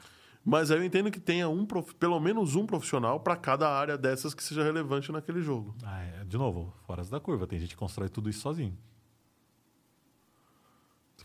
Mas 0.44 0.72
aí 0.72 0.78
eu 0.80 0.84
entendo 0.84 1.12
que 1.12 1.20
tenha 1.20 1.48
um, 1.50 1.66
prof- 1.66 1.94
pelo 1.96 2.20
menos 2.20 2.56
um 2.56 2.66
profissional 2.66 3.20
para 3.20 3.36
cada 3.36 3.70
área 3.70 3.98
dessas 3.98 4.34
que 4.34 4.44
seja 4.44 4.64
relevante 4.64 5.12
naquele 5.12 5.42
jogo. 5.42 5.76
Ah, 5.84 6.02
é, 6.02 6.24
de 6.24 6.38
novo, 6.38 6.74
fora 6.88 7.04
da 7.04 7.20
curva. 7.20 7.46
Tem 7.46 7.60
gente 7.60 7.70
que 7.72 7.76
constrói 7.78 8.10
tudo 8.10 8.30
isso 8.30 8.40
sozinho. 8.42 8.76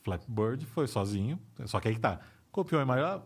Flappy 0.03 0.27
Bird 0.29 0.67
foi 0.67 0.87
sozinho, 0.87 1.41
só 1.65 1.81
que 1.81 1.89
aí 1.89 1.95
que 1.95 2.01
tá. 2.01 2.21
Copiou 2.53 2.79
a 2.79 2.83
imagem, 2.85 3.05
ah, 3.05 3.23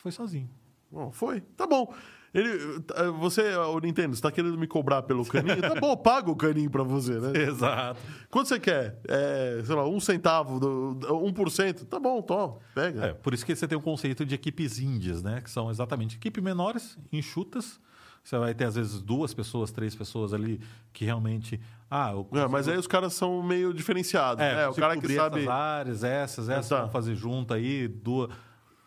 foi 0.00 0.10
sozinho. 0.10 0.48
Bom, 0.90 1.10
foi. 1.12 1.42
Tá 1.42 1.66
bom. 1.66 1.92
Ele, 2.32 2.80
tá, 2.80 3.10
você, 3.10 3.54
o 3.56 3.78
Nintendo, 3.80 4.14
você 4.14 4.22
tá 4.22 4.30
querendo 4.30 4.56
me 4.56 4.66
cobrar 4.66 5.02
pelo 5.02 5.24
caninho? 5.26 5.60
tá 5.60 5.74
bom, 5.74 5.96
paga 5.96 6.30
o 6.30 6.36
caninho 6.36 6.70
pra 6.70 6.82
você, 6.84 7.18
né? 7.18 7.32
Exato. 7.42 8.00
Quanto 8.30 8.48
você 8.48 8.60
quer? 8.60 9.00
É, 9.08 9.62
sei 9.64 9.74
lá, 9.74 9.88
um 9.88 9.98
centavo, 9.98 10.60
do, 10.60 10.94
do- 10.94 11.08
1%? 11.08 11.86
Tá 11.86 11.98
bom, 11.98 12.22
toma, 12.22 12.58
pega. 12.74 13.06
É, 13.06 13.12
por 13.14 13.34
isso 13.34 13.44
que 13.44 13.54
você 13.54 13.66
tem 13.66 13.76
o 13.76 13.80
conceito 13.80 14.24
de 14.24 14.34
equipes 14.34 14.78
índias, 14.78 15.22
né? 15.22 15.40
Que 15.40 15.50
são 15.50 15.70
exatamente 15.70 16.16
equipes 16.16 16.42
menores, 16.42 16.96
enxutas. 17.12 17.80
Você 18.22 18.38
vai 18.38 18.54
ter, 18.54 18.64
às 18.64 18.74
vezes, 18.74 19.00
duas 19.00 19.32
pessoas, 19.32 19.72
três 19.72 19.94
pessoas 19.96 20.32
ali 20.34 20.60
que 20.92 21.04
realmente. 21.06 21.58
Ah, 21.90 22.12
eu 22.12 22.28
É, 22.38 22.46
mas 22.46 22.68
aí 22.68 22.76
os 22.76 22.86
caras 22.86 23.14
são 23.14 23.42
meio 23.42 23.72
diferenciados. 23.74 24.44
É, 24.44 24.54
né? 24.54 24.64
o 24.64 24.68
consigo 24.68 24.86
cara 24.86 25.00
que 25.00 25.14
sabe. 25.14 25.38
essas 25.40 25.48
áreas, 25.48 26.04
essas, 26.04 26.48
essas, 26.48 26.68
tá. 26.68 26.80
vão 26.82 26.90
fazer 26.90 27.16
junto 27.16 27.54
aí, 27.54 27.88
duas. 27.88 28.30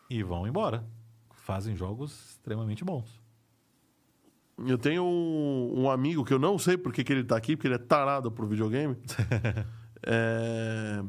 E 0.10 0.22
vão 0.24 0.48
embora. 0.48 0.86
Fazem 1.34 1.76
jogos 1.76 2.14
extremamente 2.30 2.86
bons. 2.86 3.23
Eu 4.58 4.78
tenho 4.78 5.04
um, 5.04 5.84
um 5.84 5.90
amigo 5.90 6.24
que 6.24 6.34
eu 6.34 6.40
não 6.40 6.58
sei 6.60 6.78
por 6.78 6.94
que, 6.94 7.02
ele 7.12 7.24
tá 7.24 7.36
aqui, 7.36 7.56
porque 7.56 7.68
ele 7.68 7.76
é 7.76 7.80
tarado 7.80 8.32
pro 8.32 8.46
videogame. 8.48 8.96
é, 10.06 11.04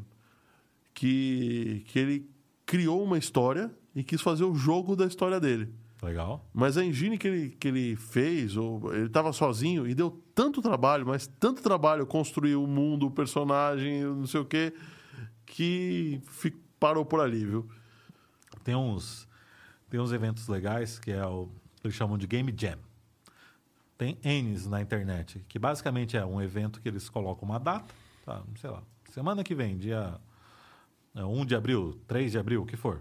que, 0.94 1.84
que 1.88 1.98
ele 1.98 2.30
criou 2.64 3.02
uma 3.02 3.18
história 3.18 3.70
e 3.94 4.02
quis 4.02 4.20
fazer 4.20 4.44
o 4.44 4.54
jogo 4.54 4.96
da 4.96 5.06
história 5.06 5.38
dele. 5.38 5.72
Legal. 6.02 6.46
Mas 6.52 6.76
a 6.76 6.84
engine 6.84 7.16
que 7.16 7.26
ele, 7.26 7.50
que 7.50 7.68
ele 7.68 7.96
fez, 7.96 8.56
ou, 8.56 8.92
ele 8.94 9.06
estava 9.06 9.32
sozinho 9.32 9.86
e 9.86 9.94
deu 9.94 10.22
tanto 10.34 10.60
trabalho, 10.60 11.06
mas 11.06 11.26
tanto 11.26 11.62
trabalho 11.62 12.06
construir 12.06 12.56
o 12.56 12.66
mundo, 12.66 13.06
o 13.06 13.10
personagem, 13.10 14.04
não 14.04 14.26
sei 14.26 14.40
o 14.40 14.44
quê, 14.44 14.72
que 15.46 16.20
fi- 16.26 16.54
parou 16.78 17.04
por 17.04 17.20
ali, 17.20 17.44
viu? 17.44 17.66
Tem 18.62 18.74
uns, 18.74 19.26
tem 19.88 19.98
uns 20.00 20.12
eventos 20.12 20.46
legais 20.48 20.98
que 20.98 21.10
é 21.10 21.24
o 21.26 21.48
eles 21.82 21.94
chamam 21.94 22.16
de 22.16 22.26
Game 22.26 22.52
Jam. 22.56 22.78
Tem 23.96 24.18
N's 24.24 24.66
na 24.66 24.80
internet, 24.82 25.44
que 25.48 25.58
basicamente 25.58 26.16
é 26.16 26.24
um 26.24 26.40
evento 26.42 26.80
que 26.80 26.88
eles 26.88 27.08
colocam 27.08 27.48
uma 27.48 27.58
data, 27.60 27.94
tá, 28.24 28.42
sei 28.56 28.70
lá, 28.70 28.82
semana 29.10 29.44
que 29.44 29.54
vem, 29.54 29.78
dia 29.78 30.20
é, 31.14 31.24
1 31.24 31.46
de 31.46 31.54
abril, 31.54 32.00
3 32.06 32.32
de 32.32 32.38
abril, 32.38 32.62
o 32.62 32.66
que 32.66 32.76
for. 32.76 33.00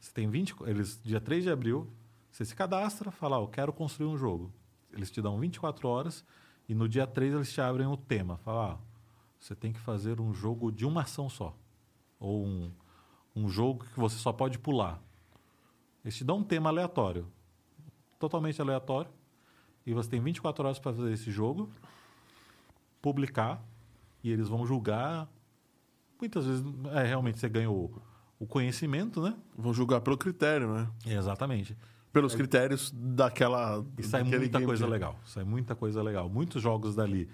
Você 0.00 0.10
tem 0.12 0.28
20, 0.28 0.54
co- 0.54 0.66
eles 0.66 1.00
dia 1.02 1.20
3 1.20 1.44
de 1.44 1.50
abril, 1.50 1.88
você 2.30 2.44
se 2.44 2.54
cadastra, 2.56 3.10
fala, 3.12 3.38
ó, 3.38 3.44
eu 3.44 3.48
quero 3.48 3.72
construir 3.72 4.08
um 4.08 4.16
jogo. 4.18 4.52
Eles 4.92 5.10
te 5.10 5.22
dão 5.22 5.38
24 5.38 5.88
horas 5.88 6.24
e 6.68 6.74
no 6.74 6.88
dia 6.88 7.06
3 7.06 7.32
eles 7.34 7.52
te 7.52 7.60
abrem 7.60 7.86
o 7.86 7.96
tema, 7.96 8.36
fala, 8.38 8.74
ó, 8.74 8.78
você 9.38 9.54
tem 9.54 9.72
que 9.72 9.78
fazer 9.80 10.20
um 10.20 10.34
jogo 10.34 10.72
de 10.72 10.84
uma 10.84 11.02
ação 11.02 11.28
só. 11.28 11.56
Ou 12.18 12.44
um, 12.44 12.72
um 13.36 13.48
jogo 13.48 13.84
que 13.84 14.00
você 14.00 14.16
só 14.16 14.32
pode 14.32 14.58
pular. 14.58 15.00
Eles 16.04 16.16
te 16.16 16.24
dão 16.24 16.38
um 16.38 16.44
tema 16.44 16.70
aleatório, 16.70 17.26
totalmente 18.18 18.60
aleatório, 18.60 19.10
e 19.86 19.92
você 19.92 20.10
tem 20.10 20.20
24 20.20 20.64
horas 20.64 20.78
para 20.78 20.92
fazer 20.92 21.12
esse 21.12 21.30
jogo, 21.30 21.70
publicar, 23.02 23.62
e 24.22 24.30
eles 24.30 24.48
vão 24.48 24.66
julgar. 24.66 25.28
Muitas 26.18 26.46
vezes, 26.46 26.64
é, 26.92 27.02
realmente 27.04 27.38
você 27.38 27.48
ganha 27.48 27.70
o, 27.70 28.00
conhecimento, 28.48 29.22
né? 29.22 29.34
Vão 29.56 29.72
julgar 29.72 30.02
pelo 30.02 30.18
critério, 30.18 30.72
né? 30.74 30.88
Exatamente. 31.06 31.76
Pelos 32.12 32.34
critérios 32.34 32.92
daquela. 32.94 33.84
E 33.96 34.02
sai 34.02 34.22
muita 34.22 34.60
coisa 34.60 34.82
jam. 34.82 34.90
legal. 34.90 35.18
Sai 35.24 35.44
muita 35.44 35.74
coisa 35.74 36.02
legal. 36.02 36.28
Muitos 36.28 36.62
jogos 36.62 36.94
dali 36.94 37.28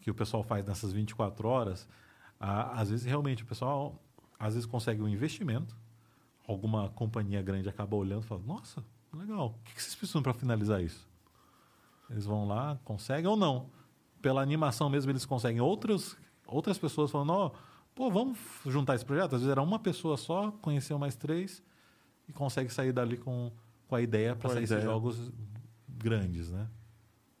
que 0.00 0.10
o 0.10 0.14
pessoal 0.14 0.42
faz 0.42 0.64
nessas 0.64 0.92
24 0.92 1.48
horas, 1.48 1.88
ah, 2.38 2.80
às 2.80 2.90
vezes 2.90 3.04
realmente 3.04 3.42
o 3.42 3.46
pessoal 3.46 4.00
às 4.38 4.54
vezes 4.54 4.66
consegue 4.66 5.02
um 5.02 5.08
investimento, 5.08 5.76
alguma 6.46 6.88
companhia 6.90 7.42
grande 7.42 7.68
acaba 7.68 7.96
olhando 7.96 8.22
e 8.22 8.26
fala: 8.26 8.42
Nossa, 8.46 8.84
legal, 9.12 9.58
o 9.58 9.64
que 9.64 9.82
vocês 9.82 9.94
precisam 9.94 10.22
para 10.22 10.34
finalizar 10.34 10.82
isso? 10.82 11.08
Eles 12.10 12.24
vão 12.24 12.46
lá, 12.46 12.78
conseguem 12.84 13.26
ou 13.26 13.36
não. 13.36 13.70
Pela 14.20 14.42
animação 14.42 14.88
mesmo, 14.88 15.10
eles 15.10 15.24
conseguem 15.26 15.60
outros, 15.60 16.16
outras 16.46 16.78
pessoas 16.78 17.10
falando: 17.10 17.32
Ó, 17.32 17.50
pô, 17.94 18.10
vamos 18.10 18.38
juntar 18.66 18.94
esse 18.94 19.04
projeto? 19.04 19.34
Às 19.34 19.42
vezes 19.42 19.48
era 19.48 19.62
uma 19.62 19.78
pessoa 19.78 20.16
só, 20.16 20.50
conheceu 20.62 20.98
mais 20.98 21.16
três 21.16 21.62
e 22.28 22.32
consegue 22.32 22.72
sair 22.72 22.92
dali 22.92 23.16
com, 23.16 23.50
com 23.88 23.94
a 23.94 24.00
ideia 24.00 24.34
para 24.34 24.50
sair 24.50 24.64
esses 24.64 24.70
ideia. 24.70 24.86
jogos 24.86 25.32
grandes, 25.88 26.50
né? 26.50 26.68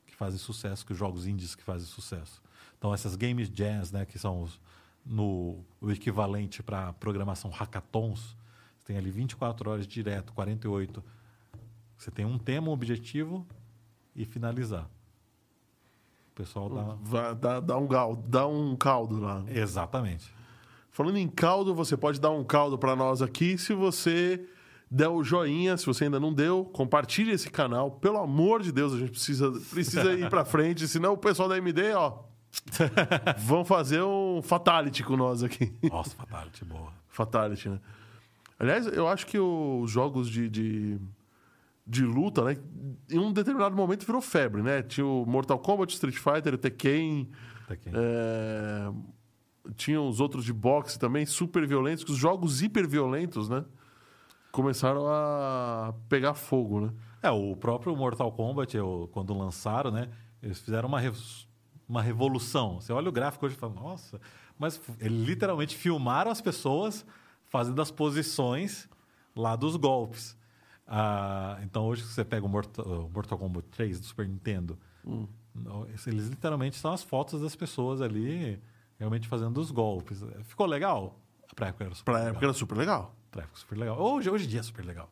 Que 0.06 0.14
fazem 0.14 0.38
sucesso, 0.38 0.84
que 0.84 0.92
os 0.92 0.98
jogos 0.98 1.26
indies 1.26 1.54
que 1.54 1.62
fazem 1.62 1.86
sucesso. 1.86 2.42
Então 2.78 2.92
essas 2.92 3.16
games 3.16 3.50
jams, 3.52 3.90
né, 3.90 4.04
que 4.04 4.18
são 4.18 4.42
os, 4.42 4.60
no, 5.04 5.64
o 5.80 5.90
equivalente 5.90 6.62
para 6.62 6.92
programação 6.92 7.50
hackathons, 7.50 8.36
você 8.78 8.88
tem 8.88 8.98
ali 8.98 9.10
24 9.10 9.70
horas 9.70 9.86
direto, 9.86 10.34
48. 10.34 11.02
Você 11.96 12.10
tem 12.10 12.26
um 12.26 12.38
tema, 12.38 12.68
um 12.68 12.72
objetivo 12.72 13.46
e 14.14 14.24
finalizar. 14.24 14.84
O 16.32 16.34
pessoal 16.34 16.68
dá. 16.68 16.96
Vai- 17.02 17.34
Dá, 17.34 17.60
dá 17.60 17.76
um 17.78 17.86
caldo, 17.86 18.22
dá 18.28 18.46
um 18.46 18.76
caldo 18.76 19.20
lá. 19.20 19.44
Exatamente. 19.48 20.32
Falando 20.90 21.16
em 21.18 21.28
caldo, 21.28 21.74
você 21.74 21.96
pode 21.96 22.20
dar 22.20 22.30
um 22.30 22.44
caldo 22.44 22.78
para 22.78 22.94
nós 22.94 23.20
aqui 23.22 23.58
se 23.58 23.74
você 23.74 24.44
der 24.90 25.08
o 25.08 25.24
joinha, 25.24 25.76
se 25.76 25.86
você 25.86 26.04
ainda 26.04 26.20
não 26.20 26.32
deu, 26.32 26.64
compartilhe 26.66 27.32
esse 27.32 27.50
canal. 27.50 27.90
Pelo 27.90 28.18
amor 28.18 28.62
de 28.62 28.70
Deus, 28.70 28.92
a 28.92 28.98
gente 28.98 29.10
precisa, 29.10 29.50
precisa 29.70 30.12
ir 30.12 30.28
para 30.30 30.44
frente, 30.44 30.86
senão 30.86 31.14
o 31.14 31.18
pessoal 31.18 31.48
da 31.48 31.56
MD, 31.58 31.92
ó, 31.94 32.20
vão 33.38 33.64
fazer 33.64 34.02
um 34.02 34.40
fatality 34.40 35.02
com 35.02 35.16
nós 35.16 35.42
aqui. 35.42 35.72
Nossa, 35.90 36.10
Fatality, 36.14 36.64
boa. 36.64 36.92
Fatality, 37.08 37.68
né? 37.70 37.80
Aliás, 38.56 38.86
eu 38.86 39.08
acho 39.08 39.26
que 39.26 39.36
os 39.38 39.90
jogos 39.90 40.28
de, 40.30 40.48
de, 40.48 40.98
de 41.86 42.04
luta, 42.04 42.42
né? 42.44 42.56
Em 43.10 43.18
um 43.18 43.32
determinado 43.32 43.76
momento 43.76 44.06
virou 44.06 44.20
febre, 44.22 44.62
né? 44.62 44.82
Tinha 44.82 45.06
o 45.06 45.26
Mortal 45.26 45.58
Kombat, 45.58 45.92
Street 45.92 46.16
Fighter, 46.16 46.56
Tekken, 46.56 47.30
aqui. 47.68 47.90
é, 47.92 48.90
tinha 49.76 50.00
os 50.00 50.20
outros 50.20 50.44
de 50.44 50.52
boxe 50.52 50.98
também, 50.98 51.26
super 51.26 51.66
violentos, 51.66 52.04
que 52.04 52.10
os 52.12 52.16
jogos 52.18 52.62
hiper 52.62 52.88
violentos, 52.88 53.48
né? 53.48 53.64
Começaram 54.50 55.06
a 55.08 55.94
pegar 56.08 56.34
fogo, 56.34 56.80
né? 56.80 56.92
É, 57.22 57.30
o 57.30 57.56
próprio 57.56 57.94
Mortal 57.96 58.30
Kombat, 58.32 58.76
quando 59.10 59.36
lançaram, 59.36 59.90
né? 59.90 60.08
Eles 60.42 60.60
fizeram 60.60 60.88
uma, 60.88 61.00
rev- 61.00 61.16
uma 61.88 62.00
revolução. 62.02 62.80
Você 62.80 62.92
olha 62.92 63.08
o 63.08 63.12
gráfico 63.12 63.46
hoje 63.46 63.56
e 63.56 63.58
fala, 63.58 63.74
nossa, 63.74 64.20
mas 64.58 64.80
eles 65.00 65.26
literalmente 65.26 65.76
filmaram 65.76 66.30
as 66.30 66.40
pessoas 66.40 67.04
fazendo 67.46 67.80
as 67.82 67.90
posições 67.90 68.88
lá 69.34 69.56
dos 69.56 69.76
golpes. 69.76 70.36
Ah, 70.86 71.58
então 71.62 71.86
hoje 71.86 72.02
você 72.02 72.24
pega 72.24 72.44
o 72.44 72.48
Mortal, 72.48 72.84
o 72.84 73.10
Mortal 73.10 73.38
Kombat 73.38 73.66
3 73.70 74.00
do 74.00 74.06
Super 74.06 74.28
Nintendo, 74.28 74.78
não, 75.54 75.86
eles 76.06 76.28
literalmente 76.28 76.76
são 76.76 76.92
as 76.92 77.02
fotos 77.02 77.40
das 77.40 77.54
pessoas 77.56 78.00
ali 78.02 78.60
realmente 78.98 79.26
fazendo 79.28 79.58
os 79.58 79.70
golpes. 79.70 80.22
Ficou 80.44 80.66
legal? 80.66 81.18
Pra 81.54 81.68
época 81.68 81.84
era 81.84 81.94
super 81.94 82.04
Pra 82.04 82.14
legal. 82.14 82.30
época 82.30 82.46
era 82.46 82.52
super 82.52 82.76
legal. 82.76 83.14
Tráfico 83.30 83.58
super 83.58 83.78
legal. 83.78 84.00
Hoje, 84.00 84.30
hoje 84.30 84.44
em 84.44 84.48
dia 84.48 84.60
é 84.60 84.62
super 84.62 84.84
legal. 84.84 85.10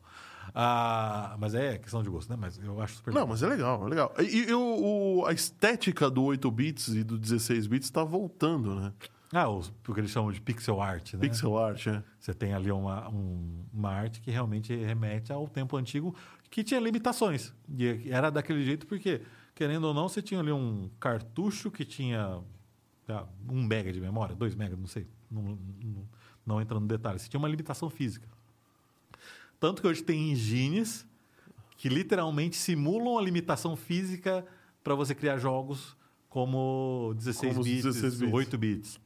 Ah, 0.53 1.35
mas 1.39 1.53
é 1.55 1.77
questão 1.77 2.03
de 2.03 2.09
gosto, 2.09 2.29
né? 2.29 2.37
Mas 2.39 2.57
eu 2.61 2.81
acho 2.81 2.95
super 2.97 3.11
Não, 3.13 3.21
legal. 3.21 3.27
mas 3.29 3.43
é 3.43 3.47
legal, 3.47 3.85
é 3.85 3.89
legal. 3.89 4.13
E, 4.19 4.49
e 4.49 4.53
o- 4.53 5.25
a 5.25 5.31
estética 5.33 6.09
do 6.09 6.23
8 6.23 6.49
bits 6.51 6.89
e 6.89 7.03
do 7.03 7.17
16 7.17 7.65
bits 7.67 7.89
tá 7.89 8.03
voltando, 8.03 8.75
né? 8.75 8.93
Ah, 9.35 9.49
os, 9.49 9.73
o 9.87 9.93
que 9.93 9.99
eles 9.99 10.11
chamam 10.11 10.31
de 10.31 10.39
pixel 10.39 10.79
art, 10.79 11.13
né? 11.15 11.19
Pixel 11.21 11.57
art, 11.57 11.87
é. 11.87 12.03
Você 12.19 12.33
tem 12.33 12.53
ali 12.53 12.71
uma, 12.71 13.09
um- 13.09 13.65
uma 13.73 13.89
arte 13.89 14.21
que 14.21 14.29
realmente 14.29 14.75
remete 14.75 15.33
ao 15.33 15.47
tempo 15.47 15.75
antigo, 15.75 16.15
que 16.51 16.63
tinha 16.63 16.79
limitações. 16.79 17.51
E 17.75 18.09
era 18.11 18.29
daquele 18.29 18.63
jeito 18.63 18.85
porque, 18.85 19.21
querendo 19.55 19.85
ou 19.85 19.93
não, 19.93 20.07
você 20.07 20.21
tinha 20.21 20.39
ali 20.39 20.51
um 20.51 20.87
cartucho 20.99 21.71
que 21.71 21.83
tinha 21.83 22.39
ah, 23.09 23.25
um 23.49 23.63
mega 23.63 23.91
de 23.91 23.99
memória, 23.99 24.35
dois 24.35 24.53
mega, 24.53 24.75
não 24.77 24.85
sei. 24.87 25.07
Não, 25.31 25.41
não, 25.41 26.07
não 26.45 26.61
entrando 26.61 26.81
no 26.81 26.87
detalhe. 26.87 27.17
Você 27.17 27.27
tinha 27.27 27.39
uma 27.39 27.47
limitação 27.49 27.89
física. 27.89 28.27
Tanto 29.59 29.81
que 29.81 29.87
hoje 29.87 30.03
tem 30.03 30.31
engines 30.31 31.07
que 31.77 31.89
literalmente 31.89 32.55
simulam 32.55 33.17
a 33.17 33.21
limitação 33.21 33.75
física 33.75 34.45
para 34.83 34.93
você 34.93 35.15
criar 35.15 35.37
jogos 35.37 35.97
como 36.29 37.13
16 37.15 37.53
Como 37.53 37.63
bits, 37.63 37.83
16 37.83 38.19
bits. 38.19 38.33
8 38.33 38.57
bits. 38.57 38.99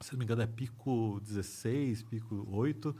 Se 0.00 0.12
não 0.12 0.18
me 0.18 0.24
engano, 0.24 0.42
é 0.42 0.46
Pico 0.46 1.20
16, 1.22 2.02
Pico 2.02 2.46
8. 2.50 2.94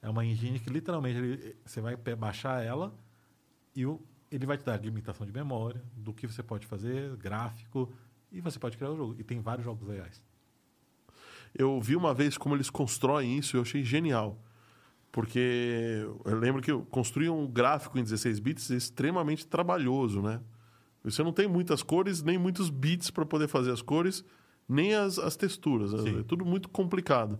É 0.00 0.08
uma 0.08 0.24
engine 0.24 0.58
que 0.58 0.68
literalmente 0.68 1.18
ele- 1.18 1.56
você 1.64 1.80
vai 1.80 1.96
baixar 1.96 2.62
ela 2.64 2.92
e 3.74 3.86
o- 3.86 4.00
ele 4.30 4.46
vai 4.46 4.58
te 4.58 4.64
dar 4.64 4.82
limitação 4.82 5.24
de 5.26 5.32
memória, 5.32 5.82
do 5.96 6.12
que 6.12 6.26
você 6.26 6.42
pode 6.42 6.66
fazer, 6.66 7.16
gráfico, 7.16 7.92
e 8.30 8.40
você 8.40 8.58
pode 8.58 8.76
criar 8.76 8.90
o 8.90 8.96
jogo. 8.96 9.14
E 9.18 9.22
tem 9.22 9.40
vários 9.40 9.64
jogos 9.64 9.86
legais. 9.86 10.22
Eu 11.54 11.80
vi 11.80 11.94
uma 11.94 12.14
vez 12.14 12.36
como 12.38 12.54
eles 12.54 12.70
constroem 12.70 13.38
isso 13.38 13.54
e 13.54 13.58
eu 13.58 13.62
achei 13.62 13.84
genial. 13.84 14.42
Porque 15.12 16.06
eu 16.24 16.38
lembro 16.38 16.62
que 16.62 16.72
eu 16.72 16.82
construí 16.86 17.28
um 17.28 17.46
gráfico 17.46 17.98
em 17.98 18.02
16 18.02 18.40
bits 18.40 18.70
extremamente 18.70 19.46
trabalhoso, 19.46 20.22
né? 20.22 20.40
Você 21.04 21.22
não 21.22 21.32
tem 21.32 21.46
muitas 21.46 21.82
cores, 21.82 22.22
nem 22.22 22.38
muitos 22.38 22.70
bits 22.70 23.10
para 23.10 23.26
poder 23.26 23.48
fazer 23.48 23.70
as 23.70 23.82
cores, 23.82 24.24
nem 24.72 24.94
as, 24.94 25.18
as 25.18 25.36
texturas. 25.36 25.90
Sim. 25.90 26.20
É 26.20 26.22
tudo 26.22 26.44
muito 26.44 26.68
complicado. 26.68 27.38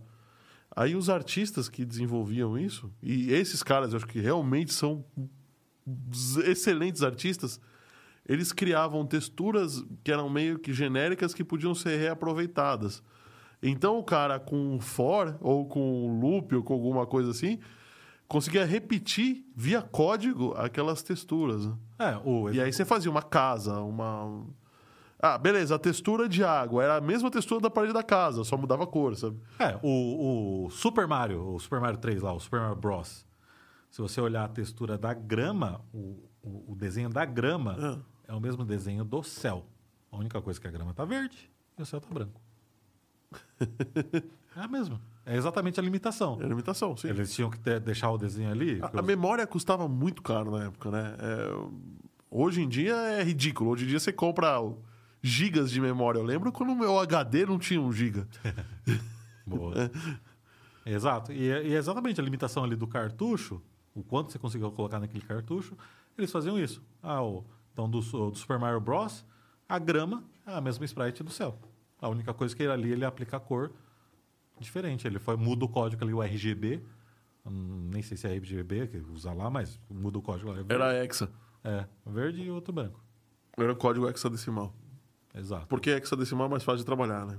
Aí 0.75 0.97
os 0.97 1.11
artistas 1.11 1.69
que 1.69 1.85
desenvolviam 1.85 2.59
isso, 2.59 2.91
e 3.03 3.33
esses 3.33 3.63
caras 3.63 3.93
eu 3.93 3.99
acho 3.99 4.07
que 4.07 4.21
realmente 4.21 4.73
são 4.73 5.05
excelentes 6.45 7.03
artistas, 7.03 7.61
eles 8.27 8.53
criavam 8.53 9.05
texturas 9.05 9.85
que 10.03 10.13
eram 10.13 10.31
meio 10.31 10.59
que 10.59 10.73
genéricas 10.73 11.35
que 11.35 11.45
podiam 11.45 11.75
ser 11.75 11.99
reaproveitadas. 11.99 13.03
Então 13.63 13.99
o 13.99 14.05
cara 14.05 14.41
com 14.41 14.57
um 14.57 14.81
for 14.81 15.37
ou 15.41 15.67
com 15.67 16.07
um 16.07 16.21
loop 16.21 16.55
ou 16.55 16.63
com 16.63 16.73
alguma 16.75 17.07
coisa 17.07 17.31
assim 17.31 17.59
conseguia 18.33 18.65
repetir 18.65 19.45
via 19.55 19.83
código 19.83 20.55
aquelas 20.57 21.03
texturas. 21.03 21.67
né? 21.67 21.75
É, 21.99 22.17
o, 22.25 22.49
E 22.51 22.63
aí 22.63 22.73
você 22.73 22.83
fazia 22.83 23.11
uma 23.11 23.21
casa, 23.23 23.79
uma 23.81 24.43
ah, 25.25 25.39
beleza, 25.39 25.77
a 25.77 25.79
textura 25.79 26.29
de 26.29 26.43
água 26.43 26.83
era 26.83 26.97
a 26.97 27.01
mesma 27.01 27.31
textura 27.31 27.61
da 27.61 27.71
parede 27.71 27.93
da 27.93 28.03
casa, 28.03 28.43
só 28.43 28.57
mudava 28.57 28.83
a 28.83 28.87
cor, 28.89 29.15
sabe? 29.15 29.39
É, 29.57 29.79
o, 29.81 30.65
o 30.67 30.71
Super 30.71 31.07
Mario, 31.07 31.55
o 31.55 31.61
Super 31.61 31.81
Mario 31.81 31.99
3 32.01 32.21
lá, 32.21 32.33
o 32.33 32.41
Super 32.41 32.59
Mario 32.59 32.75
Bros. 32.75 33.25
Se 33.89 34.03
você 34.03 34.21
olhar 34.21 34.45
a 34.45 34.49
textura 34.49 34.99
da 34.99 35.15
grama, 35.15 35.81
o, 35.95 36.29
o, 36.43 36.73
o 36.73 36.75
desenho 36.75 37.09
da 37.09 37.25
grama 37.25 38.05
é. 38.27 38.35
o 38.35 38.41
mesmo 38.41 38.65
desenho 38.65 39.05
do 39.05 39.23
céu. 39.23 39.65
A 40.11 40.17
única 40.17 40.43
coisa 40.43 40.59
é 40.59 40.61
que 40.61 40.67
a 40.67 40.71
grama 40.73 40.93
tá 40.93 41.05
verde 41.05 41.49
e 41.79 41.83
o 41.83 41.87
céu 41.87 42.01
tá 42.01 42.09
branco. 42.13 42.41
é 44.57 44.61
a 44.61 44.67
mesma. 44.67 45.01
É 45.25 45.37
exatamente 45.37 45.79
a 45.79 45.83
limitação. 45.85 46.39
Era 46.41 46.53
imitação, 46.53 46.97
sim. 46.97 47.09
Eles 47.09 47.33
tinham 47.33 47.49
que 47.49 47.61
ter- 47.61 47.79
deixar 47.79 48.11
o 48.11 48.19
desenho 48.19 48.51
ali. 48.51 48.81
A, 48.83 48.99
a 48.99 49.03
memória 49.03 49.47
custava 49.47 49.87
muito 49.87 50.21
caro 50.21 50.51
na 50.51 50.65
época, 50.65 50.91
né? 50.91 51.15
É, 51.21 51.49
hoje 52.29 52.61
em 52.61 52.69
dia 52.69 52.97
é 52.97 53.23
ridículo. 53.23 53.71
Hoje 53.71 53.85
em 53.85 53.89
dia 53.89 54.01
você 54.01 54.13
compra 54.13 54.59
gigas 55.23 55.71
de 55.71 55.81
memória. 55.81 56.19
Eu 56.19 56.25
lembro 56.25 56.51
quando 56.51 56.71
o 56.71 56.77
meu 56.77 56.99
HD 56.99 57.47
não 57.47 57.59
tinha 57.59 57.81
um 57.81 57.93
giga. 57.93 58.27
Boa. 59.47 59.91
Exato. 60.85 61.33
E 61.33 61.49
é, 61.49 61.67
e 61.67 61.75
é 61.75 61.77
exatamente 61.79 62.21
a 62.21 62.25
limitação 62.25 62.65
ali 62.65 62.75
do 62.75 62.87
cartucho, 62.87 63.63
o 63.95 64.03
quanto 64.03 64.33
você 64.33 64.39
conseguiu 64.39 64.71
colocar 64.73 64.99
naquele 64.99 65.25
cartucho, 65.25 65.77
eles 66.19 66.31
faziam 66.31 66.59
isso. 66.59 66.83
Ah, 67.03 67.23
o, 67.23 67.45
então, 67.73 67.89
do, 67.89 68.01
do 68.01 68.35
Super 68.37 68.59
Mario 68.59 68.81
Bros., 68.81 69.25
a 69.69 69.79
grama 69.79 70.25
é 70.47 70.55
a 70.55 70.61
mesma 70.61 70.85
sprite 70.85 71.23
do 71.23 71.31
céu. 71.31 71.59
A 72.01 72.09
única 72.09 72.35
coisa 72.35 72.55
que 72.55 72.63
ele, 72.63 72.73
ali 72.73 72.93
ele 72.93 73.05
aplica 73.05 73.37
a 73.37 73.41
cor 73.41 73.71
diferente. 74.59 75.07
Ele 75.07 75.19
foi, 75.19 75.37
muda 75.37 75.65
o 75.65 75.69
código 75.69 76.03
ali, 76.05 76.13
o 76.13 76.23
RGB. 76.23 76.83
Hum, 77.47 77.91
nem 77.93 78.03
sei 78.03 78.17
se 78.17 78.27
é 78.27 78.35
RGB 78.35 78.89
que 78.89 78.99
usa 78.99 79.33
lá, 79.33 79.49
mas 79.49 79.79
muda 79.89 80.19
o 80.19 80.23
código 80.23 80.51
lá. 80.51 80.59
É 80.59 80.65
Era 80.69 80.95
hexa. 81.05 81.31
é, 81.65 81.87
verde 82.07 82.43
e 82.43 82.51
outro 82.51 82.73
branco. 82.73 83.01
Era 83.57 83.75
código 83.75 84.09
hexadecimal. 84.09 84.75
Exato. 85.35 85.67
Porque 85.67 85.91
hexadecimal 85.91 86.47
é 86.47 86.51
mais 86.51 86.63
fácil 86.63 86.79
de 86.81 86.85
trabalhar, 86.87 87.25
né? 87.27 87.39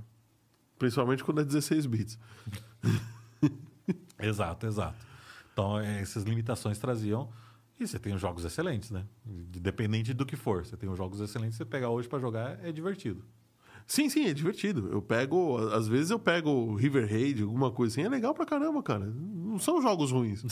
Principalmente 0.78 1.22
quando 1.22 1.40
é 1.40 1.44
16 1.44 1.86
bits. 1.86 2.18
Exato, 4.18 4.66
exato. 4.66 4.96
Então, 5.52 5.78
é, 5.78 6.00
essas 6.00 6.24
limitações 6.24 6.78
traziam. 6.78 7.28
E 7.78 7.86
você 7.86 7.98
tem 7.98 8.14
os 8.14 8.20
jogos 8.20 8.44
excelentes, 8.44 8.90
né? 8.90 9.04
Independente 9.26 10.14
do 10.14 10.24
que 10.24 10.36
for. 10.36 10.64
Você 10.64 10.76
tem 10.76 10.88
os 10.88 10.96
jogos 10.96 11.20
excelentes, 11.20 11.56
você 11.56 11.64
pegar 11.64 11.90
hoje 11.90 12.08
pra 12.08 12.18
jogar, 12.18 12.58
é 12.64 12.70
divertido. 12.72 13.24
Sim, 13.86 14.08
sim, 14.08 14.24
é 14.26 14.32
divertido. 14.32 14.88
Eu 14.90 15.02
pego, 15.02 15.58
às 15.72 15.86
vezes 15.88 16.10
eu 16.10 16.18
pego 16.18 16.74
River 16.76 17.08
Raid, 17.10 17.42
alguma 17.42 17.70
coisa 17.70 17.92
assim, 17.92 18.02
é 18.06 18.08
legal 18.08 18.32
pra 18.32 18.46
caramba, 18.46 18.82
cara. 18.82 19.04
Não 19.04 19.58
são 19.58 19.82
jogos 19.82 20.10
ruins. 20.12 20.42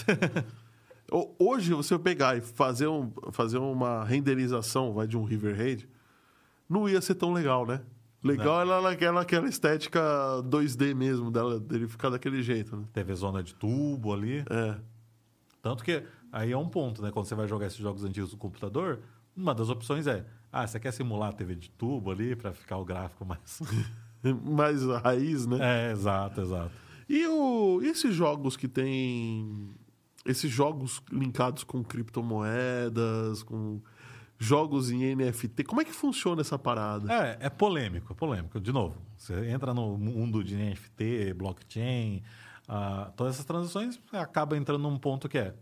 Ho- 1.10 1.35
Hoje, 1.39 1.73
você 1.73 1.98
pegar 1.98 2.36
e 2.36 2.40
fazer, 2.40 2.89
um, 2.89 3.10
fazer 3.31 3.59
uma 3.59 4.05
renderização 4.05 4.93
vai, 4.93 5.06
de 5.06 5.16
um 5.16 5.24
River 5.24 5.56
Raid, 5.56 5.89
não 6.73 6.89
ia 6.89 7.01
ser 7.01 7.15
tão 7.15 7.32
legal, 7.32 7.66
né? 7.66 7.82
Legal 8.24 8.61
era 8.61 8.81
naquela, 8.81 9.20
naquela 9.20 9.49
estética 9.49 10.01
2D 10.44 10.94
mesmo, 10.94 11.31
dela, 11.31 11.59
dele 11.59 11.89
ficar 11.89 12.09
daquele 12.09 12.40
jeito, 12.40 12.77
né? 12.77 12.85
TV 12.93 13.15
zona 13.15 13.43
de 13.43 13.55
tubo 13.55 14.12
ali. 14.12 14.44
É. 14.49 14.77
Tanto 15.61 15.82
que 15.82 16.05
aí 16.31 16.53
é 16.53 16.57
um 16.57 16.69
ponto, 16.69 17.03
né? 17.03 17.11
Quando 17.11 17.27
você 17.27 17.35
vai 17.35 17.49
jogar 17.49 17.66
esses 17.66 17.78
jogos 17.78 18.05
antigos 18.05 18.32
no 18.32 18.39
computador, 18.39 19.01
uma 19.36 19.55
das 19.55 19.69
opções 19.69 20.07
é: 20.07 20.24
ah, 20.53 20.66
você 20.66 20.78
quer 20.78 20.93
simular 20.93 21.31
a 21.31 21.32
TV 21.32 21.57
de 21.57 21.69
tubo 21.70 22.12
ali 22.12 22.36
pra 22.36 22.53
ficar 22.53 22.77
o 22.78 22.85
gráfico 22.85 23.24
mais, 23.24 23.61
mais 24.23 24.85
raiz, 25.03 25.44
né? 25.47 25.59
É, 25.61 25.93
exato, 25.93 26.40
exato. 26.40 26.73
E 27.09 27.27
o, 27.27 27.81
e 27.82 27.89
esses 27.89 28.15
jogos 28.15 28.57
que 28.57 28.69
tem. 28.69 29.70
Esses 30.24 30.51
jogos 30.53 31.03
linkados 31.11 31.65
com 31.65 31.82
criptomoedas, 31.82 33.43
com 33.43 33.81
jogos 34.43 34.90
em 34.90 35.14
NFT, 35.14 35.64
como 35.64 35.81
é 35.81 35.85
que 35.85 35.93
funciona 35.93 36.40
essa 36.40 36.59
parada? 36.59 37.12
É, 37.12 37.47
é 37.47 37.51
polêmico, 37.51 38.12
é 38.12 38.16
polêmico. 38.16 38.60
De 38.60 38.73
novo, 38.73 39.01
você 39.16 39.48
entra 39.51 39.73
no 39.73 39.97
mundo 39.97 40.43
de 40.43 40.56
NFT, 40.56 41.35
blockchain, 41.35 42.23
ah, 42.69 43.12
todas 43.16 43.35
essas 43.35 43.44
transações, 43.44 44.01
acaba 44.12 44.56
entrando 44.56 44.82
num 44.82 44.98
ponto 44.98 45.28
que 45.28 45.39
é 45.39 45.55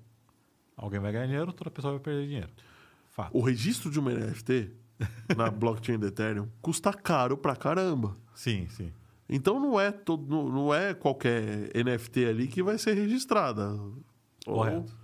alguém 0.77 0.99
vai 1.01 1.13
ganhar 1.13 1.27
dinheiro, 1.27 1.47
outra 1.49 1.71
pessoa 1.71 1.93
vai 1.95 2.01
perder 2.01 2.27
dinheiro. 2.27 2.51
Fato. 3.11 3.37
O 3.37 3.43
registro 3.43 3.91
de 3.91 3.99
uma 3.99 4.13
NFT 4.13 4.73
na 5.37 5.51
blockchain 5.51 5.99
do 5.99 6.07
Ethereum 6.07 6.49
custa 6.63 6.93
caro 6.93 7.37
pra 7.37 7.55
caramba. 7.57 8.17
Sim, 8.35 8.67
sim. 8.69 8.93
Então 9.29 9.61
não 9.61 9.79
é, 9.79 9.93
todo, 9.93 10.27
não- 10.51 10.73
é 10.75 10.93
qualquer 10.95 11.71
NFT 11.75 12.25
ali 12.27 12.47
que 12.49 12.63
vai 12.63 12.79
ser 12.79 12.95
registrada. 12.95 13.79
Correto. 14.45 14.93
ou 14.93 15.00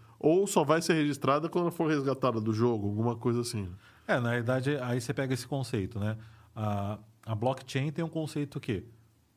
só 0.47 0.65
vai 0.65 0.81
ser 0.83 0.95
registrada 0.95 1.49
quando 1.49 1.65
ela 1.65 1.71
for 1.73 1.89
resgatada 1.89 2.41
do 2.41 2.53
jogo, 2.53 2.87
alguma 2.89 3.17
coisa 3.17 3.41
assim. 3.41 3.69
É, 4.07 4.19
na 4.21 4.31
verdade, 4.31 4.77
aí 4.79 5.01
você 5.01 5.13
pega 5.13 5.35
esse 5.35 5.47
conceito, 5.47 5.99
né? 5.99 6.17
A, 6.55 6.99
a 7.25 7.35
blockchain 7.35 7.91
tem 7.93 8.05
um 8.05 8.09
conceito 8.09 8.59
que 8.61 8.85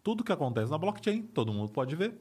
tudo 0.04 0.24
que 0.24 0.32
acontece 0.32 0.72
na 0.72 0.78
blockchain, 0.78 1.24
todo 1.24 1.52
mundo 1.52 1.72
pode 1.72 1.96
ver 1.96 2.14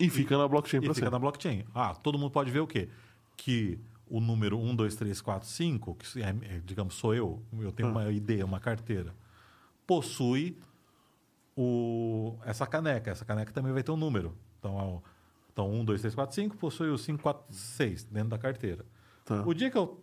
E 0.00 0.08
fica 0.10 0.36
na 0.36 0.48
blockchain 0.48 0.78
e 0.78 0.84
pra 0.84 0.94
fica 0.94 1.06
sempre. 1.06 1.12
na 1.12 1.18
blockchain. 1.18 1.64
Ah, 1.74 1.94
todo 1.94 2.18
mundo 2.18 2.30
pode 2.30 2.50
ver 2.50 2.60
o 2.60 2.66
quê? 2.66 2.88
Que 3.36 3.78
o 4.08 4.20
número 4.20 4.58
1, 4.58 4.74
2, 4.74 4.96
3, 4.96 5.20
4, 5.20 5.48
5, 5.48 5.94
que 5.94 6.22
é, 6.22 6.28
é, 6.28 6.60
digamos, 6.64 6.94
sou 6.94 7.14
eu, 7.14 7.42
eu 7.60 7.70
tenho 7.72 7.88
Ah. 7.90 7.92
uma 7.92 8.10
ID, 8.10 8.42
uma 8.42 8.58
carteira, 8.60 9.14
possui 9.86 10.58
o, 11.56 12.36
essa 12.44 12.66
caneca. 12.66 13.10
Essa 13.10 13.24
caneca 13.24 13.52
também 13.52 13.72
vai 13.72 13.82
ter 13.82 13.92
um 13.92 13.96
número. 13.96 14.36
Então, 14.58 14.78
é 14.78 15.11
então 15.52 15.70
1, 15.70 15.84
2, 15.84 16.00
3, 16.00 16.14
4, 16.14 16.34
5 16.34 16.56
possui 16.56 16.88
o 16.88 16.98
5, 16.98 17.22
4, 17.22 17.44
6 17.50 18.04
dentro 18.04 18.30
da 18.30 18.38
carteira. 18.38 18.84
Tá. 19.24 19.42
O 19.46 19.52
dia 19.52 19.70
que 19.70 19.76
eu 19.76 20.02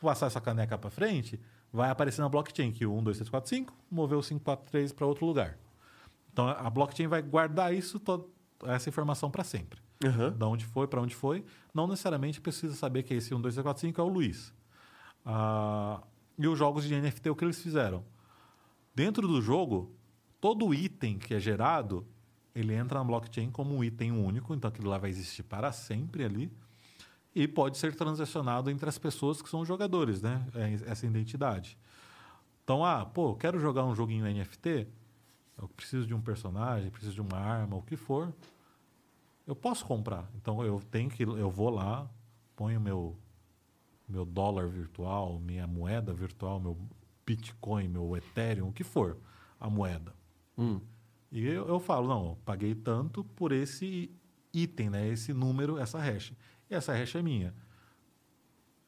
passar 0.00 0.26
essa 0.26 0.40
caneca 0.40 0.76
para 0.78 0.90
frente, 0.90 1.40
vai 1.72 1.90
aparecer 1.90 2.20
na 2.20 2.28
blockchain 2.28 2.72
que 2.72 2.86
o 2.86 2.94
1, 2.94 3.02
2, 3.04 3.16
3, 3.18 3.30
4, 3.30 3.48
5 3.48 3.74
moveu 3.90 4.18
o 4.18 4.22
5, 4.22 4.44
4, 4.44 4.70
3 4.70 4.92
para 4.92 5.06
outro 5.06 5.26
lugar. 5.26 5.58
Então 6.32 6.48
a 6.48 6.70
blockchain 6.70 7.06
vai 7.06 7.22
guardar 7.22 7.74
isso, 7.74 8.00
essa 8.64 8.88
informação 8.88 9.30
para 9.30 9.44
sempre. 9.44 9.80
Aham. 10.04 10.32
Da 10.32 10.46
onde 10.46 10.64
foi, 10.64 10.86
para 10.86 11.00
onde 11.00 11.14
foi. 11.14 11.44
Não 11.74 11.86
necessariamente 11.86 12.40
precisa 12.40 12.74
saber 12.74 13.02
que 13.02 13.14
esse 13.14 13.34
1, 13.34 13.40
2, 13.40 13.54
3, 13.54 13.62
4, 13.64 13.80
5 13.80 14.00
é 14.00 14.04
o 14.04 14.08
Luiz. 14.08 14.52
Ah, 15.24 16.00
e 16.38 16.46
os 16.46 16.58
jogos 16.58 16.84
de 16.84 16.94
NFT, 16.94 17.30
o 17.30 17.34
que 17.34 17.44
eles 17.44 17.60
fizeram? 17.60 18.04
Dentro 18.94 19.26
do 19.26 19.42
jogo, 19.42 19.94
todo 20.40 20.72
item 20.72 21.18
que 21.18 21.34
é 21.34 21.40
gerado, 21.40 22.06
ele 22.54 22.74
entra 22.74 22.98
na 22.98 23.04
blockchain 23.04 23.50
como 23.50 23.74
um 23.74 23.84
item 23.84 24.12
único, 24.12 24.54
então 24.54 24.68
aquilo 24.68 24.88
lá 24.88 24.98
vai 24.98 25.10
existir 25.10 25.42
para 25.42 25.72
sempre 25.72 26.24
ali 26.24 26.50
e 27.34 27.46
pode 27.46 27.78
ser 27.78 27.94
transacionado 27.94 28.70
entre 28.70 28.88
as 28.88 28.98
pessoas 28.98 29.40
que 29.40 29.48
são 29.48 29.64
jogadores, 29.64 30.22
né? 30.22 30.44
É 30.54 30.90
Essa 30.90 31.06
identidade. 31.06 31.78
Então, 32.64 32.84
ah, 32.84 33.06
pô, 33.06 33.34
quero 33.34 33.58
jogar 33.58 33.84
um 33.84 33.94
joguinho 33.94 34.24
NFT, 34.24 34.86
eu 35.56 35.68
preciso 35.68 36.06
de 36.06 36.14
um 36.14 36.20
personagem, 36.20 36.90
preciso 36.90 37.14
de 37.14 37.20
uma 37.20 37.38
arma, 37.38 37.76
o 37.76 37.82
que 37.82 37.96
for, 37.96 38.32
eu 39.46 39.56
posso 39.56 39.84
comprar. 39.84 40.28
Então 40.36 40.62
eu 40.64 40.80
tenho 40.90 41.08
que, 41.08 41.22
eu 41.22 41.50
vou 41.50 41.70
lá, 41.70 42.08
ponho 42.54 42.80
meu 42.80 43.16
meu 44.08 44.24
dólar 44.24 44.68
virtual, 44.68 45.38
minha 45.38 45.66
moeda 45.66 46.14
virtual, 46.14 46.58
meu 46.58 46.78
Bitcoin, 47.26 47.88
meu 47.88 48.16
Ethereum, 48.16 48.68
o 48.68 48.72
que 48.72 48.82
for, 48.82 49.18
a 49.60 49.68
moeda. 49.68 50.14
Hum. 50.56 50.80
E 51.30 51.44
eu, 51.46 51.68
eu 51.68 51.78
falo, 51.80 52.08
não, 52.08 52.26
eu 52.30 52.38
paguei 52.44 52.74
tanto 52.74 53.22
por 53.22 53.52
esse 53.52 54.10
item, 54.52 54.90
né? 54.90 55.08
Esse 55.08 55.32
número, 55.32 55.78
essa 55.78 55.98
hash. 55.98 56.32
E 56.70 56.74
essa 56.74 56.92
hash 56.94 57.16
é 57.16 57.22
minha. 57.22 57.54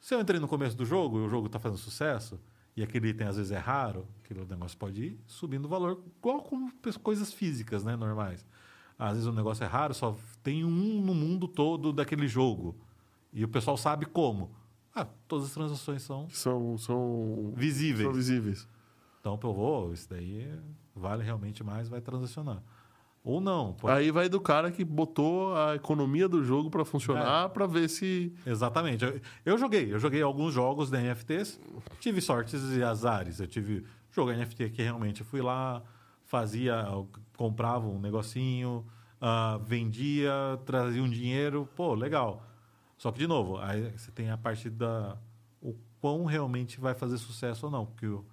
Se 0.00 0.14
eu 0.14 0.20
entrei 0.20 0.40
no 0.40 0.48
começo 0.48 0.76
do 0.76 0.84
jogo 0.84 1.18
e 1.18 1.22
o 1.22 1.28
jogo 1.28 1.46
está 1.46 1.58
fazendo 1.58 1.78
sucesso, 1.78 2.40
e 2.76 2.82
aquele 2.82 3.08
item 3.08 3.26
às 3.26 3.36
vezes 3.36 3.52
é 3.52 3.58
raro, 3.58 4.06
aquele 4.24 4.44
negócio 4.46 4.76
pode 4.78 5.02
ir 5.04 5.20
subindo 5.26 5.66
o 5.66 5.68
valor, 5.68 6.02
igual 6.18 6.42
com 6.42 6.70
pes- 6.70 6.96
coisas 6.96 7.32
físicas, 7.32 7.84
né? 7.84 7.94
Normais. 7.96 8.46
Às 8.98 9.12
vezes 9.12 9.26
o 9.26 9.32
negócio 9.32 9.64
é 9.64 9.66
raro, 9.66 9.92
só 9.94 10.16
tem 10.42 10.64
um 10.64 11.02
no 11.02 11.14
mundo 11.14 11.46
todo 11.48 11.92
daquele 11.92 12.26
jogo. 12.28 12.76
E 13.32 13.44
o 13.44 13.48
pessoal 13.48 13.76
sabe 13.76 14.06
como. 14.06 14.50
Ah, 14.94 15.04
todas 15.28 15.46
as 15.46 15.52
transações 15.52 16.02
são 16.02 16.28
São, 16.30 16.76
são, 16.78 17.52
visíveis. 17.56 18.06
são 18.06 18.12
visíveis. 18.14 18.68
Então, 19.20 19.36
pô, 19.36 19.52
vou, 19.52 19.92
isso 19.92 20.09
daí 20.09 20.51
vale 20.94 21.22
realmente 21.22 21.62
mais, 21.62 21.88
vai 21.88 22.01
transacionar. 22.01 22.62
Ou 23.22 23.38
não. 23.40 23.74
pode- 23.74 23.94
Aí 23.98 24.10
vai 24.10 24.30
do 24.30 24.40
cara 24.40 24.70
que 24.70 24.82
botou 24.82 25.55
a 25.55 25.74
economia 25.76 26.26
do 26.26 26.42
jogo 26.42 26.70
pra 26.70 26.86
funcionar 26.86 27.44
É. 27.47 27.48
pra 27.48 27.66
ver 27.66 27.88
se. 27.88 28.34
Exatamente. 28.47 29.05
Eu, 29.05 29.20
eu 29.44 29.59
joguei, 29.59 29.92
eu 29.92 29.98
joguei 29.98 30.22
alguns 30.22 30.55
jogos 30.55 30.90
de 30.90 30.97
NFTs, 30.97 31.60
tive 32.01 32.20
sortes 32.22 32.62
e 32.74 32.82
azares. 32.82 33.38
Eu 33.38 33.47
tive 33.47 33.84
jogo 34.10 34.32
NFT 34.32 34.70
que 34.70 34.82
realmente 34.82 35.22
fui 35.22 35.42
lá, 35.42 35.82
fazia, 36.24 36.82
comprava 37.36 37.86
um 37.86 38.01
negocinho, 38.01 38.86
ah, 39.20 39.60
vendia, 39.62 40.32
trazia 40.64 41.02
um 41.02 41.10
dinheiro, 41.10 41.68
pô, 41.76 41.92
legal. 41.94 42.42
Só 42.97 43.12
que, 43.12 43.18
de 43.18 43.26
novo, 43.26 43.59
aí 43.59 43.90
você 43.98 44.10
tem 44.10 44.30
a 44.30 44.38
parte 44.38 44.70
da. 44.70 45.18
o 45.62 45.74
quão 46.01 46.24
realmente 46.24 46.80
vai 46.80 46.94
fazer 46.94 47.18
sucesso 47.18 47.66
ou 47.66 47.72
não. 47.72 47.84
Porque 47.84 48.06
o- 48.06 48.24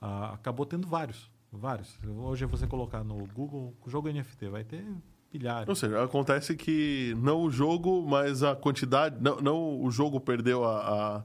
ah, 0.00 0.32
acabou 0.34 0.64
tendo 0.66 0.86
vários. 0.86 1.30
Vários. 1.52 1.98
Hoje 2.04 2.44
você 2.44 2.66
colocar 2.66 3.02
no 3.04 3.26
Google 3.28 3.74
jogo 3.86 4.08
NFT, 4.10 4.48
vai 4.48 4.64
ter 4.64 4.84
pilhares. 5.30 5.68
Ou 5.68 5.74
seja, 5.74 6.02
acontece 6.02 6.54
que 6.56 7.14
não 7.18 7.42
o 7.42 7.50
jogo, 7.50 8.04
mas 8.06 8.42
a 8.42 8.54
quantidade. 8.54 9.16
Não, 9.22 9.40
não 9.40 9.82
o 9.82 9.90
jogo 9.90 10.20
perdeu 10.20 10.64
a, 10.64 10.78
a- 10.80 11.24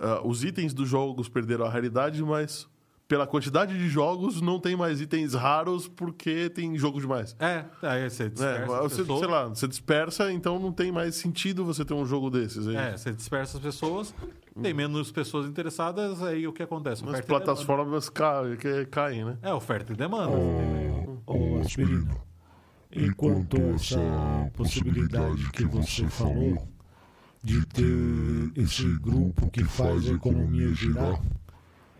a- 0.00 0.22
Os 0.26 0.44
itens 0.44 0.74
dos 0.74 0.88
jogos 0.88 1.28
perderam 1.28 1.64
a 1.64 1.68
raridade, 1.70 2.22
mas 2.22 2.68
pela 3.12 3.26
quantidade 3.26 3.76
de 3.76 3.88
jogos 3.90 4.40
não 4.40 4.58
tem 4.58 4.74
mais 4.74 4.98
itens 4.98 5.34
raros 5.34 5.86
porque 5.86 6.48
tem 6.48 6.78
jogo 6.78 6.98
demais. 6.98 7.36
É, 7.38 7.62
aí 7.82 8.08
você 8.08 8.22
É, 8.22 8.28
dispersa 8.30 8.62
as 8.62 8.82
você, 8.90 8.96
pessoas. 9.02 9.18
sei 9.18 9.28
lá, 9.28 9.44
você 9.48 9.68
dispersa, 9.68 10.32
então 10.32 10.58
não 10.58 10.72
tem 10.72 10.90
mais 10.90 11.14
sentido 11.16 11.62
você 11.62 11.84
ter 11.84 11.92
um 11.92 12.06
jogo 12.06 12.30
desses. 12.30 12.66
Aí. 12.66 12.74
É, 12.74 12.96
você 12.96 13.12
dispersa 13.12 13.58
as 13.58 13.62
pessoas, 13.62 14.14
tem 14.62 14.72
menos 14.72 15.12
pessoas 15.12 15.46
interessadas, 15.46 16.22
aí 16.22 16.46
o 16.48 16.54
que 16.54 16.62
acontece? 16.62 17.02
As 17.04 17.08
Oferta 17.10 17.26
e 17.26 17.28
plataformas 17.28 18.08
ca- 18.08 18.44
que 18.58 18.86
caem, 18.86 19.26
né? 19.26 19.36
É, 19.42 19.52
oferta 19.52 19.92
e 19.92 19.96
demanda. 19.96 20.32
Ô, 21.26 21.60
Aspirina, 21.60 22.16
enquanto 22.90 23.58
essa 23.74 23.98
possibilidade 24.54 25.50
que 25.50 25.66
você 25.66 26.06
falou 26.08 26.66
de 27.44 27.62
ter 27.66 28.52
esse 28.62 28.86
grupo 29.00 29.50
que 29.50 29.64
faz 29.64 30.08
a 30.08 30.12
economia 30.14 30.72
girar, 30.72 31.20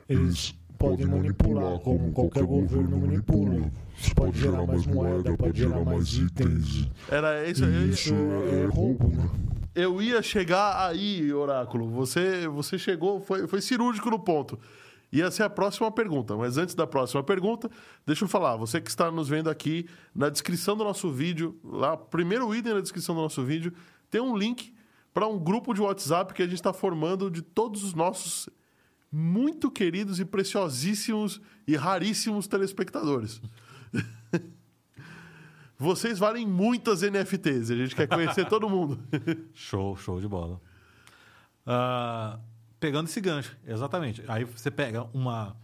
eles 0.09 0.55
podem 0.83 1.07
manipular 1.07 1.79
como 1.79 2.11
qualquer 2.11 2.43
governo 2.43 2.99
manipula. 2.99 3.71
Pode 4.17 4.41
gerar 4.41 4.67
mais 4.67 4.85
moeda, 4.85 5.37
pode 5.37 5.57
gerar 5.57 5.85
mais 5.85 6.13
itens. 6.15 6.89
Era 7.09 7.49
isso. 7.49 7.65
E 7.65 7.73
Eu, 7.73 7.89
isso 7.89 8.15
é 8.15 8.67
roubo, 8.67 9.09
né? 9.09 9.31
eu 9.77 10.03
ia 10.03 10.21
chegar 10.21 10.89
aí, 10.89 11.33
Oráculo. 11.33 11.89
Você, 11.91 12.49
você 12.49 12.77
chegou, 12.77 13.21
foi, 13.21 13.47
foi 13.47 13.61
cirúrgico 13.61 14.11
no 14.11 14.19
ponto. 14.19 14.59
Ia 15.13 15.31
ser 15.31 15.45
a 15.45 15.51
próxima 15.51 15.89
pergunta, 15.93 16.37
mas 16.37 16.59
antes 16.59 16.75
da 16.75 16.87
próxima 16.87 17.23
pergunta, 17.23 17.71
deixa 18.05 18.25
eu 18.25 18.29
falar. 18.29 18.57
Você 18.57 18.81
que 18.81 18.91
está 18.91 19.09
nos 19.09 19.29
vendo 19.29 19.49
aqui, 19.49 19.87
na 20.13 20.29
descrição 20.31 20.77
do 20.77 20.83
nosso 20.83 21.13
vídeo, 21.13 21.61
lá, 21.63 21.97
primeiro 21.97 22.53
item 22.53 22.75
na 22.75 22.81
descrição 22.81 23.15
do 23.15 23.21
nosso 23.21 23.45
vídeo, 23.45 23.73
tem 24.11 24.21
um 24.21 24.37
link 24.37 24.75
para 25.15 25.29
um 25.29 25.39
grupo 25.39 25.75
de 25.75 25.81
WhatsApp 25.81 26.35
que 26.35 26.43
a 26.43 26.47
gente 26.47 26.57
está 26.57 26.73
formando 26.73 27.31
de 27.31 27.41
todos 27.41 27.85
os 27.85 27.95
nossos 27.95 28.49
muito 29.13 29.71
queridos 29.71 30.19
e 30.19 30.25
preciosíssimos 30.25 31.41
e 31.67 31.77
raríssimos 31.77 32.47
telespectadores. 32.47 33.43
Vocês 35.77 36.19
valem 36.19 36.47
muitas 36.47 37.03
NFTs, 37.03 37.71
a 37.71 37.77
gente 37.77 37.95
quer 37.95 38.07
conhecer 38.07 38.49
todo 38.49 38.71
mundo. 38.71 38.99
Show, 39.53 39.97
show 39.97 40.21
de 40.21 40.29
bola. 40.29 40.61
Ah, 41.67 42.39
pegando 42.79 43.09
esse 43.09 43.21
gancho, 43.21 43.57
exatamente. 43.67 44.23
Aí 44.29 44.45
você 44.45 44.71
pega 44.71 45.05
uma 45.13 45.57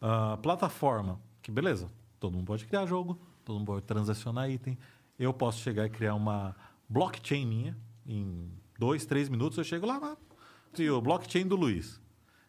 ah, 0.00 0.38
plataforma 0.42 1.20
que, 1.42 1.50
beleza, 1.50 1.90
todo 2.18 2.34
mundo 2.34 2.46
pode 2.46 2.64
criar 2.64 2.86
jogo, 2.86 3.20
todo 3.44 3.58
mundo 3.58 3.66
pode 3.66 3.84
transacionar 3.84 4.50
item. 4.50 4.78
Eu 5.18 5.34
posso 5.34 5.60
chegar 5.60 5.84
e 5.84 5.90
criar 5.90 6.14
uma 6.14 6.56
blockchain 6.88 7.46
minha. 7.46 7.76
Em 8.06 8.50
dois, 8.78 9.04
três 9.04 9.28
minutos 9.28 9.58
eu 9.58 9.64
chego 9.64 9.86
lá, 9.86 10.00
ah, 10.02 10.16
crio 10.72 11.00
blockchain 11.00 11.46
do 11.46 11.56
Luiz. 11.56 12.00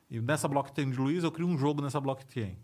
E 0.09 0.19
nessa 0.19 0.47
blockchain 0.47 0.89
do 0.89 1.03
Luiz 1.03 1.23
eu 1.23 1.31
crio 1.31 1.47
um 1.47 1.57
jogo 1.57 1.81
nessa 1.81 1.99
blockchain. 1.99 2.57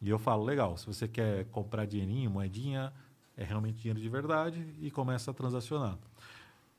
E 0.00 0.08
eu 0.08 0.18
falo, 0.18 0.44
legal, 0.44 0.76
se 0.76 0.86
você 0.86 1.08
quer 1.08 1.46
comprar 1.46 1.86
dinheirinho, 1.86 2.30
moedinha, 2.30 2.92
é 3.36 3.44
realmente 3.44 3.78
dinheiro 3.78 4.00
de 4.00 4.08
verdade 4.08 4.74
e 4.80 4.90
começa 4.90 5.30
a 5.30 5.34
transacionar. 5.34 5.98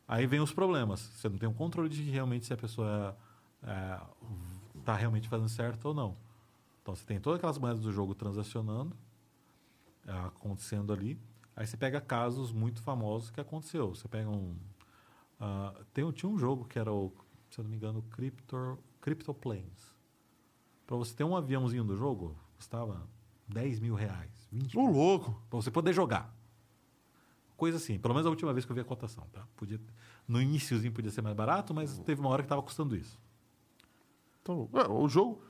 Aí 0.08 0.26
vem 0.26 0.40
os 0.40 0.54
problemas. 0.54 1.00
Você 1.00 1.30
não 1.30 1.38
tem 1.38 1.50
um 1.50 1.54
controle 1.54 1.90
de 1.90 2.04
realmente 2.04 2.46
se 2.46 2.54
a 2.54 2.58
pessoa 2.58 3.18
está 4.78 4.96
realmente 4.96 5.28
fazendo 5.28 5.50
certo 5.50 5.86
ou 5.86 5.94
não. 5.94 6.16
Então 6.82 6.96
você 6.96 7.06
tem 7.06 7.20
todas 7.20 7.38
aquelas 7.38 7.58
moedas 7.58 7.82
do 7.82 7.92
jogo 7.92 8.16
transacionando 8.16 8.96
acontecendo 10.10 10.92
ali. 10.92 11.20
Aí 11.56 11.68
você 11.68 11.78
pega 11.78 12.00
casos 12.00 12.52
muito 12.52 12.82
famosos 12.82 13.30
que 13.30 13.40
aconteceu. 13.40 13.94
Você 13.94 14.08
pega 14.08 14.30
um. 14.30 14.56
ah, 15.40 15.74
tem, 15.94 16.10
tinha 16.12 16.30
um 16.30 16.38
jogo 16.38 16.66
que 16.66 16.80
era 16.80 16.92
o, 16.92 17.14
se 17.50 17.60
eu 17.60 17.64
não 17.64 17.70
me 17.70 17.78
engano, 17.78 18.02
Crypto, 18.04 18.78
CryptoPlanes. 19.02 19.96
Para 20.86 20.98
você 20.98 21.14
ter 21.16 21.24
um 21.24 21.36
aviãozinho 21.36 21.84
do 21.84 21.96
jogo, 21.96 22.36
custava 22.56 23.08
10 23.48 23.80
mil 23.80 23.96
reais, 23.96 24.48
20 24.52 24.78
Ô, 24.78 24.84
mil, 24.84 24.92
louco. 24.92 25.42
para 25.50 25.62
você 25.62 25.72
poder 25.72 25.94
jogar. 25.94 26.34
Coisa 27.56 27.78
assim, 27.78 28.00
pelo 28.00 28.14
menos 28.14 28.26
a 28.26 28.30
última 28.30 28.54
vez 28.54 28.66
que 28.66 28.72
eu 28.72 28.76
vi 28.76 28.82
a 28.82 28.86
cotação. 28.86 29.28
Tá? 29.34 29.46
Podia, 29.56 29.80
no 30.28 30.42
iníciozinho 30.42 30.94
podia 30.94 31.12
ser 31.12 31.22
mais 31.22 31.36
barato, 31.36 31.74
mas 31.74 32.00
teve 32.00 32.22
uma 32.22 32.30
hora 32.30 32.42
que 32.42 32.46
estava 32.46 32.62
custando 32.62 32.96
isso. 32.96 33.20
Então, 34.42 34.70
é, 34.74 34.88
o 34.88 35.08
jogo, 35.08 35.44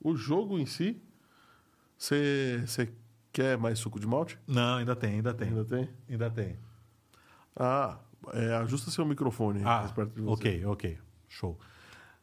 o 0.00 0.14
jogo 0.14 0.58
em 0.58 0.66
si, 0.66 1.00
você 1.96 2.92
quer 3.32 3.56
mais 3.56 3.78
suco 3.78 3.98
de 3.98 4.06
malte? 4.06 4.38
Não, 4.46 4.76
ainda 4.76 4.94
tem, 4.94 5.14
ainda 5.14 5.32
tem. 5.34 5.48
Ainda 5.48 5.64
tem? 5.64 5.90
Ainda 6.08 6.30
tem. 6.30 6.58
Ah, 7.54 7.98
é, 8.32 8.54
ajusta 8.56 8.90
seu 8.90 9.04
microfone. 9.06 9.62
Ah, 9.64 9.90
ok, 10.26 10.64
ok. 10.66 10.98
Show. 11.28 11.58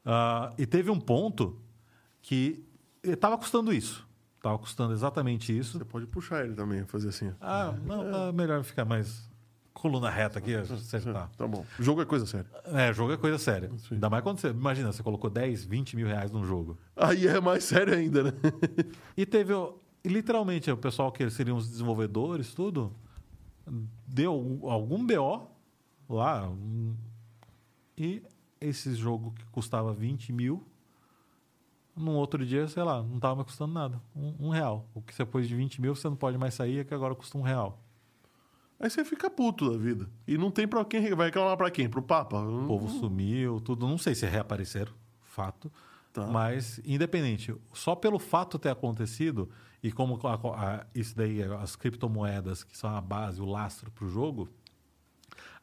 Ah, 0.06 0.54
e 0.58 0.66
teve 0.66 0.90
um 0.92 1.00
ponto 1.00 1.60
que 2.22 2.66
estava 3.04 3.38
custando 3.38 3.74
isso. 3.74 4.08
Estava 4.38 4.58
custando 4.58 4.94
exatamente 4.94 5.58
isso. 5.58 5.78
Você 5.78 5.86
pode 5.86 6.06
puxar 6.06 6.44
ele 6.44 6.54
também, 6.54 6.86
fazer 6.86 7.10
assim. 7.10 7.34
Ah, 7.40 7.74
não, 7.86 8.28
é 8.28 8.32
melhor 8.32 8.64
ficar 8.64 8.84
mais 8.84 9.30
coluna 9.74 10.10
reta 10.10 10.40
aqui, 10.40 10.54
acertar. 10.54 11.30
Tá 11.38 11.48
bom. 11.48 11.66
O 11.80 11.84
jogo 11.84 12.02
é 12.02 12.06
coisa 12.06 12.26
séria. 12.26 12.50
É, 12.66 12.94
jogo 12.94 13.14
é 13.14 13.18
coisa 13.18 13.38
séria. 13.38 13.70
Sim. 13.78 13.96
Ainda 13.96 14.10
mais 14.10 14.24
quando 14.24 14.40
você. 14.40 14.50
Imagina, 14.50 14.92
você 14.92 15.02
colocou 15.02 15.30
10, 15.30 15.66
20 15.66 15.96
mil 15.96 16.08
reais 16.08 16.32
num 16.32 16.46
jogo. 16.46 16.78
Aí 16.96 17.28
é 17.28 17.40
mais 17.42 17.64
sério 17.64 17.94
ainda, 17.94 18.24
né? 18.24 18.32
E 19.18 19.26
teve, 19.26 19.54
literalmente, 20.06 20.70
o 20.72 20.78
pessoal 20.78 21.12
que 21.12 21.30
seriam 21.30 21.58
os 21.58 21.70
desenvolvedores, 21.70 22.54
tudo, 22.54 22.94
deu 24.08 24.60
algum 24.64 25.06
BO 25.06 25.48
lá. 26.10 26.52
E 27.98 28.24
esse 28.66 28.94
jogo 28.96 29.32
que 29.38 29.46
custava 29.46 29.94
20 29.94 30.32
mil, 30.34 30.64
num 31.96 32.16
outro 32.16 32.44
dia, 32.46 32.68
sei 32.68 32.84
lá, 32.84 33.04
não 33.04 33.18
estava 33.18 33.36
mais 33.36 33.46
custando 33.48 33.74
nada. 33.74 34.02
Um, 34.16 34.48
um 34.48 34.50
real. 34.50 34.88
O 34.94 35.02
que 35.02 35.14
você 35.14 35.24
pôs 35.26 35.48
de 35.48 35.56
20 35.56 35.80
mil, 35.82 35.96
você 35.96 36.08
não 36.10 36.16
pode 36.16 36.38
mais 36.38 36.54
sair, 36.56 36.80
é 36.80 36.84
que 36.84 36.94
agora 36.94 37.14
custa 37.14 37.38
um 37.38 37.42
real. 37.42 37.80
Aí 38.80 38.90
você 38.90 39.06
fica 39.06 39.30
puto 39.30 39.70
da 39.72 39.78
vida. 39.78 40.10
E 40.28 40.38
não 40.38 40.50
tem 40.52 40.68
pra 40.68 40.84
quem. 40.84 41.14
Vai 41.16 41.28
reclamar 41.28 41.56
pra 41.56 41.70
quem? 41.72 41.88
Pro 41.88 42.02
Papa? 42.02 42.42
O 42.42 42.66
povo 42.68 42.90
sumiu, 42.90 43.62
tudo. 43.62 43.88
Não 43.88 43.98
sei 43.98 44.16
se 44.16 44.26
reapareceram, 44.26 44.92
fato. 45.22 45.72
Tá. 46.12 46.28
Mas, 46.28 46.80
independente, 46.86 47.56
só 47.74 47.96
pelo 47.96 48.20
fato 48.20 48.60
ter 48.60 48.70
acontecido, 48.70 49.50
e 49.82 49.92
como 49.92 50.20
a- 50.28 50.34
a- 50.80 50.86
isso 50.94 51.16
daí, 51.16 51.42
as 51.44 51.76
criptomoedas, 51.76 52.64
que 52.64 52.78
são 52.78 52.90
a 52.90 53.00
base, 53.02 53.42
o 53.42 53.46
lastro 53.46 53.90
para 53.92 54.06
o 54.06 54.10
jogo, 54.10 54.50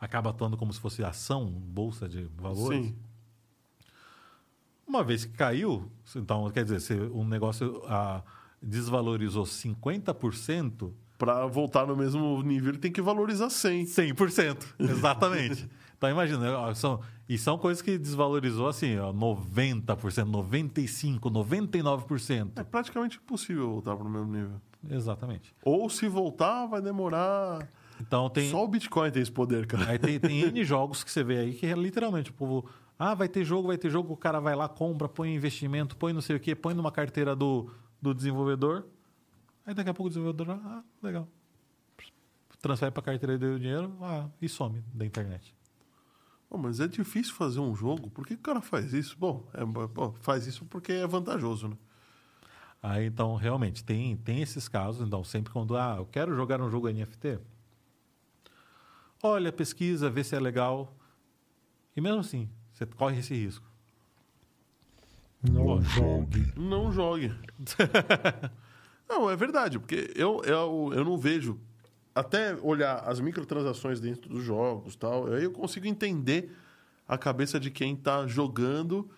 acaba 0.01 0.31
atuando 0.31 0.57
como 0.57 0.73
se 0.73 0.81
fosse 0.81 1.05
ação, 1.05 1.47
bolsa 1.47 2.09
de 2.09 2.25
valores. 2.37 2.87
Sim. 2.87 2.97
Uma 4.87 5.05
vez 5.05 5.25
que 5.25 5.33
caiu, 5.33 5.91
então, 6.17 6.51
quer 6.51 6.65
dizer, 6.65 6.81
se 6.81 6.95
um 6.95 7.25
negócio 7.25 7.83
ah, 7.87 8.23
desvalorizou 8.61 9.45
50%, 9.45 10.93
Pra 11.21 11.45
voltar 11.45 11.87
no 11.87 11.95
mesmo 11.95 12.43
nível, 12.43 12.71
ele 12.71 12.79
tem 12.79 12.91
que 12.91 13.03
valorizar 13.03 13.51
100. 13.51 13.85
100%. 13.85 14.65
Exatamente. 14.81 15.69
então, 15.95 16.09
imagina, 16.09 16.75
são, 16.75 16.99
e 17.29 17.37
são 17.37 17.59
coisas 17.59 17.83
que 17.83 17.99
desvalorizou 17.99 18.67
assim, 18.67 18.97
ó, 18.97 19.13
90%, 19.13 19.95
95%, 19.95 21.21
99%. 21.21 22.53
É 22.57 22.65
praticamente 22.65 23.19
impossível 23.19 23.69
voltar 23.69 23.95
pro 23.97 24.09
mesmo 24.09 24.33
nível. 24.33 24.63
Exatamente. 24.89 25.55
Ou 25.63 25.91
se 25.91 26.09
voltar, 26.09 26.65
vai 26.65 26.81
demorar. 26.81 27.69
Então, 28.01 28.31
tem, 28.31 28.51
Só 28.51 28.65
o 28.65 28.69
Bitcoin 28.69 29.11
tem 29.11 29.23
esse 29.23 29.31
poder, 29.31 29.67
cara. 29.67 29.91
aí 29.91 29.99
tem, 29.99 30.19
tem 30.19 30.41
N 30.49 30.65
jogos 30.65 31.05
que 31.05 31.11
você 31.11 31.23
vê 31.23 31.39
aí 31.39 31.55
que 31.55 31.67
é 31.67 31.75
literalmente 31.75 32.31
o 32.31 32.35
povo. 32.35 32.69
Ah, 32.99 33.15
vai 33.15 33.29
ter 33.29 33.45
jogo, 33.45 33.69
vai 33.69 33.79
ter 33.79 33.91
jogo, 33.91 34.13
o 34.13 34.17
cara 34.17 34.41
vai 34.41 34.55
lá, 34.55 34.69
compra, 34.69 35.09
põe 35.09 35.35
investimento, 35.35 35.97
põe 35.97 36.13
não 36.13 36.21
sei 36.21 36.37
o 36.37 36.41
quê, 36.41 36.55
põe 36.55 36.75
numa 36.75 36.91
carteira 36.91 37.35
do, 37.37 37.71
do 38.01 38.15
desenvolvedor. 38.15 38.87
Aí 39.67 39.75
daqui 39.75 39.91
a 39.91 39.95
pouco 39.95 40.07
o 40.07 40.11
desenvolvedor, 40.11 40.51
ah, 40.51 40.83
legal. 41.03 41.29
Transfere 42.61 42.91
pra 42.91 43.03
carteira 43.03 43.39
dele 43.39 43.55
o 43.55 43.59
dinheiro 43.59 43.97
ah, 44.03 44.29
e 44.41 44.49
some 44.49 44.85
da 44.93 45.07
internet. 45.07 45.55
Pô, 46.49 46.59
mas 46.59 46.81
é 46.81 46.89
difícil 46.89 47.33
fazer 47.35 47.61
um 47.61 47.75
jogo. 47.75 48.11
Por 48.11 48.27
que 48.27 48.35
o 48.35 48.39
cara 48.39 48.61
faz 48.61 48.93
isso? 48.93 49.17
Bom, 49.19 49.49
é, 49.55 49.65
bom, 49.65 50.13
faz 50.21 50.47
isso 50.47 50.65
porque 50.67 50.93
é 50.93 51.07
vantajoso, 51.07 51.69
né? 51.69 51.77
Aí, 52.83 53.07
então, 53.07 53.37
realmente, 53.37 53.85
tem, 53.85 54.17
tem 54.17 54.43
esses 54.43 54.67
casos. 54.67 55.07
Então, 55.07 55.23
sempre 55.23 55.53
quando, 55.53 55.77
ah, 55.77 55.97
eu 55.99 56.07
quero 56.07 56.35
jogar 56.35 56.61
um 56.61 56.71
jogo 56.71 56.91
NFT, 56.91 57.39
olha, 59.23 59.53
pesquisa, 59.53 60.11
vê 60.11 60.23
se 60.25 60.35
é 60.35 60.41
legal. 60.41 60.95
E 61.97 62.01
mesmo 62.01 62.21
assim, 62.21 62.49
você 62.73 62.87
corre 62.87 63.19
esse 63.21 63.35
risco. 63.35 63.65
Não 65.43 65.81
jogue. 65.83 66.53
Não 66.57 66.93
jogue. 66.93 67.33
não, 69.09 69.31
é 69.31 69.37
verdade, 69.37 69.79
porque 69.79 70.13
eu, 70.15 70.43
eu, 70.45 70.91
eu 70.95 71.05
não 71.05 71.17
vejo. 71.17 71.59
Até 72.15 72.55
olhar 72.57 72.97
as 73.09 73.21
microtransações 73.21 74.01
dentro 74.01 74.29
dos 74.29 74.43
jogos 74.43 74.97
tal, 74.97 75.33
aí 75.33 75.45
eu 75.45 75.53
consigo 75.53 75.87
entender 75.87 76.55
a 77.07 77.17
cabeça 77.17 77.59
de 77.59 77.71
quem 77.71 77.95
tá 77.97 78.27
jogando 78.27 79.09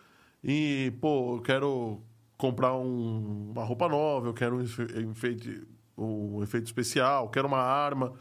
e, 0.45 0.93
pô, 1.01 1.37
eu 1.37 1.43
quero 1.43 2.01
comprar 2.37 2.75
um- 2.77 3.51
uma 3.53 3.65
roupa 3.65 3.89
nova, 3.89 4.29
eu 4.29 4.35
quero 4.35 4.57
um 4.57 4.61
efe- 4.63 5.01
enfeite, 5.01 5.67
um 5.97 6.43
efeito 6.43 6.67
especial, 6.67 7.29
quero 7.31 7.49
uma 7.49 7.59
arma. 7.63 8.13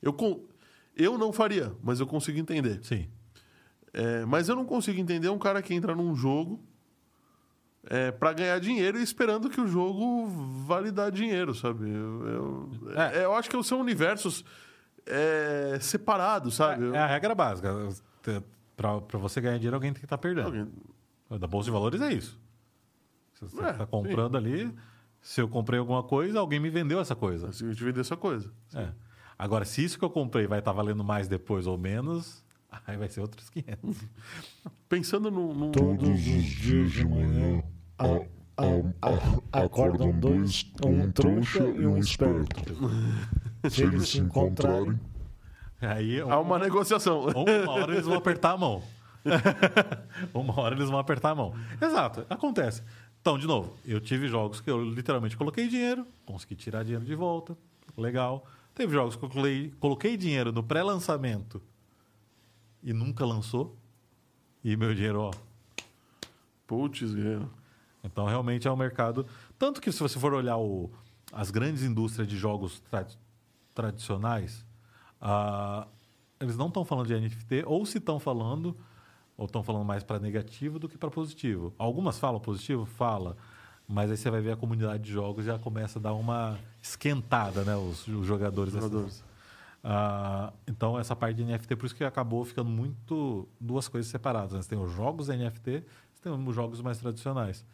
Eu, 0.00 0.12
eu 0.96 1.16
não 1.18 1.32
faria, 1.32 1.72
mas 1.82 2.00
eu 2.00 2.06
consigo 2.06 2.38
entender. 2.38 2.80
Sim. 2.84 3.08
É, 3.92 4.24
mas 4.24 4.48
eu 4.48 4.56
não 4.56 4.64
consigo 4.64 4.98
entender 5.00 5.28
um 5.28 5.38
cara 5.38 5.62
que 5.62 5.72
entra 5.74 5.94
num 5.94 6.14
jogo 6.16 6.60
é, 7.84 8.10
para 8.10 8.32
ganhar 8.32 8.58
dinheiro 8.58 8.98
e 8.98 9.02
esperando 9.02 9.48
que 9.50 9.60
o 9.60 9.66
jogo 9.68 10.26
vale 10.66 10.90
dar 10.90 11.10
dinheiro, 11.10 11.54
sabe? 11.54 11.88
Eu, 11.90 12.26
eu, 12.26 12.70
É. 12.96 13.18
é, 13.20 13.24
eu 13.24 13.34
acho 13.34 13.48
que 13.48 13.62
são 13.62 13.80
universos 13.80 14.44
é, 15.06 15.78
separados, 15.80 16.54
sabe? 16.56 16.90
É 16.92 16.98
a 16.98 17.06
regra 17.06 17.34
básica. 17.34 17.70
Para 18.76 19.18
você 19.18 19.40
ganhar 19.40 19.56
dinheiro, 19.58 19.76
alguém 19.76 19.92
tem 19.92 20.00
que 20.00 20.06
estar 20.06 20.18
perdendo. 20.18 20.46
Alguém- 20.46 20.72
Da 21.38 21.46
Bolsa 21.46 21.66
de 21.66 21.70
Valores 21.72 22.00
é 22.00 22.12
isso. 22.12 22.38
Se 23.34 23.44
você 23.44 23.62
É, 23.64 23.70
está 23.70 23.86
comprando 23.86 24.36
ali, 24.36 24.72
se 25.20 25.40
eu 25.40 25.48
comprei 25.48 25.78
alguma 25.78 26.02
coisa, 26.02 26.38
alguém 26.40 26.58
me 26.58 26.70
vendeu 26.70 26.98
essa 27.00 27.14
coisa. 27.14 27.48
Assim, 27.48 27.66
eu 27.66 27.74
te 27.74 27.84
vender 27.84 28.00
essa 28.00 28.16
coisa. 28.16 28.50
É. 28.74 28.88
Agora, 29.38 29.64
se 29.64 29.84
isso 29.84 29.98
que 29.98 30.04
eu 30.04 30.10
comprei 30.10 30.46
vai 30.46 30.58
estar 30.60 30.72
valendo 30.72 31.02
mais 31.04 31.26
depois 31.28 31.66
ou 31.66 31.76
menos, 31.78 32.44
aí 32.86 32.96
vai 32.96 33.08
ser 33.08 33.20
outros 33.20 33.48
500. 33.50 33.96
Pensando 34.88 35.30
num. 35.30 35.52
num- 35.54 35.70
Todos 35.72 36.08
os 36.08 36.44
dias 36.44 36.92
de 36.92 37.06
manhã 37.06 37.62
a- 37.98 38.06
a- 38.56 39.08
a- 39.52 39.64
acordam 39.64 40.12
dois, 40.12 40.70
um 40.86 41.10
trouxa 41.10 41.64
e 41.64 41.86
um 41.86 41.98
esperto. 41.98 42.74
Se 43.70 43.82
eles 43.82 44.08
se 44.08 44.18
encontrarem, 44.18 44.98
Aí, 45.80 46.18
Há 46.20 46.38
uma 46.40 46.58
negociação. 46.58 47.26
uma 47.34 47.72
hora 47.72 47.92
eles 47.92 48.06
vão 48.06 48.14
apertar 48.16 48.52
a 48.52 48.56
mão. 48.56 48.82
uma 50.32 50.58
hora 50.60 50.74
eles 50.74 50.88
vão 50.88 50.98
apertar 50.98 51.30
a 51.30 51.34
mão. 51.34 51.54
Exato, 51.80 52.24
acontece. 52.30 52.82
Então, 53.20 53.38
de 53.38 53.46
novo, 53.46 53.74
eu 53.86 54.00
tive 54.00 54.28
jogos 54.28 54.60
que 54.60 54.70
eu 54.70 54.82
literalmente 54.82 55.36
coloquei 55.36 55.68
dinheiro, 55.68 56.06
consegui 56.26 56.54
tirar 56.54 56.82
dinheiro 56.84 57.04
de 57.04 57.14
volta, 57.14 57.56
legal. 57.96 58.46
Teve 58.74 58.92
jogos 58.92 59.14
que 59.16 59.24
eu 59.24 59.28
coloquei, 59.30 59.70
coloquei 59.78 60.16
dinheiro 60.16 60.50
no 60.52 60.62
pré-lançamento 60.62 61.62
e 62.82 62.92
nunca 62.92 63.24
lançou. 63.24 63.76
E 64.62 64.76
meu 64.76 64.94
dinheiro, 64.94 65.20
ó. 65.20 65.30
Putz, 66.66 67.12
grilo. 67.14 67.50
Então, 68.02 68.26
realmente 68.26 68.66
é 68.66 68.72
um 68.72 68.76
mercado. 68.76 69.26
Tanto 69.58 69.80
que, 69.80 69.92
se 69.92 70.00
você 70.00 70.18
for 70.18 70.32
olhar 70.34 70.56
o- 70.58 70.90
as 71.32 71.50
grandes 71.50 71.82
indústrias 71.82 72.26
de 72.28 72.36
jogos 72.36 72.80
tra- 72.80 73.06
tradicionais, 73.74 74.64
ah, 75.20 75.86
eles 76.40 76.56
não 76.56 76.68
estão 76.68 76.84
falando 76.84 77.06
de 77.06 77.14
NFT, 77.14 77.64
ou 77.66 77.84
se 77.86 77.98
estão 77.98 78.18
falando, 78.18 78.76
ou 79.36 79.46
estão 79.46 79.62
falando 79.62 79.84
mais 79.84 80.02
para 80.02 80.18
negativo 80.18 80.78
do 80.78 80.88
que 80.88 80.98
para 80.98 81.10
positivo. 81.10 81.72
Algumas 81.78 82.18
falam 82.18 82.40
positivo? 82.40 82.84
Fala. 82.84 83.36
Mas 83.86 84.10
aí 84.10 84.16
você 84.16 84.30
vai 84.30 84.40
ver 84.40 84.52
a 84.52 84.56
comunidade 84.56 85.02
de 85.02 85.12
jogos 85.12 85.44
já 85.44 85.58
começa 85.58 85.98
a 85.98 86.02
dar 86.02 86.14
uma 86.14 86.58
esquentada, 86.82 87.64
né? 87.64 87.76
Os, 87.76 88.06
os 88.08 88.26
jogadores. 88.26 88.72
dessas- 88.72 88.90
Jogadores. 88.90 89.24
ah, 89.82 90.52
então, 90.66 90.98
essa 90.98 91.14
parte 91.14 91.36
de 91.36 91.44
NFT, 91.44 91.76
por 91.76 91.86
isso 91.86 91.94
que 91.94 92.02
acabou 92.04 92.44
ficando 92.44 92.70
muito 92.70 93.46
duas 93.60 93.86
coisas 93.86 94.10
separadas. 94.10 94.52
né? 94.52 94.62
Você 94.62 94.70
tem 94.70 94.78
os 94.78 94.90
jogos 94.92 95.28
NFT, 95.28 95.84
você 96.14 96.22
tem 96.22 96.32
os 96.32 96.54
jogos 96.54 96.80
mais 96.80 96.98
tradicionais. 96.98 97.64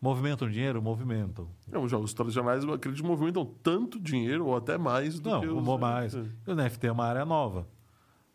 Movimentam 0.00 0.48
dinheiro? 0.48 0.80
Movimentam. 0.80 1.48
É, 1.70 1.78
os 1.78 1.90
jogos 1.90 2.12
tradicionais, 2.14 2.62
eu 2.64 2.72
acredito, 2.72 3.02
que 3.02 3.08
movimentam 3.08 3.44
tanto 3.62 3.98
dinheiro 4.00 4.46
ou 4.46 4.56
até 4.56 4.76
mais 4.78 5.18
do 5.18 5.30
Não, 5.30 5.40
que 5.40 5.46
os... 5.48 5.80
mais. 5.80 6.14
É. 6.14 6.24
E 6.46 6.50
o 6.50 6.54
NFT 6.54 6.86
é 6.86 6.92
uma 6.92 7.04
área 7.04 7.24
nova. 7.24 7.66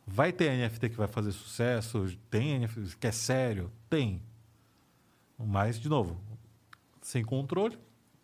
Vai 0.05 0.31
ter 0.31 0.51
NFT 0.57 0.89
que 0.89 0.97
vai 0.97 1.07
fazer 1.07 1.31
sucesso? 1.31 2.05
Tem 2.29 2.59
NFT 2.59 2.97
que 2.99 3.07
é 3.07 3.11
sério? 3.11 3.71
Tem. 3.89 4.21
Mas, 5.37 5.79
de 5.79 5.87
novo, 5.87 6.17
sem 7.01 7.23
controle. 7.23 7.77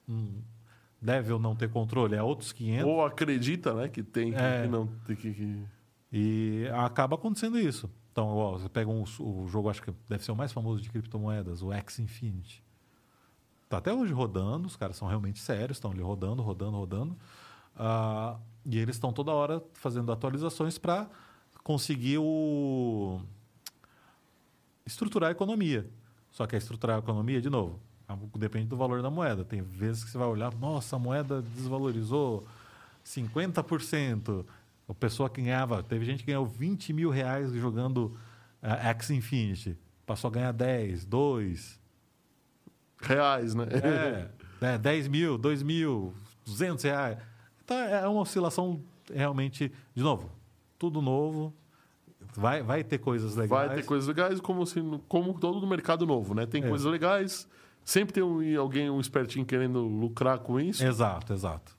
hum, 0.09 0.41
deve 1.01 1.31
ou 1.33 1.39
não 1.39 1.55
ter 1.55 1.69
controle, 1.69 2.15
é 2.15 2.23
outros 2.23 2.51
500. 2.53 2.87
Ou 2.87 3.05
acredita, 3.05 3.73
né, 3.73 3.87
que 3.89 4.01
tem, 4.01 4.31
que, 4.31 4.37
É. 4.39 4.61
que 4.63 4.67
não 4.69 4.87
tem 5.05 5.15
que, 5.15 5.33
que- 5.33 5.63
E 6.11 6.65
acaba 6.73 7.15
acontecendo 7.15 7.59
isso. 7.59 7.89
Então, 8.11 8.27
ó, 8.29 8.53
você 8.53 8.69
pega 8.69 8.89
um, 8.89 9.03
o 9.19 9.47
jogo, 9.47 9.69
acho 9.69 9.81
que 9.83 9.91
deve 10.09 10.23
ser 10.23 10.31
o 10.31 10.35
mais 10.35 10.51
famoso 10.53 10.81
de 10.81 10.89
criptomoedas, 10.89 11.61
o 11.61 11.71
X 11.73 11.99
Infinity. 11.99 12.63
Tá 13.69 13.77
até 13.77 13.93
hoje 13.93 14.13
rodando, 14.13 14.65
os 14.65 14.75
caras 14.77 14.95
são 14.95 15.07
realmente 15.07 15.39
sérios, 15.39 15.77
estão 15.77 15.91
ali 15.91 16.01
rodando, 16.01 16.41
rodando, 16.41 16.77
rodando. 16.77 17.17
Ah, 17.75 18.39
e 18.65 18.79
eles 18.79 18.95
estão 18.95 19.11
toda 19.13 19.31
hora 19.33 19.61
fazendo 19.73 20.11
atualizações 20.11 20.77
para 20.77 21.09
conseguir 21.63 22.17
o... 22.17 23.21
estruturar 24.85 25.29
a 25.29 25.31
economia. 25.31 25.87
Só 26.31 26.47
que 26.47 26.55
a 26.55 26.57
estruturar 26.57 26.95
a 26.95 26.99
economia, 26.99 27.41
de 27.41 27.49
novo, 27.49 27.79
depende 28.37 28.67
do 28.67 28.77
valor 28.77 29.01
da 29.01 29.09
moeda. 29.09 29.43
Tem 29.43 29.61
vezes 29.61 30.03
que 30.03 30.09
você 30.09 30.17
vai 30.17 30.27
olhar, 30.27 30.53
nossa, 30.55 30.95
a 30.95 30.99
moeda 30.99 31.41
desvalorizou 31.41 32.45
50%. 33.05 34.45
A 34.87 34.93
pessoa 34.93 35.29
que 35.29 35.41
ganhava, 35.41 35.83
teve 35.83 36.05
gente 36.05 36.19
que 36.19 36.27
ganhou 36.27 36.45
20 36.45 36.93
mil 36.93 37.09
reais 37.09 37.51
jogando 37.53 38.17
uh, 38.63 38.87
X 38.87 39.09
Infinity. 39.09 39.77
Passou 40.05 40.29
a 40.29 40.31
ganhar 40.31 40.53
10, 40.53 41.03
2, 41.05 41.79
reais, 43.01 43.53
né? 43.53 43.65
é, 43.71 44.27
né, 44.61 44.77
10 44.77 45.09
mil, 45.09 45.37
2 45.37 45.61
mil, 45.61 46.13
200 46.45 46.83
reais. 46.85 47.17
Então 47.63 47.77
é 47.77 48.07
uma 48.07 48.21
oscilação 48.21 48.81
realmente, 49.13 49.71
de 49.93 50.01
novo, 50.01 50.31
tudo 50.79 51.01
novo. 51.01 51.53
Vai, 52.33 52.61
vai 52.61 52.83
ter 52.83 52.99
coisas 52.99 53.35
legais. 53.35 53.67
Vai 53.67 53.75
ter 53.75 53.83
coisas 53.83 54.07
legais, 54.07 54.39
como, 54.39 54.65
se, 54.65 54.81
como 55.07 55.37
todo 55.37 55.59
no 55.59 55.67
mercado 55.67 56.05
novo, 56.05 56.33
né? 56.33 56.45
Tem 56.45 56.63
É. 56.63 56.69
coisas 56.69 56.89
legais, 56.89 57.47
sempre 57.87 58.13
tem 58.13 58.21
um, 58.21 58.59
alguém, 58.59 58.89
um 58.89 58.99
espertinho 58.99 59.45
querendo 59.45 59.79
lucrar 59.79 60.39
com 60.39 60.59
isso, 60.59 60.85
Exato, 60.85 61.31
exato. 61.31 61.77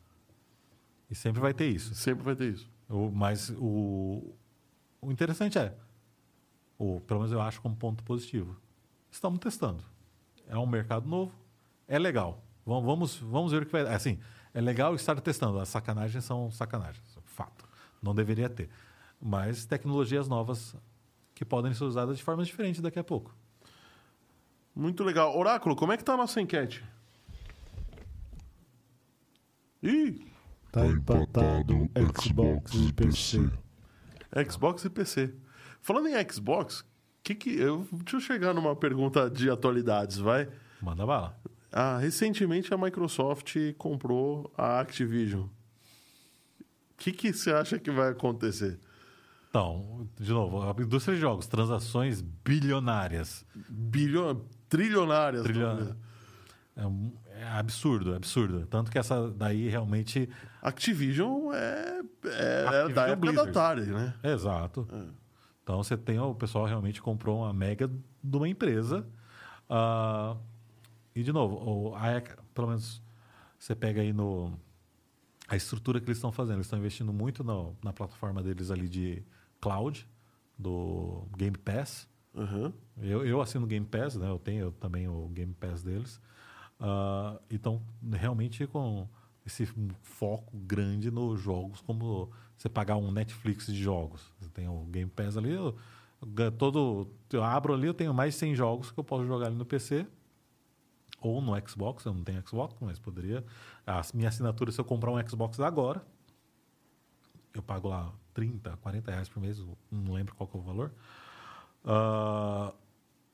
E 1.10 1.14
sempre 1.14 1.38
vai 1.38 1.52
ter 1.52 1.68
isso. 1.68 1.94
sempre 1.94 2.24
vai 2.24 2.34
ter 2.34 2.54
isso. 2.54 2.68
O, 2.88 3.10
mas 3.10 3.50
o, 3.50 4.34
o 5.02 5.12
interessante 5.12 5.58
é, 5.58 5.74
pelo 6.78 7.20
menos 7.20 7.30
eu 7.30 7.42
acho 7.42 7.60
como 7.60 7.76
ponto 7.76 8.02
positivo, 8.04 8.56
estamos 9.10 9.38
testando. 9.38 9.84
É 10.46 10.56
um 10.56 10.66
mercado 10.66 11.06
novo, 11.06 11.30
é 11.86 11.98
legal. 11.98 12.42
Vamos, 12.64 12.84
vamos, 12.86 13.16
vamos 13.16 13.52
ver 13.52 13.62
o 13.62 13.66
que 13.66 13.72
vai. 13.72 13.82
Assim, 13.94 14.18
é 14.54 14.62
legal 14.62 14.94
estar 14.94 15.20
testando. 15.20 15.58
As 15.58 15.68
sacanagens 15.68 16.24
são 16.24 16.50
sacanagens, 16.50 17.18
fato. 17.26 17.68
Não 18.02 18.14
deveria 18.14 18.48
ter. 18.48 18.70
Mas 19.20 19.66
tecnologias 19.66 20.26
novas 20.26 20.74
que 21.34 21.44
podem 21.44 21.74
ser 21.74 21.84
usadas 21.84 22.16
de 22.16 22.24
formas 22.24 22.46
diferentes 22.46 22.80
daqui 22.80 22.98
a 22.98 23.04
pouco. 23.04 23.34
Muito 24.78 25.02
legal. 25.02 25.36
Oráculo, 25.36 25.74
como 25.74 25.92
é 25.92 25.96
que 25.96 26.04
tá 26.04 26.14
a 26.14 26.16
nossa 26.16 26.40
enquete? 26.40 26.84
Ih, 29.82 30.24
Tá 30.70 30.86
empatado 30.86 31.90
Xbox 32.22 32.74
e 32.74 32.92
PC. 32.92 33.50
Xbox 34.48 34.84
e 34.84 34.90
PC. 34.90 35.34
Falando 35.80 36.08
em 36.08 36.30
Xbox, 36.30 36.84
que 37.22 37.34
que 37.34 37.58
eu, 37.58 37.88
deixa 37.90 38.16
eu 38.16 38.20
chegar 38.20 38.54
numa 38.54 38.76
pergunta 38.76 39.28
de 39.28 39.50
atualidades, 39.50 40.18
vai. 40.18 40.48
Manda 40.80 41.06
bala. 41.06 41.40
Ah, 41.72 41.98
recentemente 41.98 42.72
a 42.72 42.76
Microsoft 42.76 43.56
comprou 43.78 44.52
a 44.56 44.78
Activision. 44.80 45.44
O 45.44 45.48
que, 46.98 47.10
que 47.10 47.32
você 47.32 47.50
acha 47.50 47.78
que 47.78 47.90
vai 47.90 48.10
acontecer? 48.10 48.78
Então, 49.48 50.08
de 50.20 50.30
novo, 50.30 50.62
a 50.62 50.74
indústria 50.82 51.14
de 51.14 51.20
jogos, 51.20 51.46
transações 51.46 52.20
bilionárias. 52.20 53.44
Bilhão, 53.68 54.44
trilionárias. 54.68 55.42
Talvez. 55.44 55.96
É, 56.76 56.86
um- 56.86 57.12
é 57.30 57.44
absurdo, 57.48 58.12
é 58.12 58.16
absurdo. 58.16 58.66
Tanto 58.66 58.90
que 58.90 58.98
essa 58.98 59.30
daí 59.30 59.68
realmente. 59.68 60.28
Activision 60.62 61.52
é, 61.52 62.00
é, 62.24 62.64
é 62.64 62.66
Activision 62.66 62.92
da 62.94 63.02
época 63.08 63.16
Blizzard. 63.16 63.52
da 63.52 63.60
Atari, 63.70 63.86
né? 63.86 64.14
Exato. 64.22 64.88
Então 65.62 65.82
você 65.82 65.96
tem. 65.96 66.18
O 66.18 66.34
pessoal 66.34 66.64
realmente 66.66 67.00
comprou 67.02 67.40
uma 67.40 67.52
mega 67.52 67.88
de 68.22 68.36
uma 68.36 68.48
empresa. 68.48 69.06
ah, 69.68 70.36
e, 71.14 71.22
de 71.22 71.32
novo, 71.32 71.56
o, 71.90 71.94
a, 71.96 72.20
pelo 72.54 72.68
menos 72.68 73.02
você 73.58 73.74
pega 73.74 74.00
aí 74.00 74.12
no. 74.12 74.52
A 75.48 75.56
estrutura 75.56 75.98
que 76.00 76.06
eles 76.06 76.18
estão 76.18 76.30
fazendo. 76.30 76.56
Eles 76.56 76.66
estão 76.66 76.78
investindo 76.78 77.12
muito 77.12 77.42
no- 77.42 77.76
na 77.82 77.92
plataforma 77.92 78.42
deles 78.42 78.70
ali 78.70 78.88
de 78.88 79.22
cloud, 79.60 80.06
do 80.58 81.26
Game 81.36 81.56
Pass. 81.56 82.06
Aham. 82.38 82.72
Eu, 83.00 83.26
eu 83.26 83.40
assino 83.40 83.66
Game 83.66 83.84
Pass, 83.84 84.14
né? 84.14 84.30
Eu 84.30 84.38
tenho 84.38 84.70
também 84.72 85.08
o 85.08 85.28
Game 85.28 85.52
Pass 85.54 85.82
deles. 85.82 86.20
Ah, 86.78 87.38
então, 87.50 87.82
realmente 88.12 88.66
com 88.66 89.08
esse 89.44 89.66
foco 90.02 90.56
grande 90.56 91.10
nos 91.10 91.40
jogos, 91.40 91.80
como 91.80 92.30
você 92.56 92.68
pagar 92.68 92.96
um 92.96 93.10
Netflix 93.10 93.66
de 93.66 93.82
jogos. 93.82 94.30
Você 94.38 94.50
tem 94.50 94.68
o 94.68 94.84
Game 94.84 95.10
Pass 95.10 95.36
ali, 95.36 95.50
eu, 95.50 95.76
eu 96.36 96.52
todo, 96.52 97.10
eu 97.32 97.42
abro 97.42 97.74
ali, 97.74 97.86
eu 97.86 97.94
tenho 97.94 98.14
mais 98.14 98.34
de 98.34 98.40
100 98.40 98.54
jogos 98.54 98.90
que 98.90 98.98
eu 98.98 99.04
posso 99.04 99.26
jogar 99.26 99.46
ali 99.46 99.56
no 99.56 99.64
PC 99.64 100.06
ou 101.20 101.40
no 101.40 101.52
Xbox. 101.68 102.04
Eu 102.04 102.14
não 102.14 102.22
tenho 102.22 102.46
Xbox, 102.46 102.76
mas 102.80 102.98
poderia. 102.98 103.44
A 103.86 104.02
minha 104.14 104.28
assinatura, 104.28 104.70
se 104.70 104.80
eu 104.80 104.84
comprar 104.84 105.10
um 105.10 105.28
Xbox 105.28 105.58
agora, 105.60 106.04
eu 107.54 107.62
pago 107.62 107.88
lá 107.88 108.12
30, 108.34 108.76
40 108.76 109.10
reais 109.10 109.28
por 109.28 109.40
mês, 109.40 109.58
eu 109.58 109.76
não 109.90 110.12
lembro 110.12 110.34
qual 110.34 110.48
é 110.52 110.56
o 110.56 110.60
valor. 110.60 110.92
Ah, 111.84 112.72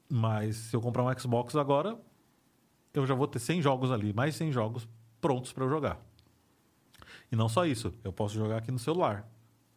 mas 0.08 0.56
se 0.56 0.76
eu 0.76 0.80
comprar 0.80 1.02
um 1.02 1.18
Xbox 1.18 1.56
agora, 1.56 1.98
eu 2.92 3.06
já 3.06 3.14
vou 3.14 3.26
ter 3.26 3.38
100 3.38 3.62
jogos 3.62 3.90
ali, 3.90 4.12
mais 4.12 4.36
100 4.36 4.52
jogos 4.52 4.88
prontos 5.20 5.52
para 5.52 5.64
eu 5.64 5.68
jogar. 5.68 5.98
E 7.32 7.36
não 7.36 7.48
só 7.48 7.66
isso, 7.66 7.92
eu 8.04 8.12
posso 8.12 8.34
jogar 8.34 8.58
aqui 8.58 8.70
no 8.70 8.78
celular. 8.78 9.26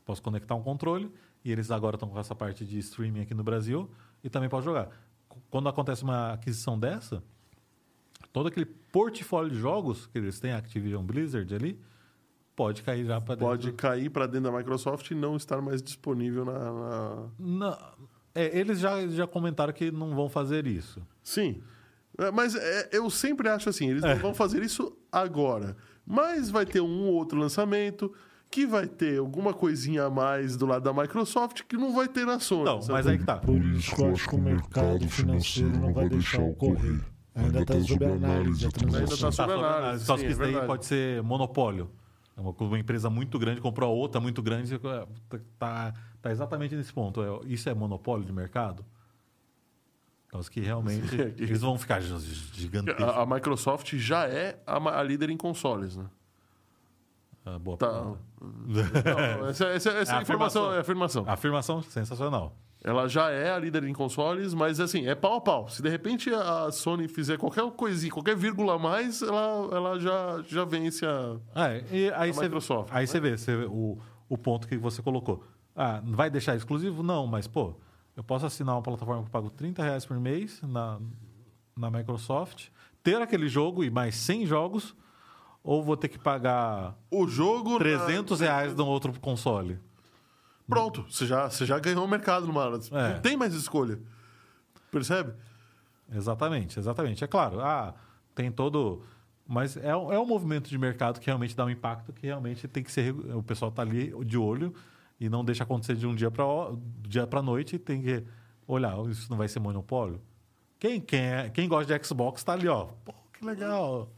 Posso 0.06 0.22
conectar 0.22 0.53
um 0.56 0.61
controle 0.61 1.11
e 1.44 1.52
eles 1.52 1.72
agora 1.72 1.95
estão 1.95 2.10
com 2.10 2.19
essa 2.19 2.35
parte 2.35 2.65
de 2.65 2.77
streaming 2.80 3.22
aqui 3.22 3.34
no 3.34 3.44
Brasil 3.44 3.89
e 4.23 4.30
também 4.30 4.49
posso 4.49 4.64
jogar. 4.65 4.89
Quando 5.49 5.68
acontece 5.69 6.03
uma 6.03 6.34
aquisição 6.34 6.77
dessa, 6.80 7.23
todo 8.31 8.48
aquele 8.48 8.65
portfólio 8.65 9.52
de 9.52 9.57
jogos 9.60 10.06
que 10.07 10.18
eles 10.18 10.39
têm, 10.39 10.52
Activision 10.52 11.03
Blizzard 11.03 11.53
ali, 11.53 11.80
pode 12.56 12.84
cair 12.84 13.06
já 13.06 13.19
para 13.19 13.35
dentro. 13.35 13.48
Pode 13.48 13.72
cair 13.73 14.10
para 14.10 14.27
dentro 14.27 14.52
da 14.52 14.57
Microsoft 14.57 15.10
e 15.11 15.15
não 15.15 15.35
estar 15.35 15.61
mais 15.61 15.81
disponível 15.81 16.45
na. 16.45 16.53
na- 16.53 17.27
Não, 17.39 17.77
é, 18.41 18.57
eles 18.57 18.80
já, 18.80 19.05
já 19.07 19.26
comentaram 19.27 19.73
que 19.73 19.91
não 19.91 20.15
vão 20.15 20.30
fazer 20.30 20.65
isso. 20.68 21.01
Sim. 21.23 21.61
É, 22.18 22.31
Mas 22.31 22.55
é, 22.55 22.89
eu 22.91 23.09
sempre 23.09 23.47
acho 23.49 23.69
assim, 23.69 23.89
eles 23.89 24.03
É. 24.03 24.14
não 24.15 24.22
vão 24.22 24.34
fazer 24.34 24.61
isso 24.64 24.95
agora. 25.11 25.76
Mas 26.05 26.49
vai 26.49 26.65
ter 26.65 26.81
um 26.81 27.07
ou 27.07 27.14
outro 27.15 27.38
lançamento 27.39 28.14
que 28.49 28.65
vai 28.65 28.88
ter 28.88 29.19
alguma 29.19 29.53
coisinha 29.53 30.05
a 30.05 30.09
mais 30.09 30.55
do 30.55 30.65
lado 30.65 30.84
da 30.84 30.93
Microsoft 30.93 31.64
que 31.68 31.76
não 31.76 31.93
vai 31.93 32.07
ter 32.07 32.26
na 32.26 32.39
Sony. 32.39 32.64
Não, 32.64 32.81
sabe? 32.81 32.93
mas 32.93 33.07
aí 33.07 33.18
que 33.18 33.26
tá. 33.26 33.38
Por 33.38 33.61
isso 33.61 33.93
que 33.93 34.01
eu 34.01 34.11
acho 34.14 34.30
que 34.30 34.35
o 34.35 34.39
mercado 34.41 35.07
financeiro 35.09 35.77
não 35.77 35.93
vai 35.93 36.07
deixar 36.07 36.41
ocorrer. 36.41 37.01
Ainda 37.35 37.59
está 37.61 37.80
sob 37.81 38.03
análise 38.05 38.65
a 38.65 38.69
Ainda 38.69 38.80
tá 38.80 39.05
transação. 39.05 39.31
sob 39.31 39.47
Tá, 39.47 39.53
análise, 39.77 40.05
Só 40.05 40.18
que 40.18 40.26
é 40.26 40.30
isso 40.30 40.39
daí 40.39 40.65
pode 40.65 40.85
ser 40.85 41.22
monopólio. 41.22 41.89
É 42.38 42.39
uma, 42.39 42.51
uma 42.51 42.77
empresa 42.80 43.09
muito 43.09 43.39
grande 43.39 43.59
comprou 43.59 43.89
a 43.89 43.91
outra 43.91 44.22
muito 44.22 44.41
grande. 44.43 44.76
é, 44.76 44.80
Tá, 45.57 45.91
tá 46.22 46.31
exatamente 46.31 46.76
nesse 46.76 46.93
ponto. 46.93 47.22
É, 47.23 47.47
Isso 47.47 47.68
é 47.68 47.73
monopólio 47.73 48.23
de 48.26 48.31
mercado? 48.31 48.85
Então, 50.27 50.39
isso 50.39 50.51
que 50.51 50.59
realmente 50.59 51.15
eles 51.41 51.61
vão 51.61 51.77
ficar 51.80 51.99
gi- 52.01 52.18
gigantescos. 52.53 53.03
A, 53.03 53.22
a 53.22 53.26
Microsoft 53.26 53.95
já 53.95 54.27
é 54.27 54.61
a, 54.68 54.99
a 54.99 55.03
líder 55.03 55.30
em 55.31 55.38
consoles, 55.38 55.95
né? 55.97 56.05
Ah, 57.45 57.57
boa 57.57 57.77
Tá. 57.77 57.88
Não, 58.41 59.47
essa 59.47 59.65
essa- 59.68 59.89
essa 59.91 60.14
É 60.15 60.18
a 60.18 60.22
informação 60.22 60.64
afirmação. 60.69 60.73
é 60.76 60.80
afirmação. 60.80 61.23
Afirmação 61.27 61.81
sensacional. 61.81 62.55
Ela 62.84 63.08
já 63.08 63.30
é 63.32 63.52
a 63.52 63.58
líder 63.60 63.84
em 63.84 63.94
consoles, 63.94 64.54
mas 64.54 64.80
assim, 64.80 65.08
é 65.08 65.16
pau 65.16 65.36
a 65.36 65.41
pau. 65.41 65.68
Se 65.68 65.82
de 65.82 65.90
repente 65.90 66.30
a 66.34 66.72
Sony 66.72 67.08
fizer 67.08 67.38
qualquer 67.38 67.70
coisinha, 67.72 68.12
qualquer 68.12 68.36
vírgula 68.36 68.76
a 68.76 68.80
mais, 68.80 69.22
ela, 69.22 69.70
ela 69.76 69.99
já, 69.99 70.41
já 70.48 70.64
vence 70.64 71.06
a. 71.06 71.38
Ah, 71.56 71.76
e 71.91 72.12
aí 72.16 72.30
A 72.30 72.34
você, 72.34 72.44
Microsoft, 72.44 72.90
aí 72.94 73.02
né? 73.02 73.06
você 73.08 73.20
vê, 73.20 73.38
você 73.38 73.56
vê 73.58 73.66
o, 73.66 73.98
o 74.30 74.38
ponto 74.38 74.68
que 74.68 74.78
você 74.78 75.02
colocou. 75.02 75.44
Ah, 75.76 76.02
vai 76.06 76.30
deixar 76.30 76.56
exclusivo? 76.56 77.04
Não, 77.04 77.28
mas, 77.28 77.48
pô, 77.48 77.76
eu 78.16 78.24
posso 78.24 78.45
assinar 78.45 78.76
uma 78.76 78.82
plataforma 78.82 79.22
que 79.24 79.28
eu 79.28 79.32
pago 79.32 79.49
30 79.49 79.84
reais 79.84 80.06
por 80.06 80.20
mês 80.20 80.62
na, 80.62 80.99
na 81.76 81.91
Microsoft, 81.91 82.70
ter 83.04 83.22
aquele 83.22 83.48
jogo 83.48 83.84
e 83.84 83.90
mais 83.90 84.16
100 84.16 84.45
jogos, 84.45 84.95
ou 85.64 85.84
vou 85.84 85.98
ter 85.98 86.08
que 86.08 86.18
pagar 86.18 86.95
O 87.12 87.28
jogo. 87.28 87.78
300 87.78 88.40
reais 88.40 88.74
de 88.74 88.82
um 88.82 88.88
outro 88.88 89.20
console? 89.20 89.80
Pronto, 90.68 91.06
você 91.10 91.26
já, 91.26 91.49
você 91.49 91.65
já 91.65 91.80
ganhou 91.80 92.03
o 92.03 92.07
mercado 92.07 92.45
numa 92.45 92.61
hora. 92.65 92.80
É. 92.91 93.14
Não 93.14 93.22
tem 93.22 93.38
mais 93.38 93.53
escolha. 93.53 93.99
Percebe? 94.91 95.34
Exatamente, 96.14 96.80
exatamente. 96.80 97.23
É 97.23 97.27
claro, 97.27 97.60
ah, 97.61 97.94
tem 98.35 98.52
todo. 98.52 99.03
Mas 99.48 99.77
é, 99.77 99.95
um- 99.95 100.11
é 100.11 100.19
um 100.19 100.26
movimento 100.26 100.69
de 100.69 100.77
mercado 100.77 101.19
que 101.19 101.26
realmente 101.26 101.56
dá 101.56 101.65
um 101.65 101.69
impacto 101.69 102.11
que 102.14 102.26
realmente 102.26 102.68
tem 102.68 102.84
que 102.84 102.91
ser. 102.91 103.14
O 103.34 103.41
pessoal 103.44 103.72
tá 103.72 103.81
ali 103.81 104.14
de 104.26 104.38
olho 104.38 104.73
e 105.19 105.30
não 105.30 105.44
deixa 105.44 105.64
acontecer 105.64 105.95
de 105.95 106.06
um 106.06 106.14
dia 106.15 106.30
para 106.30 106.44
dia 107.07 107.26
para 107.26 107.41
noite 107.41 107.76
e 107.76 107.80
tem 107.80 108.02
que 108.02 108.23
olhar, 108.68 108.98
isso 109.07 109.30
não 109.30 109.38
vai 109.38 109.48
ser 109.48 109.60
monopólio. 109.60 110.22
Quem, 110.80 110.99
quem, 111.02 111.19
é, 111.22 111.49
quem 111.49 111.68
gosta 111.68 111.98
de 111.98 112.06
Xbox 112.06 112.44
tá 112.44 112.53
ali, 112.53 112.68
ó. 112.68 112.85
Pô, 113.06 113.14
que 113.34 113.44
legal. 113.45 114.11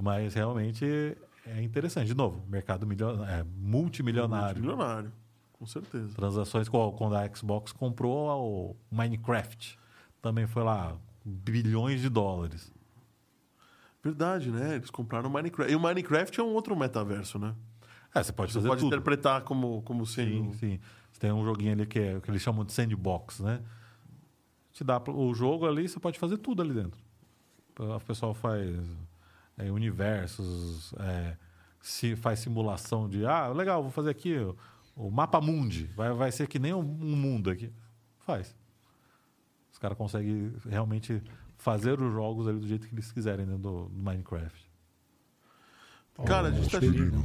Mas 0.00 0.32
realmente 0.34 0.84
é 1.46 1.60
interessante. 1.62 2.06
De 2.06 2.14
novo, 2.14 2.44
mercado 2.48 2.86
milio- 2.86 3.22
é, 3.24 3.44
multimilionário. 3.56 4.60
Milionário, 4.60 5.12
com 5.62 5.66
certeza. 5.66 6.12
Transações 6.16 6.68
com- 6.68 6.90
quando 6.90 7.14
a 7.14 7.32
Xbox 7.32 7.70
comprou 7.70 8.28
o 8.44 8.76
Minecraft. 8.90 9.78
Também 10.20 10.44
foi 10.44 10.64
lá 10.64 10.96
bilhões 11.24 12.00
de 12.00 12.08
dólares. 12.08 12.72
Verdade, 14.02 14.50
né? 14.50 14.74
Eles 14.74 14.90
compraram 14.90 15.30
o 15.30 15.32
Minecraft. 15.32 15.72
E 15.72 15.76
o 15.76 15.80
Minecraft 15.80 16.40
é 16.40 16.42
um 16.42 16.52
outro 16.52 16.74
metaverso, 16.76 17.38
né? 17.38 17.54
É, 18.12 18.20
você 18.20 18.32
pode 18.32 18.50
Você 18.52 18.58
fazer 18.58 18.68
pode 18.68 18.80
tudo. 18.80 18.88
interpretar 18.88 19.42
como, 19.42 19.82
como 19.82 20.04
sendo. 20.04 20.52
Sim, 20.54 20.58
sim. 20.58 20.80
Você 21.12 21.20
tem 21.20 21.30
um 21.32 21.44
joguinho 21.44 21.72
ali 21.74 21.86
que, 21.86 22.00
é, 22.00 22.20
que 22.20 22.28
eles 22.28 22.42
chamam 22.42 22.64
de 22.64 22.72
sandbox, 22.72 23.38
né? 23.38 23.62
Te 24.72 24.82
dá 24.82 25.00
o 25.00 25.32
jogo 25.32 25.64
ali, 25.68 25.88
você 25.88 26.00
pode 26.00 26.18
fazer 26.18 26.38
tudo 26.38 26.60
ali 26.60 26.74
dentro. 26.74 26.98
O 27.78 28.00
pessoal 28.00 28.34
faz 28.34 28.76
é, 29.56 29.70
universos, 29.70 30.92
é, 30.98 31.36
se 31.80 32.16
faz 32.16 32.40
simulação 32.40 33.08
de 33.08 33.24
ah, 33.24 33.46
legal, 33.48 33.80
vou 33.82 33.92
fazer 33.92 34.10
aqui 34.10 34.34
o, 34.96 35.10
mapa 35.10 35.40
mundi. 35.40 35.84
Vai, 35.96 36.12
vai 36.12 36.32
ser 36.32 36.46
que 36.46 36.58
nem 36.58 36.72
um, 36.72 36.80
um 36.80 37.16
mundo 37.16 37.50
aqui. 37.50 37.72
Faz. 38.20 38.56
Os 39.72 39.78
caras 39.78 39.96
conseguem 39.96 40.52
realmente 40.68 41.22
fazer 41.56 42.00
os 42.00 42.12
jogos 42.12 42.46
ali 42.46 42.58
do 42.58 42.66
jeito 42.66 42.86
que 42.88 42.94
eles 42.94 43.10
quiserem 43.12 43.46
dentro 43.46 43.62
do, 43.62 43.84
do 43.88 44.02
Minecraft. 44.02 44.70
Cara, 46.26 46.48
a 46.48 46.50
gente 46.50 46.70
tá- 46.70 46.78
Aspirina. 46.78 47.24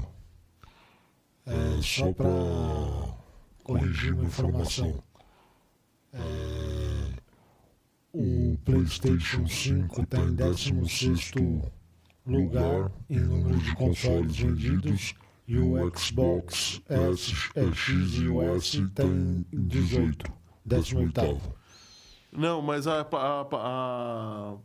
É, 1.45 1.81
só 1.81 2.11
para 2.13 2.25
corrigir 3.63 4.13
uma 4.13 4.25
informação. 4.25 5.03
É, 6.13 7.13
o 8.13 8.57
PlayStation 8.65 9.47
5 9.47 10.01
está 10.01 10.19
em 10.19 10.35
16 10.35 11.31
lugar 12.25 12.91
em 13.09 13.19
número 13.19 13.57
de 13.59 13.75
consoles 13.75 14.37
vendidos 14.37 15.15
e 15.47 15.57
o 15.57 15.97
Xbox 15.97 16.81
S, 16.89 17.33
X 17.55 18.13
e 18.15 18.27
o 18.27 18.41
S 18.41 18.81
está 18.81 19.03
em 19.03 19.45
18, 19.53 20.25
18. 20.65 21.41
Não, 22.33 22.61
mas 22.61 22.85
a, 22.85 23.07
a, 23.13 24.57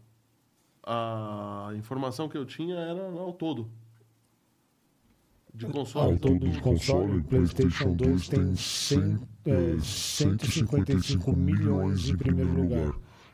a, 0.82 1.68
a 1.68 1.74
informação 1.76 2.28
que 2.28 2.36
eu 2.36 2.44
tinha 2.44 2.74
era 2.74 3.10
ao 3.10 3.32
todo. 3.32 3.70
De 5.54 5.66
console. 5.66 6.12
Ao 6.12 6.18
todo 6.18 6.48
de 6.48 6.60
console, 6.60 7.18
o 7.18 7.24
PlayStation 7.24 7.94
2 7.94 8.28
tem 8.28 8.56
100, 8.56 9.18
é, 9.46 9.78
155 9.78 11.36
milhões 11.36 12.08
em 12.08 12.16
primeiro 12.16 12.52
lugar. 12.54 12.92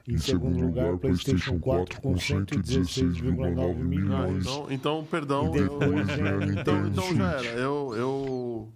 Em 0.09 0.17
segundo 0.19 0.59
lugar, 0.65 0.95
o 0.95 0.99
PlayStation 0.99 1.59
4 1.59 2.01
com 2.01 2.15
116,9 2.15 3.71
Ah, 3.71 3.75
milhões. 3.75 4.47
então, 4.47 4.67
então, 4.71 5.05
perdão. 5.05 5.55
Eu- 5.55 5.79
depois 5.79 6.09
a 6.09 6.15
então, 6.61 6.87
então 6.87 7.15
já 7.17 7.31
era. 7.33 7.47
Eu, 7.49 7.95
eu, 7.95 8.73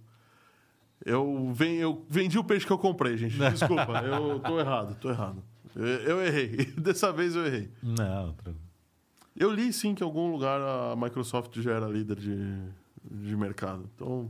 eu, 1.05 1.51
ven- 1.53 1.77
eu 1.77 2.05
vendi 2.09 2.37
o 2.37 2.43
peixe 2.43 2.65
que 2.65 2.71
eu 2.71 2.77
comprei, 2.77 3.17
gente. 3.17 3.37
Desculpa, 3.37 4.01
eu 4.05 4.39
tô 4.39 4.59
errado, 4.59 4.95
tô 4.99 5.09
errado. 5.09 5.43
Eu, 5.75 5.83
eu 5.85 6.21
errei. 6.25 6.65
Dessa 6.77 7.11
vez 7.11 7.35
eu 7.35 7.45
errei. 7.45 7.69
Não, 7.81 8.33
tranquilo. 8.33 8.59
Eu 9.35 9.51
li 9.51 9.73
sim 9.73 9.95
que 9.95 10.03
em 10.03 10.05
algum 10.05 10.31
lugar 10.31 10.61
a 10.61 10.95
Microsoft 10.95 11.59
já 11.59 11.71
era 11.71 11.87
líder 11.87 12.17
de, 12.17 12.37
de 13.03 13.35
mercado. 13.35 13.89
Então, 13.95 14.29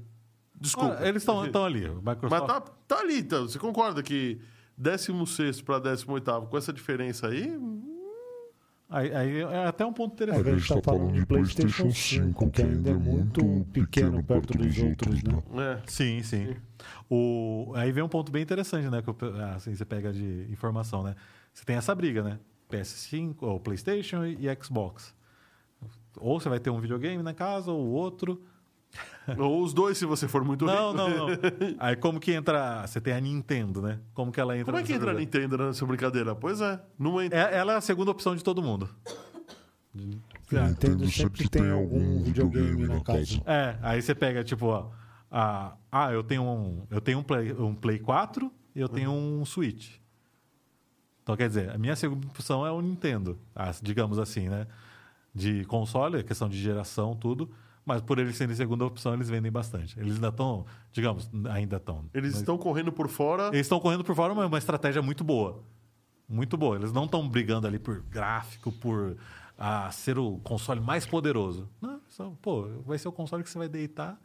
desculpa. 0.55 0.95
Ah, 1.01 1.07
eles 1.09 1.21
estão 1.23 1.41
ali. 1.65 1.81
Microsoft 1.89 2.29
Mas 2.31 2.43
tá, 2.47 2.61
tá 2.87 2.99
ali, 3.01 3.19
então. 3.19 3.43
Você 3.45 3.59
concorda 3.59 4.01
que 4.01 4.39
16 4.77 5.61
para 5.61 5.79
18 5.79 6.47
com 6.49 6.57
essa 6.57 6.73
diferença 6.73 7.27
aí? 7.27 7.57
Aí, 8.89 9.11
aí 9.13 9.41
é 9.41 9.65
até 9.65 9.83
um 9.83 9.91
ponto 9.91 10.11
É, 10.11 10.13
interessante. 10.13 10.47
a 10.47 10.51
gente 10.51 10.61
está 10.61 10.81
falando 10.81 11.13
de 11.13 11.25
PlayStation 11.25 11.89
5, 11.89 12.49
que 12.51 12.61
ainda 12.61 12.91
é 12.91 12.93
muito 12.93 13.65
pequeno 13.73 14.23
perto 14.23 14.55
dos 14.55 14.77
outros, 14.77 15.23
né? 15.23 15.41
É. 15.55 15.81
Sim, 15.87 16.21
sim. 16.21 16.55
O, 17.09 17.71
aí 17.75 17.91
vem 17.91 18.03
um 18.03 18.09
ponto 18.09 18.31
bem 18.31 18.43
interessante, 18.43 18.87
né? 18.89 19.01
Que 19.01 19.09
eu, 19.09 19.17
assim, 19.55 19.73
você 19.73 19.83
pega 19.83 20.13
de 20.13 20.45
informação, 20.51 21.01
né? 21.01 21.15
Você 21.51 21.65
tem 21.65 21.75
essa 21.75 21.95
briga, 21.95 22.21
né? 22.21 22.39
PS5, 22.69 23.37
ou 23.41 23.59
PlayStation 23.59 24.25
e, 24.25 24.47
e 24.47 24.63
Xbox. 24.63 25.15
Ou 26.17 26.39
você 26.39 26.47
vai 26.47 26.59
ter 26.59 26.69
um 26.69 26.79
videogame 26.79 27.23
na 27.23 27.33
casa, 27.33 27.71
ou 27.71 27.83
outro. 27.87 28.43
Ou 29.37 29.63
os 29.63 29.73
dois, 29.73 29.97
se 29.97 30.05
você 30.05 30.27
for 30.27 30.43
muito 30.43 30.65
Não, 30.65 30.91
rico. 30.91 30.97
não, 30.97 31.27
não. 31.27 31.37
Aí 31.79 31.95
como 31.95 32.19
que 32.19 32.31
entra. 32.31 32.85
Você 32.85 32.99
tem 32.99 33.13
a 33.13 33.21
Nintendo, 33.21 33.81
né? 33.81 33.99
Como 34.13 34.31
que 34.31 34.39
ela 34.39 34.55
entra 34.57 34.71
Como 34.71 34.77
é 34.77 34.83
que 34.83 34.93
entra 34.93 35.11
a? 35.11 35.13
Nintendo 35.13 35.57
nessa 35.57 35.85
brincadeira? 35.85 36.35
Pois 36.35 36.59
é, 36.61 36.81
não 36.99 37.21
entra. 37.21 37.39
É, 37.39 37.57
ela 37.57 37.73
é 37.73 37.75
a 37.77 37.81
segunda 37.81 38.11
opção 38.11 38.35
de 38.35 38.43
todo 38.43 38.61
mundo. 38.61 38.89
A 40.51 40.67
Nintendo 40.67 41.09
sempre 41.09 41.47
tem 41.47 41.69
algum 41.69 42.21
videogame 42.21 42.87
na 42.87 42.99
casa. 43.01 43.41
É, 43.45 43.77
aí 43.81 44.01
você 44.01 44.13
pega, 44.13 44.43
tipo, 44.43 44.65
ó, 44.65 44.89
a, 45.31 45.75
ah, 45.91 46.11
eu 46.11 46.23
tenho 46.23 46.43
um, 46.43 46.85
eu 46.89 46.99
tenho 46.99 47.19
um 47.19 47.23
Play, 47.23 47.53
um 47.53 47.75
Play 47.75 47.99
4 47.99 48.51
e 48.75 48.79
eu 48.81 48.89
tenho 48.89 49.11
um 49.11 49.45
Switch. 49.45 49.97
Então, 51.21 51.37
quer 51.37 51.47
dizer, 51.47 51.69
a 51.69 51.77
minha 51.77 51.95
segunda 51.95 52.27
opção 52.27 52.65
é 52.67 52.71
o 52.71 52.81
Nintendo, 52.81 53.39
ah, 53.55 53.71
digamos 53.81 54.19
assim, 54.19 54.49
né? 54.49 54.67
De 55.33 55.63
console, 55.65 56.19
é 56.19 56.23
questão 56.23 56.49
de 56.49 56.59
geração, 56.61 57.15
tudo. 57.15 57.49
Mas 57.85 58.01
por 58.01 58.17
eles 58.17 58.37
serem 58.37 58.55
segunda 58.55 58.85
opção, 58.85 59.13
eles 59.13 59.29
vendem 59.29 59.51
bastante. 59.51 59.99
Eles 59.99 60.15
ainda 60.15 60.29
estão, 60.29 60.65
digamos, 60.91 61.29
ainda 61.51 61.75
estão. 61.77 62.05
Eles 62.13 62.31
Mas- 62.31 62.39
estão 62.41 62.57
correndo 62.57 62.91
por 62.93 63.09
fora. 63.09 63.47
eles 63.47 63.61
estão 63.61 63.79
correndo 63.79 64.03
por 64.03 64.15
fora, 64.15 64.33
mas 64.33 64.45
é 64.45 64.47
uma 64.47 64.57
estratégia 64.57 65.01
muito 65.01 65.23
boa. 65.23 65.61
Muito 66.29 66.55
boa. 66.57 66.77
Eles 66.77 66.93
não 66.93 67.03
estão 67.05 67.27
brigando 67.27 67.67
ali 67.67 67.77
por 67.77 67.99
gráfico, 68.03 68.71
por 68.71 69.17
ah, 69.57 69.91
ser 69.91 70.17
o 70.17 70.37
console 70.43 70.79
mais 70.79 71.05
poderoso. 71.05 71.67
Não, 71.81 71.99
só, 72.09 72.31
pô, 72.41 72.67
vai 72.85 72.97
ser 72.97 73.09
o 73.09 73.11
console 73.11 73.43
que 73.43 73.49
você 73.49 73.57
vai 73.57 73.67
deitar, 73.67 74.17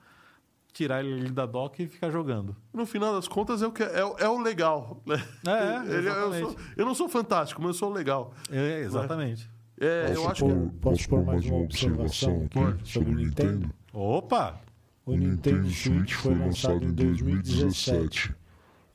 tirar 0.73 1.05
ele 1.05 1.29
da 1.31 1.45
dock 1.45 1.83
e 1.83 1.89
ficar 1.89 2.11
jogando. 2.11 2.55
No 2.73 2.87
final 2.87 3.13
das 3.13 3.27
contas, 3.27 3.61
é 3.61 3.67
o, 3.67 3.73
que 3.73 3.83
é, 3.83 3.99
é 4.19 4.29
o 4.29 4.39
legal. 4.41 5.03
né? 5.05 5.17
É, 5.47 5.77
Ele- 5.99 6.09
eu, 6.09 6.33
sou- 6.51 6.57
eu 6.77 6.87
não 6.87 6.95
sou 6.95 7.09
fantástico, 7.09 7.61
mas 7.61 7.71
eu 7.71 7.75
sou 7.75 7.91
legal. 7.93 8.33
É, 8.51 8.81
exatamente. 8.83 9.51
É, 9.81 10.11
eu 10.11 10.23
Posso 10.23 10.29
acho 10.29 10.45
que. 10.45 10.53
pôr, 10.53 10.71
posso 10.81 11.09
pôr 11.09 11.25
mais 11.25 11.45
uma 11.47 11.59
observação 11.59 12.47
aqui 12.47 12.89
sobre 12.89 13.13
o 13.13 13.15
Nintendo? 13.15 13.71
Opa! 13.93 14.61
O 15.07 15.17
Nintendo 15.17 15.71
Switch 15.71 16.13
foi 16.15 16.35
lançado 16.35 16.85
em 16.85 16.93
2017. 16.93 18.35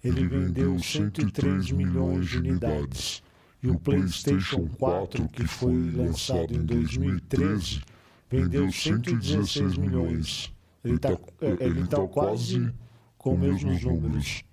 Ele 0.03 0.27
vendeu 0.27 0.77
103 0.77 1.71
milhões 1.71 2.27
de 2.27 2.37
unidades. 2.37 3.23
E 3.63 3.69
o 3.69 3.79
PlayStation 3.79 4.67
4, 4.77 5.27
que 5.29 5.47
foi 5.47 5.91
lançado 5.91 6.53
em 6.53 6.65
2013, 6.65 7.81
vendeu 8.29 8.69
116 8.69 9.77
milhões. 9.77 10.53
Ele 10.83 10.95
está 10.95 11.17
ele 11.41 11.87
tá 11.87 12.05
quase 12.07 12.71
com 13.17 13.35
os 13.35 13.39
mesmos 13.39 13.83
números. 13.83 14.43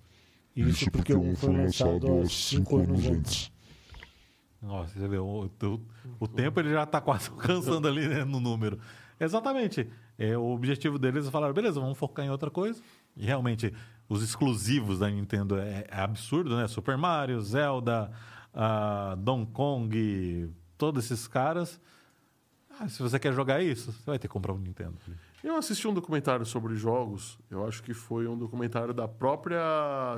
Isso 0.55 0.89
porque 0.89 1.13
um 1.13 1.35
foi 1.35 1.55
lançado 1.55 2.21
há 2.21 2.25
5 2.25 2.77
anos 2.77 3.05
antes. 3.05 3.51
Nossa, 4.61 4.99
você 4.99 5.07
vê, 5.07 5.17
o, 5.17 5.45
o, 5.45 5.81
o 6.19 6.27
tempo 6.27 6.59
ele 6.59 6.71
já 6.71 6.83
está 6.83 7.01
quase 7.01 7.29
alcançando 7.31 7.87
ali 7.87 8.07
né, 8.07 8.23
no 8.23 8.39
número. 8.39 8.79
Exatamente. 9.19 9.89
É, 10.17 10.37
o 10.37 10.45
objetivo 10.51 10.99
deles 10.99 11.27
é 11.27 11.31
falar, 11.31 11.51
beleza, 11.53 11.79
vamos 11.79 11.97
focar 11.97 12.25
em 12.25 12.29
outra 12.29 12.51
coisa. 12.51 12.81
E 13.15 13.25
realmente, 13.25 13.73
os 14.07 14.23
exclusivos 14.23 14.99
da 14.99 15.09
Nintendo 15.09 15.57
é, 15.57 15.85
é 15.89 16.01
absurdo, 16.01 16.55
né? 16.55 16.67
Super 16.67 16.97
Mario, 16.97 17.41
Zelda, 17.41 18.11
ah, 18.53 19.15
Donkey 19.17 19.51
Kong, 19.53 20.53
todos 20.77 21.05
esses 21.05 21.27
caras. 21.27 21.79
Ah, 22.79 22.87
se 22.87 23.01
você 23.01 23.19
quer 23.19 23.33
jogar 23.33 23.61
isso, 23.61 23.91
você 23.91 24.05
vai 24.05 24.19
ter 24.19 24.27
que 24.27 24.33
comprar 24.33 24.53
um 24.53 24.57
Nintendo. 24.57 24.97
Eu 25.43 25.55
assisti 25.55 25.87
um 25.87 25.93
documentário 25.93 26.45
sobre 26.45 26.75
jogos. 26.75 27.37
Eu 27.49 27.67
acho 27.67 27.81
que 27.83 27.93
foi 27.93 28.27
um 28.27 28.37
documentário 28.37 28.93
da 28.93 29.07
própria. 29.07 29.59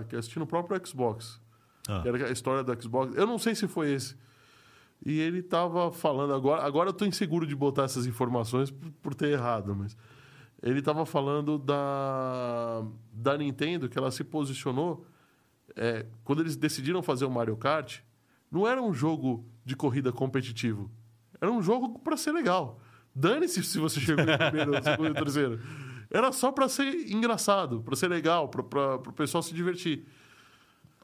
que 0.10 0.16
assisti 0.16 0.40
no 0.40 0.48
próprio 0.48 0.80
Xbox. 0.86 1.42
Ah. 1.88 2.02
Que 2.02 2.08
era 2.08 2.28
a 2.28 2.32
história 2.32 2.64
do 2.64 2.82
Xbox. 2.82 3.16
Eu 3.16 3.26
não 3.26 3.38
sei 3.38 3.56
se 3.56 3.68
foi 3.68 3.92
esse. 3.94 4.16
E 5.06 5.20
ele 5.20 5.42
tava 5.44 5.92
falando 5.92 6.34
agora. 6.34 6.64
Agora 6.64 6.90
eu 6.90 6.94
tô 6.94 7.06
inseguro 7.06 7.46
de 7.46 7.56
botar 7.56 7.84
essas 7.84 8.06
informações 8.06 8.72
por, 8.72 8.92
por 9.02 9.14
ter 9.16 9.30
errado, 9.30 9.76
mas. 9.76 9.98
Ele 10.62 10.82
tava 10.82 11.06
falando 11.06 11.58
da, 11.58 12.86
da 13.12 13.38
Nintendo, 13.38 13.90
que 13.90 13.98
ela 13.98 14.10
se 14.12 14.24
posicionou. 14.24 15.06
é, 15.76 16.06
quando 16.24 16.42
eles 16.42 16.56
decidiram 16.56 17.02
fazer 17.02 17.26
o 17.26 17.32
Mario 17.32 17.58
Kart, 17.58 18.00
não 18.52 18.68
era 18.68 18.82
um 18.82 18.94
jogo 18.94 19.46
de 19.66 19.76
corrida 19.76 20.12
competitivo. 20.12 20.90
Era 21.42 21.52
um 21.52 21.62
jogo 21.62 22.00
para 22.00 22.16
ser 22.16 22.32
legal. 22.32 22.80
Dane-se 23.14 23.64
se 23.64 23.80
você 23.80 24.00
chegou 24.00 24.24
em 24.24 24.38
primeiro, 24.38 24.84
segundo 24.84 25.10
e 25.10 25.14
terceiro. 25.14 25.60
Era 26.10 26.32
só 26.32 26.52
para 26.52 26.68
ser 26.70 27.12
engraçado, 27.12 27.82
para 27.82 27.96
ser 27.96 28.08
legal, 28.08 28.48
para 28.50 28.96
o 28.96 29.14
pessoal 29.14 29.42
se 29.42 29.54
divertir. 29.54 30.06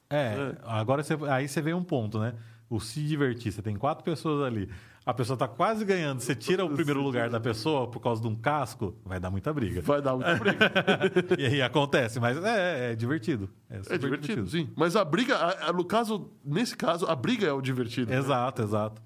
É, 0.09 0.57
agora 0.63 1.03
você, 1.03 1.17
aí 1.29 1.47
você 1.47 1.61
vê 1.61 1.73
um 1.73 1.83
ponto, 1.83 2.19
né? 2.19 2.35
O 2.69 2.79
se 2.79 3.01
divertir. 3.01 3.51
Você 3.51 3.61
tem 3.61 3.75
quatro 3.75 4.03
pessoas 4.03 4.45
ali. 4.45 4.69
A 5.05 5.13
pessoa 5.13 5.35
tá 5.35 5.47
quase 5.47 5.83
ganhando. 5.83 6.19
Você 6.19 6.35
tira 6.35 6.63
o 6.63 6.69
primeiro 6.69 7.01
lugar 7.03 7.27
da 7.29 7.39
pessoa 7.39 7.87
por 7.89 7.99
causa 7.99 8.21
de 8.21 8.27
um 8.27 8.35
casco, 8.35 8.95
vai 9.03 9.19
dar 9.19 9.31
muita 9.31 9.51
briga. 9.51 9.81
Vai 9.81 10.01
dar 10.03 10.13
muita 10.15 10.35
briga. 10.35 10.71
e 11.39 11.45
aí 11.47 11.61
acontece, 11.63 12.19
mas 12.19 12.37
é, 12.43 12.91
é 12.91 12.95
divertido. 12.95 13.49
É, 13.69 13.95
É 13.95 13.97
divertido, 13.97 14.47
sim. 14.47 14.69
Mas 14.75 14.95
a 14.95 15.03
briga, 15.03 15.35
a- 15.35 15.69
a- 15.69 15.73
no 15.73 15.83
caso, 15.83 16.29
nesse 16.45 16.77
caso, 16.77 17.07
a 17.07 17.15
briga 17.15 17.47
é 17.47 17.51
o 17.53 17.61
divertido. 17.61 18.11
né? 18.11 18.17
Exato, 18.19 18.61
exato. 18.61 19.01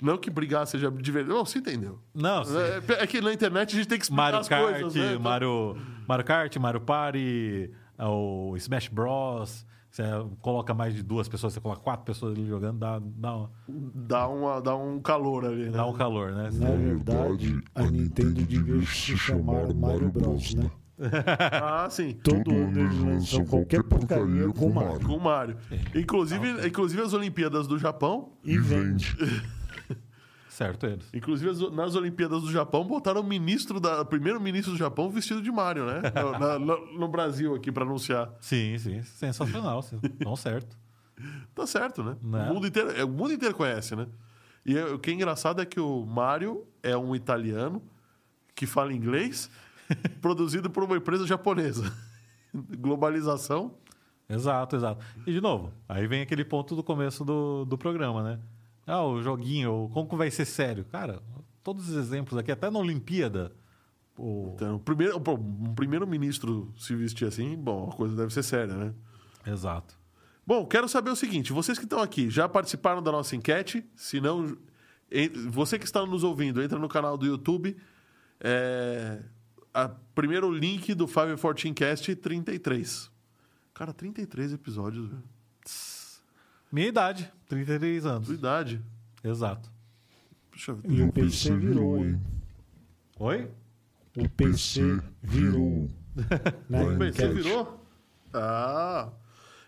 Não 0.00 0.16
que 0.16 0.30
brigar 0.30 0.66
seja 0.66 0.90
divertido. 0.90 1.34
Não, 1.36 1.44
você 1.44 1.58
entendeu. 1.58 2.00
Não, 2.14 2.44
sim. 2.44 2.54
É, 2.56 3.02
é 3.02 3.06
que 3.06 3.20
na 3.20 3.32
internet 3.32 3.74
a 3.74 3.78
gente 3.78 3.88
tem 3.88 3.98
que 3.98 4.04
explicar 4.04 4.22
Mario 4.22 4.38
as 4.40 4.48
Kart, 4.48 4.80
coisas, 4.80 4.94
né? 4.94 5.18
Mario, 5.18 5.76
Mario 6.08 6.24
Kart, 6.24 6.56
Mario 6.56 6.80
Party, 6.80 7.70
o 8.00 8.56
Smash 8.56 8.88
Bros. 8.88 9.66
Você 9.90 10.02
coloca 10.40 10.74
mais 10.74 10.94
de 10.94 11.02
duas 11.02 11.28
pessoas, 11.28 11.52
você 11.54 11.60
coloca 11.60 11.80
quatro 11.80 12.04
pessoas 12.04 12.36
ali 12.36 12.46
jogando, 12.46 12.78
dá, 12.78 13.00
dá, 13.00 13.48
Dá, 13.68 14.28
uma, 14.28 14.60
dá 14.60 14.76
um 14.76 15.00
calor 15.00 15.46
ali, 15.46 15.64
né? 15.64 15.70
dá 15.70 15.86
um 15.86 15.94
calor, 15.94 16.32
né? 16.32 16.50
Na 16.52 16.70
verdade, 16.70 17.60
a 17.74 17.82
Nintendo 17.84 18.42
devia 18.42 18.80
se 18.82 19.16
chamar 19.16 19.72
Mario 19.74 20.10
Bros, 20.10 20.54
né? 20.54 20.70
Ah, 21.52 21.88
sim. 21.90 22.14
Todo 22.22 22.50
ano 22.50 22.80
eles 22.80 22.98
lançam 22.98 23.46
qualquer 23.46 23.82
porcaria 23.84 24.48
com 24.48 24.68
Mario. 24.70 25.06
Com 25.06 25.16
o 25.16 25.20
Mário. 25.20 25.56
Inclusive, 25.94 26.66
inclusive 26.66 27.02
as 27.02 27.12
Olimpíadas 27.12 27.66
do 27.66 27.78
Japão. 27.78 28.32
E 28.44 28.58
vende. 28.58 29.16
Certo 30.58 30.86
eles. 30.86 31.08
Inclusive, 31.14 31.50
as- 31.50 31.70
nas 31.72 31.94
Olimpíadas 31.94 32.42
do 32.42 32.50
Japão, 32.50 32.84
botaram 32.84 33.20
o 33.20 33.24
ministro 33.24 33.78
da. 33.78 34.04
Primeiro-ministro 34.04 34.72
do 34.72 34.76
Japão 34.76 35.08
vestido 35.08 35.40
de 35.40 35.52
Mario, 35.52 35.86
né? 35.86 36.02
No, 36.20 36.32
na- 36.38 36.58
no- 36.58 36.98
no 36.98 37.06
Brasil 37.08 37.54
aqui 37.54 37.70
pra 37.70 37.84
anunciar. 37.84 38.28
Sim, 38.40 38.76
sim. 38.76 39.00
Sensacional. 39.02 39.78
Estão 39.80 40.34
certo. 40.34 40.76
Tá 41.54 41.64
certo, 41.66 42.02
né? 42.02 42.16
Né? 42.22 42.48
O, 42.50 42.54
mundo 42.54 42.66
inteiro, 42.66 42.90
é, 42.92 43.04
o 43.04 43.08
mundo 43.08 43.32
inteiro 43.32 43.54
conhece, 43.54 43.94
né? 43.96 44.06
E 44.66 44.76
é- 44.76 44.84
o 44.86 44.98
que 44.98 45.10
é 45.10 45.14
engraçado 45.14 45.60
é 45.62 45.64
que 45.66 45.78
o 45.80 46.04
Mario 46.04 46.64
é 46.82 46.96
um 46.96 47.14
italiano 47.14 47.80
que 48.54 48.66
fala 48.66 48.92
inglês, 48.92 49.48
produzido 50.20 50.68
por 50.70 50.82
uma 50.84 50.96
empresa 50.96 51.24
japonesa. 51.26 51.92
Globalização. 52.54 53.74
Exato, 54.28 54.76
exato. 54.76 55.04
E 55.26 55.32
de 55.32 55.40
novo, 55.40 55.72
aí 55.88 56.06
vem 56.06 56.20
aquele 56.22 56.44
ponto 56.44 56.76
do 56.76 56.82
começo 56.82 57.24
do, 57.24 57.64
do 57.64 57.78
programa, 57.78 58.22
né? 58.22 58.38
Ah, 58.88 59.04
o 59.04 59.22
joguinho, 59.22 59.90
como 59.92 60.08
que 60.08 60.16
vai 60.16 60.30
ser 60.30 60.46
sério? 60.46 60.84
Cara, 60.86 61.22
todos 61.62 61.90
os 61.90 61.96
exemplos 61.96 62.38
aqui, 62.38 62.50
até 62.50 62.70
na 62.70 62.78
Olimpíada, 62.78 63.52
o... 64.16 64.52
Então, 64.54 64.76
o 64.76 64.80
primeiro, 64.80 65.20
pô, 65.20 65.34
um 65.34 65.74
primeiro-ministro 65.74 66.72
se 66.76 66.94
vestir 66.96 67.28
assim, 67.28 67.54
bom, 67.54 67.90
a 67.92 67.94
coisa 67.94 68.16
deve 68.16 68.32
ser 68.32 68.42
séria, 68.42 68.74
né? 68.74 68.94
Exato. 69.46 69.94
Bom, 70.46 70.64
quero 70.64 70.88
saber 70.88 71.10
o 71.10 71.16
seguinte: 71.16 71.52
vocês 71.52 71.78
que 71.78 71.84
estão 71.84 72.00
aqui 72.00 72.30
já 72.30 72.48
participaram 72.48 73.02
da 73.02 73.12
nossa 73.12 73.36
enquete? 73.36 73.84
Se 73.94 74.18
não, 74.18 74.56
você 75.50 75.78
que 75.78 75.84
está 75.84 76.04
nos 76.06 76.24
ouvindo, 76.24 76.62
entra 76.62 76.78
no 76.78 76.88
canal 76.88 77.18
do 77.18 77.26
YouTube. 77.26 77.76
É, 78.40 79.22
a, 79.74 79.90
primeiro 80.14 80.50
link 80.50 80.94
do 80.94 81.06
514 81.06 81.74
Cast 81.74 82.16
33. 82.16 83.10
Cara, 83.74 83.92
33 83.92 84.54
episódios, 84.54 85.06
velho. 85.08 85.37
Minha 86.70 86.88
idade, 86.88 87.30
33 87.48 88.06
anos. 88.06 88.26
Sua 88.26 88.34
idade. 88.34 88.80
Exato. 89.24 89.70
Puxa, 90.50 90.76
E 90.84 91.02
o 91.02 91.12
PC 91.12 91.56
virou, 91.56 91.98
hein? 92.04 92.20
Oi? 93.18 93.50
O 94.16 94.28
PC 94.28 95.00
virou. 95.22 95.88
O 96.68 96.98
PC 96.98 97.28
virou? 97.28 97.84
Ah. 98.34 99.08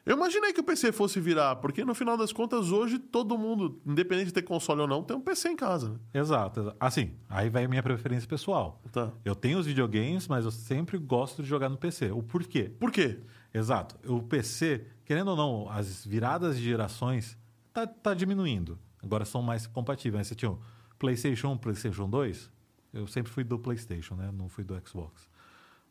Eu 0.04 0.16
imaginei 0.16 0.52
que 0.52 0.60
o 0.60 0.64
PC 0.64 0.90
fosse 0.90 1.20
virar, 1.20 1.56
porque 1.56 1.84
no 1.84 1.94
final 1.94 2.16
das 2.16 2.32
contas, 2.32 2.72
hoje 2.72 2.98
todo 2.98 3.38
mundo, 3.38 3.80
independente 3.86 4.26
de 4.28 4.32
ter 4.32 4.42
console 4.42 4.80
ou 4.80 4.88
não, 4.88 5.02
tem 5.04 5.16
um 5.16 5.20
PC 5.20 5.50
em 5.50 5.56
casa. 5.56 5.90
Né? 5.90 5.96
Exato. 6.14 6.60
exa- 6.60 6.76
Assim, 6.80 7.12
aí 7.28 7.48
vai 7.48 7.64
a 7.64 7.68
minha 7.68 7.82
preferência 7.82 8.28
pessoal. 8.28 8.82
Tá. 8.90 9.12
Eu 9.24 9.36
tenho 9.36 9.58
os 9.58 9.66
videogames, 9.66 10.26
mas 10.26 10.44
eu 10.44 10.50
sempre 10.50 10.98
gosto 10.98 11.42
de 11.42 11.48
jogar 11.48 11.68
no 11.68 11.76
PC. 11.76 12.10
O 12.10 12.22
porquê? 12.22 12.64
Por 12.80 12.90
quê? 12.90 13.20
Exato. 13.54 13.96
O 14.12 14.20
PC, 14.22 14.86
querendo 15.10 15.32
ou 15.32 15.36
não, 15.36 15.68
as 15.68 16.06
viradas 16.06 16.56
de 16.56 16.62
gerações 16.62 17.36
tá, 17.72 17.84
tá 17.84 18.14
diminuindo. 18.14 18.78
Agora 19.02 19.24
são 19.24 19.42
mais 19.42 19.66
compatíveis. 19.66 20.28
Você 20.28 20.36
tinha 20.36 20.52
o 20.52 20.60
PlayStation 21.00 21.48
1, 21.48 21.58
PlayStation 21.58 22.08
2. 22.08 22.48
Eu 22.94 23.08
sempre 23.08 23.32
fui 23.32 23.42
do 23.42 23.58
PlayStation, 23.58 24.14
né? 24.14 24.30
Não 24.32 24.48
fui 24.48 24.62
do 24.62 24.80
Xbox. 24.86 25.28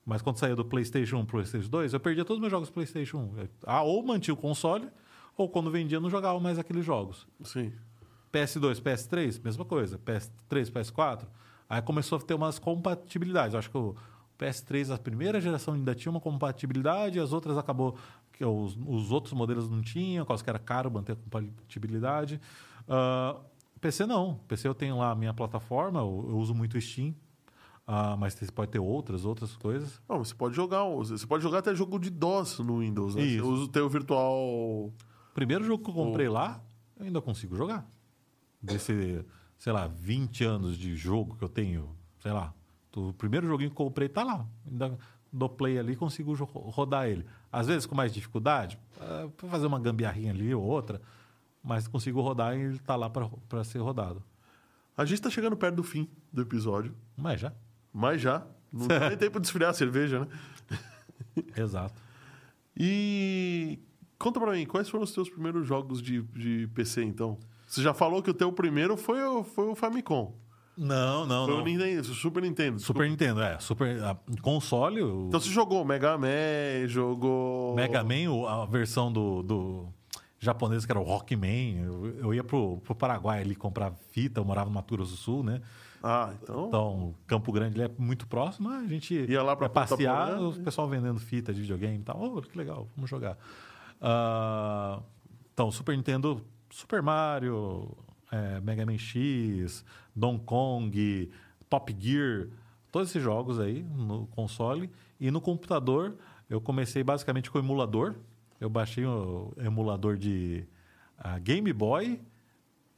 Mas 0.06 0.22
quando 0.22 0.38
saía 0.38 0.56
do 0.56 0.64
PlayStation 0.64 1.18
1 1.18 1.26
PlayStation 1.26 1.70
2, 1.70 1.94
eu 1.96 2.00
perdia 2.00 2.24
todos 2.24 2.38
os 2.38 2.40
meus 2.40 2.50
jogos 2.50 2.70
do 2.70 2.74
PlayStation 2.74 3.18
1. 3.18 3.48
Ah, 3.66 3.82
ou 3.82 4.02
mantinha 4.02 4.34
o 4.34 4.38
console, 4.38 4.88
ou 5.36 5.50
quando 5.50 5.70
vendia, 5.70 6.00
não 6.00 6.10
jogava 6.10 6.40
mais 6.40 6.58
aqueles 6.58 6.86
jogos. 6.86 7.28
Sim. 7.44 7.74
PS2, 8.32 8.80
PS3, 8.80 9.44
mesma 9.44 9.66
coisa. 9.66 10.00
PS3, 10.00 10.72
PS4. 10.72 11.28
Aí 11.70 11.82
começou 11.82 12.20
a 12.20 12.22
ter 12.22 12.36
umas 12.36 12.58
compatibilidades. 12.58 13.52
Eu 13.52 13.60
acho 13.60 13.70
que 13.70 13.78
o 13.78 13.98
PS3, 14.40 14.96
a 14.96 14.98
primeira 14.98 15.41
geração 15.41 15.74
ainda 15.74 15.94
tinha 15.94 16.10
uma 16.10 16.22
compatibilidade, 16.22 17.20
as 17.20 17.34
outras 17.34 17.58
acabou 17.58 17.98
que 18.40 18.45
os, 18.45 18.78
os 18.88 19.11
outros 19.11 19.34
modelos 19.34 19.70
não 19.70 19.82
tinham, 19.82 20.26
causa 20.26 20.41
que 20.41 20.49
era 20.49 20.57
caro 20.57 20.90
manter 20.90 21.11
a 21.11 21.16
compatibilidade. 21.18 22.40
Ah, 22.88 23.36
PC 23.82 24.06
não. 24.06 24.36
PC 24.48 24.66
eu 24.66 24.74
tenho 24.74 24.98
lá 24.98 25.11
a 25.11 25.16
minha 25.16 25.34
plataforma, 25.34 25.99
eu, 25.99 26.26
eu 26.30 26.38
uso 26.38 26.56
muito 26.56 26.78
o 26.78 26.82
Steam. 26.82 27.14
Ah, 27.86 28.16
mas 28.16 28.36
você 28.36 28.49
pode 28.49 28.72
ter 28.72 28.80
outras, 28.80 29.26
outras 29.26 29.57
coisas. 29.57 30.02
Não, 30.07 30.20
você 30.20 30.34
pode 30.34 30.56
jogar, 30.56 30.86
você 30.86 31.28
pode 31.28 31.44
jogar 31.44 31.60
até 31.60 31.76
jogo 31.76 31.99
de 31.99 32.10
DOS 32.10 32.60
no 32.60 32.80
Windows, 32.80 33.14
né? 33.14 33.24
Isso. 33.24 33.44
Você 33.44 33.52
usa 33.52 33.64
o 33.64 33.68
teu 33.68 33.90
virtual. 33.90 34.94
Primeiro 35.34 35.66
jogo 35.66 35.84
que 35.84 35.90
eu 35.90 35.94
comprei 35.94 36.30
lá, 36.30 36.64
eu 36.98 37.07
ainda 37.07 37.20
consigo 37.20 37.57
jogar. 37.57 37.86
Desse, 38.61 39.26
sei 39.57 39.74
lá, 39.74 39.88
20 39.88 40.45
anos 40.45 40.78
de 40.78 40.95
jogo 40.95 41.36
que 41.36 41.44
eu 41.44 41.49
tenho, 41.49 41.94
sei 42.20 42.32
lá. 42.32 42.53
O 42.95 43.11
primeiro 43.11 43.48
joguinho 43.48 43.70
que 43.70 43.82
eu 43.82 43.86
comprei 43.86 44.07
tá 44.07 44.24
lá. 44.24 44.48
Ainda 44.66 44.98
dou 45.32 45.50
play 45.50 45.78
ali 45.78 45.96
consigo 45.96 46.34
rodar 46.44 47.08
ele. 47.08 47.26
Às 47.52 47.68
vezes 47.68 47.86
com 47.86 47.96
mais 47.96 48.14
dificuldade, 48.14 48.80
ah, 49.00 49.28
pra 49.36 49.50
fazer 49.50 49.68
uma 49.68 49.80
gambiarrinha 49.80 50.32
ali 50.32 50.54
ou 50.54 50.64
outra, 50.64 51.02
mas 51.64 51.88
consigo 51.88 52.22
rodar 52.22 52.56
e 52.58 52.62
ele 52.62 52.80
tá 52.80 52.96
lá 52.96 53.10
para 53.10 53.64
ser 53.64 53.80
rodado. 53.80 54.24
A 54.98 55.06
gente 55.06 55.22
tá 55.22 55.30
chegando 55.30 55.56
perto 55.56 55.76
do 55.76 55.84
fim 55.84 56.10
do 56.32 56.42
episódio, 56.42 56.94
Mas 57.16 57.40
já. 57.40 57.54
mas 57.94 58.22
já. 58.22 58.46
Não 58.72 58.88
dá 58.88 59.10
nem 59.10 59.18
tempo 59.18 59.40
de 59.40 59.48
esfriar 59.48 59.72
a 59.72 59.74
cerveja, 59.74 60.20
né? 60.20 60.28
Exato. 61.56 61.96
E 62.76 63.80
conta 64.18 64.40
pra 64.40 64.52
mim, 64.54 64.66
quais 64.66 64.90
foram 64.90 65.04
os 65.04 65.12
teus 65.12 65.30
primeiros 65.30 65.68
jogos 65.68 66.02
de, 66.02 66.22
de 66.22 66.68
PC, 66.74 67.04
então? 67.04 67.38
Você 67.68 67.82
já 67.82 67.94
falou 67.94 68.22
que 68.22 68.30
o 68.30 68.34
teu 68.34 68.52
primeiro 68.52 68.96
foi 68.98 69.22
o, 69.24 69.44
foi 69.44 69.68
o 69.70 69.76
Famicom. 69.76 70.34
Não, 70.82 71.26
não, 71.26 71.46
Foi 71.46 71.56
o 71.56 71.58
não. 71.58 71.66
Nintendo, 71.66 72.02
o 72.02 72.04
Super 72.14 72.42
Nintendo. 72.44 72.80
Super 72.80 73.10
Nintendo, 73.10 73.42
é. 73.42 73.60
Super, 73.60 74.02
a- 74.02 74.16
console, 74.42 75.02
o 75.04 75.26
Então 75.28 75.38
você 75.40 75.50
jogou 75.50 75.84
Mega 75.84 76.18
Man, 76.18 76.88
jogou. 76.88 77.76
Mega 77.76 78.02
Man, 78.02 78.32
o- 78.32 78.48
a 78.48 78.66
versão 78.66 79.12
do, 79.12 79.44
do 79.44 79.88
japonês 80.40 80.86
que 80.86 80.92
era 80.92 81.00
o 81.00 81.04
Rockman. 81.04 81.80
Eu, 81.84 82.06
eu 82.20 82.34
ia 82.34 82.46
pro, 82.46 82.78
pro 82.78 82.96
Paraguai 82.96 83.42
ali 83.42 83.56
comprar 83.56 83.92
fita, 84.12 84.40
eu 84.40 84.46
morava 84.46 84.70
no 84.70 84.76
Mato 84.76 84.96
Grosso 84.96 85.12
do 85.12 85.18
Sul, 85.18 85.44
né? 85.44 85.62
Ah, 86.02 86.34
então. 86.42 86.68
Então, 86.70 87.16
Campo 87.28 87.52
Grande 87.52 87.76
ele 87.76 87.84
é 87.84 87.92
muito 87.98 88.26
próximo, 88.26 88.70
a 88.70 88.88
gente 88.88 89.14
Ia 89.14 89.44
lá 89.44 89.54
pra 89.58 89.66
ia 89.66 89.70
passear, 89.70 90.28
Porã. 90.30 90.48
o 90.48 90.54
pessoal 90.64 90.88
vendendo 90.88 91.20
fita 91.20 91.54
de 91.54 91.60
videogame 91.60 91.98
e 91.98 92.04
tal. 92.04 92.22
Oh, 92.24 92.42
que 92.42 92.58
legal, 92.58 92.88
vamos 92.96 93.10
jogar. 93.10 93.38
Ah, 94.02 95.02
então, 95.54 95.70
Super 95.72 95.98
Nintendo, 95.98 96.42
Super 96.70 97.02
Mario, 97.02 97.98
é, 98.32 98.62
Mega 98.62 98.86
Man 98.86 98.98
X, 98.98 99.84
Donkey 100.16 100.46
Kong, 100.46 101.32
Top 101.70 101.96
Gear, 102.00 102.48
todos 102.92 103.10
esses 103.10 103.22
jogos 103.22 103.60
aí 103.60 103.84
no 103.84 104.28
console. 104.28 104.90
E 105.20 105.30
no 105.32 105.42
computador, 105.42 106.16
eu 106.50 106.60
comecei 106.60 107.04
basicamente 107.04 107.50
com 107.52 107.58
o 107.58 107.62
emulador. 107.62 108.16
Eu 108.60 108.70
baixei 108.70 109.06
o 109.06 109.54
emulador 109.58 110.18
de 110.18 110.66
ah, 111.18 111.40
Game 111.40 111.72
Boy 111.74 112.22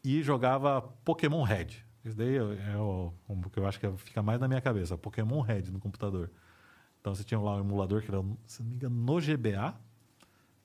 e 0.04 0.24
jogava 0.24 0.82
Pokémon 1.04 1.44
Red. 1.44 1.68
Isso 2.04 2.18
daí 2.18 2.36
é 2.36 2.78
o, 2.78 3.14
o 3.28 3.50
que 3.50 3.60
eu 3.60 3.68
acho 3.68 3.80
que 3.80 3.92
fica 3.98 4.24
mais 4.24 4.40
na 4.40 4.48
minha 4.48 4.62
cabeça, 4.62 4.98
Pokémon 4.98 5.42
Red 5.42 5.64
no 5.72 5.80
computador. 5.80 6.32
Então 7.00 7.14
você 7.14 7.24
tinha 7.24 7.40
lá 7.40 7.58
um 7.58 7.60
emulador 7.60 8.02
que 8.02 8.10
era, 8.10 8.24
se 8.46 8.62
não 8.62 8.70
me 8.70 8.76
engano, 8.76 8.96
no 8.96 9.20
GBA 9.20 9.76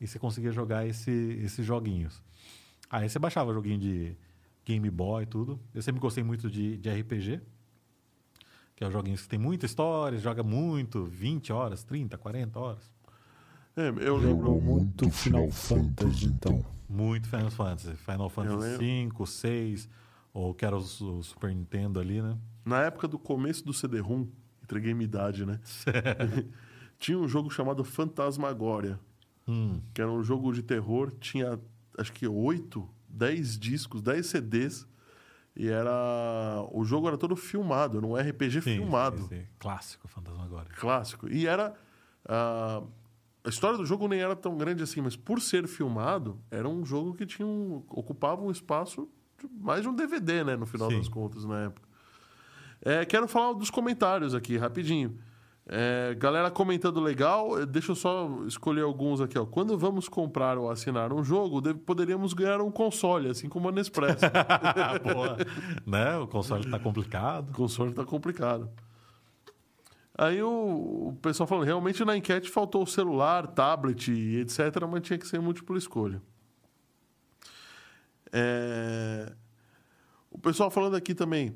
e 0.01 0.07
você 0.07 0.19
conseguia 0.19 0.53
jogar 0.53 0.87
esse, 0.87 1.11
esses 1.43 1.65
joguinhos. 1.65 2.23
Aí 2.91 3.09
você 3.09 3.19
baixava 3.19 3.53
joguinho 3.53 3.79
de 3.79 4.17
Game 4.67 4.91
Boy 4.91 5.23
e 5.23 5.27
tudo. 5.27 5.59
Eu 5.73 5.81
sempre 5.81 6.01
gostei 6.01 6.23
muito 6.23 6.51
de, 6.51 6.77
de 6.77 6.91
RPG, 6.91 7.41
que 8.75 8.85
é 8.85 8.87
os 8.87 8.93
joguinhos 8.93 9.23
que 9.23 9.29
tem 9.29 9.39
muita 9.39 9.65
história, 9.65 10.19
joga 10.19 10.43
muito, 10.43 11.05
20 11.05 11.53
horas, 11.53 11.85
30, 11.85 12.19
40 12.19 12.59
horas. 12.59 12.93
É, 13.77 13.89
eu 13.89 14.17
lembro. 14.17 14.47
Jogou 14.47 14.61
muito 14.61 15.09
Final 15.11 15.51
Fantasy, 15.51 16.27
então. 16.27 16.65
Muito 16.89 17.29
Final 17.29 17.51
Fantasy. 17.51 17.95
Final 17.97 18.29
Fantasy 18.29 18.57
lembro. 18.57 18.79
5, 18.79 19.27
6, 19.27 19.89
ou 20.35 20.53
que 20.53 20.65
era 20.67 20.77
o, 20.77 20.81
o 20.81 21.23
Super 21.23 21.55
Nintendo 21.55 22.01
ali, 22.01 22.21
né? 22.21 22.37
Na 22.65 22.83
época 22.83 23.07
do 23.07 23.19
começo 23.19 23.65
do 23.65 23.73
CD-ROM, 23.73 24.27
entreguei 24.63 24.93
minha 24.93 25.05
idade, 25.05 25.47
né? 25.47 25.61
tinha 26.99 27.19
um 27.19 27.29
jogo 27.29 27.51
chamado 27.51 27.85
Fantasmagória, 27.85 28.99
Hum, 29.49 29.81
que 29.95 30.01
era 30.03 30.11
um 30.11 30.25
jogo 30.25 30.53
de 30.53 30.61
terror, 30.61 31.13
tinha 31.21 31.57
acho 31.97 32.13
que 32.13 32.27
8, 32.27 32.89
10 33.17 33.59
discos, 33.59 34.03
10 34.03 34.27
CDs. 34.27 34.87
E 35.55 35.69
era. 35.69 36.67
O 36.71 36.85
jogo 36.85 37.09
era 37.09 37.17
todo 37.17 37.35
filmado, 37.35 37.99
era 37.99 38.07
um 38.07 38.15
RPG 38.15 38.61
sim, 38.61 38.77
filmado. 38.77 39.23
sim, 39.23 39.29
sim. 39.29 39.47
Clássico 39.59 40.07
Fantasmagoria. 40.07 40.73
Clássico. 40.77 41.29
E 41.29 41.47
era. 41.47 41.75
ah, 42.29 42.83
a 43.43 43.49
história 43.49 43.79
do 43.79 43.87
jogo 43.87 44.09
nem 44.09 44.21
era 44.21 44.35
tão 44.35 44.59
grande 44.59 44.83
assim, 44.83 45.01
mas 45.01 45.15
por 45.15 45.41
ser 45.41 45.69
filmado, 45.69 46.37
era 46.51 46.69
um 46.69 46.85
jogo 46.85 47.15
que 47.15 47.25
tinha 47.25 47.47
um, 47.47 47.81
ocupava 47.89 48.43
um 48.43 48.51
espaço 48.51 49.09
mais 49.61 49.83
de 49.83 49.89
um 49.89 49.95
DVD, 49.95 50.43
né? 50.43 50.57
No 50.57 50.67
final 50.67 50.91
das 50.91 51.09
contas, 51.09 51.45
na 51.45 51.67
época. 51.67 51.89
É, 52.83 53.05
quero 53.05 53.29
falar 53.29 53.53
dos 53.53 53.71
comentários 53.71 54.35
aqui, 54.35 54.57
rapidinho. 54.57 55.19
É, 55.69 56.15
galera 56.17 56.49
comentando 56.49 57.01
legal, 57.01 57.61
eh, 57.61 57.67
deixa 57.67 57.91
eu 57.91 57.97
só 57.97 58.31
escolher 58.47 58.83
alguns 58.83 59.21
aqui. 59.21 59.37
Ó. 59.37 59.45
Quando 59.45 59.77
vamos 59.77 60.09
comprar 60.09 60.57
ou 60.59 60.71
assinar 60.71 61.13
um 61.13 61.25
jogo, 61.25 61.61
poderíamos 61.75 62.33
ganhar 62.33 62.61
um 62.61 62.71
console, 62.71 63.29
assim 63.31 63.49
como 63.49 63.69
a 63.69 63.73
Nespresso. 63.73 64.25
Boa. 65.03 65.37
né? 65.85 66.17
O 66.19 66.29
console 66.29 66.71
tá 66.71 66.79
complicado. 66.79 67.51
O 67.51 67.53
console 67.53 67.93
tá 67.93 68.05
complicado. 68.05 68.71
Aí 70.17 70.41
o, 70.41 71.09
o 71.09 71.19
pessoal 71.21 71.49
falando, 71.49 71.65
realmente 71.67 72.05
na 72.05 72.17
enquete 72.17 72.49
faltou 72.49 72.85
o 72.85 72.87
celular, 72.87 73.49
tablet 73.49 74.09
e 74.13 74.37
etc, 74.39 74.59
mas 74.89 75.03
tinha 75.03 75.19
que 75.19 75.27
ser 75.27 75.41
múltipla 75.41 75.77
escolha. 75.77 76.23
É, 78.33 79.33
O 80.31 80.39
pessoal 80.39 80.71
falando 80.71 80.95
aqui 80.97 81.15
também, 81.15 81.55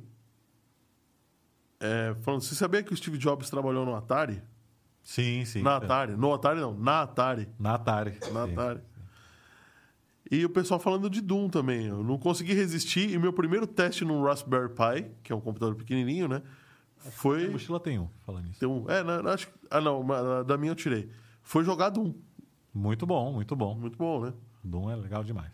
é, 1.81 2.15
falando, 2.21 2.43
você 2.43 2.55
sabia 2.55 2.83
que 2.83 2.93
o 2.93 2.97
Steve 2.97 3.17
Jobs 3.19 3.49
trabalhou 3.51 3.85
no 3.87 3.95
Atari? 3.97 4.43
Sim, 5.03 5.45
sim. 5.45 5.63
Na 5.63 5.77
Atari. 5.77 6.15
No 6.17 6.33
Atari 6.33 6.61
não, 6.61 6.75
na 6.79 7.03
Atari. 7.03 7.49
Na 7.59 7.75
Atari. 7.75 8.19
Na 8.33 8.47
sim. 8.47 8.53
Atari. 8.53 8.81
E 10.31 10.45
o 10.45 10.51
pessoal 10.51 10.79
falando 10.79 11.11
de 11.11 11.21
Doom 11.21 11.49
também. 11.49 11.87
Eu 11.87 12.05
não 12.05 12.17
consegui 12.19 12.53
resistir. 12.55 13.11
E 13.11 13.19
meu 13.19 13.33
primeiro 13.33 13.67
teste 13.67 14.05
no 14.05 14.23
Raspberry 14.23 14.69
Pi, 14.69 15.11
que 15.25 15.33
é 15.33 15.35
um 15.35 15.41
computador 15.41 15.75
pequenininho, 15.75 16.29
né? 16.29 16.43
A 17.05 17.11
Foi. 17.11 17.49
mochila 17.49 17.81
tem 17.81 17.99
um, 17.99 18.09
falando 18.25 18.45
nisso. 18.45 18.61
Tem 18.61 18.69
um, 18.69 18.89
é, 18.89 19.03
na- 19.03 19.33
acho, 19.33 19.49
ah, 19.71 19.81
não, 19.81 20.05
da 20.45 20.57
minha 20.59 20.71
eu 20.73 20.77
tirei. 20.77 21.11
Foi 21.43 21.65
jogar 21.65 21.89
Doom. 21.89 22.13
Muito 22.73 23.07
bom, 23.07 23.33
muito 23.33 23.57
bom. 23.57 23.75
Muito 23.75 23.97
bom, 23.99 24.21
né? 24.27 24.33
Doom 24.63 24.91
é 24.91 24.95
legal 24.97 25.25
demais. 25.25 25.51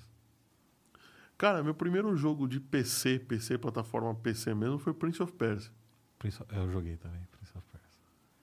Cara, 1.38 1.62
meu 1.62 1.74
primeiro 1.74 2.14
jogo 2.16 2.48
de 2.48 2.58
PC, 2.58 3.18
PC, 3.20 3.56
plataforma 3.58 4.14
PC 4.14 4.54
mesmo, 4.54 4.78
foi 4.78 4.92
Prince 4.92 5.22
of 5.22 5.32
Persia. 5.32 5.70
Prince 6.18 6.42
of- 6.42 6.54
Eu 6.54 6.70
joguei 6.70 6.96
também, 6.96 7.20
Prince 7.30 7.52
of 7.56 7.66
Persia. 7.72 7.86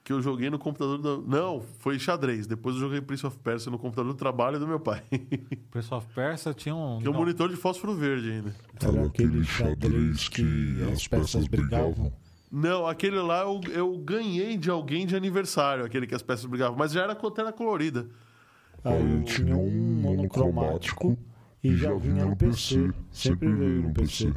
Que 0.03 0.11
eu 0.13 0.21
joguei 0.21 0.49
no 0.49 0.59
computador 0.59 0.97
do. 0.97 1.21
Não, 1.27 1.61
foi 1.79 1.97
xadrez. 1.97 2.45
Depois 2.45 2.75
eu 2.75 2.81
joguei 2.81 2.99
Prince 3.01 3.25
of 3.25 3.37
Persia 3.39 3.71
no 3.71 3.79
computador 3.79 4.11
do 4.13 4.17
trabalho 4.17 4.59
do 4.59 4.67
meu 4.67 4.79
pai. 4.79 5.01
Prince 5.71 5.93
of 5.93 6.05
Persia 6.13 6.53
tinha 6.53 6.75
um. 6.75 6.99
que 6.99 7.07
é 7.07 7.09
um 7.09 7.13
monitor 7.13 7.47
de 7.49 7.55
fósforo 7.55 7.95
verde 7.95 8.31
ainda. 8.31 8.55
Era 8.81 9.05
aquele 9.05 9.43
xadrez 9.43 10.27
que 10.29 10.43
as 10.93 11.07
peças 11.07 11.47
brigavam. 11.47 12.11
Não, 12.51 12.85
aquele 12.85 13.17
lá 13.19 13.41
eu, 13.41 13.59
eu 13.71 13.97
ganhei 13.97 14.57
de 14.57 14.69
alguém 14.69 15.07
de 15.07 15.15
aniversário, 15.15 15.83
aquele 15.85 16.05
que 16.05 16.13
as 16.13 16.21
peças 16.21 16.45
brigavam, 16.45 16.77
mas 16.77 16.91
já 16.91 17.01
era 17.03 17.15
com 17.15 17.31
tela 17.31 17.51
colorida. 17.51 18.07
Aí 18.83 19.11
eu 19.17 19.23
tinha 19.23 19.55
um 19.57 20.01
monocromático 20.01 21.17
e 21.63 21.75
já 21.75 21.93
vinha 21.95 22.25
no 22.25 22.35
PC. 22.35 22.91
Sempre 23.11 23.51
veio 23.53 23.81
no 23.83 23.93
PC. 23.93 24.33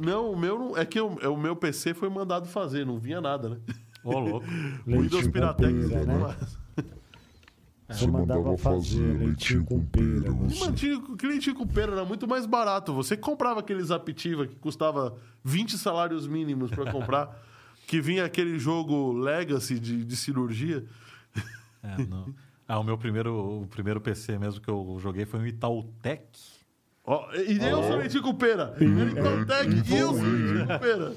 Não, 0.00 0.32
o 0.32 0.38
meu 0.38 0.58
não. 0.58 0.76
É 0.76 0.84
que 0.84 1.00
o, 1.00 1.08
o 1.08 1.36
meu 1.36 1.56
PC 1.56 1.94
foi 1.94 2.08
mandado 2.08 2.46
fazer, 2.48 2.86
não 2.86 2.98
vinha 2.98 3.20
nada, 3.20 3.48
né? 3.48 3.58
Ô, 4.04 4.18
louco. 4.18 4.46
Windows 4.86 5.12
Leitinho 5.12 5.32
Piratex 5.32 5.88
pera, 5.88 6.04
né? 6.04 6.36
Você 7.88 8.06
mandava 8.06 8.56
fazer 8.56 9.18
leitinho 9.18 9.64
com 9.64 9.84
pera. 9.84 10.32
Você. 10.32 10.64
mantinha, 10.64 10.96
aquele 10.96 11.32
leitinho 11.32 11.56
com 11.56 11.66
pera 11.66 11.92
era 11.92 12.04
muito 12.04 12.26
mais 12.26 12.46
barato. 12.46 12.92
Você 12.94 13.16
comprava 13.16 13.60
aqueles 13.60 13.90
Aptiva 13.90 14.46
que 14.46 14.56
custava 14.56 15.16
20 15.44 15.76
salários 15.76 16.26
mínimos 16.26 16.70
para 16.70 16.90
comprar, 16.90 17.38
que 17.86 18.00
vinha 18.00 18.24
aquele 18.24 18.58
jogo 18.58 19.12
Legacy 19.12 19.78
de, 19.78 20.04
de 20.04 20.16
cirurgia. 20.16 20.84
É, 21.82 21.98
não. 22.06 22.34
Ah, 22.66 22.78
o 22.78 22.84
meu 22.84 22.96
primeiro, 22.96 23.62
o 23.62 23.66
primeiro 23.66 24.00
PC 24.00 24.38
mesmo 24.38 24.60
que 24.60 24.70
eu 24.70 24.96
joguei 24.98 25.26
foi 25.26 25.40
um 25.40 25.46
Itautec. 25.46 26.26
Ó, 27.04 27.32
e 27.34 27.58
eu 27.58 27.82
sou 27.82 27.96
leitinho 27.96 28.22
com 28.22 28.32
pera. 28.32 28.76
Inteltec 28.80 29.90
e 29.92 29.96
eu 29.98 30.08
sou 30.14 30.22
leitinho 30.22 30.66
com 30.68 30.78
pera. 30.78 31.12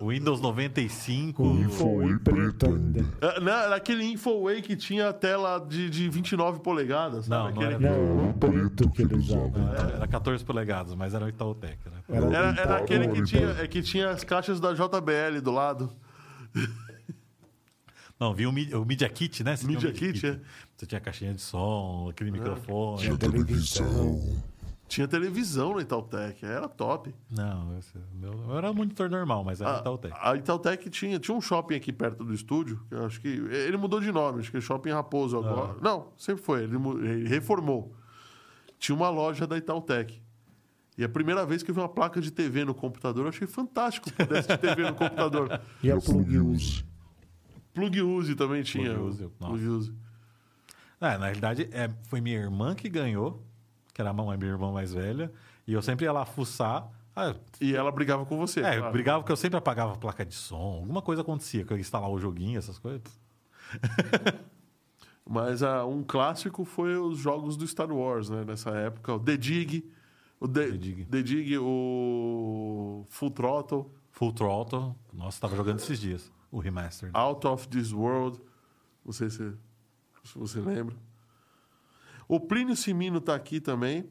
Windows 0.00 0.40
95. 0.40 1.42
Com 1.44 1.58
info 1.60 2.02
em 2.02 2.18
preto 2.18 2.66
ainda. 2.66 3.04
É, 3.20 3.38
Não, 3.40 3.52
era 3.52 3.76
aquele 3.76 4.02
Infoway 4.04 4.60
que 4.60 4.74
tinha 4.74 5.12
tela 5.12 5.60
de, 5.60 5.88
de 5.88 6.08
29 6.08 6.58
polegadas, 6.58 7.26
sabe? 7.26 7.54
Não, 7.54 7.60
não 7.62 7.68
Aquele- 7.70 7.86
era. 7.86 7.96
Não, 7.96 8.30
o 8.30 8.34
preto 8.34 8.90
que 8.90 9.02
ele 9.02 9.14
usava. 9.14 9.76
Era 9.94 10.08
14 10.08 10.44
polegadas, 10.44 10.92
mas 10.96 11.14
era 11.14 11.24
um 11.24 11.28
Itautec, 11.28 11.78
né? 11.88 11.98
Era, 12.08 12.26
Era, 12.26 12.60
era 12.60 12.76
aquele 12.78 13.06
que 13.06 13.22
tinha, 13.22 13.48
é, 13.60 13.66
que 13.68 13.80
tinha 13.80 14.10
as 14.10 14.24
caixas 14.24 14.58
da 14.58 14.72
JBL 14.74 15.40
do 15.40 15.52
lado. 15.52 15.92
Não, 18.18 18.34
vi 18.34 18.44
o, 18.48 18.52
Mi- 18.52 18.74
o 18.74 18.84
Media 18.84 19.08
Kit, 19.08 19.44
né? 19.44 19.54
Você 19.54 19.64
tinha 19.68 19.78
o 19.78 19.82
Media 19.84 19.92
Kit, 19.96 20.26
é. 20.26 20.40
Você 20.76 20.86
tinha 20.86 21.00
caixinha 21.00 21.32
de 21.32 21.40
som, 21.40 22.08
aquele 22.10 22.32
microfone. 22.32 23.02
Tinha 23.02 23.16
televisão. 23.16 24.20
Tinha 24.88 25.06
televisão 25.06 25.74
no 25.74 25.80
Itautec, 25.80 26.44
era 26.44 26.66
top. 26.66 27.14
Não, 27.30 27.78
esse, 27.78 27.92
meu, 28.14 28.32
eu 28.32 28.56
era 28.56 28.70
um 28.70 28.74
monitor 28.74 29.10
normal, 29.10 29.44
mas 29.44 29.60
era 29.60 29.76
A, 29.76 29.80
Itautec. 29.80 30.14
a 30.18 30.34
Itautec 30.34 30.90
tinha, 30.90 31.18
tinha 31.18 31.36
um 31.36 31.40
shopping 31.42 31.74
aqui 31.74 31.92
perto 31.92 32.24
do 32.24 32.32
estúdio, 32.32 32.80
que 32.88 32.94
eu 32.94 33.04
acho 33.04 33.20
que. 33.20 33.28
Ele 33.28 33.76
mudou 33.76 34.00
de 34.00 34.10
nome, 34.10 34.40
acho 34.40 34.50
que 34.50 34.56
é 34.56 34.60
Shopping 34.60 34.90
Raposo 34.90 35.36
agora. 35.38 35.76
Não, 35.82 36.08
sempre 36.16 36.42
foi, 36.42 36.62
ele, 36.64 36.76
ele 36.76 37.28
reformou. 37.28 37.94
Tinha 38.78 38.96
uma 38.96 39.10
loja 39.10 39.46
da 39.46 39.58
Itautec. 39.58 40.22
E 40.96 41.04
a 41.04 41.08
primeira 41.08 41.44
vez 41.46 41.62
que 41.62 41.70
eu 41.70 41.74
vi 41.74 41.80
uma 41.80 41.88
placa 41.88 42.20
de 42.20 42.30
TV 42.32 42.64
no 42.64 42.74
computador, 42.74 43.24
eu 43.24 43.28
achei 43.28 43.46
fantástico 43.46 44.10
pudesse 44.12 44.48
ter 44.48 44.58
TV 44.58 44.82
no 44.82 44.94
computador. 44.94 45.60
E 45.82 45.90
a 45.92 45.96
plug 46.00 46.38
use. 46.38 46.84
Plug 47.74 48.02
Use 48.02 48.34
também 48.34 48.62
tinha. 48.62 48.94
Plug 48.94 49.08
Use. 49.08 49.28
Plug 49.38 49.66
Use. 49.68 49.92
É, 51.00 51.16
na 51.16 51.26
realidade, 51.26 51.68
é, 51.70 51.88
foi 52.08 52.20
minha 52.20 52.38
irmã 52.38 52.74
que 52.74 52.88
ganhou, 52.88 53.46
que 53.98 54.02
era 54.02 54.10
a 54.10 54.12
mãe- 54.12 54.38
minha 54.38 54.52
irmã 54.52 54.70
mais 54.70 54.92
velha, 54.94 55.28
e 55.66 55.72
eu 55.72 55.82
sempre 55.82 56.04
ia 56.04 56.12
lá 56.12 56.24
fuçar. 56.24 56.88
Ah, 57.16 57.34
E 57.60 57.74
ela 57.74 57.90
brigava 57.90 58.24
com 58.24 58.38
você. 58.38 58.60
é, 58.60 58.76
eu 58.76 58.78
claro. 58.78 58.92
brigava 58.92 59.18
porque 59.22 59.32
eu 59.32 59.36
sempre 59.36 59.56
apagava 59.58 59.94
a 59.94 59.96
placa 59.96 60.24
de 60.24 60.36
som, 60.36 60.76
alguma 60.82 61.02
coisa 61.02 61.22
acontecia, 61.22 61.64
que 61.64 61.72
eu 61.72 61.76
ia 61.76 61.80
instalar 61.80 62.08
o 62.08 62.16
joguinho, 62.20 62.56
essas 62.58 62.78
coisas. 62.78 63.02
Mas 65.28 65.64
ah, 65.64 65.84
um 65.84 66.04
clássico 66.04 66.64
foi 66.64 66.96
os 66.96 67.18
jogos 67.18 67.56
do 67.56 67.66
Star 67.66 67.90
Wars, 67.90 68.30
né? 68.30 68.44
Nessa 68.44 68.70
época. 68.70 69.14
O 69.14 69.18
The 69.18 69.36
Dig, 69.36 69.90
o 70.38 70.46
The, 70.46 70.66
The 70.70 70.76
Dig. 70.78 71.04
The 71.06 71.22
Dig, 71.24 71.58
o 71.58 73.04
Full 73.08 73.30
Throttle, 73.32 73.90
Full 74.12 74.32
Throttle, 74.32 74.94
nossa, 75.12 75.40
tava 75.40 75.56
jogando 75.56 75.80
esses 75.80 75.98
dias, 75.98 76.30
o 76.52 76.60
remaster. 76.60 77.10
Out 77.14 77.44
of 77.48 77.66
This 77.66 77.92
World. 77.92 78.40
Não 79.04 79.12
sei 79.12 79.28
se, 79.28 79.52
se 80.24 80.38
você 80.38 80.60
lembra. 80.60 80.94
O 82.28 82.38
Plínio 82.38 82.76
Simino 82.76 83.20
tá 83.20 83.34
aqui 83.34 83.60
também. 83.60 84.04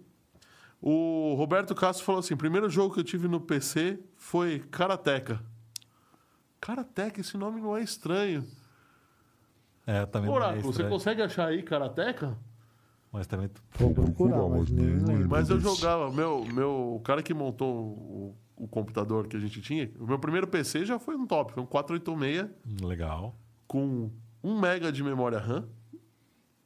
O 0.82 1.36
Roberto 1.36 1.76
Castro 1.76 2.04
falou 2.04 2.20
assim: 2.20 2.36
primeiro 2.36 2.70
jogo 2.70 2.94
que 2.94 3.00
eu 3.00 3.04
tive 3.04 3.28
no 3.28 3.40
PC 3.40 4.00
foi 4.16 4.60
Karateka. 4.60 5.40
Karateka, 6.60 7.22
esse 7.22 7.38
nome 7.38 7.62
não 7.62 7.78
é 7.78 7.84
estranho. 7.84 8.44
É, 9.86 10.06
também 10.06 10.30
não 10.30 10.36
é 10.36 10.40
Oráculo, 10.40 10.64
você 10.64 10.70
estranho, 10.70 10.90
consegue 10.90 11.22
achar 11.22 11.48
aí 11.48 11.62
Karateka? 11.62 12.38
mas 13.12 13.26
também 13.26 13.50
Vou 13.78 13.94
procurar, 13.94 14.48
mas. 14.50 14.70
Mas 15.28 15.50
eu 15.50 15.60
jogava, 15.60 16.12
meu, 16.12 16.44
meu, 16.46 16.96
o 16.96 17.00
cara 17.00 17.24
que 17.24 17.34
montou 17.34 17.74
o, 17.74 18.36
o 18.56 18.68
computador 18.68 19.28
que 19.28 19.38
a 19.38 19.40
gente 19.40 19.62
tinha, 19.62 19.90
o 20.00 20.06
meu 20.06 20.20
primeiro 20.20 20.48
PC 20.48 20.86
já 20.86 21.00
foi 21.00 21.16
um 21.16 21.26
top, 21.26 21.54
foi 21.54 21.64
um 21.64 21.66
486 21.66 22.48
legal. 22.82 23.36
com 23.68 24.12
1 24.44 24.60
mega 24.60 24.92
de 24.92 25.04
memória 25.04 25.40
RAM 25.40 25.68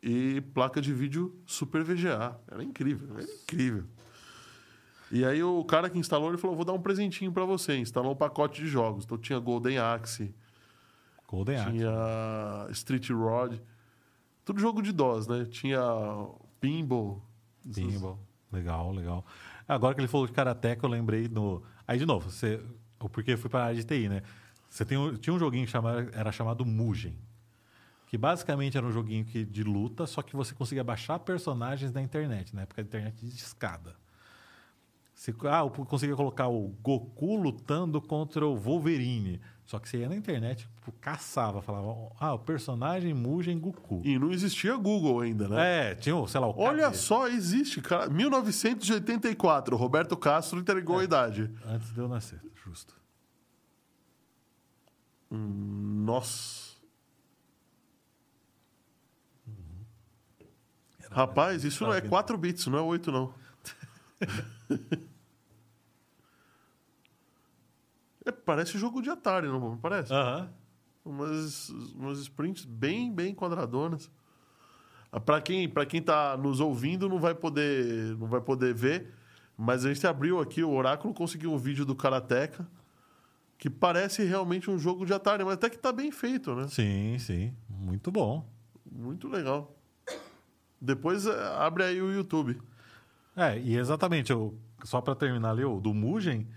e 0.01 0.41
placa 0.53 0.81
de 0.81 0.93
vídeo 0.93 1.39
Super 1.45 1.83
VGA. 1.83 2.39
Era 2.49 2.63
incrível, 2.63 3.09
era 3.15 3.23
incrível. 3.23 3.83
E 5.11 5.25
aí 5.25 5.43
o 5.43 5.63
cara 5.65 5.89
que 5.89 5.99
instalou, 5.99 6.29
ele 6.29 6.37
falou, 6.37 6.55
vou 6.55 6.63
dar 6.65 6.73
um 6.73 6.81
presentinho 6.81 7.31
pra 7.31 7.43
você. 7.45 7.77
Instalou 7.77 8.13
um 8.13 8.15
pacote 8.15 8.61
de 8.61 8.67
jogos. 8.67 9.03
Então 9.03 9.17
tinha 9.17 9.37
Golden 9.39 9.77
Axe, 9.77 10.33
Golden 11.27 11.57
Axe. 11.57 11.71
tinha 11.71 12.67
Street 12.71 13.09
Rod, 13.09 13.59
tudo 14.45 14.59
jogo 14.59 14.81
de 14.81 14.91
DOS, 14.91 15.27
né? 15.27 15.45
Tinha 15.45 15.81
Pinball. 16.59 17.21
Pinball. 17.73 18.19
Legal, 18.51 18.91
legal. 18.93 19.25
Agora 19.67 19.93
que 19.93 20.01
ele 20.01 20.07
falou 20.07 20.25
de 20.27 20.33
Karateka, 20.33 20.85
eu 20.85 20.89
lembrei 20.89 21.27
no. 21.27 21.61
Aí, 21.87 21.97
de 21.97 22.05
novo, 22.05 22.29
você... 22.29 22.59
o 22.99 23.07
porquê 23.09 23.33
eu 23.33 23.37
fui 23.37 23.49
para 23.49 23.61
a 23.61 23.65
área 23.67 23.75
de 23.77 23.83
TI, 23.85 24.09
né? 24.09 24.21
Você 24.69 24.83
tem 24.83 24.97
um- 24.97 25.15
tinha 25.15 25.33
um 25.33 25.39
joguinho 25.39 25.65
que 25.65 25.71
chamava... 25.71 26.09
era 26.13 26.31
chamado 26.31 26.65
Mugen. 26.65 27.17
Que 28.11 28.17
basicamente 28.17 28.77
era 28.77 28.85
um 28.85 28.91
joguinho 28.91 29.23
que, 29.23 29.45
de 29.45 29.63
luta, 29.63 30.05
só 30.05 30.21
que 30.21 30.35
você 30.35 30.53
conseguia 30.53 30.83
baixar 30.83 31.17
personagens 31.19 31.93
da 31.93 32.01
internet, 32.01 32.53
na 32.53 32.63
época 32.63 32.83
da 32.83 32.85
internet 32.89 33.25
de 33.25 33.33
escada. 33.33 33.95
Você, 35.15 35.33
ah, 35.49 35.59
eu 35.59 35.69
conseguia 35.85 36.13
colocar 36.13 36.49
o 36.49 36.75
Goku 36.83 37.37
lutando 37.37 38.01
contra 38.01 38.45
o 38.45 38.57
Wolverine. 38.57 39.39
Só 39.63 39.79
que 39.79 39.87
você 39.87 39.99
ia 39.99 40.09
na 40.09 40.17
internet, 40.17 40.67
tipo, 40.67 40.91
caçava, 40.99 41.61
falava, 41.61 42.11
ah, 42.19 42.33
o 42.33 42.39
personagem 42.39 43.13
Mugen 43.13 43.57
Goku. 43.57 44.01
E 44.03 44.19
não 44.19 44.33
existia 44.33 44.75
Google 44.75 45.21
ainda, 45.21 45.47
né? 45.47 45.91
É, 45.91 45.95
tinha, 45.95 46.27
sei 46.27 46.41
lá, 46.41 46.47
o 46.47 46.59
Olha 46.59 46.93
só, 46.93 47.29
existe, 47.29 47.79
cara. 47.79 48.09
1984, 48.09 49.77
Roberto 49.77 50.17
Castro 50.17 50.59
entregou 50.59 50.99
a 50.99 51.03
idade. 51.05 51.49
Antes 51.65 51.93
de 51.93 51.99
eu 52.01 52.09
nascer, 52.09 52.41
justo. 52.61 52.93
Hum, 55.31 56.03
Nossa. 56.03 56.70
Rapaz, 61.11 61.63
isso 61.65 61.83
não 61.83 61.93
é 61.93 61.99
4 61.99 62.37
bits, 62.37 62.67
não 62.67 62.79
é 62.79 62.81
8, 62.81 63.11
não. 63.11 63.33
parece 68.45 68.77
jogo 68.77 69.01
de 69.01 69.09
Atari, 69.09 69.47
não 69.47 69.77
parece? 69.77 70.13
Aham. 70.13 70.49
Umas, 71.03 71.69
umas 71.95 72.19
sprints 72.19 72.63
bem, 72.63 73.11
bem 73.13 73.33
quadradonas. 73.33 74.09
Ah, 75.11 75.19
Pra 75.19 75.41
quem, 75.41 75.67
pra 75.67 75.85
quem 75.85 76.01
tá 76.01 76.37
nos 76.37 76.59
ouvindo, 76.59 77.09
não 77.09 77.19
vai 77.19 77.35
poder, 77.35 78.15
não 78.17 78.27
vai 78.27 78.39
poder 78.39 78.73
ver, 78.73 79.13
mas 79.57 79.83
a 79.83 79.93
gente 79.93 80.05
abriu 80.07 80.39
aqui, 80.39 80.63
o 80.63 80.71
Oráculo 80.71 81.13
conseguiu 81.13 81.51
um 81.51 81.57
vídeo 81.57 81.85
do 81.85 81.95
Karateka, 81.95 82.65
que 83.57 83.69
parece 83.69 84.23
realmente 84.23 84.69
um 84.71 84.77
jogo 84.79 85.05
de 85.05 85.13
Atari, 85.13 85.43
mas 85.43 85.55
até 85.55 85.69
que 85.69 85.77
tá 85.77 85.91
bem 85.91 86.11
feito, 86.11 86.55
né? 86.55 86.67
Sim, 86.69 87.17
sim. 87.19 87.53
Muito 87.69 88.11
bom. 88.11 88.47
Muito 88.89 89.27
legal. 89.27 89.75
Depois 90.81 91.27
eh, 91.27 91.55
abre 91.59 91.83
aí 91.83 92.01
o 92.01 92.11
YouTube. 92.11 92.59
É, 93.35 93.57
e 93.59 93.77
exatamente, 93.77 94.31
eu, 94.31 94.57
só 94.83 94.99
pra 94.99 95.15
terminar 95.15 95.51
ali, 95.51 95.63
o 95.63 95.79
do 95.79 95.93
Mugen, 95.93 96.47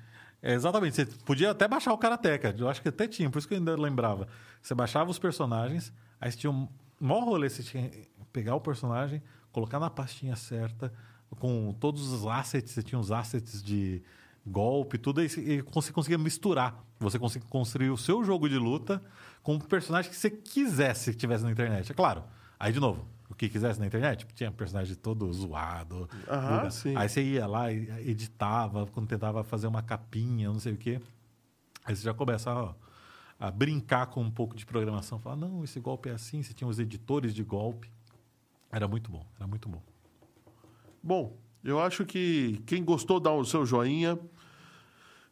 é 0.43 0.55
exatamente, 0.55 0.97
você 0.97 1.07
podia 1.25 1.51
até 1.51 1.69
baixar 1.69 1.93
o 1.93 1.99
Karateka, 1.99 2.55
eu 2.59 2.69
acho 2.69 2.83
que 2.83 2.89
até 2.89 3.07
tinha, 3.07 3.31
por 3.31 3.39
isso 3.39 3.47
que 3.47 3.55
eu 3.55 3.59
ainda 3.59 3.77
lembrava. 3.77 4.27
Você 4.61 4.75
baixava 4.75 5.11
os 5.11 5.19
personagens, 5.19 5.93
aí 6.21 6.33
você 6.33 6.39
tinha 6.39 6.51
um 6.51 6.69
maior 7.01 7.25
rolê, 7.25 7.49
você 7.49 7.63
tinha 7.63 7.91
pegar 8.33 8.57
o 8.57 8.61
personagem, 8.61 9.23
colocar 9.53 9.79
na 9.79 9.89
pastinha 9.89 10.35
certa, 10.35 10.93
com 11.39 11.73
todos 11.79 12.13
os 12.13 12.27
assets, 12.27 12.73
você 12.73 12.83
tinha 12.83 12.99
os 12.99 13.13
assets 13.13 13.63
de 13.63 14.03
golpe, 14.47 14.99
tudo, 14.99 15.23
e 15.23 15.63
você 15.63 15.93
conseguia 15.93 16.19
misturar. 16.19 16.85
Você 16.99 17.19
conseguia 17.19 17.49
construir 17.49 17.91
o 17.91 17.97
seu 17.97 18.25
jogo 18.25 18.49
de 18.49 18.57
luta 18.57 19.03
com 19.43 19.55
o 19.55 19.65
personagem 19.65 20.11
que 20.11 20.17
você 20.17 20.31
quisesse 20.31 21.13
que 21.13 21.19
tivesse 21.19 21.45
na 21.45 21.51
internet. 21.51 21.91
É 21.91 21.95
claro, 21.95 22.25
aí 22.59 22.73
de 22.73 22.81
novo, 22.81 23.07
o 23.29 23.35
que 23.35 23.49
quisesse 23.49 23.81
na 23.81 23.87
internet, 23.87 24.27
tinha 24.35 24.51
personagem 24.51 24.95
todo 24.95 25.33
zoado. 25.33 26.09
Aham, 26.29 26.71
sim. 26.71 26.95
Aí 26.97 27.09
você 27.09 27.23
ia 27.23 27.47
lá 27.47 27.73
editava, 27.73 28.87
quando 28.87 29.09
tentava 29.09 29.43
fazer 29.43 29.67
uma 29.67 29.83
capinha, 29.83 30.49
não 30.49 30.61
sei 30.61 30.75
o 30.75 30.77
quê. 30.77 31.01
Aí 31.85 31.95
você 31.95 32.03
já 32.03 32.15
começava 32.15 32.77
a 33.39 33.51
brincar 33.51 34.07
com 34.07 34.23
um 34.23 34.31
pouco 34.31 34.57
de 34.57 34.65
programação. 34.65 35.19
Falar, 35.19 35.37
não, 35.37 35.65
esse 35.65 35.81
golpe 35.81 36.09
é 36.09 36.13
assim. 36.13 36.43
Você 36.43 36.55
tinha 36.55 36.69
os 36.69 36.79
editores 36.79 37.35
de 37.35 37.43
golpe. 37.43 37.91
Era 38.71 38.89
muito 38.89 39.11
bom, 39.11 39.25
era 39.37 39.47
muito 39.47 39.69
bom. 39.69 39.83
Bom, 41.03 41.37
eu 41.63 41.81
acho 41.81 42.05
que 42.05 42.63
quem 42.67 42.85
gostou, 42.85 43.21
dá 43.21 43.33
o 43.33 43.45
seu 43.45 43.65
joinha. 43.67 44.19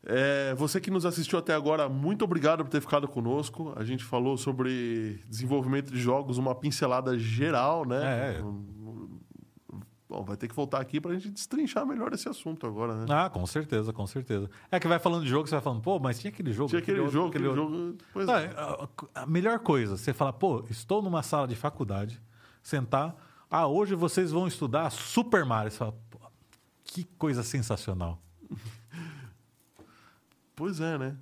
É, 0.05 0.53
você 0.55 0.81
que 0.81 0.91
nos 0.91 1.07
assistiu 1.07 1.39
até 1.39 1.55
agora, 1.55 1.89
muito 1.89 2.24
obrigado 2.24 2.65
por 2.65 2.70
ter 2.70 2.81
ficado 2.81 3.07
conosco. 3.07 3.73
A 3.77 3.85
gente 3.85 4.03
falou 4.05 4.37
sobre 4.37 5.23
desenvolvimento 5.29 5.93
de 5.93 6.01
jogos, 6.01 6.39
uma 6.39 6.55
pincelada 6.55 7.16
geral, 7.19 7.85
né? 7.87 8.37
É. 8.39 8.43
Bom, 10.09 10.24
vai 10.24 10.37
ter 10.37 10.47
que 10.47 10.55
voltar 10.55 10.79
aqui 10.79 11.01
pra 11.01 11.15
gente 11.15 11.31
destrinchar 11.31 11.87
melhor 11.87 12.12
esse 12.12 12.29
assunto 12.29 12.66
agora, 12.66 12.95
né? 12.97 13.07
Ah, 13.09 13.31
com 13.31 13.47
certeza, 13.47 13.95
com 13.95 14.07
certeza. 14.07 14.51
É 14.70 14.79
que 14.79 14.87
vai 14.87 14.99
falando 14.99 15.23
de 15.24 15.31
jogo, 15.31 15.49
você 15.49 15.55
vai 15.55 15.62
falando, 15.62 15.81
pô, 15.81 15.99
mas 15.99 16.19
tinha 16.20 16.31
aquele 16.31 16.53
jogo. 16.53 16.69
Tinha 16.69 16.81
aquele 16.83 16.99
outro, 17.01 17.12
jogo, 17.15 17.29
aquele 17.29 17.47
outro. 17.47 17.62
jogo. 17.74 17.99
Pois 18.12 18.27
Não, 18.27 18.35
é. 18.37 18.45
é, 18.45 18.49
a- 18.51 18.89
a 19.23 19.27
melhor 19.27 19.59
coisa, 19.61 19.97
você 19.97 20.12
fala, 20.12 20.31
pô, 20.33 20.65
estou 20.69 21.01
numa 21.01 21.23
sala 21.23 21.49
de 21.49 21.55
faculdade, 21.57 22.20
sentar, 22.62 23.16
ah, 23.51 23.66
hoje 23.66 23.95
vocês 23.95 24.31
vão 24.33 24.47
estudar 24.47 24.91
Super 24.91 25.47
Mario. 25.47 25.70
Você 25.70 25.79
fala, 25.79 25.95
pô, 26.11 26.19
que 26.85 27.05
coisa 27.16 27.43
sensacional. 27.43 28.20
Pois 30.63 30.81
é, 30.81 30.97
né? 30.97 31.17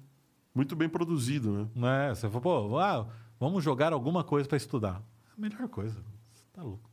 Muito 0.55 0.77
bem 0.77 0.87
produzido, 0.87 1.51
né? 1.51 1.69
Né? 1.75 2.15
Você 2.15 2.29
fala, 2.29 2.43
pô, 2.43 2.79
ah, 2.79 3.09
vamos 3.39 3.65
jogar 3.65 3.91
alguma 3.91 4.23
coisa 4.23 4.47
para 4.47 4.59
estudar. 4.59 5.03
A 5.35 5.41
melhor 5.41 5.67
coisa. 5.67 5.99
Você 6.31 6.45
tá 6.53 6.63
louco. 6.63 6.91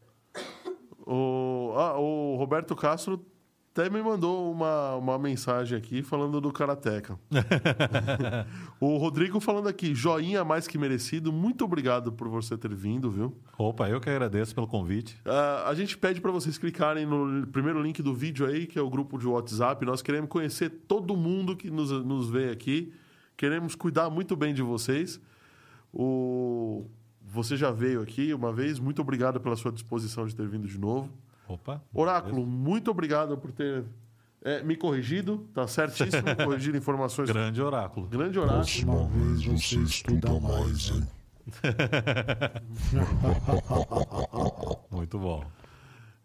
O, 1.06 1.74
ah, 1.76 2.00
o 2.00 2.38
Roberto 2.38 2.74
Castro 2.74 3.26
até 3.80 3.92
me 3.92 4.02
mandou 4.02 4.52
uma, 4.52 4.96
uma 4.96 5.20
mensagem 5.20 5.78
aqui 5.78 6.02
falando 6.02 6.42
do 6.42 6.52
Karateka. 6.52 7.20
o 8.82 8.98
Rodrigo 8.98 9.40
falando 9.40 9.68
aqui, 9.68 9.94
joinha 9.94 10.44
mais 10.44 10.68
que 10.68 10.80
merecido. 10.80 11.32
Muito 11.32 11.64
obrigado 11.64 12.12
por 12.12 12.28
você 12.28 12.58
ter 12.58 12.74
vindo, 12.74 13.12
viu? 13.12 13.38
Opa, 13.56 13.88
eu 13.88 14.02
que 14.02 14.10
agradeço 14.10 14.56
pelo 14.56 14.68
convite. 14.68 15.22
Ah, 15.24 15.70
a 15.70 15.76
gente 15.76 15.96
pede 15.96 16.20
para 16.20 16.32
vocês 16.32 16.58
clicarem 16.58 17.06
no 17.06 17.46
primeiro 17.46 17.80
link 17.80 18.02
do 18.02 18.16
vídeo 18.16 18.48
aí, 18.48 18.66
que 18.66 18.80
é 18.80 18.82
o 18.82 18.90
grupo 18.90 19.16
de 19.16 19.28
WhatsApp. 19.28 19.86
Nós 19.86 20.02
queremos 20.02 20.28
conhecer 20.28 20.72
todo 20.88 21.16
mundo 21.16 21.56
que 21.56 21.70
nos, 21.70 21.92
nos 22.04 22.32
vê 22.32 22.50
aqui. 22.50 22.92
Queremos 23.38 23.76
cuidar 23.76 24.10
muito 24.10 24.36
bem 24.36 24.56
de 24.56 24.64
vocês. 24.64 25.22
O... 25.94 26.90
Você 27.22 27.56
já 27.56 27.70
veio 27.70 28.02
aqui 28.02 28.34
uma 28.34 28.52
vez. 28.52 28.80
Muito 28.80 29.04
obrigado 29.04 29.40
pela 29.40 29.56
sua 29.56 29.72
disposição 29.72 30.26
de 30.26 30.36
ter 30.36 30.48
vindo 30.48 30.68
de 30.68 30.80
novo. 30.80 31.12
Opa. 31.48 31.82
Oráculo, 31.94 32.46
muito 32.46 32.92
obrigado 32.92 33.38
por 33.38 33.52
ter 33.52 33.84
é, 34.44 34.62
me 34.64 34.76
corrigido. 34.76 35.48
Tá 35.54 35.68
certíssimo, 35.68 36.24
corrigir 36.46 36.76
informações. 36.76 37.30
Grande 37.30 37.62
oráculo. 37.62 38.08
Grande 38.08 38.38
oráculo. 38.40 38.62
Próxima 38.64 39.08
vez 39.08 39.44
você 39.46 39.78
estuda 39.80 40.40
mais, 40.40 40.90
hein? 40.92 41.08
Muito 44.92 45.18
bom. 45.18 45.44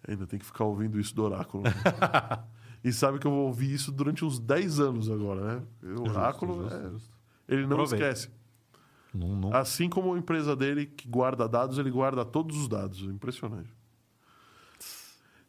Ainda 0.07 0.27
tem 0.27 0.39
que 0.39 0.44
ficar 0.44 0.65
ouvindo 0.65 0.99
isso 0.99 1.15
do 1.15 1.23
oráculo. 1.23 1.62
né? 1.65 1.70
e 2.82 2.93
sabe 2.93 3.19
que 3.19 3.27
eu 3.27 3.31
vou 3.31 3.47
ouvir 3.47 3.73
isso 3.73 3.93
durante 3.93 4.24
uns 4.24 4.39
10 4.39 4.81
anos 4.81 5.11
agora, 5.11 5.59
né? 5.59 5.62
O 5.97 6.09
oráculo, 6.09 6.62
Justo, 6.62 6.74
é- 6.77 6.90
justo. 6.90 7.11
ele 7.49 7.66
não 7.66 7.77
Aproveita. 7.77 8.09
esquece. 8.09 8.31
Não, 9.15 9.28
não- 9.36 9.55
Assim 9.55 9.89
como 9.89 10.15
a 10.15 10.19
empresa 10.19 10.57
dele 10.57 10.86
que 10.86 11.07
guarda 11.09 11.49
dados, 11.49 11.78
ele 11.78 11.90
guarda 11.90 12.24
todos 12.24 12.57
os 12.57 12.69
dados. 12.69 13.03
Impressionante. 13.03 13.70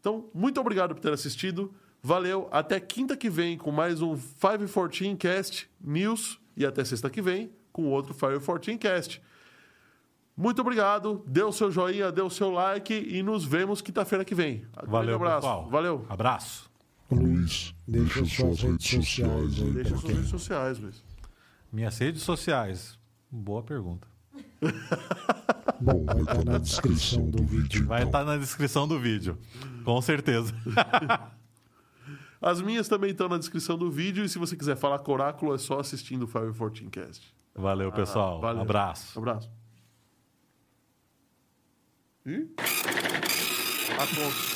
Então, 0.03 0.29
muito 0.33 0.59
obrigado 0.59 0.93
por 0.93 0.99
ter 0.99 1.13
assistido. 1.13 1.73
Valeu. 2.01 2.49
Até 2.51 2.77
quinta 2.77 3.15
que 3.15 3.29
vem 3.29 3.57
com 3.57 3.71
mais 3.71 4.01
um 4.01 4.17
514 4.17 5.15
Cast 5.15 5.69
News. 5.79 6.41
E 6.57 6.65
até 6.65 6.83
sexta 6.83 7.09
que 7.09 7.21
vem 7.21 7.53
com 7.71 7.85
outro 7.85 8.13
514 8.13 8.77
Cast. 8.77 9.21
Muito 10.35 10.59
obrigado. 10.59 11.23
Dê 11.25 11.41
o 11.41 11.53
seu 11.53 11.71
joinha, 11.71 12.11
dê 12.11 12.21
o 12.21 12.29
seu 12.29 12.51
like 12.51 12.93
e 12.93 13.23
nos 13.23 13.45
vemos 13.45 13.81
quinta-feira 13.81 14.25
que 14.25 14.35
vem. 14.35 14.65
Grande 14.75 14.91
Valeu, 14.91 15.15
abraço. 15.15 15.35
pessoal. 15.37 15.69
Valeu. 15.69 16.05
Abraço. 16.09 16.69
Luiz, 17.09 17.73
deixa 17.87 18.25
suas 18.25 18.59
redes 18.61 18.85
sociais 18.85 19.61
aí 19.61 19.71
Deixa 19.71 19.89
suas 19.95 20.03
redes 20.03 20.29
sociais, 20.29 20.79
Luiz. 20.79 21.01
Minhas 21.71 21.97
redes 21.97 22.23
sociais. 22.23 22.99
Boa 23.31 23.63
pergunta. 23.63 24.12
Bom, 25.81 26.05
vai 26.05 26.21
estar 26.21 26.45
na 26.45 26.57
descrição 26.57 27.29
do 27.29 27.43
vídeo. 27.43 27.85
Vai 27.85 28.03
então. 28.03 28.09
estar 28.09 28.23
na 28.25 28.37
descrição 28.37 28.87
do 28.87 28.99
vídeo. 28.99 29.37
Com 29.83 30.01
certeza. 30.01 30.53
As 32.41 32.61
minhas 32.61 32.87
também 32.87 33.11
estão 33.11 33.29
na 33.29 33.37
descrição 33.37 33.77
do 33.77 33.89
vídeo. 33.89 34.23
E 34.25 34.29
se 34.29 34.37
você 34.37 34.55
quiser 34.55 34.75
falar 34.75 34.99
com 34.99 35.11
o 35.11 35.15
Oráculo, 35.15 35.55
é 35.55 35.57
só 35.57 35.79
assistindo 35.79 36.23
o 36.23 36.27
514 36.27 36.89
Cast. 36.89 37.33
Valeu, 37.55 37.91
pessoal. 37.91 38.41
valeu. 38.41 38.61
Abraço. 38.63 39.17
Abraço. 39.17 39.51
Ih? 42.25 42.49
A 43.97 44.07
conta. 44.07 44.53